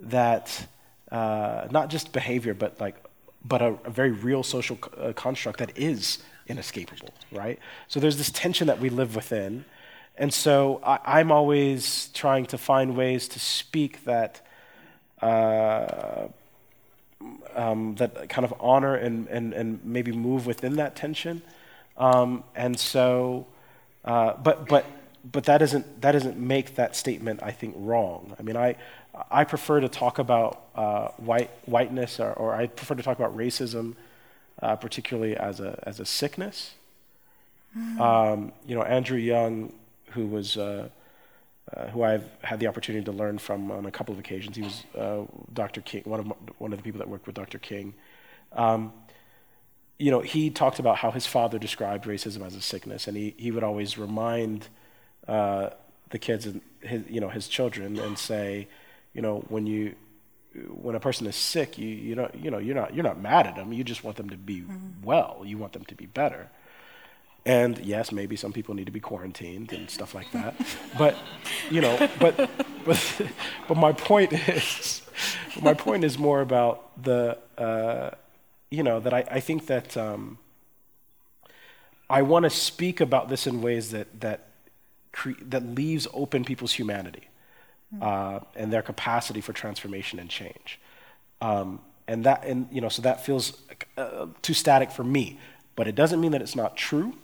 that 0.00 0.66
uh, 1.12 1.68
not 1.70 1.90
just 1.90 2.12
behavior, 2.12 2.54
but 2.54 2.80
like 2.80 2.96
but 3.44 3.62
a, 3.62 3.78
a 3.84 3.90
very 3.90 4.10
real 4.10 4.42
social 4.42 4.76
uh, 4.98 5.12
construct 5.12 5.60
that 5.60 5.78
is 5.78 6.18
inescapable, 6.48 7.14
right? 7.30 7.60
So 7.86 8.00
there's 8.00 8.16
this 8.16 8.32
tension 8.32 8.66
that 8.66 8.80
we 8.80 8.90
live 8.90 9.14
within, 9.14 9.64
and 10.18 10.34
so 10.34 10.80
I, 10.82 11.20
am 11.20 11.30
always 11.30 12.08
trying 12.12 12.46
to 12.46 12.58
find 12.58 12.96
ways 12.96 13.28
to 13.28 13.38
speak 13.38 14.04
that. 14.04 14.40
Uh, 15.22 16.28
um, 17.54 17.96
that 17.96 18.30
kind 18.30 18.46
of 18.46 18.54
honor 18.58 18.94
and, 18.94 19.28
and, 19.28 19.52
and 19.52 19.84
maybe 19.84 20.10
move 20.10 20.46
within 20.46 20.76
that 20.76 20.96
tension. 20.96 21.42
Um, 21.98 22.44
and 22.56 22.80
so, 22.80 23.46
uh, 24.04 24.34
but, 24.34 24.68
but 24.68 24.84
but 25.24 25.44
that 25.44 25.58
doesn't 25.58 26.00
that 26.00 26.12
doesn't 26.12 26.38
make 26.38 26.76
that 26.76 26.96
statement 26.96 27.40
I 27.42 27.52
think 27.52 27.74
wrong. 27.76 28.34
I 28.38 28.42
mean, 28.42 28.56
I 28.56 28.76
I 29.30 29.44
prefer 29.44 29.80
to 29.80 29.88
talk 29.88 30.18
about 30.18 30.62
uh, 30.74 31.08
white 31.18 31.50
whiteness 31.66 32.20
or, 32.20 32.32
or, 32.32 32.54
I 32.54 32.68
prefer 32.68 32.94
to 32.94 33.02
talk 33.02 33.18
about 33.18 33.36
racism, 33.36 33.96
uh, 34.62 34.76
particularly 34.76 35.36
as 35.36 35.60
a 35.60 35.82
as 35.82 36.00
a 36.00 36.06
sickness. 36.06 36.74
Mm. 37.76 38.00
Um, 38.00 38.52
you 38.66 38.74
know, 38.74 38.82
Andrew 38.82 39.18
Young, 39.18 39.72
who 40.10 40.26
was 40.26 40.56
uh, 40.56 40.88
uh, 41.74 41.86
who 41.88 42.02
I've 42.02 42.24
had 42.42 42.60
the 42.60 42.66
opportunity 42.66 43.04
to 43.04 43.12
learn 43.12 43.38
from 43.38 43.70
on 43.70 43.86
a 43.86 43.90
couple 43.90 44.12
of 44.12 44.18
occasions. 44.18 44.56
He 44.56 44.62
was 44.62 44.84
uh, 44.96 45.24
Dr. 45.52 45.80
King, 45.82 46.02
one 46.04 46.20
of 46.20 46.32
one 46.58 46.72
of 46.72 46.78
the 46.78 46.82
people 46.82 46.98
that 46.98 47.08
worked 47.08 47.26
with 47.26 47.34
Dr. 47.34 47.58
King. 47.58 47.94
Um, 48.52 48.92
you 50.00 50.10
know, 50.10 50.20
he 50.20 50.48
talked 50.48 50.78
about 50.78 50.96
how 50.96 51.10
his 51.10 51.26
father 51.26 51.58
described 51.58 52.06
racism 52.06 52.44
as 52.44 52.54
a 52.54 52.62
sickness, 52.62 53.06
and 53.06 53.18
he, 53.18 53.34
he 53.36 53.50
would 53.50 53.62
always 53.62 53.98
remind 53.98 54.68
uh, 55.28 55.68
the 56.08 56.18
kids 56.18 56.46
and 56.46 56.62
his, 56.80 57.02
you 57.06 57.20
know, 57.20 57.28
his 57.28 57.48
children 57.48 57.98
and 57.98 58.18
say, 58.18 58.66
you 59.12 59.20
know, 59.20 59.44
when 59.48 59.66
you 59.66 59.94
when 60.68 60.94
a 60.94 61.00
person 61.00 61.26
is 61.26 61.36
sick, 61.36 61.76
you 61.76 61.86
you 61.86 62.14
know 62.14 62.30
you 62.34 62.50
know 62.50 62.56
you're 62.56 62.74
not 62.74 62.94
you're 62.94 63.04
not 63.04 63.20
mad 63.20 63.46
at 63.46 63.56
them. 63.56 63.74
You 63.74 63.84
just 63.84 64.02
want 64.02 64.16
them 64.16 64.30
to 64.30 64.38
be 64.38 64.62
mm-hmm. 64.62 65.02
well. 65.04 65.42
You 65.44 65.58
want 65.58 65.74
them 65.74 65.84
to 65.84 65.94
be 65.94 66.06
better. 66.06 66.48
And 67.44 67.78
yes, 67.78 68.10
maybe 68.10 68.36
some 68.36 68.52
people 68.52 68.74
need 68.74 68.86
to 68.86 68.92
be 68.92 69.00
quarantined 69.00 69.70
and 69.72 69.90
stuff 69.90 70.14
like 70.14 70.32
that. 70.32 70.54
but 70.96 71.14
you 71.70 71.82
know, 71.82 72.08
but 72.18 72.48
but 72.86 73.22
but 73.68 73.76
my 73.76 73.92
point 73.92 74.32
is 74.32 75.02
my 75.60 75.74
point 75.74 76.04
is 76.04 76.18
more 76.18 76.40
about 76.40 77.02
the 77.02 77.36
uh, 77.58 78.12
you 78.70 78.82
know 78.82 79.00
that 79.00 79.12
I, 79.12 79.24
I 79.30 79.40
think 79.40 79.66
that 79.66 79.96
um, 79.96 80.38
I 82.08 82.22
want 82.22 82.44
to 82.44 82.50
speak 82.50 83.00
about 83.00 83.28
this 83.28 83.46
in 83.46 83.62
ways 83.62 83.90
that 83.90 84.20
that 84.20 84.48
cre- 85.12 85.42
that 85.42 85.64
leaves 85.64 86.06
open 86.12 86.44
people's 86.44 86.72
humanity 86.72 87.28
uh, 88.00 88.40
and 88.54 88.72
their 88.72 88.82
capacity 88.82 89.40
for 89.40 89.52
transformation 89.52 90.18
and 90.18 90.30
change. 90.30 90.78
Um, 91.40 91.80
and 92.06 92.24
that, 92.24 92.44
and 92.44 92.68
you 92.70 92.80
know, 92.80 92.88
so 92.88 93.02
that 93.02 93.24
feels 93.24 93.56
uh, 93.96 94.26
too 94.42 94.54
static 94.54 94.90
for 94.90 95.04
me. 95.04 95.38
But 95.76 95.86
it 95.88 95.94
doesn't 95.94 96.20
mean 96.20 96.32
that 96.32 96.42
it's 96.42 96.56
not 96.56 96.76
true, 96.76 97.14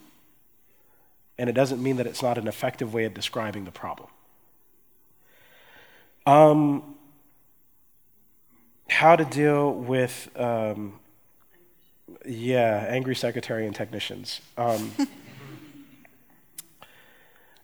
and 1.39 1.51
it 1.51 1.55
doesn't 1.55 1.83
mean 1.83 1.97
that 1.97 2.07
it's 2.07 2.23
not 2.23 2.39
an 2.39 2.49
effective 2.49 2.95
way 2.95 3.05
of 3.05 3.15
describing 3.15 3.65
the 3.65 3.71
problem. 3.71 4.09
Um, 6.25 6.95
how 8.89 9.17
to 9.17 9.25
deal 9.25 9.73
with, 9.73 10.29
um, 10.37 10.99
yeah, 12.27 12.87
angry 12.89 13.15
secretary 13.15 13.67
and 13.67 13.75
technicians. 13.75 14.41
Um, 14.57 14.93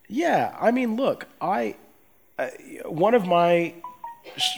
Yeah, 0.09 0.55
I 0.61 0.73
mean, 0.73 0.97
look, 0.97 1.27
I 1.41 1.77
uh, 2.39 2.49
one 2.85 3.15
of 3.15 3.27
my 3.27 3.75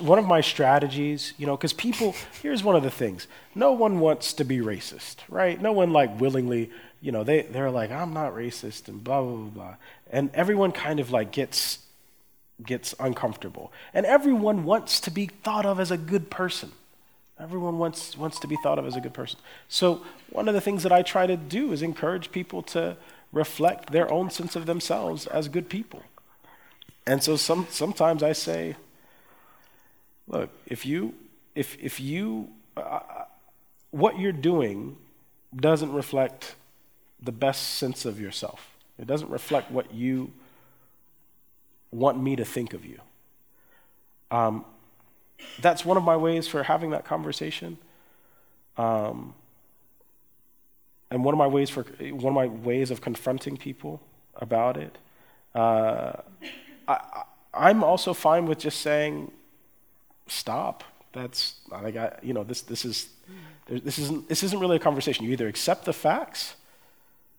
one 0.01 0.19
of 0.19 0.27
my 0.27 0.41
strategies, 0.41 1.33
you 1.39 1.47
know, 1.47 1.57
because 1.57 1.73
people 1.73 2.15
here's 2.43 2.65
one 2.65 2.75
of 2.75 2.83
the 2.83 2.91
things: 2.91 3.29
no 3.55 3.71
one 3.71 4.01
wants 4.01 4.33
to 4.35 4.45
be 4.45 4.59
racist, 4.59 5.17
right? 5.29 5.61
No 5.61 5.71
one 5.71 5.93
like 5.93 6.19
willingly, 6.19 6.71
you 7.01 7.13
know, 7.13 7.23
they 7.23 7.43
they're 7.43 7.71
like, 7.71 7.93
I'm 7.93 8.13
not 8.13 8.35
racist 8.35 8.89
and 8.89 9.03
blah 9.05 9.23
blah 9.23 9.31
blah, 9.37 9.51
blah. 9.51 9.75
and 10.11 10.31
everyone 10.35 10.73
kind 10.73 10.99
of 10.99 11.13
like 11.13 11.31
gets 11.31 11.79
gets 12.61 12.93
uncomfortable, 12.99 13.73
and 13.93 14.05
everyone 14.07 14.65
wants 14.65 14.99
to 15.01 15.11
be 15.13 15.27
thought 15.27 15.67
of 15.67 15.79
as 15.79 15.93
a 15.93 15.97
good 15.97 16.31
person. 16.31 16.73
Everyone 17.39 17.79
wants 17.79 18.17
wants 18.17 18.39
to 18.41 18.47
be 18.47 18.57
thought 18.63 18.79
of 18.79 18.87
as 18.87 18.97
a 18.97 19.01
good 19.01 19.15
person. 19.15 19.41
So 19.69 20.03
one 20.31 20.49
of 20.49 20.55
the 20.55 20.61
things 20.61 20.83
that 20.85 20.93
I 20.93 21.03
try 21.03 21.27
to 21.27 21.37
do 21.37 21.73
is 21.73 21.83
encourage 21.83 22.31
people 22.31 22.63
to 22.63 22.97
reflect 23.33 23.91
their 23.91 24.11
own 24.11 24.31
sense 24.31 24.55
of 24.55 24.67
themselves 24.67 25.27
as 25.27 25.49
good 25.49 25.69
people. 25.69 26.03
And 27.07 27.23
so 27.23 27.37
some, 27.37 27.67
sometimes 27.71 28.23
I 28.23 28.33
say, 28.33 28.77
look, 30.27 30.51
if 30.67 30.87
you, 30.87 31.15
if, 31.55 31.77
if 31.83 32.01
you, 32.01 32.49
uh, 32.77 33.01
what 33.91 34.19
you're 34.19 34.33
doing 34.33 34.97
doesn't 35.55 35.93
reflect 35.93 36.55
the 37.23 37.33
best 37.33 37.75
sense 37.75 38.05
of 38.05 38.21
yourself. 38.21 38.77
It 38.99 39.07
doesn't 39.07 39.31
reflect 39.31 39.71
what 39.71 39.93
you 39.93 40.33
want 41.91 42.21
me 42.21 42.37
to 42.37 42.45
think 42.45 42.73
of 42.75 42.85
you. 42.85 43.01
Um, 44.31 44.65
that's 45.61 45.85
one 45.85 45.97
of 45.97 46.03
my 46.03 46.17
ways 46.17 46.47
for 46.47 46.63
having 46.63 46.91
that 46.91 47.05
conversation. 47.05 47.79
Um, 48.77 49.35
and 51.11 51.25
one 51.25 51.33
of 51.35 51.39
my 51.39 51.47
ways 51.47 51.71
for 51.71 51.83
one 52.01 52.27
of 52.27 52.35
my 52.35 52.47
ways 52.47 52.91
of 52.91 53.01
confronting 53.01 53.57
people 53.57 54.01
about 54.37 54.77
it, 54.77 54.99
uh, 55.55 56.13
I, 56.89 57.23
I'm 57.53 57.85
also 57.85 58.13
fine 58.13 58.47
with 58.47 58.59
just 58.59 58.81
saying, 58.81 59.31
"Stop." 60.27 60.83
That's 61.13 61.55
like 61.71 61.97
I, 61.97 62.19
you 62.23 62.33
know, 62.35 62.43
this 62.43 62.63
this 62.63 62.85
is 62.85 63.11
this 63.69 63.99
isn't 63.99 64.29
this 64.29 64.43
isn't 64.43 64.59
really 64.59 64.77
a 64.77 64.81
conversation. 64.81 65.25
You 65.25 65.33
either 65.33 65.47
accept 65.47 65.85
the 65.85 65.93
facts, 65.93 66.57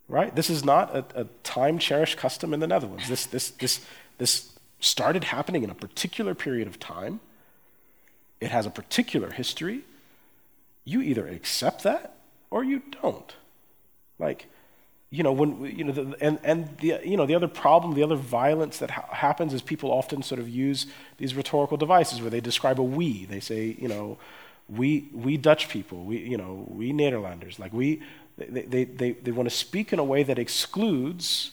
right? 0.08 0.34
This 0.34 0.50
is 0.50 0.64
not 0.64 0.96
a, 0.96 1.06
a 1.14 1.24
time 1.44 1.78
cherished 1.78 2.18
custom 2.18 2.54
in 2.54 2.62
the 2.62 2.68
Netherlands. 2.68 3.10
This 3.10 3.26
this 3.26 3.50
this 3.52 3.86
this 4.18 4.54
started 4.80 5.26
happening 5.26 5.64
in 5.64 5.70
a 5.70 5.76
particular 5.76 6.34
period 6.34 6.68
of 6.68 6.80
time. 6.80 7.20
It 8.40 8.52
has 8.52 8.66
a 8.66 8.70
particular 8.70 9.32
history. 9.32 9.82
You 10.84 11.02
either 11.02 11.28
accept 11.28 11.84
that 11.84 12.16
or 12.52 12.64
you 12.64 12.82
don't. 13.02 13.34
Like, 14.20 14.48
you 15.10 15.24
know, 15.24 15.32
when, 15.32 15.64
you 15.66 15.84
know, 15.84 15.92
the, 15.92 16.18
and, 16.20 16.40
and 16.44 16.78
the, 16.80 17.00
you 17.04 17.18
know, 17.18 17.26
the 17.26 17.36
other 17.36 17.48
problem, 17.48 17.94
the 17.94 18.04
other 18.04 18.16
violence 18.16 18.78
that 18.80 18.92
ha- 18.92 19.08
happens 19.12 19.54
is 19.54 19.62
people 19.62 19.92
often 19.92 20.22
sort 20.22 20.40
of 20.40 20.50
use 20.50 20.88
these 21.18 21.36
rhetorical 21.36 21.78
devices 21.78 22.22
where 22.22 22.30
they 22.30 22.42
describe 22.42 22.80
a 22.80 22.84
we. 22.84 23.26
They 23.26 23.40
say, 23.40 23.76
you 23.80 23.88
know, 23.88 24.18
we, 24.68 25.10
we 25.14 25.38
Dutch 25.38 25.70
people, 25.70 26.04
we, 26.04 26.18
you 26.18 26.38
know, 26.38 26.66
we 26.70 26.92
Nederlanders, 26.92 27.60
like 27.60 27.72
we, 27.72 28.02
they, 28.38 28.64
they, 28.64 28.84
they, 28.84 29.12
they 29.12 29.32
want 29.32 29.48
to 29.50 29.56
speak 29.56 29.94
in 29.94 30.00
a 30.00 30.04
way 30.04 30.24
that 30.24 30.40
excludes 30.40 31.52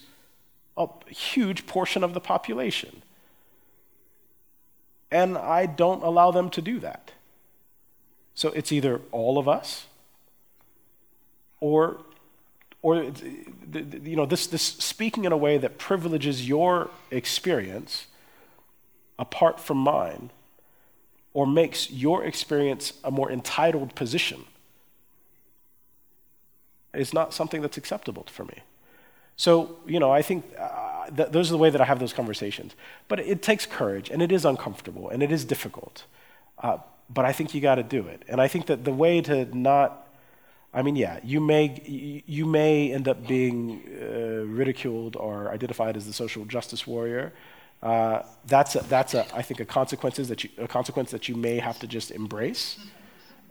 a 0.77 0.89
huge 1.09 1.67
portion 1.67 2.03
of 2.03 2.15
the 2.15 2.21
population. 2.21 3.03
And 5.13 5.37
I 5.37 5.67
don't 5.67 6.03
allow 6.03 6.31
them 6.31 6.51
to 6.51 6.63
do 6.63 6.81
that. 6.81 7.13
So 8.35 8.49
it's 8.49 8.73
either 8.73 9.03
all 9.13 9.39
of 9.39 9.47
us 9.47 9.87
or 11.61 12.01
or 12.81 12.97
you 13.05 14.17
know 14.17 14.27
this, 14.27 14.49
this 14.49 14.63
speaking 14.63 15.25
in 15.25 15.31
a 15.31 15.37
way 15.37 15.57
that 15.59 15.79
privileges 15.79 16.49
your 16.49 16.91
experience 17.13 18.07
apart 19.19 19.61
from 19.61 19.79
mine 19.79 20.31
or 21.33 21.47
makes 21.47 21.91
your 21.91 22.25
experience 22.25 22.95
a 23.05 23.11
more 23.11 23.31
entitled 23.31 23.95
position 23.95 24.45
is 26.93 27.13
not 27.15 27.33
something 27.33 27.63
that's 27.63 27.77
acceptable 27.77 28.27
for 28.29 28.45
me. 28.45 28.59
So, 29.37 29.79
you 29.87 29.99
know, 29.99 30.11
I 30.11 30.23
think 30.23 30.45
uh, 30.59 31.07
th- 31.17 31.31
those 31.31 31.51
are 31.51 31.53
the 31.53 31.59
way 31.59 31.71
that 31.71 31.81
I 31.81 31.85
have 31.85 31.99
those 31.99 32.13
conversations. 32.13 32.75
But 33.09 33.21
it 33.21 33.43
takes 33.43 33.67
courage, 33.67 34.11
and 34.11 34.23
it 34.23 34.31
is 34.31 34.45
uncomfortable, 34.45 35.09
and 35.09 35.23
it 35.23 35.33
is 35.33 35.45
difficult. 35.45 36.05
Uh, 36.59 36.79
but 37.11 37.25
I 37.25 37.33
think 37.33 37.55
you 37.55 37.61
got 37.61 37.77
to 37.77 37.83
do 37.83 38.07
it. 38.07 38.23
And 38.29 38.41
I 38.41 38.49
think 38.49 38.67
that 38.67 38.85
the 38.85 38.93
way 38.93 39.21
to 39.23 39.45
not, 39.57 40.09
I 40.73 40.83
mean, 40.83 40.97
yeah, 40.97 41.21
you 41.23 41.41
may, 41.41 41.83
you 42.27 42.47
may 42.47 42.93
end 42.93 43.09
up 43.09 43.27
being 43.27 43.83
uh, 44.01 44.45
ridiculed 44.47 45.17
or 45.17 45.51
identified 45.51 45.97
as 45.97 46.07
the 46.07 46.13
social 46.13 46.45
justice 46.45 46.87
warrior. 46.87 47.33
Uh, 47.83 48.23
that's, 48.47 48.77
a, 48.77 48.81
that's 48.85 49.13
a, 49.15 49.27
I 49.35 49.43
think, 49.43 49.61
a, 49.61 49.65
consequences 49.65 50.29
that 50.29 50.45
you, 50.45 50.51
a 50.59 50.69
consequence 50.69 51.11
that 51.11 51.29
you 51.29 51.35
may 51.35 51.59
have 51.59 51.79
to 51.81 51.87
just 51.87 52.11
embrace. 52.11 52.79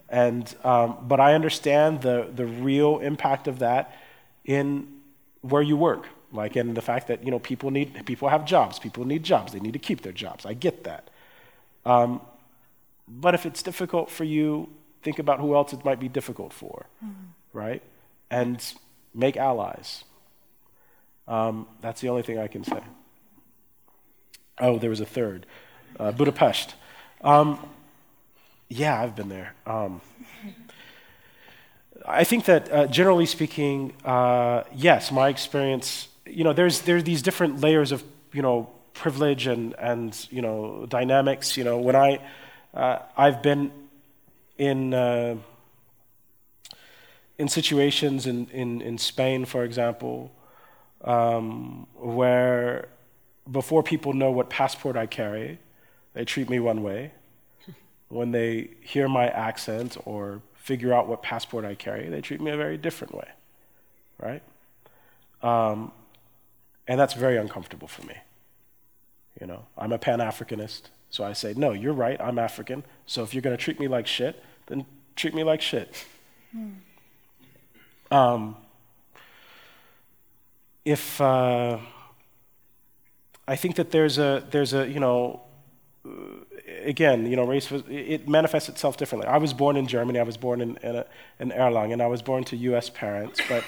And, 0.08 0.54
um, 0.64 0.96
but 1.02 1.20
I 1.20 1.34
understand 1.34 2.02
the, 2.02 2.28
the 2.34 2.46
real 2.46 2.98
impact 2.98 3.46
of 3.46 3.58
that 3.60 3.94
in 4.44 4.88
where 5.42 5.62
you 5.62 5.76
work, 5.76 6.06
like 6.32 6.56
in 6.56 6.74
the 6.74 6.82
fact 6.82 7.08
that 7.08 7.24
you 7.24 7.30
know 7.30 7.38
people 7.38 7.70
need 7.70 8.06
people 8.06 8.28
have 8.28 8.44
jobs, 8.44 8.78
people 8.78 9.04
need 9.04 9.22
jobs, 9.22 9.52
they 9.52 9.60
need 9.60 9.74
to 9.74 9.78
keep 9.78 10.02
their 10.02 10.12
jobs. 10.12 10.46
I 10.46 10.54
get 10.54 10.84
that. 10.84 11.10
Um, 11.84 12.20
but 13.08 13.34
if 13.34 13.44
it's 13.44 13.62
difficult 13.62 14.10
for 14.10 14.24
you, 14.24 14.68
think 15.02 15.18
about 15.18 15.40
who 15.40 15.54
else 15.54 15.72
it 15.72 15.84
might 15.84 16.00
be 16.00 16.08
difficult 16.08 16.52
for, 16.52 16.86
mm-hmm. 17.04 17.58
right? 17.58 17.82
And 18.30 18.64
make 19.14 19.36
allies. 19.36 20.04
Um, 21.28 21.66
that's 21.80 22.00
the 22.00 22.08
only 22.08 22.22
thing 22.22 22.38
I 22.38 22.46
can 22.46 22.64
say. 22.64 22.80
Oh, 24.58 24.78
there 24.78 24.90
was 24.90 25.00
a 25.00 25.06
third, 25.06 25.46
uh, 25.98 26.12
Budapest. 26.12 26.74
Um, 27.22 27.58
yeah, 28.68 29.00
I've 29.00 29.14
been 29.14 29.28
there. 29.28 29.54
Um, 29.66 30.00
I 32.06 32.24
think 32.24 32.46
that 32.46 32.72
uh, 32.72 32.86
generally 32.86 33.26
speaking, 33.26 33.92
uh, 34.04 34.64
yes, 34.74 35.12
my 35.12 35.28
experience, 35.28 36.08
you 36.26 36.44
know, 36.44 36.52
there's 36.52 36.80
there's 36.80 37.04
these 37.04 37.22
different 37.22 37.60
layers 37.60 37.92
of 37.92 38.02
you 38.32 38.42
know 38.42 38.70
privilege 38.94 39.46
and 39.46 39.74
and 39.78 40.26
you 40.30 40.42
know 40.42 40.86
dynamics. 40.88 41.56
You 41.56 41.64
know, 41.64 41.78
when 41.78 41.94
I 41.94 42.20
uh, 42.74 42.98
I've 43.16 43.42
been 43.42 43.70
in 44.58 44.94
uh, 44.94 45.36
in 47.38 47.48
situations 47.48 48.26
in, 48.26 48.48
in 48.48 48.80
in 48.80 48.98
Spain, 48.98 49.44
for 49.44 49.64
example, 49.64 50.32
um, 51.04 51.86
where 51.94 52.88
before 53.50 53.82
people 53.82 54.12
know 54.12 54.30
what 54.30 54.50
passport 54.50 54.96
I 54.96 55.06
carry, 55.06 55.58
they 56.14 56.24
treat 56.24 56.48
me 56.48 56.58
one 56.58 56.82
way 56.82 57.12
when 58.08 58.30
they 58.30 58.68
hear 58.82 59.08
my 59.08 59.28
accent 59.28 59.96
or 60.04 60.42
figure 60.62 60.94
out 60.94 61.08
what 61.08 61.22
passport 61.24 61.64
I 61.64 61.74
carry, 61.74 62.08
they 62.08 62.20
treat 62.20 62.40
me 62.40 62.52
a 62.52 62.56
very 62.56 62.78
different 62.78 63.16
way, 63.16 63.28
right? 64.20 64.42
Um, 65.42 65.90
and 66.86 67.00
that's 67.00 67.14
very 67.14 67.36
uncomfortable 67.36 67.88
for 67.88 68.06
me. 68.06 68.14
You 69.40 69.48
know, 69.48 69.66
I'm 69.76 69.90
a 69.90 69.98
Pan 69.98 70.20
Africanist, 70.20 70.82
so 71.10 71.24
I 71.24 71.32
say, 71.32 71.52
no, 71.56 71.72
you're 71.72 71.92
right, 71.92 72.20
I'm 72.20 72.38
African. 72.38 72.84
So 73.06 73.24
if 73.24 73.34
you're 73.34 73.42
going 73.42 73.56
to 73.56 73.62
treat 73.62 73.80
me 73.80 73.88
like 73.88 74.06
shit, 74.06 74.40
then 74.66 74.86
treat 75.16 75.34
me 75.34 75.42
like 75.42 75.60
shit. 75.60 76.06
Hmm. 76.52 76.70
Um, 78.12 78.56
if 80.84 81.20
uh, 81.20 81.78
I 83.48 83.56
think 83.56 83.74
that 83.76 83.90
there's 83.90 84.18
a 84.18 84.44
there's 84.50 84.74
a 84.74 84.88
you 84.88 85.00
know 85.00 85.40
again, 86.92 87.24
you 87.26 87.36
know, 87.36 87.44
race 87.44 87.70
was, 87.70 87.82
it 87.88 88.28
manifests 88.28 88.68
itself 88.68 88.98
differently. 88.98 89.26
I 89.26 89.38
was 89.38 89.54
born 89.54 89.76
in 89.78 89.86
Germany. 89.86 90.18
I 90.18 90.24
was 90.24 90.36
born 90.36 90.60
in, 90.60 90.76
in, 90.88 90.96
a, 90.96 91.06
in 91.40 91.50
Erlangen. 91.50 92.02
I 92.02 92.06
was 92.06 92.20
born 92.20 92.44
to 92.44 92.56
U.S. 92.68 92.90
parents, 92.90 93.40
but, 93.48 93.64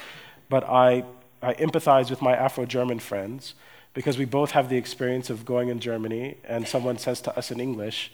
but 0.51 0.63
I, 0.69 1.05
I 1.43 1.55
empathize 1.55 2.11
with 2.11 2.21
my 2.21 2.35
Afro-German 2.37 2.99
friends 2.99 3.55
because 3.95 4.19
we 4.19 4.27
both 4.27 4.51
have 4.51 4.69
the 4.69 4.77
experience 4.77 5.31
of 5.31 5.47
going 5.47 5.71
in 5.71 5.81
Germany, 5.81 6.37
and 6.45 6.69
someone 6.69 6.99
says 6.99 7.23
to 7.23 7.31
us 7.39 7.51
in 7.51 7.61
English 7.61 8.13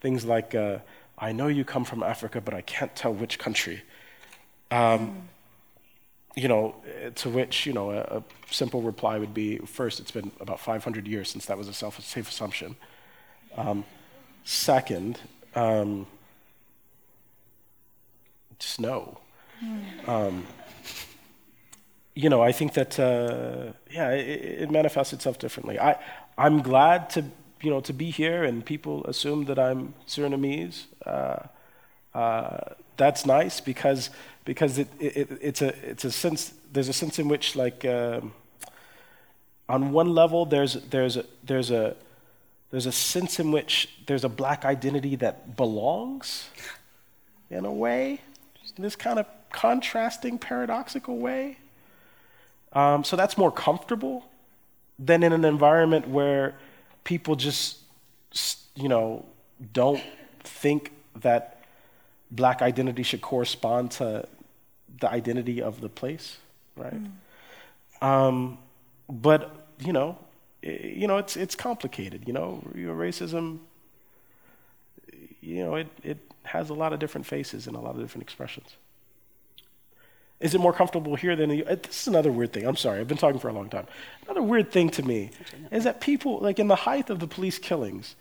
things 0.00 0.24
like, 0.24 0.54
uh, 0.54 0.78
"I 1.16 1.32
know 1.32 1.48
you 1.48 1.64
come 1.64 1.84
from 1.84 2.02
Africa, 2.02 2.40
but 2.40 2.54
I 2.54 2.60
can't 2.60 2.94
tell 2.94 3.14
which 3.14 3.38
country." 3.38 3.82
Um, 4.70 5.28
you 6.36 6.48
know, 6.48 6.74
to 7.20 7.30
which 7.30 7.66
you 7.66 7.72
know 7.72 7.86
a, 7.92 8.00
a, 8.18 8.22
simple 8.50 8.82
reply 8.82 9.14
would 9.18 9.32
be: 9.32 9.58
first, 9.58 10.00
it's 10.00 10.10
been 10.10 10.30
about 10.38 10.60
500 10.60 11.08
years 11.08 11.30
since 11.30 11.46
that 11.46 11.56
was 11.56 11.68
a 11.68 11.72
self 11.72 11.94
safe 12.04 12.28
assumption. 12.28 12.76
Um, 13.56 13.84
second, 14.44 15.20
um. 15.54 16.06
Um, 20.06 20.46
you 22.14 22.28
know, 22.28 22.42
I 22.42 22.52
think 22.52 22.74
that 22.74 22.98
uh, 22.98 23.72
yeah, 23.90 24.10
it, 24.10 24.62
it, 24.62 24.70
manifests 24.70 25.12
itself 25.12 25.38
differently. 25.38 25.78
I 25.78 25.96
I'm 26.36 26.60
glad 26.62 27.10
to 27.10 27.24
you 27.60 27.70
know 27.70 27.80
to 27.80 27.92
be 27.92 28.10
here, 28.10 28.44
and 28.44 28.64
people 28.64 29.04
assume 29.04 29.44
that 29.46 29.58
I'm 29.58 29.94
Surinamese. 30.06 30.86
Uh, 31.06 31.38
uh, 32.14 32.58
that's 32.96 33.24
nice 33.24 33.60
because 33.60 34.10
because 34.44 34.78
it, 34.78 34.88
it, 35.00 35.38
it's 35.40 35.62
a 35.62 35.68
it's 35.88 36.04
a 36.04 36.12
sense 36.12 36.52
there's 36.72 36.88
a 36.88 36.92
sense 36.92 37.18
in 37.18 37.28
which 37.28 37.56
like 37.56 37.84
um, 37.84 38.32
on 39.68 39.92
one 39.92 40.14
level 40.14 40.44
there's 40.44 40.74
there's 40.90 41.16
a, 41.16 41.24
there's 41.44 41.70
a 41.70 41.96
there's 42.72 42.86
a 42.86 42.92
sense 42.92 43.38
in 43.38 43.52
which 43.52 43.88
there's 44.06 44.24
a 44.24 44.28
black 44.30 44.64
identity 44.64 45.14
that 45.16 45.56
belongs 45.56 46.48
in 47.50 47.66
a 47.66 47.72
way, 47.72 48.18
in 48.76 48.82
this 48.82 48.96
kind 48.96 49.18
of 49.18 49.26
contrasting, 49.50 50.38
paradoxical 50.38 51.18
way. 51.18 51.58
Um, 52.72 53.04
so 53.04 53.14
that's 53.14 53.36
more 53.36 53.52
comfortable 53.52 54.24
than 54.98 55.22
in 55.22 55.34
an 55.34 55.44
environment 55.44 56.08
where 56.08 56.54
people 57.04 57.36
just, 57.36 57.76
you 58.74 58.88
know, 58.88 59.26
don't 59.74 60.02
think 60.40 60.92
that 61.20 61.62
black 62.30 62.62
identity 62.62 63.02
should 63.02 63.20
correspond 63.20 63.90
to 63.90 64.26
the 64.98 65.10
identity 65.10 65.60
of 65.60 65.82
the 65.82 65.90
place, 65.90 66.38
right? 66.74 66.94
Mm. 68.00 68.06
Um, 68.06 68.58
but, 69.10 69.66
you 69.78 69.92
know, 69.92 70.16
you 70.62 71.06
know, 71.06 71.18
it's, 71.18 71.36
it's 71.36 71.54
complicated. 71.54 72.24
You 72.26 72.32
know, 72.32 72.62
racism, 72.74 73.58
you 75.40 75.64
know, 75.64 75.74
it, 75.76 75.88
it 76.02 76.18
has 76.44 76.70
a 76.70 76.74
lot 76.74 76.92
of 76.92 76.98
different 76.98 77.26
faces 77.26 77.66
and 77.66 77.76
a 77.76 77.80
lot 77.80 77.94
of 77.94 78.00
different 78.00 78.22
expressions. 78.22 78.76
Is 80.40 80.54
it 80.54 80.60
more 80.60 80.72
comfortable 80.72 81.14
here 81.14 81.36
than 81.36 81.50
the, 81.50 81.64
uh, 81.64 81.76
this 81.76 82.02
is 82.02 82.08
another 82.08 82.32
weird 82.32 82.52
thing. 82.52 82.66
I'm 82.66 82.76
sorry, 82.76 83.00
I've 83.00 83.06
been 83.06 83.16
talking 83.16 83.38
for 83.38 83.48
a 83.48 83.52
long 83.52 83.68
time. 83.68 83.86
Another 84.24 84.42
weird 84.42 84.72
thing 84.72 84.90
to 84.90 85.02
me 85.02 85.30
is 85.70 85.84
that 85.84 86.00
people, 86.00 86.38
like 86.38 86.58
in 86.58 86.66
the 86.66 86.74
height 86.76 87.10
of 87.10 87.20
the 87.20 87.28
police 87.28 87.58
killings, 87.58 88.16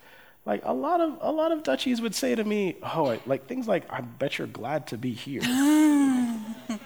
like 0.45 0.61
a 0.63 0.73
lot 0.73 1.01
of 1.01 1.17
a 1.21 1.31
lot 1.31 1.51
of 1.51 1.61
Dutchies 1.63 2.01
would 2.01 2.15
say 2.15 2.33
to 2.33 2.43
me, 2.43 2.75
"Oh, 2.81 3.19
like 3.27 3.45
things 3.45 3.67
like 3.67 3.91
I 3.91 4.01
bet 4.01 4.39
you're 4.39 4.47
glad 4.47 4.87
to 4.87 4.97
be 4.97 5.13
here." 5.13 5.41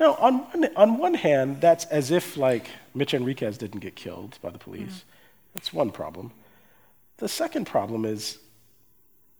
Now, 0.00 0.14
on 0.14 0.38
one, 0.38 0.76
on 0.76 0.98
one 0.98 1.14
hand, 1.14 1.60
that's 1.60 1.84
as 1.84 2.10
if 2.10 2.38
like 2.38 2.70
Mitch 2.94 3.10
Henriquez 3.10 3.58
didn't 3.58 3.80
get 3.80 3.94
killed 3.94 4.38
by 4.40 4.48
the 4.48 4.58
police. 4.58 4.88
Mm-hmm. 4.88 5.54
That's 5.54 5.72
one 5.72 5.90
problem. 5.90 6.32
The 7.18 7.28
second 7.28 7.66
problem 7.66 8.06
is 8.06 8.38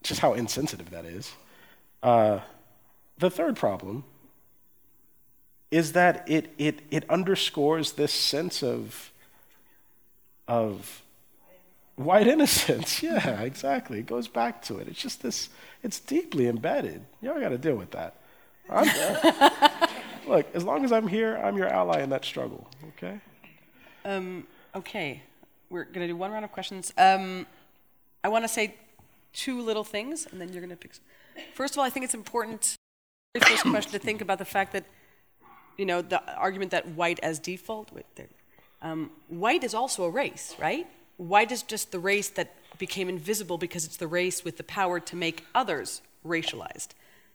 just 0.02 0.20
how 0.20 0.34
insensitive 0.34 0.90
that 0.90 1.06
is. 1.06 1.32
Uh, 2.02 2.40
the 3.18 3.30
third 3.30 3.56
problem 3.56 4.04
is 5.70 5.92
that 5.92 6.28
it, 6.28 6.52
it, 6.58 6.80
it 6.90 7.08
underscores 7.08 7.92
this 7.92 8.12
sense 8.12 8.62
of, 8.62 9.10
of 10.46 11.02
white 11.96 12.26
innocence. 12.26 13.02
Yeah, 13.10 13.40
exactly. 13.40 14.00
It 14.00 14.06
goes 14.06 14.28
back 14.28 14.62
to 14.62 14.78
it. 14.78 14.88
It's 14.88 15.00
just 15.00 15.22
this, 15.22 15.48
it's 15.82 16.00
deeply 16.00 16.48
embedded. 16.48 17.02
Y'all 17.22 17.40
got 17.40 17.50
to 17.50 17.58
deal 17.58 17.76
with 17.76 17.92
that. 17.92 18.16
Look, 20.26 20.46
as 20.54 20.64
long 20.64 20.84
as 20.84 20.92
I'm 20.92 21.08
here, 21.08 21.36
I'm 21.36 21.56
your 21.56 21.68
ally 21.68 22.00
in 22.00 22.10
that 22.10 22.24
struggle, 22.24 22.68
okay? 22.88 23.20
Um, 24.04 24.46
okay, 24.74 25.22
we're 25.70 25.84
going 25.84 26.00
to 26.00 26.08
do 26.08 26.16
one 26.16 26.30
round 26.30 26.44
of 26.44 26.52
questions. 26.52 26.92
Um, 26.98 27.46
I 28.22 28.28
want 28.28 28.44
to 28.44 28.48
say 28.48 28.74
two 29.32 29.62
little 29.62 29.84
things, 29.84 30.26
and 30.30 30.40
then 30.40 30.52
you're 30.52 30.60
going 30.60 30.70
to 30.70 30.76
pick. 30.76 30.92
First 31.54 31.74
of 31.74 31.78
all, 31.78 31.84
I 31.84 31.90
think 31.90 32.04
it's 32.04 32.14
important, 32.14 32.76
first 33.38 33.62
question, 33.62 33.92
to 33.92 33.98
think 33.98 34.20
about 34.20 34.38
the 34.38 34.44
fact 34.44 34.72
that, 34.72 34.84
you 35.78 35.86
know, 35.86 36.02
the 36.02 36.22
argument 36.36 36.70
that 36.72 36.86
white 36.88 37.18
as 37.22 37.38
default, 37.38 37.92
wait, 37.92 38.06
there, 38.16 38.28
um, 38.82 39.10
white 39.28 39.64
is 39.64 39.74
also 39.74 40.04
a 40.04 40.10
race, 40.10 40.54
right? 40.58 40.86
White 41.16 41.52
is 41.52 41.62
just 41.62 41.92
the 41.92 41.98
race 41.98 42.28
that 42.30 42.54
became 42.78 43.08
invisible 43.08 43.58
because 43.58 43.84
it's 43.84 43.96
the 43.96 44.06
race 44.06 44.44
with 44.44 44.56
the 44.56 44.64
power 44.64 45.00
to 45.00 45.16
make 45.16 45.44
others 45.54 46.02
racialized. 46.26 46.88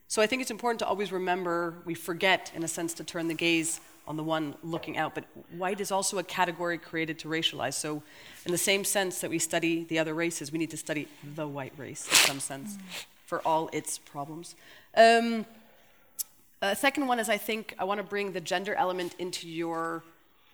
So 0.08 0.22
I 0.22 0.28
think 0.28 0.42
it's 0.42 0.52
important 0.52 0.80
to 0.80 0.88
always 0.88 1.12
remember 1.12 1.76
we 1.86 1.94
forget, 1.94 2.52
in 2.56 2.64
a 2.64 2.68
sense, 2.68 2.94
to 2.96 3.04
turn 3.04 3.28
the 3.28 3.34
gaze 3.34 3.80
on 4.08 4.18
the 4.18 4.24
one 4.24 4.56
looking 4.64 4.98
out, 4.98 5.16
but 5.16 5.24
white 5.58 5.82
is 5.82 5.92
also 5.92 6.20
a 6.20 6.24
category 6.24 6.78
created 6.78 7.18
to 7.20 7.28
racialize. 7.28 7.74
So, 7.74 8.04
in 8.46 8.52
the 8.52 8.58
same 8.58 8.84
sense 8.84 9.20
that 9.22 9.32
we 9.32 9.40
study 9.40 9.84
the 9.86 9.98
other 9.98 10.14
races, 10.14 10.52
we 10.52 10.60
need 10.60 10.70
to 10.72 10.78
study 10.78 11.08
the 11.36 11.48
white 11.48 11.74
race 11.78 12.08
in 12.08 12.16
some 12.16 12.40
sense 12.40 12.78
for 13.26 13.42
all 13.48 13.70
its 13.74 13.98
problems. 13.98 14.56
Um, 14.96 15.46
uh, 16.62 16.76
second 16.76 17.08
one 17.08 17.20
is 17.20 17.30
I 17.30 17.38
think 17.38 17.76
I 17.80 17.84
want 17.84 18.00
to 18.00 18.04
bring 18.04 18.32
the 18.32 18.42
gender 18.42 18.76
element 18.76 19.16
into 19.18 19.50
your 19.50 20.04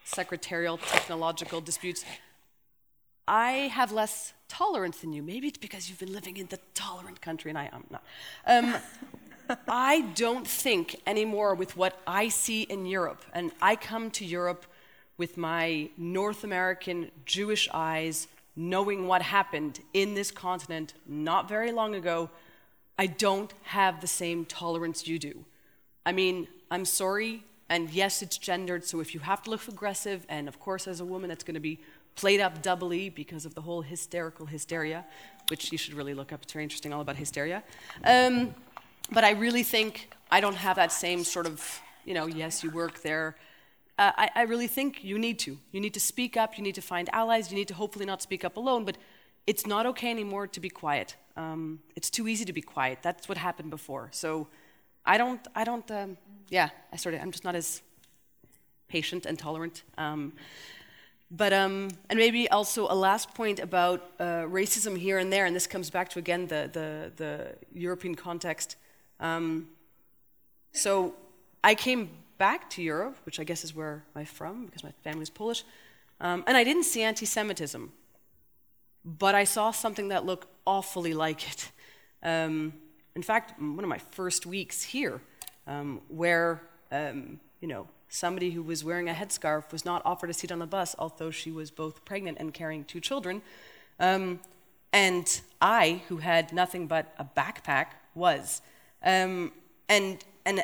secretarial 0.06 0.78
technological 0.78 1.62
disputes. 1.62 2.06
I 3.28 3.52
have 3.74 3.92
less 3.92 4.34
tolerance 4.48 5.00
than 5.00 5.14
you. 5.14 5.22
Maybe 5.22 5.48
it's 5.48 5.58
because 5.58 5.90
you've 5.90 6.00
been 6.00 6.14
living 6.14 6.38
in 6.38 6.48
the 6.48 6.60
tolerant 6.74 7.22
country 7.22 7.50
and 7.52 7.58
I 7.58 7.70
am 7.72 7.84
not. 7.90 8.04
Um, 8.48 8.76
I 9.68 10.02
don't 10.16 10.48
think 10.48 11.00
anymore 11.06 11.56
with 11.56 11.76
what 11.78 12.00
I 12.06 12.30
see 12.30 12.64
in 12.64 12.86
Europe, 12.86 13.24
and 13.34 13.52
I 13.62 13.76
come 13.76 14.12
to 14.12 14.26
Europe 14.26 14.66
with 15.18 15.38
my 15.38 15.90
North 15.98 16.44
American 16.44 17.12
Jewish 17.26 17.70
eyes, 17.74 18.28
knowing 18.56 19.08
what 19.08 19.22
happened 19.22 19.80
in 19.94 20.14
this 20.14 20.32
continent 20.32 20.94
not 21.08 21.48
very 21.48 21.72
long 21.72 21.96
ago. 21.96 22.30
I 22.98 23.08
don't 23.08 23.54
have 23.64 24.02
the 24.02 24.08
same 24.08 24.46
tolerance 24.46 25.08
you 25.08 25.20
do. 25.20 25.46
I 26.06 26.12
mean, 26.12 26.48
I'm 26.70 26.86
sorry, 26.86 27.44
and 27.70 27.90
yes, 27.90 28.22
it's 28.22 28.38
gendered, 28.38 28.86
so 28.86 29.00
if 29.00 29.14
you 29.14 29.20
have 29.22 29.44
to 29.44 29.50
look 29.50 29.68
aggressive, 29.68 30.26
and 30.30 30.48
of 30.48 30.60
course, 30.60 30.88
as 30.88 31.00
a 31.00 31.06
woman, 31.06 31.30
that's 31.30 31.44
going 31.44 31.56
to 31.56 31.62
be 31.62 31.80
played 32.16 32.42
up 32.42 32.62
doubly 32.62 33.10
because 33.10 33.46
of 33.46 33.56
the 33.56 33.62
whole 33.62 33.82
hysterical 33.82 34.46
hysteria, 34.46 35.06
which 35.50 35.72
you 35.72 35.78
should 35.78 35.94
really 35.94 36.14
look 36.14 36.32
up. 36.34 36.44
It's 36.44 36.54
very 36.54 36.64
interesting, 36.64 36.94
all 36.94 37.02
about 37.02 37.16
hysteria. 37.16 37.64
Um, 38.04 38.54
but 39.12 39.24
I 39.24 39.32
really 39.32 39.64
think 39.64 40.14
I 40.32 40.40
don't 40.40 40.56
have 40.56 40.76
that 40.78 40.92
same 40.92 41.24
sort 41.24 41.46
of, 41.46 41.82
you 42.06 42.14
know, 42.14 42.26
yes, 42.26 42.64
you 42.64 42.72
work 42.72 43.02
there. 43.02 43.36
Uh, 43.98 44.12
I, 44.18 44.30
I 44.36 44.42
really 44.44 44.68
think 44.68 45.04
you 45.04 45.20
need 45.20 45.38
to. 45.40 45.58
You 45.72 45.82
need 45.82 45.94
to 45.94 46.00
speak 46.00 46.38
up, 46.38 46.58
you 46.58 46.64
need 46.64 46.76
to 46.76 46.82
find 46.82 47.10
allies, 47.14 47.52
you 47.52 47.58
need 47.58 47.68
to 47.68 47.74
hopefully 47.74 48.06
not 48.06 48.22
speak 48.22 48.46
up 48.46 48.58
alone, 48.58 48.86
but 48.86 48.98
it's 49.46 49.68
not 49.68 49.86
okay 49.86 50.10
anymore 50.10 50.48
to 50.48 50.60
be 50.60 50.70
quiet. 50.70 51.16
Um, 51.36 51.80
it's 51.96 52.10
too 52.10 52.28
easy 52.28 52.46
to 52.46 52.54
be 52.54 52.62
quiet. 52.62 53.00
That's 53.02 53.28
what 53.28 53.38
happened 53.38 53.70
before. 53.70 54.10
So 54.12 54.48
I 55.06 55.18
don't, 55.18 55.42
I 55.56 55.64
don't, 55.64 55.90
um, 55.92 56.18
yeah, 56.50 56.70
I 56.94 56.96
sort 56.96 57.16
of, 57.16 57.22
I'm 57.22 57.32
just 57.32 57.44
not 57.44 57.56
as 57.56 57.82
patient 58.88 59.26
and 59.26 59.38
tolerant. 59.38 59.84
Um, 59.98 60.34
but 61.32 61.54
um, 61.54 61.90
and 62.10 62.20
maybe 62.20 62.50
also 62.50 62.88
a 62.92 62.94
last 62.94 63.34
point 63.34 63.60
about 63.60 64.12
uh, 64.20 64.44
racism 64.44 64.98
here 64.98 65.18
and 65.18 65.32
there, 65.32 65.46
and 65.46 65.56
this 65.56 65.66
comes 65.66 65.90
back 65.90 66.10
to 66.10 66.20
again 66.20 66.48
the 66.48 66.70
the, 66.74 67.12
the 67.16 67.56
European 67.74 68.16
context. 68.16 68.76
Um, 69.22 69.68
so 70.74 71.14
I 71.64 71.76
came 71.76 72.10
back 72.38 72.70
to 72.72 72.82
Europe, 72.82 73.18
which 73.26 73.40
I 73.40 73.44
guess 73.44 73.64
is 73.64 73.76
where 73.76 74.04
I'm 74.16 74.26
from 74.26 74.66
because 74.66 74.84
my 74.84 74.92
family 75.04 75.22
is 75.22 75.30
Polish, 75.30 75.64
um, 76.20 76.44
and 76.48 76.58
I 76.58 76.64
didn't 76.64 76.84
see 76.84 77.04
anti-Semitism, 77.04 77.92
but 79.06 79.36
I 79.36 79.44
saw 79.44 79.72
something 79.72 80.10
that 80.10 80.26
looked 80.26 80.48
awfully 80.66 81.14
like 81.14 81.48
it. 81.50 81.72
Um, 82.24 82.74
in 83.16 83.22
fact, 83.22 83.60
one 83.60 83.84
of 83.84 83.90
my 83.90 83.98
first 83.98 84.46
weeks 84.46 84.84
here, 84.84 85.22
um, 85.68 86.02
where 86.08 86.62
um, 86.92 87.40
you 87.60 87.68
know 87.68 87.88
somebody 88.10 88.52
who 88.52 88.62
was 88.62 88.84
wearing 88.84 89.10
a 89.10 89.14
headscarf 89.14 89.72
was 89.72 89.86
not 89.86 90.02
offered 90.04 90.30
a 90.30 90.34
seat 90.34 90.52
on 90.52 90.60
the 90.60 90.66
bus, 90.66 90.96
although 91.00 91.32
she 91.32 91.52
was 91.52 91.72
both 91.72 92.04
pregnant 92.06 92.38
and 92.40 92.54
carrying 92.54 92.84
two 92.84 93.00
children. 93.00 93.42
Um, 94.00 94.40
and 94.94 95.42
I, 95.62 96.02
who 96.10 96.18
had 96.18 96.52
nothing 96.52 96.88
but 96.88 97.14
a 97.18 97.24
backpack, 97.24 97.88
was. 98.14 98.62
Um, 99.04 99.52
and, 99.90 100.24
and 100.46 100.64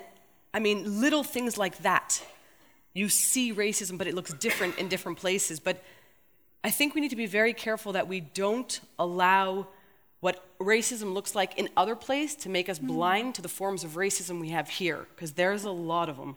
I 0.53 0.59
mean, 0.59 1.01
little 1.01 1.23
things 1.23 1.57
like 1.57 1.79
that. 1.79 2.21
You 2.93 3.09
see 3.09 3.53
racism, 3.53 3.97
but 3.97 4.07
it 4.07 4.15
looks 4.15 4.33
different 4.33 4.77
in 4.79 4.87
different 4.87 5.17
places. 5.19 5.59
But 5.59 5.83
I 6.63 6.71
think 6.71 6.95
we 6.95 7.01
need 7.01 7.09
to 7.09 7.15
be 7.15 7.27
very 7.27 7.53
careful 7.53 7.93
that 7.93 8.07
we 8.07 8.21
don't 8.21 8.79
allow 8.97 9.67
what 10.19 10.43
racism 10.59 11.13
looks 11.13 11.35
like 11.35 11.57
in 11.59 11.69
other 11.77 11.95
places 11.95 12.35
to 12.37 12.49
make 12.49 12.69
us 12.69 12.79
blind 12.79 13.35
to 13.35 13.41
the 13.41 13.47
forms 13.47 13.83
of 13.83 13.91
racism 13.91 14.41
we 14.41 14.49
have 14.49 14.67
here, 14.67 15.05
because 15.15 15.33
there's 15.33 15.63
a 15.63 15.71
lot 15.71 16.09
of 16.09 16.17
them. 16.17 16.35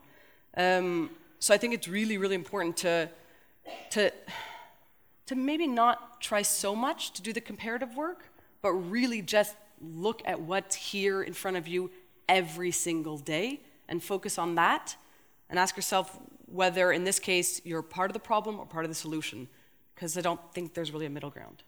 Um, 0.56 1.10
so 1.38 1.54
I 1.54 1.56
think 1.56 1.72
it's 1.72 1.88
really, 1.88 2.18
really 2.18 2.34
important 2.34 2.76
to, 2.78 3.08
to, 3.90 4.12
to 5.26 5.34
maybe 5.34 5.66
not 5.66 6.20
try 6.20 6.42
so 6.42 6.76
much 6.76 7.12
to 7.12 7.22
do 7.22 7.32
the 7.32 7.40
comparative 7.40 7.96
work, 7.96 8.24
but 8.60 8.72
really 8.72 9.22
just 9.22 9.56
look 9.80 10.22
at 10.24 10.40
what's 10.40 10.76
here 10.76 11.22
in 11.22 11.32
front 11.32 11.56
of 11.56 11.66
you 11.68 11.90
every 12.28 12.70
single 12.70 13.18
day 13.18 13.60
and 13.88 14.02
focus 14.02 14.38
on 14.38 14.54
that 14.54 14.96
and 15.48 15.58
ask 15.58 15.76
yourself 15.76 16.18
whether, 16.46 16.92
in 16.92 17.04
this 17.04 17.18
case, 17.18 17.60
you're 17.64 17.82
part 17.82 18.10
of 18.10 18.14
the 18.14 18.20
problem 18.20 18.58
or 18.58 18.66
part 18.66 18.84
of 18.84 18.90
the 18.90 18.94
solution, 18.94 19.48
because 19.94 20.16
I 20.16 20.20
don't 20.20 20.40
think 20.52 20.74
there's 20.74 20.92
really 20.92 21.06
a 21.06 21.10
middle 21.10 21.30
ground. 21.30 21.62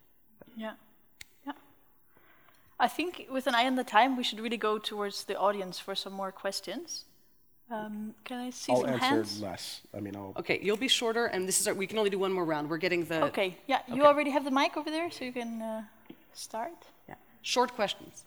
Yeah. 0.56 0.72
Yeah. 1.46 1.52
I 2.78 2.88
think 2.88 3.26
with 3.30 3.46
an 3.46 3.54
eye 3.54 3.66
on 3.66 3.76
the 3.76 3.84
time, 3.84 4.16
we 4.16 4.24
should 4.24 4.40
really 4.40 4.56
go 4.56 4.78
towards 4.78 5.24
the 5.24 5.38
audience 5.38 5.78
for 5.78 5.94
some 5.94 6.12
more 6.12 6.32
questions. 6.32 7.04
Um, 7.70 8.14
can 8.24 8.38
I 8.38 8.50
see 8.50 8.72
I'll 8.72 8.80
some 8.82 8.90
answer 8.90 9.06
hands? 9.06 9.40
less. 9.40 9.80
I 9.96 10.00
mean, 10.00 10.14
I'll. 10.14 10.34
Okay, 10.36 10.58
you'll 10.62 10.76
be 10.76 10.88
shorter, 10.88 11.26
and 11.26 11.48
this 11.48 11.60
is 11.60 11.66
our, 11.68 11.74
we 11.74 11.86
can 11.86 11.96
only 11.98 12.10
do 12.10 12.18
one 12.18 12.32
more 12.32 12.44
round. 12.44 12.68
We're 12.68 12.76
getting 12.76 13.04
the 13.06 13.24
Okay, 13.24 13.56
yeah, 13.66 13.80
you 13.88 13.94
Okay. 13.94 14.02
already 14.02 14.30
have 14.30 14.44
the 14.44 14.50
mic 14.50 14.76
over 14.76 14.90
there, 14.90 15.10
so 15.10 15.24
you 15.24 15.32
can 15.32 15.62
uh, 15.62 15.82
start. 16.34 16.74
yeah, 17.08 17.14
short 17.42 17.74
questions. 17.74 18.24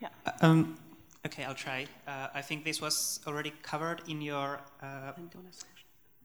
Yeah. 0.00 0.08
Um, 0.40 0.78
okay, 1.26 1.44
I'll 1.44 1.54
try. 1.54 1.86
Uh, 2.06 2.28
I 2.34 2.42
think 2.42 2.64
this 2.64 2.80
was 2.80 3.20
already 3.26 3.52
covered 3.62 4.02
in 4.06 4.22
your, 4.22 4.60
uh, 4.82 5.12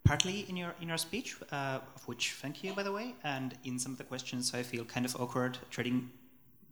partly 0.03 0.45
in 0.49 0.57
your 0.57 0.75
in 0.81 0.89
your 0.89 0.97
speech, 0.97 1.35
uh, 1.51 1.79
of 1.95 2.07
which 2.07 2.33
thank 2.33 2.63
you, 2.63 2.73
by 2.73 2.83
the 2.83 2.91
way, 2.91 3.15
and 3.23 3.55
in 3.63 3.79
some 3.79 3.93
of 3.93 3.97
the 3.97 4.03
questions 4.03 4.53
I 4.53 4.63
feel 4.63 4.85
kind 4.85 5.05
of 5.05 5.15
awkward 5.15 5.57
treading 5.71 6.11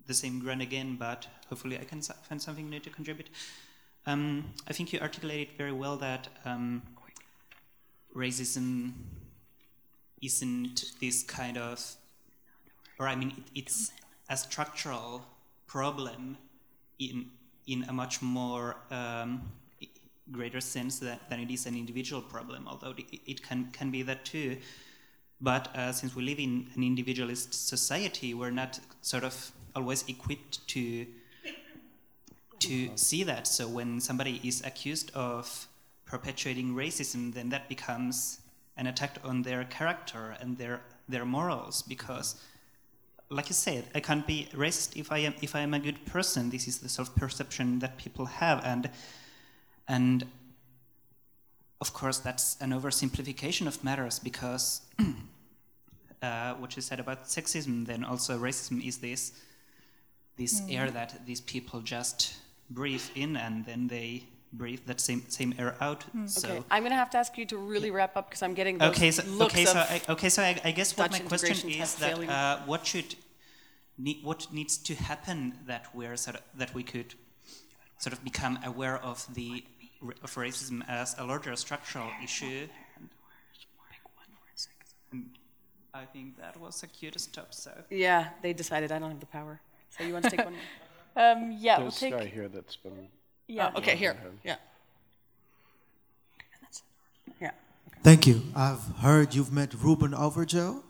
the 0.07 0.13
same 0.13 0.39
ground 0.39 0.61
again, 0.61 0.97
but 0.99 1.27
hopefully 1.49 1.77
I 1.79 1.85
can 1.85 2.01
find 2.01 2.41
something 2.41 2.69
new 2.69 2.79
to 2.79 2.89
contribute. 2.89 3.29
Um, 4.05 4.45
I 4.67 4.73
think 4.73 4.91
you 4.93 4.99
articulated 4.99 5.55
very 5.57 5.71
well 5.71 5.95
that 5.97 6.27
um, 6.43 6.81
racism 8.15 8.93
isn't 10.21 10.91
this 10.99 11.23
kind 11.23 11.57
of, 11.57 11.95
or 12.99 13.07
I 13.07 13.15
mean, 13.15 13.29
it, 13.37 13.43
it's 13.55 13.91
a 14.29 14.37
structural 14.37 15.23
problem 15.71 16.37
in 16.99 17.25
in 17.67 17.85
a 17.87 17.93
much 17.93 18.21
more 18.21 18.75
um, 18.89 19.41
greater 20.31 20.59
sense 20.59 20.99
that, 20.99 21.29
than 21.29 21.39
it 21.39 21.51
is 21.51 21.65
an 21.65 21.75
individual 21.75 22.21
problem, 22.21 22.67
although 22.67 22.93
it, 22.97 23.19
it 23.25 23.43
can 23.47 23.69
can 23.71 23.89
be 23.91 24.03
that 24.03 24.25
too. 24.25 24.57
But 25.39 25.75
uh, 25.75 25.91
since 25.91 26.15
we 26.15 26.23
live 26.23 26.39
in 26.39 26.67
an 26.75 26.83
individualist 26.83 27.53
society, 27.67 28.33
we're 28.33 28.57
not 28.63 28.79
sort 29.01 29.23
of 29.23 29.51
always 29.75 30.03
equipped 30.07 30.67
to 30.73 31.05
to 32.59 32.89
see 32.95 33.23
that. 33.23 33.47
So 33.47 33.67
when 33.67 33.99
somebody 33.99 34.39
is 34.43 34.61
accused 34.65 35.11
of 35.15 35.67
perpetuating 36.05 36.75
racism, 36.75 37.33
then 37.33 37.49
that 37.49 37.69
becomes 37.69 38.39
an 38.77 38.87
attack 38.87 39.17
on 39.23 39.43
their 39.43 39.63
character 39.63 40.35
and 40.41 40.57
their 40.57 40.81
their 41.07 41.25
morals 41.25 41.81
because 41.81 42.35
like 43.31 43.47
you 43.47 43.55
said, 43.55 43.85
I 43.95 44.01
can't 44.01 44.27
be 44.27 44.49
racist 44.53 44.97
if 44.97 45.11
I 45.11 45.19
am 45.19 45.33
if 45.41 45.55
I 45.55 45.61
am 45.61 45.73
a 45.73 45.79
good 45.79 46.05
person. 46.05 46.49
This 46.49 46.67
is 46.67 46.79
the 46.79 46.89
self 46.89 47.15
perception 47.15 47.79
that 47.79 47.97
people 47.97 48.25
have, 48.25 48.61
and 48.63 48.89
and 49.87 50.25
of 51.79 51.93
course 51.93 52.19
that's 52.19 52.57
an 52.61 52.71
oversimplification 52.71 53.67
of 53.67 53.83
matters 53.83 54.19
because 54.19 54.81
uh, 56.21 56.53
what 56.55 56.75
you 56.75 56.81
said 56.81 56.99
about 56.99 57.25
sexism, 57.25 57.85
then 57.87 58.03
also 58.03 58.37
racism 58.37 58.85
is 58.85 58.97
this 58.97 59.31
this 60.37 60.61
air 60.69 60.91
that 60.91 61.25
these 61.25 61.41
people 61.41 61.79
just 61.81 62.33
breathe 62.69 63.03
in 63.15 63.37
and 63.37 63.65
then 63.65 63.87
they 63.87 64.23
breathe 64.53 64.81
that 64.85 64.99
same 64.99 65.23
same 65.29 65.53
air 65.57 65.75
out. 65.81 66.03
So 66.25 66.49
Okay, 66.49 66.63
I'm 66.69 66.83
going 66.83 66.91
to 66.91 66.97
have 66.97 67.09
to 67.11 67.17
ask 67.17 67.37
you 67.37 67.45
to 67.45 67.57
really 67.57 67.91
wrap 67.91 68.17
up 68.17 68.29
because 68.29 68.41
I'm 68.43 68.53
getting 68.53 68.77
those 68.77 68.89
okay, 68.91 69.11
so 69.11 69.23
looks 69.23 69.53
okay, 69.53 69.65
so 69.65 69.79
of 69.79 69.89
I, 69.89 70.01
okay, 70.09 70.29
so 70.29 70.41
I, 70.41 70.59
I 70.63 70.71
guess 70.71 70.97
what 70.97 71.11
my 71.11 71.19
question 71.19 71.49
integration 71.51 71.69
is 71.69 71.95
test 71.95 71.99
that 71.99 72.29
uh, 72.29 72.59
what 72.65 72.85
should 72.85 73.15
need, 73.97 74.23
what 74.23 74.51
needs 74.51 74.77
to 74.77 74.95
happen 74.95 75.57
that 75.67 75.87
we're 75.95 76.17
sort 76.17 76.37
of, 76.37 76.41
that 76.57 76.73
we 76.73 76.83
could 76.83 77.15
sort 77.97 78.13
of 78.13 78.23
become 78.23 78.59
aware 78.65 78.97
of 78.97 79.25
the 79.33 79.63
of 80.23 80.33
racism 80.35 80.81
as 80.87 81.15
a 81.19 81.23
larger 81.23 81.55
structural 81.55 82.09
issue. 82.23 82.67
And 85.11 85.29
I 85.93 86.05
think 86.05 86.37
that 86.37 86.59
was 86.59 86.81
a 86.83 86.87
cue 86.87 87.11
to 87.11 87.19
stop. 87.19 87.53
So 87.53 87.71
yeah. 87.89 88.29
They 88.41 88.53
decided 88.53 88.91
I 88.91 88.99
don't 88.99 89.11
have 89.11 89.19
the 89.19 89.25
power. 89.25 89.61
So 89.89 90.03
you 90.03 90.13
want 90.13 90.25
to 90.25 90.31
take 90.31 90.45
one? 90.51 90.55
Um, 91.15 91.55
yeah, 91.59 91.77
we'll 91.77 91.87
This 91.87 91.99
take. 91.99 92.13
guy 92.13 92.25
here 92.25 92.47
that's 92.47 92.77
been. 92.77 93.09
Yeah. 93.51 93.71
Oh, 93.75 93.79
okay, 93.79 93.95
here. 93.97 94.15
Yeah. 94.43 94.55
Yeah. 97.41 97.51
Thank 98.03 98.25
you. 98.27 98.41
I've 98.55 98.81
heard 99.07 99.35
you've 99.35 99.51
met 99.51 99.73
Ruben 99.73 100.11
Abergel. 100.11 100.81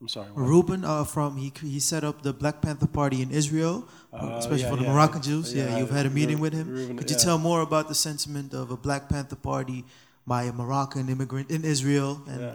I'm 0.00 0.08
sorry. 0.08 0.30
what? 0.32 0.48
Ruben 0.52 0.82
uh, 0.84 1.04
from 1.04 1.36
he 1.36 1.52
he 1.60 1.78
set 1.78 2.02
up 2.04 2.22
the 2.22 2.32
Black 2.32 2.62
Panther 2.62 2.86
Party 2.86 3.18
in 3.20 3.30
Israel, 3.30 3.74
Uh, 4.12 4.36
especially 4.40 4.62
yeah, 4.64 4.70
for 4.72 4.76
the 4.80 4.84
yeah. 4.88 4.92
Moroccan 4.94 5.20
Jews. 5.28 5.52
Yeah, 5.52 5.66
Yeah, 5.68 5.78
you've 5.78 5.90
had 5.98 6.06
a 6.06 6.10
meeting 6.20 6.36
Ru- 6.38 6.44
with 6.44 6.54
him. 6.60 6.66
Ruben, 6.78 6.96
Could 6.98 7.10
you 7.10 7.18
yeah. 7.18 7.26
tell 7.26 7.38
more 7.50 7.60
about 7.68 7.86
the 7.92 7.94
sentiment 8.08 8.54
of 8.54 8.70
a 8.70 8.78
Black 8.86 9.02
Panther 9.12 9.36
Party 9.50 9.84
by 10.26 10.40
a 10.44 10.52
Moroccan 10.52 11.08
immigrant 11.14 11.50
in 11.50 11.64
Israel 11.74 12.10
and 12.32 12.40
Yeah. 12.40 12.54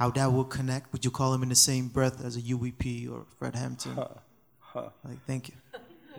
how 0.00 0.08
that 0.18 0.28
will 0.34 0.48
connect. 0.58 0.92
Would 0.92 1.04
you 1.06 1.10
call 1.20 1.30
him 1.34 1.42
in 1.42 1.48
the 1.56 1.60
same 1.70 1.88
breath 1.96 2.18
as 2.26 2.36
a 2.36 2.42
Huey 2.48 2.72
P. 2.82 3.08
or 3.12 3.24
Fred 3.38 3.54
Hampton? 3.62 3.96
Huh. 3.96 4.88
Like, 5.08 5.20
thank 5.30 5.42
you. 5.48 5.56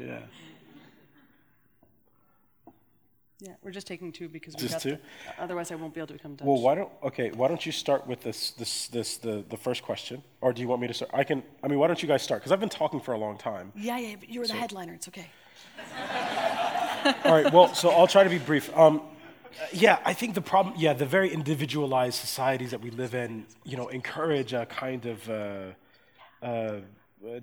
Yeah. 0.10 0.20
Yeah, 3.44 3.56
we're 3.62 3.72
just 3.72 3.88
taking 3.88 4.14
two 4.14 4.30
because 4.30 4.56
we 4.56 4.62
Just 4.62 4.76
got 4.76 4.82
two? 4.82 4.92
The, 4.92 5.44
otherwise, 5.44 5.70
I 5.70 5.76
won't 5.76 5.94
be 5.94 6.00
able 6.00 6.08
to 6.08 6.14
become 6.14 6.36
Dutch. 6.36 6.48
Well, 6.48 6.62
why 6.62 6.76
don't 6.76 6.90
okay? 7.04 7.30
Why 7.32 7.50
don't 7.50 7.66
you 7.66 7.74
start 7.74 8.08
with 8.08 8.22
this 8.22 8.52
this 8.52 8.88
this 8.88 9.18
the 9.18 9.44
the 9.50 9.58
first 9.58 9.84
question, 9.84 10.24
or 10.40 10.54
do 10.54 10.62
you 10.62 10.70
want 10.70 10.82
me 10.82 10.88
to 10.88 10.94
start? 10.94 11.12
I 11.14 11.26
can. 11.26 11.44
I 11.62 11.68
mean, 11.68 11.78
why 11.78 11.88
don't 11.88 12.02
you 12.02 12.08
guys 12.08 12.22
start? 12.22 12.40
Because 12.40 12.54
I've 12.54 12.62
been 12.62 12.70
talking 12.70 13.02
for 13.02 13.14
a 13.14 13.18
long 13.18 13.38
time. 13.38 13.74
Yeah, 13.76 13.98
yeah, 13.98 14.16
but 14.18 14.30
you're 14.30 14.48
the 14.48 14.54
headliner. 14.54 14.94
It's 14.94 15.10
okay. 15.10 15.30
All 17.26 17.34
right. 17.34 17.52
Well, 17.52 17.74
so 17.76 17.90
I'll 17.90 18.08
try 18.08 18.24
to 18.24 18.30
be 18.30 18.38
brief. 18.38 18.74
Um, 18.78 19.02
yeah, 19.74 20.00
I 20.06 20.14
think 20.14 20.36
the 20.36 20.42
problem. 20.42 20.76
Yeah, 20.78 20.94
the 20.94 21.06
very 21.06 21.30
individualized 21.30 22.16
societies 22.16 22.72
that 22.72 22.80
we 22.80 22.92
live 22.92 23.14
in, 23.14 23.46
you 23.66 23.76
know, 23.76 23.90
encourage 23.90 24.54
a 24.54 24.66
kind 24.68 25.06
of. 25.06 25.30
Uh, 25.30 25.64
uh, 26.42 26.80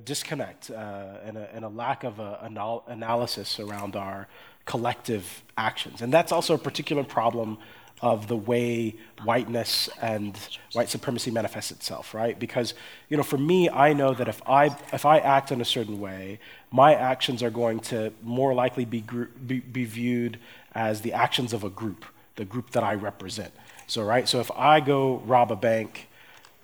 disconnect 0.05 0.71
uh, 0.71 1.17
and, 1.25 1.39
a, 1.39 1.55
and 1.55 1.65
a 1.65 1.69
lack 1.69 2.05
of 2.05 2.19
a, 2.21 2.39
anal- 2.45 2.85
analysis 2.87 3.59
around 3.59 3.97
our 3.97 4.29
collective 4.71 5.43
actions. 5.59 6.01
And 6.01 6.13
that's 6.13 6.31
also 6.31 6.55
a 6.55 6.59
particular 6.59 7.03
problem 7.03 7.59
of 8.03 8.29
the 8.29 8.37
way 8.37 8.95
whiteness 9.25 9.91
and 10.01 10.39
white 10.75 10.89
supremacy 10.89 11.31
manifests 11.31 11.73
itself, 11.73 12.15
right? 12.15 12.39
Because, 12.39 12.75
you 13.09 13.17
know, 13.17 13.25
for 13.25 13.37
me, 13.37 13.69
I 13.69 13.93
know 13.93 14.15
that 14.15 14.29
if 14.29 14.41
I, 14.49 14.67
if 14.93 15.05
I 15.05 15.19
act 15.19 15.51
in 15.51 15.61
a 15.61 15.65
certain 15.65 15.99
way, 16.01 16.39
my 16.71 16.95
actions 16.95 17.43
are 17.43 17.51
going 17.51 17.81
to 17.93 18.13
more 18.23 18.55
likely 18.55 18.85
be, 18.85 19.01
gr- 19.01 19.25
be, 19.45 19.59
be 19.59 19.85
viewed 19.85 20.39
as 20.73 21.01
the 21.01 21.13
actions 21.13 21.53
of 21.53 21.65
a 21.65 21.71
group, 21.71 22.05
the 22.37 22.45
group 22.45 22.71
that 22.71 22.85
I 22.85 22.95
represent. 22.95 23.53
So, 23.89 24.03
right? 24.05 24.29
So 24.29 24.39
if 24.39 24.53
I 24.53 24.79
go 24.79 25.19
rob 25.27 25.51
a 25.51 25.57
bank, 25.57 26.09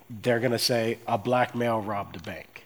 they're 0.09 0.39
going 0.39 0.53
to 0.53 0.59
say 0.73 0.99
a 1.05 1.17
black 1.17 1.53
male 1.55 1.81
robbed 1.81 2.15
a 2.15 2.21
bank 2.21 2.65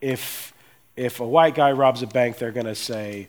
if 0.00 0.52
if 0.96 1.20
a 1.20 1.26
white 1.26 1.54
guy 1.54 1.72
robs 1.72 2.02
a 2.02 2.06
bank, 2.06 2.38
they're 2.38 2.52
going 2.52 2.66
to 2.66 2.74
say, 2.74 3.28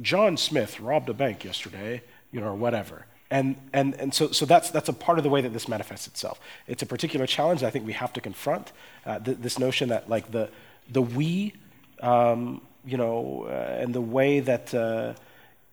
John 0.00 0.36
Smith 0.36 0.80
robbed 0.80 1.08
a 1.08 1.14
bank 1.14 1.44
yesterday, 1.44 2.02
you 2.32 2.40
know, 2.40 2.48
or 2.48 2.54
whatever. 2.54 3.06
And, 3.30 3.56
and, 3.72 3.94
and 3.94 4.12
so, 4.12 4.32
so 4.32 4.44
that's, 4.44 4.70
that's 4.70 4.88
a 4.88 4.92
part 4.92 5.18
of 5.18 5.24
the 5.24 5.30
way 5.30 5.40
that 5.40 5.52
this 5.52 5.68
manifests 5.68 6.06
itself. 6.06 6.40
It's 6.66 6.82
a 6.82 6.86
particular 6.86 7.26
challenge 7.26 7.60
that 7.60 7.68
I 7.68 7.70
think 7.70 7.86
we 7.86 7.92
have 7.92 8.12
to 8.14 8.20
confront. 8.20 8.72
Uh, 9.06 9.18
th- 9.20 9.38
this 9.38 9.58
notion 9.58 9.88
that 9.90 10.08
like 10.08 10.32
the, 10.32 10.48
the 10.90 11.02
we, 11.02 11.54
um, 12.00 12.60
you 12.84 12.96
know, 12.96 13.46
uh, 13.48 13.82
and 13.82 13.94
the 13.94 14.00
way 14.00 14.40
that 14.40 14.74
uh, 14.74 15.14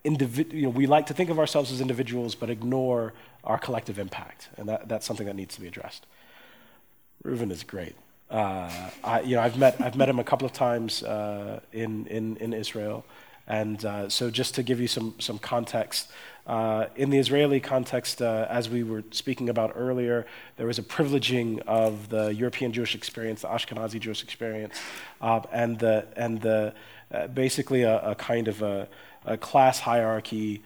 you 0.04 0.62
know, 0.62 0.70
we 0.70 0.86
like 0.86 1.08
to 1.08 1.14
think 1.14 1.30
of 1.30 1.40
ourselves 1.40 1.72
as 1.72 1.82
individuals 1.82 2.36
but 2.36 2.50
ignore 2.50 3.14
our 3.44 3.58
collective 3.58 3.98
impact. 3.98 4.50
And 4.58 4.70
that, 4.70 4.88
that's 4.88 5.06
something 5.06 5.26
that 5.26 5.36
needs 5.36 5.56
to 5.56 5.62
be 5.62 5.68
addressed. 5.68 6.06
Reuven 7.24 7.52
is 7.52 7.64
great. 7.64 7.96
Uh, 8.30 8.70
I, 9.04 9.22
you 9.22 9.36
know, 9.36 9.42
I've 9.42 9.58
met 9.58 9.80
I've 9.80 9.96
met 9.96 10.10
him 10.10 10.20
a 10.20 10.24
couple 10.24 10.46
of 10.46 10.52
times 10.52 11.02
uh, 11.02 11.62
in, 11.72 12.06
in 12.08 12.36
in 12.38 12.54
Israel, 12.54 13.06
and 13.48 13.84
uh, 13.86 14.10
so 14.10 14.30
just 14.30 14.56
to 14.56 14.64
give 14.64 14.80
you 14.80 14.88
some 14.88 15.16
some 15.20 15.40
context, 15.40 16.12
uh, 16.46 16.88
in 16.96 17.10
the 17.10 17.18
Israeli 17.18 17.60
context, 17.60 18.22
uh, 18.22 18.48
as 18.50 18.70
we 18.70 18.84
were 18.84 19.04
speaking 19.12 19.50
about 19.50 19.74
earlier, 19.76 20.26
there 20.56 20.68
was 20.68 20.80
a 20.80 20.84
privileging 20.84 21.60
of 21.68 22.10
the 22.10 22.34
European 22.34 22.72
Jewish 22.72 22.96
experience, 22.96 23.42
the 23.42 23.50
Ashkenazi 23.50 24.00
Jewish 24.00 24.24
experience, 24.24 24.80
uh, 25.22 25.42
and 25.52 25.80
the 25.80 26.08
and 26.16 26.42
the 26.42 26.74
basically 27.34 27.84
a, 27.84 28.00
a, 28.02 28.16
kind 28.16 28.48
of 28.48 28.62
a, 28.62 28.88
a 29.26 29.38
class 29.38 29.80
hierarchy. 29.80 30.62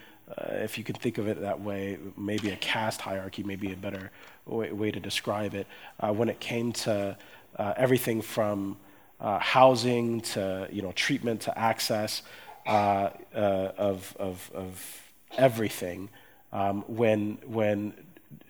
if 0.54 0.78
you 0.78 0.84
can 0.84 0.96
think 0.96 1.18
of 1.18 1.28
it 1.28 1.42
that 1.42 1.60
way, 1.60 2.00
maybe 2.18 2.50
a 2.50 2.56
caste 2.58 3.02
hierarchy, 3.02 3.44
maybe 3.44 3.72
a 3.72 3.76
better 3.76 4.12
way, 4.46 4.72
way 4.72 4.90
to 4.90 5.00
describe 5.00 5.54
it. 5.54 5.68
when 6.00 6.30
it 6.30 6.40
came 6.40 6.72
to 6.72 7.16
uh, 7.58 7.74
everything 7.78 8.22
from 8.22 8.78
uh, 9.20 9.40
housing 9.40 10.22
to 10.22 10.68
you 10.72 10.82
know 10.82 10.92
treatment 10.94 11.42
to 11.42 11.58
access 11.58 12.24
uh, 12.72 13.72
of, 13.78 14.16
of, 14.20 14.52
of 14.54 15.02
everything 15.38 16.10
um, 16.54 16.84
when 16.88 17.38
when 17.46 17.94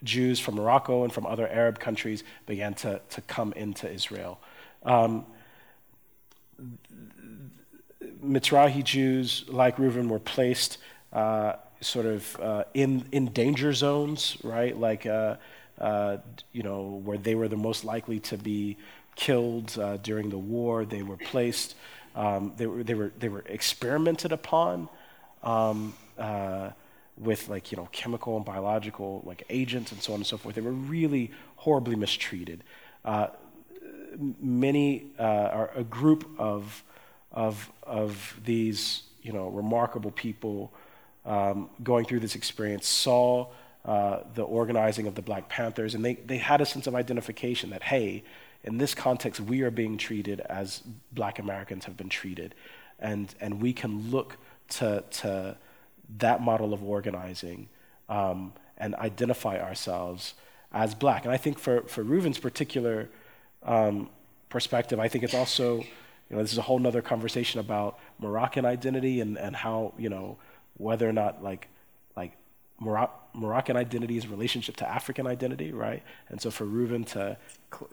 Jews 0.04 0.38
from 0.40 0.56
Morocco 0.56 1.04
and 1.04 1.12
from 1.12 1.26
other 1.26 1.48
Arab 1.48 1.78
countries 1.78 2.24
began 2.46 2.74
to, 2.74 3.00
to 3.10 3.20
come 3.22 3.52
into 3.54 3.90
Israel. 3.90 4.40
Um, 4.84 5.26
Mizrahi 8.24 8.84
Jews, 8.84 9.44
like 9.48 9.76
Reuven, 9.76 10.08
were 10.08 10.20
placed 10.20 10.78
uh, 11.12 11.54
sort 11.80 12.06
of 12.06 12.40
uh, 12.40 12.64
in, 12.74 13.04
in 13.10 13.26
danger 13.26 13.72
zones, 13.72 14.36
right? 14.44 14.76
Like, 14.76 15.06
uh, 15.06 15.36
you 16.52 16.62
know, 16.62 17.00
where 17.04 17.18
they 17.18 17.34
were 17.34 17.48
the 17.48 17.56
most 17.56 17.84
likely 17.84 18.20
to 18.20 18.38
be 18.38 18.76
killed 19.16 19.76
uh, 19.78 19.96
during 19.98 20.30
the 20.30 20.38
war. 20.38 20.84
They 20.84 21.02
were 21.02 21.16
placed, 21.16 21.74
um, 22.14 22.52
they, 22.56 22.66
were, 22.66 22.82
they, 22.82 22.94
were, 22.94 23.12
they 23.18 23.28
were 23.28 23.44
experimented 23.46 24.32
upon 24.32 24.88
um, 25.42 25.94
uh, 26.18 26.70
with 27.16 27.48
like, 27.48 27.72
you 27.72 27.76
know, 27.76 27.88
chemical 27.92 28.36
and 28.36 28.44
biological 28.44 29.22
like 29.24 29.44
agents 29.48 29.92
and 29.92 30.02
so 30.02 30.12
on 30.12 30.20
and 30.20 30.26
so 30.26 30.36
forth. 30.36 30.54
They 30.54 30.60
were 30.60 30.72
really 30.72 31.30
horribly 31.56 31.96
mistreated. 31.96 32.64
Uh, 33.04 33.28
many, 34.40 35.06
uh, 35.18 35.22
are 35.22 35.70
a 35.74 35.84
group 35.84 36.28
of, 36.38 36.84
of, 37.30 37.70
of 37.82 38.38
these, 38.44 39.02
you 39.22 39.32
know, 39.32 39.48
remarkable 39.48 40.10
people 40.10 40.72
um, 41.24 41.70
going 41.82 42.04
through 42.04 42.20
this 42.20 42.34
experience 42.34 42.86
saw 42.86 43.48
uh, 43.84 44.20
the 44.34 44.42
organizing 44.42 45.06
of 45.06 45.14
the 45.14 45.22
Black 45.22 45.48
Panthers, 45.48 45.94
and 45.94 46.04
they, 46.04 46.14
they 46.14 46.38
had 46.38 46.60
a 46.60 46.66
sense 46.66 46.86
of 46.86 46.94
identification 46.94 47.70
that, 47.70 47.82
hey, 47.82 48.22
in 48.64 48.78
this 48.78 48.94
context, 48.94 49.40
we 49.40 49.62
are 49.62 49.70
being 49.70 49.96
treated 49.96 50.40
as 50.40 50.82
black 51.12 51.38
Americans 51.38 51.84
have 51.84 51.96
been 51.96 52.08
treated. 52.08 52.54
And, 52.98 53.34
and 53.40 53.60
we 53.60 53.72
can 53.72 54.10
look 54.10 54.36
to, 54.70 55.02
to 55.10 55.56
that 56.18 56.40
model 56.40 56.72
of 56.72 56.82
organizing 56.82 57.68
um, 58.08 58.52
and 58.78 58.94
identify 58.94 59.58
ourselves 59.58 60.34
as 60.72 60.94
black. 60.94 61.24
And 61.24 61.32
I 61.32 61.36
think 61.36 61.58
for, 61.58 61.82
for 61.82 62.04
Reuven's 62.04 62.38
particular 62.38 63.08
um, 63.64 64.08
perspective, 64.48 65.00
I 65.00 65.08
think 65.08 65.24
it's 65.24 65.34
also, 65.34 65.78
you 65.78 66.36
know, 66.36 66.42
this 66.42 66.52
is 66.52 66.58
a 66.58 66.62
whole 66.62 66.78
nother 66.78 67.02
conversation 67.02 67.60
about 67.60 67.98
Moroccan 68.18 68.64
identity 68.64 69.20
and, 69.20 69.36
and 69.36 69.56
how, 69.56 69.92
you 69.98 70.08
know, 70.08 70.38
whether 70.76 71.08
or 71.08 71.12
not 71.12 71.42
like, 71.42 71.68
like 71.68 71.68
Morocco 72.80 73.22
Moroccan 73.34 73.76
identity's 73.76 74.26
relationship 74.26 74.76
to 74.76 74.86
African 74.88 75.26
identity, 75.26 75.72
right? 75.72 76.02
And 76.28 76.40
so 76.40 76.50
for 76.50 76.66
Reuven 76.66 77.06
to, 77.12 77.36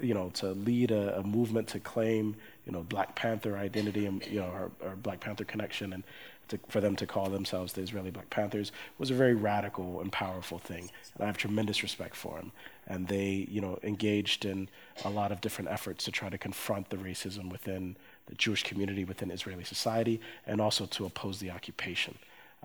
you 0.01 0.14
know, 0.14 0.31
to 0.31 0.51
lead 0.51 0.91
a, 0.91 1.19
a 1.19 1.23
movement 1.23 1.69
to 1.69 1.80
claim, 1.80 2.35
you 2.65 2.73
know, 2.73 2.84
Black 2.84 3.15
Panther 3.15 3.57
identity 3.57 4.06
and, 4.06 4.26
you 4.27 4.41
know, 4.41 4.69
our 4.84 4.95
Black 4.97 5.22
Panther 5.22 5.45
connection 5.45 5.93
and 5.93 6.03
to, 6.49 6.60
for 6.68 6.81
them 6.81 6.95
to 6.97 7.07
call 7.07 7.30
themselves 7.30 7.73
the 7.73 7.81
Israeli 7.81 8.11
Black 8.11 8.30
Panthers 8.30 8.72
was 8.97 9.11
a 9.11 9.14
very 9.14 9.35
radical 9.35 10.01
and 10.01 10.11
powerful 10.11 10.60
thing. 10.60 10.89
And 11.15 11.23
I 11.23 11.27
have 11.27 11.38
tremendous 11.38 11.84
respect 11.84 12.15
for 12.15 12.38
them. 12.38 12.51
And 12.88 13.07
they, 13.07 13.47
you 13.49 13.61
know, 13.61 13.80
engaged 13.84 14.45
in 14.45 14.68
a 15.06 15.10
lot 15.10 15.31
of 15.31 15.41
different 15.41 15.69
efforts 15.69 16.03
to 16.06 16.11
try 16.11 16.30
to 16.30 16.38
confront 16.38 16.89
the 16.89 16.97
racism 16.97 17.51
within 17.51 17.95
the 18.26 18.35
Jewish 18.35 18.64
community, 18.64 19.06
within 19.06 19.31
Israeli 19.31 19.64
society, 19.64 20.19
and 20.45 20.60
also 20.60 20.85
to 20.88 21.06
oppose 21.06 21.39
the 21.39 21.51
occupation, 21.51 22.18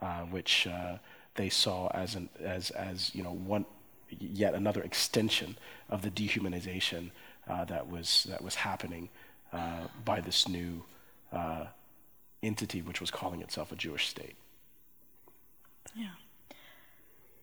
uh, 0.02 0.22
which, 0.22 0.66
uh, 0.66 0.96
they 1.34 1.48
saw 1.48 1.88
as, 1.88 2.14
an, 2.14 2.28
as, 2.40 2.70
as 2.70 3.14
you 3.14 3.22
know, 3.22 3.32
one, 3.32 3.66
yet 4.08 4.54
another 4.54 4.82
extension 4.82 5.56
of 5.90 6.02
the 6.02 6.10
dehumanization 6.10 7.10
uh, 7.48 7.64
that, 7.64 7.88
was, 7.88 8.26
that 8.30 8.42
was 8.42 8.54
happening 8.54 9.08
uh, 9.52 9.86
by 10.04 10.20
this 10.20 10.48
new 10.48 10.84
uh, 11.32 11.64
entity 12.42 12.82
which 12.82 13.00
was 13.00 13.10
calling 13.10 13.40
itself 13.42 13.72
a 13.72 13.76
Jewish 13.76 14.08
state. 14.08 14.36
Yeah. 15.94 16.08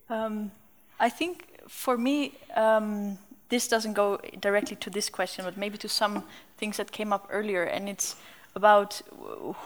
Um, 0.10 0.52
I 1.00 1.10
think 1.10 1.60
for 1.68 1.98
me, 1.98 2.34
um, 2.56 3.18
this 3.50 3.68
doesn't 3.68 3.94
go 3.94 4.20
directly 4.40 4.76
to 4.78 4.90
this 4.90 5.10
question, 5.10 5.46
but 5.46 5.58
maybe 5.58 5.78
to 5.78 5.90
some 5.90 6.24
things 6.58 6.78
that 6.78 6.92
came 6.92 7.12
up 7.12 7.28
earlier, 7.30 7.64
and 7.64 7.90
it's 7.90 8.16
about 8.56 9.02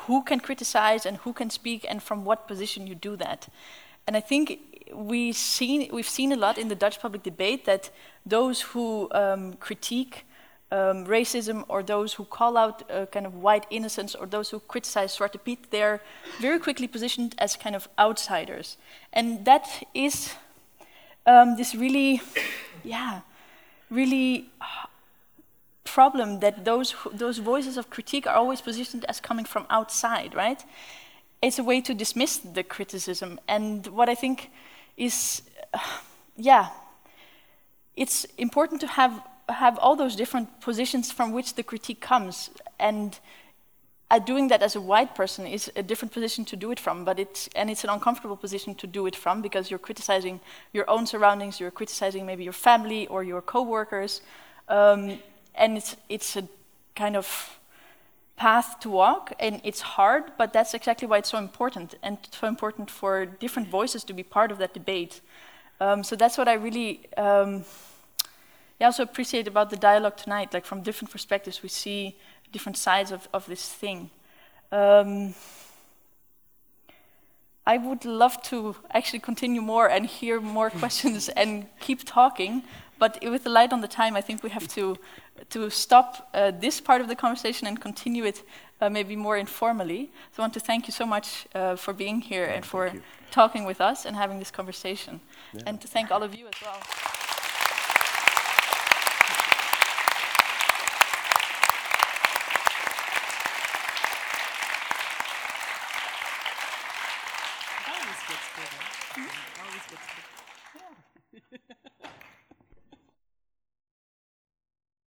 who 0.05 0.23
can 0.23 0.39
criticize 0.39 1.05
and 1.05 1.17
who 1.17 1.33
can 1.33 1.49
speak 1.49 1.85
and 1.89 2.01
from 2.01 2.25
what 2.25 2.47
position 2.47 2.87
you 2.87 2.95
do 2.95 3.15
that. 3.15 3.47
And 4.07 4.15
I 4.15 4.21
think 4.21 4.59
we've 4.93 5.35
seen, 5.35 5.89
we've 5.91 6.07
seen 6.07 6.31
a 6.31 6.35
lot 6.35 6.57
in 6.57 6.67
the 6.67 6.75
Dutch 6.75 6.99
public 6.99 7.23
debate 7.23 7.65
that 7.65 7.89
those 8.25 8.61
who 8.61 9.09
um, 9.11 9.53
critique 9.53 10.25
um, 10.71 11.05
racism 11.05 11.63
or 11.67 11.83
those 11.83 12.13
who 12.13 12.25
call 12.25 12.57
out 12.57 12.89
uh, 12.91 13.05
kind 13.07 13.25
of 13.25 13.35
white 13.35 13.65
innocence 13.69 14.15
or 14.15 14.25
those 14.25 14.49
who 14.49 14.59
criticize 14.59 15.17
Zwarte 15.17 15.43
Piet, 15.43 15.71
they're 15.71 16.01
very 16.39 16.59
quickly 16.59 16.87
positioned 16.87 17.35
as 17.37 17.55
kind 17.55 17.75
of 17.75 17.87
outsiders. 17.97 18.77
And 19.13 19.45
that 19.45 19.87
is 19.93 20.33
um, 21.25 21.55
this 21.55 21.73
really, 21.75 22.21
yeah, 22.83 23.21
really 23.89 24.49
problem 25.83 26.39
that 26.39 26.65
those, 26.65 26.95
those 27.13 27.37
voices 27.37 27.77
of 27.77 27.89
critique 27.89 28.27
are 28.27 28.35
always 28.35 28.61
positioned 28.61 29.05
as 29.05 29.19
coming 29.19 29.45
from 29.45 29.65
outside, 29.69 30.33
right? 30.35 30.63
It's 31.41 31.59
a 31.59 31.63
way 31.63 31.81
to 31.81 31.93
dismiss 31.93 32.37
the 32.37 32.63
criticism. 32.63 33.39
And 33.47 33.85
what 33.87 34.09
I 34.09 34.15
think 34.15 34.49
is, 34.97 35.41
uh, 35.73 35.79
yeah, 36.37 36.69
it's 37.95 38.25
important 38.37 38.81
to 38.81 38.87
have 38.87 39.21
have 39.47 39.77
all 39.77 39.95
those 39.95 40.15
different 40.15 40.59
positions 40.59 41.11
from 41.11 41.31
which 41.31 41.53
the 41.53 41.61
critique 41.61 42.01
comes, 42.01 42.49
and 42.79 43.19
uh, 44.09 44.17
doing 44.19 44.47
that 44.47 44.63
as 44.63 44.75
a 44.75 44.81
white 44.81 45.13
person 45.13 45.45
is 45.45 45.71
a 45.75 45.83
different 45.83 46.11
position 46.11 46.45
to 46.45 46.55
do 46.55 46.71
it 46.71 46.79
from, 46.79 47.05
but 47.05 47.19
it's 47.19 47.47
and 47.55 47.69
it's 47.69 47.83
an 47.83 47.89
uncomfortable 47.89 48.37
position 48.37 48.73
to 48.75 48.87
do 48.87 49.05
it 49.05 49.15
from 49.15 49.41
because 49.41 49.69
you're 49.69 49.79
criticizing 49.79 50.39
your 50.73 50.89
own 50.89 51.05
surroundings, 51.05 51.59
you're 51.59 51.71
criticizing 51.71 52.25
maybe 52.25 52.43
your 52.43 52.53
family 52.53 53.07
or 53.07 53.23
your 53.23 53.41
coworkers, 53.41 54.21
um, 54.67 55.19
and 55.53 55.77
it's 55.77 55.95
it's 56.09 56.35
a 56.35 56.47
kind 56.95 57.15
of 57.15 57.59
path 58.35 58.79
to 58.81 58.89
walk, 58.89 59.33
and 59.39 59.61
it's 59.63 59.81
hard, 59.81 60.23
but 60.37 60.51
that's 60.53 60.73
exactly 60.73 61.07
why 61.07 61.19
it's 61.19 61.29
so 61.29 61.37
important, 61.37 61.95
and 62.03 62.17
so 62.31 62.47
important 62.47 62.91
for 62.91 63.25
different 63.25 63.69
voices 63.69 64.03
to 64.03 64.13
be 64.13 64.23
part 64.23 64.51
of 64.51 64.57
that 64.57 64.73
debate. 64.73 65.21
Um, 65.79 66.03
so 66.03 66.15
that's 66.15 66.37
what 66.37 66.47
I 66.47 66.53
really 66.53 67.07
um, 67.17 67.65
I 68.79 68.85
also 68.85 69.03
appreciate 69.03 69.47
about 69.47 69.69
the 69.69 69.77
dialogue 69.77 70.17
tonight. 70.17 70.53
Like 70.53 70.65
from 70.65 70.81
different 70.81 71.11
perspectives, 71.11 71.63
we 71.63 71.69
see 71.69 72.17
different 72.51 72.77
sides 72.77 73.11
of, 73.11 73.27
of 73.33 73.45
this 73.45 73.69
thing. 73.69 74.09
Um, 74.71 75.33
I 77.65 77.77
would 77.77 78.05
love 78.05 78.41
to 78.43 78.75
actually 78.91 79.19
continue 79.19 79.61
more 79.61 79.89
and 79.89 80.05
hear 80.05 80.41
more 80.41 80.69
questions 80.81 81.29
and 81.29 81.67
keep 81.79 82.03
talking, 82.03 82.63
but 82.99 83.19
with 83.23 83.43
the 83.43 83.49
light 83.49 83.73
on 83.73 83.81
the 83.81 83.87
time, 83.87 84.15
I 84.15 84.21
think 84.21 84.43
we 84.43 84.49
have 84.49 84.67
to 84.69 84.97
to 85.49 85.69
stop 85.69 86.29
uh, 86.33 86.51
this 86.59 86.79
part 86.79 87.01
of 87.01 87.07
the 87.07 87.15
conversation 87.15 87.67
and 87.67 87.81
continue 87.81 88.23
it 88.23 88.43
uh, 88.79 88.89
maybe 88.89 89.15
more 89.15 89.37
informally. 89.37 90.09
So 90.31 90.41
I 90.41 90.43
want 90.43 90.53
to 90.53 90.59
thank 90.59 90.87
you 90.87 90.93
so 90.93 91.05
much 91.05 91.45
uh, 91.53 91.75
for 91.75 91.93
being 91.93 92.21
here 92.21 92.45
and 92.45 92.65
for 92.65 92.91
talking 93.31 93.65
with 93.65 93.81
us 93.81 94.05
and 94.05 94.15
having 94.15 94.39
this 94.39 94.51
conversation, 94.51 95.19
yeah. 95.53 95.63
and 95.67 95.81
to 95.81 95.87
thank 95.87 96.11
all 96.11 96.23
of 96.23 96.33
you 96.35 96.47
as 96.47 96.53
well. 96.61 97.24